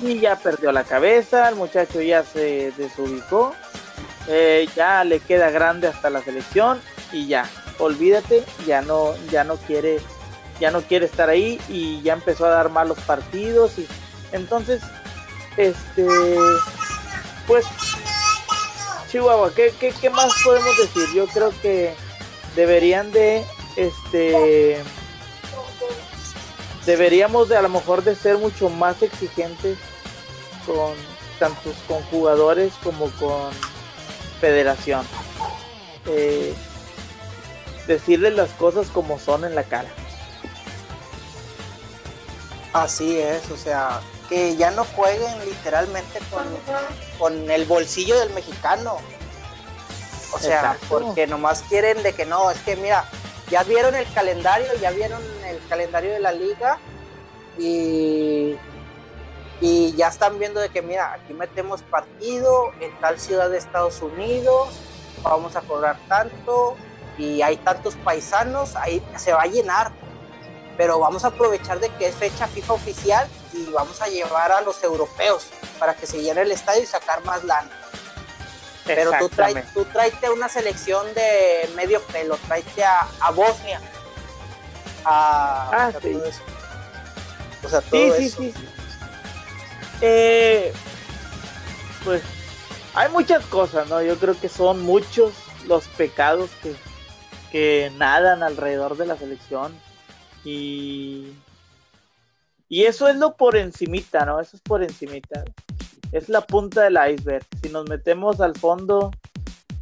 Y 0.00 0.18
ya 0.18 0.34
perdió 0.34 0.72
la 0.72 0.82
cabeza, 0.82 1.48
el 1.48 1.54
muchacho 1.54 2.02
ya 2.02 2.24
se 2.24 2.72
desubicó, 2.76 3.54
eh, 4.26 4.66
ya 4.74 5.04
le 5.04 5.20
queda 5.20 5.50
grande 5.50 5.86
hasta 5.86 6.10
la 6.10 6.22
selección 6.22 6.80
y 7.12 7.28
ya, 7.28 7.48
olvídate, 7.78 8.42
ya 8.66 8.82
no, 8.82 9.14
ya 9.30 9.44
no 9.44 9.58
quiere, 9.58 10.00
ya 10.58 10.72
no 10.72 10.82
quiere 10.82 11.06
estar 11.06 11.30
ahí 11.30 11.60
y 11.68 12.02
ya 12.02 12.14
empezó 12.14 12.46
a 12.46 12.50
dar 12.50 12.70
malos 12.70 12.98
partidos 13.06 13.78
y 13.78 13.86
entonces, 14.32 14.82
este, 15.56 16.08
pues, 17.46 17.64
Chihuahua, 19.08 19.52
¿qué, 19.54 19.72
qué, 19.78 19.94
qué 20.00 20.10
más 20.10 20.32
podemos 20.42 20.76
decir? 20.78 21.14
Yo 21.14 21.28
creo 21.28 21.52
que 21.62 21.94
deberían 22.56 23.12
de, 23.12 23.44
este, 23.76 24.82
deberíamos 26.86 27.48
de 27.48 27.56
a 27.56 27.62
lo 27.62 27.68
mejor 27.68 28.02
de 28.02 28.14
ser 28.16 28.38
mucho 28.38 28.68
más 28.68 29.02
exigentes 29.02 29.78
con 30.66 30.94
tantos 31.38 31.74
con 31.88 32.02
jugadores 32.04 32.72
como 32.82 33.10
con 33.12 33.50
federación. 34.40 35.06
Eh, 36.06 36.54
decirles 37.86 38.34
las 38.34 38.50
cosas 38.50 38.88
como 38.88 39.18
son 39.18 39.44
en 39.44 39.54
la 39.54 39.64
cara. 39.64 39.88
Así 42.72 43.18
es, 43.18 43.50
o 43.50 43.56
sea, 43.56 44.00
que 44.28 44.56
ya 44.56 44.70
no 44.70 44.84
jueguen 44.84 45.44
literalmente 45.44 46.20
con, 46.30 46.44
con 47.18 47.50
el 47.50 47.64
bolsillo 47.66 48.18
del 48.18 48.30
mexicano. 48.30 48.96
O 50.32 50.38
sea, 50.38 50.78
porque 50.88 51.26
nomás 51.26 51.62
quieren 51.68 52.02
de 52.02 52.14
que 52.14 52.24
no, 52.24 52.50
es 52.50 52.58
que 52.60 52.76
mira, 52.76 53.04
ya 53.52 53.62
vieron 53.64 53.94
el 53.94 54.10
calendario, 54.14 54.66
ya 54.80 54.90
vieron 54.92 55.20
el 55.46 55.60
calendario 55.68 56.10
de 56.10 56.20
la 56.20 56.32
liga 56.32 56.78
y, 57.58 58.56
y 59.60 59.94
ya 59.94 60.08
están 60.08 60.38
viendo 60.38 60.58
de 60.58 60.70
que 60.70 60.80
mira, 60.80 61.12
aquí 61.12 61.34
metemos 61.34 61.82
partido 61.82 62.72
en 62.80 62.98
tal 62.98 63.20
ciudad 63.20 63.50
de 63.50 63.58
Estados 63.58 64.00
Unidos, 64.00 64.70
vamos 65.22 65.54
a 65.54 65.60
cobrar 65.60 65.98
tanto, 66.08 66.78
y 67.18 67.42
hay 67.42 67.58
tantos 67.58 67.94
paisanos, 67.96 68.74
ahí 68.74 69.02
se 69.16 69.34
va 69.34 69.42
a 69.42 69.46
llenar. 69.46 69.92
Pero 70.78 70.98
vamos 70.98 71.24
a 71.26 71.28
aprovechar 71.28 71.78
de 71.78 71.90
que 71.90 72.06
es 72.06 72.14
fecha 72.14 72.46
FIFA 72.46 72.72
oficial 72.72 73.28
y 73.52 73.70
vamos 73.70 74.00
a 74.00 74.06
llevar 74.06 74.50
a 74.50 74.62
los 74.62 74.82
europeos 74.82 75.48
para 75.78 75.94
que 75.94 76.06
se 76.06 76.22
llene 76.22 76.40
el 76.40 76.52
estadio 76.52 76.82
y 76.82 76.86
sacar 76.86 77.22
más 77.24 77.44
lana. 77.44 77.70
Pero 78.84 79.12
tú, 79.18 79.28
trae, 79.28 79.54
tú 79.74 79.84
tráete 79.84 80.30
una 80.30 80.48
selección 80.48 81.06
de 81.14 81.70
medio 81.76 82.02
pelo, 82.02 82.36
tráete 82.46 82.84
a, 82.84 83.08
a 83.20 83.30
Bosnia. 83.30 83.80
A, 85.04 85.70
ah, 85.72 85.92
sí. 86.00 86.18
O 87.64 87.68
sea, 87.68 87.80
todo 87.80 88.16
sí, 88.16 88.28
Sí, 88.28 88.52
sí. 88.52 88.68
Eh, 90.00 90.72
pues 92.04 92.22
hay 92.94 93.08
muchas 93.10 93.44
cosas, 93.46 93.88
¿no? 93.88 94.02
Yo 94.02 94.18
creo 94.18 94.38
que 94.38 94.48
son 94.48 94.82
muchos 94.82 95.32
los 95.66 95.86
pecados 95.88 96.50
que, 96.62 96.74
que 97.52 97.92
nadan 97.96 98.42
alrededor 98.42 98.96
de 98.96 99.06
la 99.06 99.16
selección 99.16 99.72
y 100.44 101.32
y 102.72 102.84
eso 102.84 103.06
es 103.06 103.16
lo 103.16 103.36
por 103.36 103.58
encimita, 103.58 104.24
¿no? 104.24 104.40
Eso 104.40 104.56
es 104.56 104.62
por 104.62 104.82
encimita. 104.82 105.44
Es 106.12 106.28
la 106.28 106.42
punta 106.42 106.82
del 106.82 106.98
iceberg. 107.12 107.44
Si 107.62 107.70
nos 107.70 107.88
metemos 107.88 108.40
al 108.40 108.54
fondo, 108.54 109.10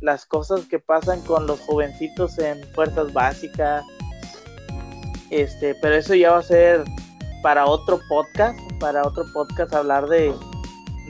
las 0.00 0.24
cosas 0.26 0.66
que 0.66 0.78
pasan 0.78 1.20
con 1.22 1.46
los 1.46 1.60
jovencitos 1.60 2.38
en 2.38 2.62
fuerzas 2.72 3.12
básicas, 3.12 3.84
este, 5.30 5.74
pero 5.76 5.96
eso 5.96 6.14
ya 6.14 6.32
va 6.32 6.38
a 6.38 6.42
ser 6.42 6.84
para 7.42 7.66
otro 7.66 8.00
podcast, 8.08 8.58
para 8.78 9.06
otro 9.06 9.24
podcast 9.32 9.74
hablar 9.74 10.08
de, 10.08 10.34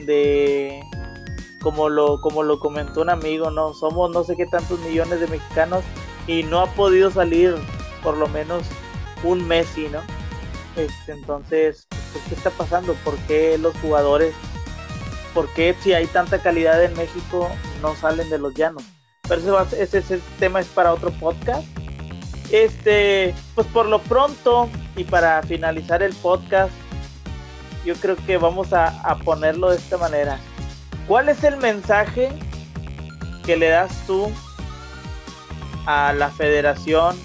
de 0.05 0.81
como 1.61 1.89
lo, 1.89 2.19
como 2.21 2.43
lo 2.43 2.59
comentó 2.59 3.01
un 3.01 3.09
amigo, 3.09 3.51
no 3.51 3.73
somos 3.73 4.11
no 4.11 4.23
sé 4.23 4.35
qué 4.35 4.45
tantos 4.47 4.79
millones 4.79 5.19
de 5.19 5.27
mexicanos 5.27 5.83
y 6.27 6.43
no 6.43 6.61
ha 6.61 6.67
podido 6.73 7.11
salir 7.11 7.55
por 8.03 8.17
lo 8.17 8.27
menos 8.27 8.63
un 9.23 9.47
Messi, 9.47 9.87
¿no? 9.89 10.01
Este, 10.75 11.11
entonces, 11.11 11.87
¿qué 12.27 12.35
está 12.35 12.49
pasando? 12.49 12.93
¿Por 13.03 13.15
qué 13.27 13.57
los 13.57 13.75
jugadores, 13.77 14.33
por 15.33 15.47
qué 15.49 15.75
si 15.81 15.93
hay 15.93 16.07
tanta 16.07 16.41
calidad 16.41 16.83
en 16.83 16.95
México 16.95 17.49
no 17.81 17.95
salen 17.95 18.29
de 18.29 18.37
los 18.37 18.53
llanos? 18.53 18.83
Pero 19.27 19.61
ese, 19.61 19.99
ese, 19.99 20.19
tema 20.39 20.59
es 20.59 20.67
para 20.67 20.93
otro 20.93 21.11
podcast. 21.11 21.65
Este, 22.51 23.33
pues 23.55 23.67
por 23.67 23.85
lo 23.85 23.99
pronto 23.99 24.69
y 24.97 25.05
para 25.05 25.41
finalizar 25.43 26.03
el 26.03 26.13
podcast, 26.15 26.71
yo 27.85 27.95
creo 27.95 28.17
que 28.25 28.37
vamos 28.37 28.73
a, 28.73 28.87
a 29.01 29.15
ponerlo 29.19 29.69
de 29.69 29.77
esta 29.77 29.97
manera. 29.97 30.37
¿Cuál 31.07 31.29
es 31.29 31.43
el 31.43 31.57
mensaje 31.57 32.29
que 33.45 33.55
le 33.55 33.69
das 33.69 33.91
tú 34.05 34.29
a 35.85 36.13
la 36.13 36.29
federación, 36.29 37.17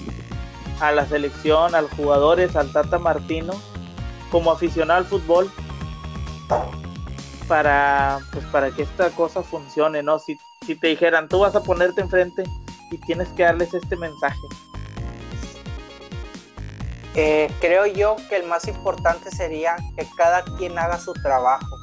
a 0.81 0.93
la 0.93 1.07
selección, 1.07 1.75
a 1.75 1.83
los 1.83 1.91
jugadores, 1.93 2.57
al 2.57 2.73
Tata 2.73 2.99
Martino, 2.99 3.55
como 4.31 4.53
aficionado 4.53 5.01
al 5.01 5.07
fútbol, 5.07 5.51
para, 7.49 8.19
pues, 8.33 8.45
para 8.47 8.71
que 8.71 8.83
esta 8.83 9.11
cosa 9.11 9.43
funcione, 9.43 10.03
¿no? 10.03 10.19
Si, 10.19 10.39
si 10.67 10.75
te 10.75 10.89
dijeran, 10.89 11.29
tú 11.29 11.41
vas 11.41 11.55
a 11.55 11.63
ponerte 11.63 12.01
enfrente 12.01 12.45
y 12.91 12.99
tienes 12.99 13.29
que 13.31 13.45
darles 13.45 13.73
este 13.75 13.97
mensaje. 13.97 14.39
Eh, 17.15 17.51
creo 17.61 17.87
yo 17.87 18.17
que 18.29 18.37
el 18.37 18.47
más 18.47 18.69
importante 18.69 19.31
sería 19.31 19.77
que 19.97 20.07
cada 20.17 20.45
quien 20.57 20.79
haga 20.79 20.99
su 20.99 21.15
trabajo, 21.15 21.77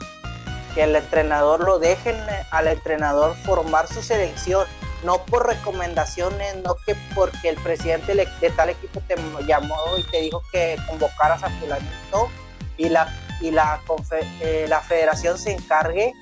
que 0.75 0.83
el 0.83 0.95
entrenador 0.95 1.63
lo 1.63 1.79
dejen 1.79 2.15
al 2.51 2.67
entrenador 2.67 3.35
formar 3.43 3.87
su 3.87 4.01
selección 4.03 4.67
no 5.03 5.23
por 5.25 5.47
recomendaciones, 5.47 6.55
no 6.63 6.75
que 6.85 6.95
porque 7.13 7.49
el 7.49 7.57
presidente 7.57 8.15
de 8.15 8.49
tal 8.51 8.69
equipo 8.69 9.01
te 9.07 9.15
llamó 9.45 9.77
y 9.97 10.03
te 10.03 10.21
dijo 10.21 10.41
que 10.51 10.77
convocaras 10.87 11.43
a 11.43 11.49
fulanito 11.49 12.29
y 12.77 12.89
la 12.89 13.13
y 13.43 13.51
la, 13.51 13.81
eh, 14.41 14.65
la 14.69 14.79
federación 14.79 15.37
se 15.37 15.51
encargue 15.51 16.13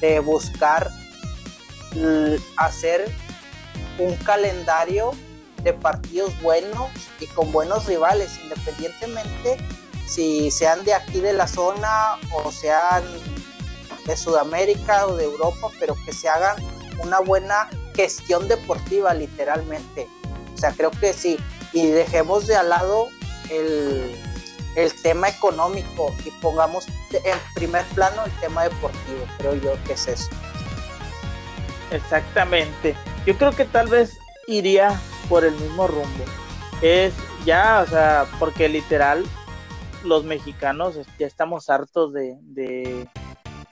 de 0.00 0.20
buscar 0.20 0.90
hacer 2.56 3.10
un 3.98 4.16
calendario 4.16 5.12
de 5.62 5.72
partidos 5.72 6.32
buenos 6.42 6.90
y 7.20 7.26
con 7.26 7.52
buenos 7.52 7.86
rivales, 7.86 8.38
independientemente 8.42 9.56
si 10.06 10.50
sean 10.50 10.84
de 10.84 10.94
aquí 10.94 11.20
de 11.20 11.32
la 11.32 11.46
zona 11.46 12.16
o 12.32 12.50
sean 12.52 13.04
de 14.06 14.16
Sudamérica 14.16 15.06
o 15.06 15.16
de 15.16 15.24
Europa, 15.24 15.68
pero 15.78 15.96
que 16.04 16.12
se 16.12 16.28
hagan 16.28 16.56
una 17.02 17.20
buena 17.20 17.68
gestión 17.94 18.46
deportiva, 18.48 19.12
literalmente. 19.14 20.08
O 20.54 20.58
sea, 20.58 20.72
creo 20.72 20.90
que 20.90 21.12
sí. 21.12 21.38
Y 21.72 21.88
dejemos 21.88 22.46
de 22.46 22.56
al 22.56 22.68
lado 22.68 23.08
el, 23.50 24.16
el 24.76 24.94
tema 25.02 25.28
económico 25.28 26.14
y 26.24 26.30
pongamos 26.42 26.86
en 27.12 27.38
primer 27.54 27.84
plano 27.86 28.24
el 28.24 28.32
tema 28.32 28.64
deportivo, 28.64 29.26
creo 29.38 29.54
yo 29.54 29.72
que 29.84 29.94
es 29.94 30.06
eso. 30.06 30.30
Exactamente. 31.90 32.94
Yo 33.24 33.36
creo 33.36 33.52
que 33.52 33.64
tal 33.64 33.88
vez 33.88 34.18
iría 34.46 35.00
por 35.28 35.44
el 35.44 35.54
mismo 35.54 35.86
rumbo. 35.88 36.24
Es 36.82 37.14
ya, 37.44 37.82
o 37.84 37.86
sea, 37.88 38.26
porque 38.38 38.68
literal 38.68 39.24
los 40.04 40.24
mexicanos 40.24 40.98
ya 41.18 41.26
estamos 41.26 41.70
hartos 41.70 42.12
de, 42.12 43.08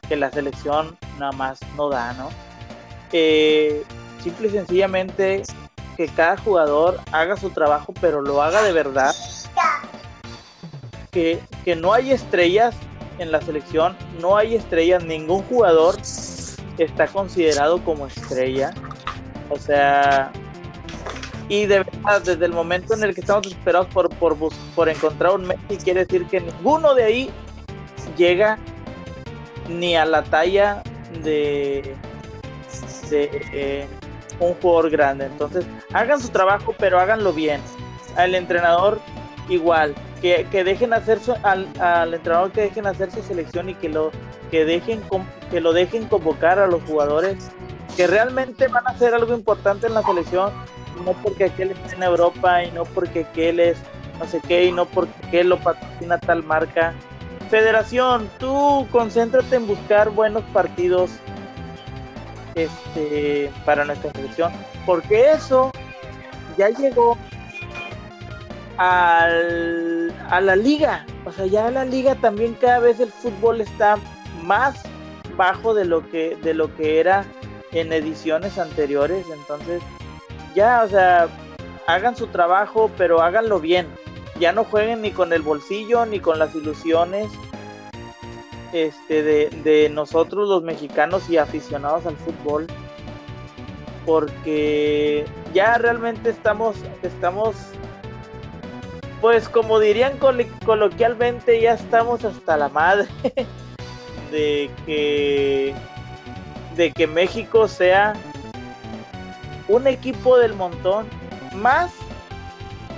que 0.09 0.16
la 0.16 0.31
selección 0.31 0.98
nada 1.18 1.32
más 1.32 1.60
no 1.76 1.90
da, 1.90 2.12
¿no? 2.14 2.31
Eh, 3.12 3.85
simple 4.22 4.48
y 4.48 4.51
sencillamente 4.51 5.43
que 5.97 6.09
cada 6.09 6.36
jugador 6.39 7.01
haga 7.12 7.36
su 7.36 7.51
trabajo, 7.51 7.93
pero 8.01 8.20
lo 8.22 8.43
haga 8.43 8.62
de 8.62 8.72
verdad. 8.72 9.14
Que, 11.15 11.41
no 11.77 11.93
hay 11.93 12.11
estrellas 12.11 12.74
en 13.19 13.31
la 13.31 13.41
selección, 13.41 13.97
no 14.20 14.36
hay 14.36 14.57
estrellas, 14.57 15.05
ningún 15.05 15.43
jugador 15.45 15.97
está 16.77 17.07
considerado 17.07 17.82
como 17.85 18.07
estrella. 18.07 18.74
O 19.49 19.57
sea, 19.57 20.32
y 21.49 21.66
de 21.66 21.78
verdad, 21.78 22.20
desde 22.23 22.45
el 22.45 22.53
momento 22.53 22.95
en 22.95 23.05
el 23.05 23.15
que 23.15 23.20
estamos 23.20 23.47
esperados 23.47 23.86
por, 23.89 24.11
por, 24.16 24.36
por 24.74 24.89
encontrar 24.89 25.35
un 25.35 25.47
Messi, 25.47 25.77
quiere 25.82 26.05
decir 26.05 26.27
que 26.27 26.41
ninguno 26.41 26.95
de 26.95 27.05
ahí 27.05 27.31
llega 28.16 28.59
ni 29.69 29.97
a 29.97 30.05
la 30.05 30.23
talla 30.24 30.82
de, 31.23 31.95
de 33.11 33.31
eh, 33.53 33.86
un 34.41 34.55
jugador 34.55 34.91
grande. 34.91 35.27
Entonces, 35.27 35.65
hagan 35.93 36.20
su 36.20 36.28
trabajo, 36.28 36.74
pero 36.78 36.99
háganlo 36.99 37.32
bien. 37.32 37.61
Al 38.16 38.35
entrenador, 38.35 39.01
igual. 39.49 39.95
Que, 40.24 40.64
dejen 40.64 40.94
hacer 40.94 41.18
al, 41.42 41.68
al, 41.78 42.14
entrenador 42.14 42.51
que 42.51 42.62
dejen 42.62 42.86
hacer 42.86 43.10
su 43.10 43.22
selección 43.22 43.68
y 43.68 43.74
que 43.74 43.90
lo 43.90 44.10
que 44.51 44.64
dejen 44.64 45.02
que 45.51 45.60
lo 45.60 45.74
dejen 45.74 46.06
convocar 46.06 46.59
a 46.59 46.66
los 46.66 46.82
jugadores 46.84 47.51
que 47.94 48.06
realmente 48.06 48.68
van 48.68 48.86
a 48.86 48.92
hacer 48.92 49.12
algo 49.12 49.34
importante 49.34 49.86
en 49.86 49.92
la 49.92 50.02
selección 50.02 50.51
no 51.05 51.12
porque 51.12 51.44
aquel 51.44 51.72
esté 51.72 51.96
en 51.96 52.05
Europa 52.05 52.64
y 52.64 52.70
no 52.70 52.84
porque 52.84 53.26
aquel 53.30 53.60
es 53.60 53.76
no 54.18 54.26
sé 54.26 54.40
qué 54.48 54.64
y 54.64 54.72
no 54.72 54.86
porque 54.86 55.12
aquel 55.26 55.51
lo 55.51 55.59
patrocina 55.59 56.18
tal 56.18 56.42
marca. 56.42 56.94
Federación, 57.51 58.30
tú 58.38 58.86
concéntrate 58.90 59.56
en 59.56 59.66
buscar 59.66 60.09
buenos 60.09 60.42
partidos 60.55 61.10
este, 62.55 63.51
para 63.66 63.84
nuestra 63.84 64.10
selección, 64.12 64.52
porque 64.86 65.32
eso 65.32 65.70
ya 66.56 66.70
llegó 66.70 67.18
al, 68.76 70.14
a 70.28 70.40
la 70.40 70.56
liga. 70.56 71.06
O 71.24 71.32
sea, 71.32 71.46
ya 71.46 71.70
la 71.70 71.84
liga 71.84 72.14
también 72.16 72.55
cada 72.55 72.80
vez 72.80 73.01
el 73.01 73.10
fútbol 73.10 73.60
está 73.60 73.96
más 74.42 74.82
bajo 75.36 75.74
de 75.74 75.84
lo 75.84 76.09
que 76.10 76.36
de 76.42 76.55
lo 76.55 76.74
que 76.76 77.01
era 77.01 77.24
en 77.72 77.92
ediciones 77.92 78.59
anteriores. 78.59 79.26
Entonces, 79.32 79.82
ya, 80.55 80.82
o 80.84 80.88
sea, 80.88 81.28
hagan 81.86 82.16
su 82.16 82.28
trabajo, 82.28 82.90
pero 82.96 83.20
háganlo 83.20 83.60
bien. 83.60 83.86
Ya 84.38 84.52
no 84.52 84.64
jueguen 84.64 85.02
ni 85.02 85.10
con 85.10 85.32
el 85.32 85.42
bolsillo 85.42 86.06
ni 86.06 86.20
con 86.20 86.38
las 86.38 86.55
ilusiones 86.55 87.28
este, 88.72 89.22
de, 89.22 89.48
de 89.62 89.88
nosotros 89.88 90.48
los 90.48 90.62
mexicanos 90.62 91.30
y 91.30 91.38
aficionados 91.38 92.06
al 92.06 92.16
fútbol. 92.16 92.66
Porque 94.05 95.24
ya 95.55 95.78
realmente 95.78 96.30
estamos, 96.30 96.76
estamos, 97.02 97.56
pues 99.24 99.48
como 99.48 99.80
dirían 99.80 100.18
coloquialmente, 100.66 101.59
ya 101.59 101.72
estamos 101.72 102.26
hasta 102.26 102.59
la 102.59 102.68
madre 102.68 103.09
de 104.30 104.70
que, 104.84 105.74
de 106.76 106.92
que 106.92 107.06
México 107.06 107.66
sea 107.66 108.12
un 109.66 109.86
equipo 109.86 110.36
del 110.36 110.52
montón 110.52 111.06
más, 111.55 111.90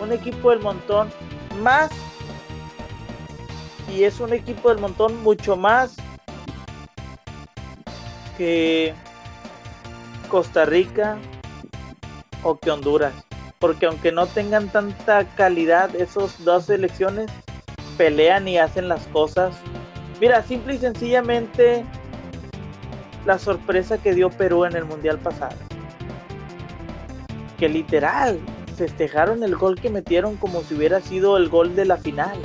un 0.03 0.11
equipo 0.11 0.51
del 0.51 0.59
montón 0.59 1.13
más, 1.61 1.93
y 3.95 4.03
es 4.03 4.19
un 4.19 4.33
equipo 4.33 4.71
del 4.71 4.79
montón 4.79 5.23
mucho 5.23 5.57
más 5.57 5.95
que 8.37 8.95
Costa 10.29 10.65
Rica 10.65 11.19
o 12.43 12.59
que 12.59 12.73
Honduras. 12.73 13.26
Porque 13.67 13.87
aunque 13.87 14.13
no 14.13 14.29
tengan 14.29 14.69
tanta 14.69 15.25
calidad, 15.35 15.93
esos 15.97 16.45
dos 16.45 16.67
selecciones 16.67 17.29
pelean 17.99 18.47
y 18.47 18.59
hacen 18.59 18.89
las 18.89 19.05
cosas. 19.09 19.57
Mira, 20.21 20.41
simple 20.45 20.77
y 20.77 20.79
sencillamente 20.79 21.85
la 23.25 23.41
sorpresa 23.41 23.99
que 23.99 24.15
dio 24.15 24.31
Perú 24.31 24.67
en 24.67 24.77
el 24.77 24.85
Mundial 24.85 25.19
pasado 25.19 25.57
que 27.59 27.69
literal 27.69 28.39
festejaron 28.77 29.43
el 29.43 29.57
gol 29.57 29.81
que 29.81 29.91
metieron 29.91 30.37
como 30.37 30.63
si 30.63 30.75
hubiera 30.75 31.01
sido 31.01 31.37
el 31.37 31.49
gol 31.49 31.75
de 31.75 31.87
la 31.87 31.97
final. 31.97 32.39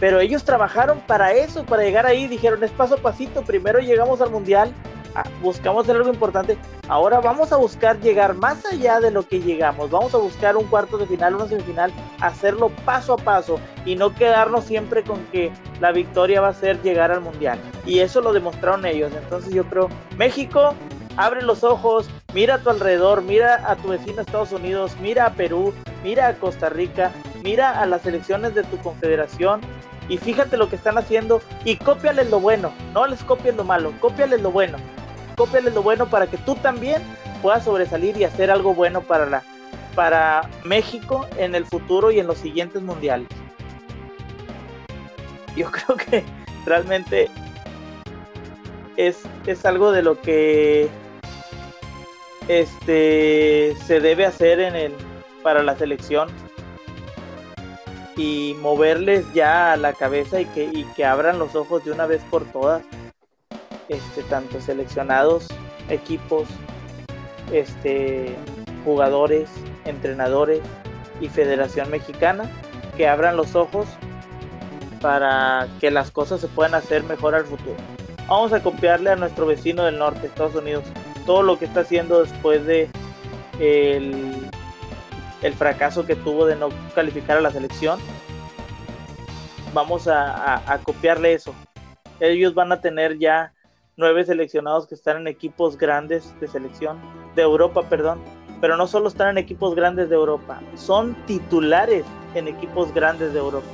Pero 0.00 0.20
ellos 0.20 0.44
trabajaron 0.44 1.00
para 1.06 1.32
eso, 1.32 1.64
para 1.64 1.82
llegar 1.82 2.04
ahí. 2.04 2.28
Dijeron, 2.28 2.62
es 2.62 2.72
paso 2.72 2.96
a 2.96 2.98
pasito. 2.98 3.40
Primero 3.40 3.78
llegamos 3.78 4.20
al 4.20 4.30
mundial, 4.30 4.74
buscamos 5.42 5.84
hacer 5.84 5.96
algo 5.96 6.10
importante. 6.10 6.56
Ahora 6.88 7.20
vamos 7.20 7.52
a 7.52 7.56
buscar 7.56 8.00
llegar 8.00 8.34
más 8.34 8.64
allá 8.66 9.00
de 9.00 9.10
lo 9.10 9.26
que 9.26 9.40
llegamos. 9.40 9.90
Vamos 9.90 10.14
a 10.14 10.18
buscar 10.18 10.56
un 10.56 10.64
cuarto 10.64 10.98
de 10.98 11.06
final, 11.06 11.34
una 11.34 11.46
semifinal, 11.46 11.92
hacerlo 12.20 12.70
paso 12.84 13.14
a 13.14 13.16
paso 13.16 13.60
y 13.84 13.96
no 13.96 14.14
quedarnos 14.14 14.64
siempre 14.64 15.02
con 15.02 15.24
que 15.26 15.52
la 15.80 15.92
victoria 15.92 16.40
va 16.40 16.48
a 16.48 16.54
ser 16.54 16.80
llegar 16.82 17.10
al 17.10 17.20
mundial. 17.20 17.58
Y 17.86 18.00
eso 18.00 18.20
lo 18.20 18.32
demostraron 18.32 18.86
ellos. 18.86 19.12
Entonces 19.14 19.52
yo 19.52 19.64
creo, 19.64 19.88
México, 20.16 20.74
abre 21.16 21.42
los 21.42 21.64
ojos, 21.64 22.08
mira 22.34 22.56
a 22.56 22.58
tu 22.58 22.70
alrededor, 22.70 23.22
mira 23.22 23.70
a 23.70 23.76
tu 23.76 23.88
vecino 23.88 24.20
Estados 24.20 24.52
Unidos, 24.52 24.96
mira 25.00 25.26
a 25.26 25.30
Perú, 25.30 25.72
mira 26.02 26.28
a 26.28 26.34
Costa 26.34 26.68
Rica, 26.68 27.12
mira 27.42 27.80
a 27.80 27.86
las 27.86 28.06
elecciones 28.06 28.54
de 28.54 28.62
tu 28.64 28.78
confederación 28.78 29.60
y 30.08 30.18
fíjate 30.18 30.56
lo 30.56 30.68
que 30.68 30.76
están 30.76 30.98
haciendo 30.98 31.40
y 31.64 31.76
cópiales 31.76 32.30
lo 32.30 32.40
bueno, 32.40 32.72
no 32.92 33.06
les 33.06 33.22
copies 33.24 33.56
lo 33.56 33.64
malo, 33.64 33.92
cópiales 34.00 34.40
lo 34.42 34.50
bueno, 34.50 34.78
cópiales 35.36 35.74
lo 35.74 35.82
bueno 35.82 36.06
para 36.06 36.26
que 36.26 36.36
tú 36.38 36.54
también 36.56 37.02
puedas 37.40 37.64
sobresalir 37.64 38.16
y 38.16 38.24
hacer 38.24 38.50
algo 38.50 38.74
bueno 38.74 39.02
para 39.02 39.26
la 39.26 39.42
para 39.94 40.48
México 40.64 41.26
en 41.36 41.54
el 41.54 41.66
futuro 41.66 42.10
y 42.10 42.18
en 42.18 42.26
los 42.26 42.38
siguientes 42.38 42.82
mundiales. 42.82 43.28
Yo 45.56 45.70
creo 45.70 45.96
que 45.96 46.24
realmente 46.64 47.28
es, 48.96 49.20
es 49.46 49.64
algo 49.64 49.92
de 49.92 50.02
lo 50.02 50.20
que 50.20 50.88
este 52.48 53.76
se 53.86 54.00
debe 54.00 54.26
hacer 54.26 54.60
en 54.60 54.74
el 54.74 54.92
para 55.42 55.62
la 55.62 55.76
selección 55.76 56.28
y 58.16 58.56
moverles 58.60 59.24
ya 59.32 59.76
la 59.76 59.92
cabeza 59.92 60.40
y 60.40 60.44
que, 60.46 60.64
y 60.64 60.84
que 60.96 61.04
abran 61.04 61.38
los 61.38 61.54
ojos 61.54 61.84
de 61.84 61.92
una 61.92 62.06
vez 62.06 62.22
por 62.30 62.44
todas 62.44 62.82
este 63.88 64.22
tanto 64.24 64.60
seleccionados 64.60 65.48
equipos 65.88 66.48
este 67.52 68.36
jugadores 68.84 69.50
entrenadores 69.84 70.60
y 71.20 71.28
federación 71.28 71.90
mexicana 71.90 72.50
que 72.96 73.08
abran 73.08 73.36
los 73.36 73.54
ojos 73.54 73.86
para 75.00 75.68
que 75.80 75.90
las 75.90 76.10
cosas 76.10 76.40
se 76.40 76.48
puedan 76.48 76.74
hacer 76.74 77.02
mejor 77.04 77.34
al 77.34 77.44
futuro 77.44 77.76
vamos 78.28 78.52
a 78.52 78.62
copiarle 78.62 79.10
a 79.10 79.16
nuestro 79.16 79.46
vecino 79.46 79.84
del 79.84 79.98
norte 79.98 80.26
Estados 80.26 80.54
Unidos 80.54 80.84
todo 81.26 81.42
lo 81.42 81.58
que 81.58 81.64
está 81.64 81.80
haciendo 81.80 82.22
después 82.22 82.64
de 82.66 82.88
el, 83.58 84.50
fracaso 85.54 86.06
que 86.06 86.16
tuvo 86.16 86.46
de 86.46 86.56
no 86.56 86.68
calificar 86.94 87.36
a 87.36 87.40
la 87.40 87.50
selección. 87.50 87.98
Vamos 89.72 90.08
a, 90.08 90.80
copiarle 90.84 91.34
eso. 91.34 91.54
Ellos 92.20 92.54
van 92.54 92.72
a 92.72 92.80
tener 92.80 93.18
ya 93.18 93.52
nueve 93.96 94.24
seleccionados 94.24 94.86
que 94.86 94.94
están 94.94 95.18
en 95.18 95.26
equipos 95.26 95.76
grandes 95.76 96.34
de 96.40 96.48
selección, 96.48 96.98
de 97.34 97.42
Europa, 97.42 97.82
perdón. 97.88 98.20
Pero 98.60 98.76
no 98.76 98.86
solo 98.86 99.08
están 99.08 99.30
en 99.30 99.38
equipos 99.38 99.74
grandes 99.74 100.08
de 100.08 100.14
Europa, 100.14 100.60
son 100.76 101.14
titulares 101.26 102.04
en 102.34 102.46
equipos 102.48 102.94
grandes 102.94 103.32
de 103.32 103.40
Europa. 103.40 103.66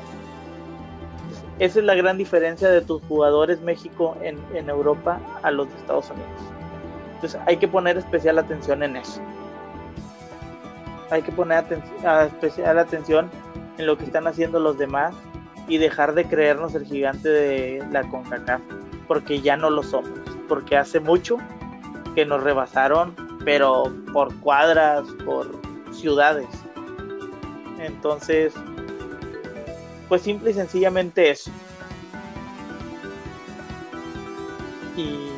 Esa 1.59 1.81
es 1.81 1.85
la 1.85 1.95
gran 1.95 2.16
diferencia 2.16 2.70
de 2.70 2.81
tus 2.81 3.03
jugadores 3.03 3.61
México 3.61 4.16
en, 4.23 4.39
en 4.55 4.70
Europa 4.70 5.20
a 5.43 5.51
los 5.51 5.69
de 5.69 5.77
Estados 5.77 6.09
Unidos. 6.11 6.40
Entonces 7.15 7.40
hay 7.47 7.57
que 7.57 7.66
poner 7.66 7.99
especial 7.99 8.39
atención 8.39 8.82
en 8.82 8.97
eso. 8.97 9.20
Hay 11.11 11.23
que 11.23 11.32
poner 11.32 11.65
especial 12.27 12.78
atención 12.78 13.31
en 13.77 13.86
lo 13.86 13.99
que 13.99 14.05
están 14.05 14.27
haciendo 14.27 14.61
los 14.61 14.78
demás 14.78 15.15
y 15.66 15.78
dejar 15.78 16.15
de 16.15 16.24
creernos 16.24 16.74
el 16.74 16.85
gigante 16.85 17.28
de 17.28 17.85
la 17.90 18.09
CONCACAF, 18.09 18.61
porque 19.09 19.40
ya 19.40 19.56
no 19.56 19.70
lo 19.70 19.82
somos, 19.82 20.20
porque 20.48 20.76
hace 20.76 21.01
mucho 21.01 21.39
que 22.14 22.24
nos 22.24 22.43
rebasaron, 22.43 23.16
pero 23.44 23.93
por 24.12 24.35
cuadras, 24.36 25.09
por 25.24 25.51
ciudades. 25.93 26.48
Entonces, 27.80 28.52
pues 30.09 30.22
simple 30.22 30.51
y 30.51 30.55
sencillamente 30.55 31.30
eso. 31.30 31.51
Y 34.97 35.28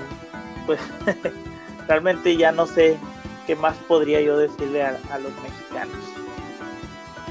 pues 0.66 0.80
realmente 1.88 2.36
ya 2.36 2.50
no 2.52 2.66
sé 2.66 2.98
qué 3.46 3.56
más 3.56 3.76
podría 3.88 4.20
yo 4.20 4.36
decirle 4.36 4.82
a, 4.82 4.92
los 4.92 5.32
mexicanos. 5.42 5.96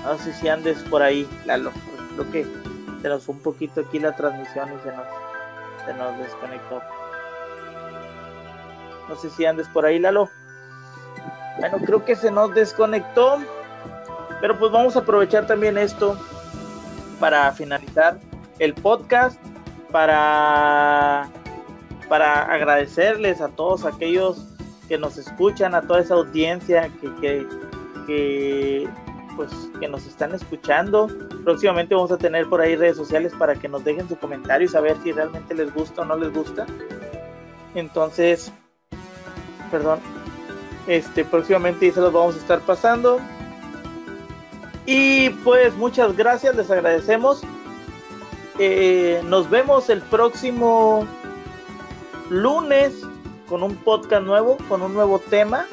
No 0.04 0.18
sé 0.18 0.34
si 0.34 0.48
andes 0.48 0.80
por 0.84 1.02
ahí, 1.02 1.28
Lalo. 1.46 1.72
Creo 2.16 2.32
que 2.32 2.46
se 3.02 3.10
nos 3.10 3.24
fue 3.24 3.36
un 3.36 3.42
poquito 3.42 3.82
aquí 3.82 4.00
la 4.00 4.16
transmisión 4.16 4.70
y 4.70 4.84
se 4.84 4.96
nos, 4.96 5.06
se 5.90 5.96
nos 5.96 6.18
desconectó. 6.20 6.82
No 9.08 9.16
sé 9.16 9.30
si 9.32 9.46
andes 9.46 9.68
por 9.70 9.86
ahí, 9.86 9.98
Lalo. 9.98 10.30
Bueno, 11.60 11.80
creo 11.84 12.06
que 12.06 12.16
se 12.16 12.30
nos 12.30 12.54
desconectó. 12.54 13.40
Pero 14.40 14.58
pues 14.60 14.72
vamos 14.72 14.96
a 14.96 15.00
aprovechar 15.00 15.48
también 15.48 15.78
esto 15.78 16.16
para 17.20 17.52
finalizar 17.52 18.20
el 18.60 18.74
podcast, 18.74 19.42
para, 19.92 21.28
para 22.08 22.44
agradecerles 22.44 23.42
a 23.42 23.50
todos 23.50 23.84
aquellos 23.84 24.46
que 24.88 24.98
nos 24.98 25.18
escuchan, 25.18 25.76
a 25.76 25.82
toda 25.82 26.02
esa 26.02 26.14
audiencia 26.14 26.90
que, 27.02 27.48
que, 28.08 28.88
pues, 29.40 29.54
que 29.80 29.88
nos 29.88 30.06
están 30.06 30.36
escuchando. 30.36 31.08
Próximamente 31.46 31.96
vamos 31.96 32.12
a 32.12 32.18
tener 32.18 32.50
por 32.50 32.60
ahí 32.60 32.76
redes 32.76 32.98
sociales 32.98 33.32
para 33.40 33.56
que 33.56 33.70
nos 33.70 33.86
dejen 33.86 34.10
su 34.10 34.18
comentario 34.18 34.66
y 34.66 34.68
saber 34.68 34.98
si 35.02 35.14
realmente 35.14 35.56
les 35.56 35.74
gusta 35.74 36.02
o 36.02 36.06
no 36.06 36.18
les 36.18 36.34
gusta. 36.34 36.66
Entonces, 37.74 38.52
perdón, 39.72 40.00
este 40.88 41.24
próximamente 41.24 41.90
se 41.90 42.02
los 42.02 42.12
vamos 42.12 42.36
a 42.36 42.38
estar 42.40 42.60
pasando. 42.60 43.22
Y 44.86 45.30
pues 45.30 45.74
muchas 45.76 46.18
gracias, 46.18 46.58
les 46.58 46.70
agradecemos. 46.70 47.42
Eh, 48.58 49.22
nos 49.24 49.50
vemos 49.50 49.90
el 49.90 50.02
próximo 50.02 51.08
lunes 52.30 53.04
con 53.48 53.64
un 53.64 53.78
podcast 53.78 54.26
nuevo, 54.26 54.58
con 54.68 54.82
un 54.82 54.94
nuevo 54.94 55.18
tema. 55.18 55.66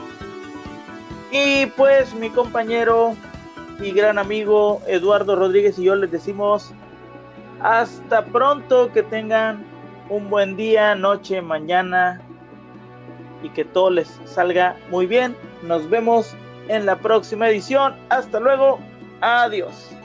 Y 1.32 1.66
pues 1.66 2.14
mi 2.14 2.30
compañero 2.30 3.16
y 3.80 3.92
gran 3.92 4.18
amigo 4.18 4.80
Eduardo 4.86 5.36
Rodríguez 5.36 5.78
y 5.78 5.84
yo 5.84 5.94
les 5.94 6.10
decimos 6.10 6.72
hasta 7.60 8.24
pronto, 8.24 8.92
que 8.92 9.02
tengan 9.02 9.64
un 10.08 10.28
buen 10.28 10.56
día, 10.56 10.94
noche, 10.94 11.40
mañana 11.40 12.20
y 13.42 13.48
que 13.50 13.64
todo 13.64 13.90
les 13.90 14.20
salga 14.24 14.76
muy 14.90 15.06
bien. 15.06 15.36
Nos 15.62 15.88
vemos 15.88 16.34
en 16.68 16.86
la 16.86 16.96
próxima 16.96 17.48
edición. 17.48 17.94
Hasta 18.08 18.40
luego. 18.40 18.78
Adiós. 19.20 19.95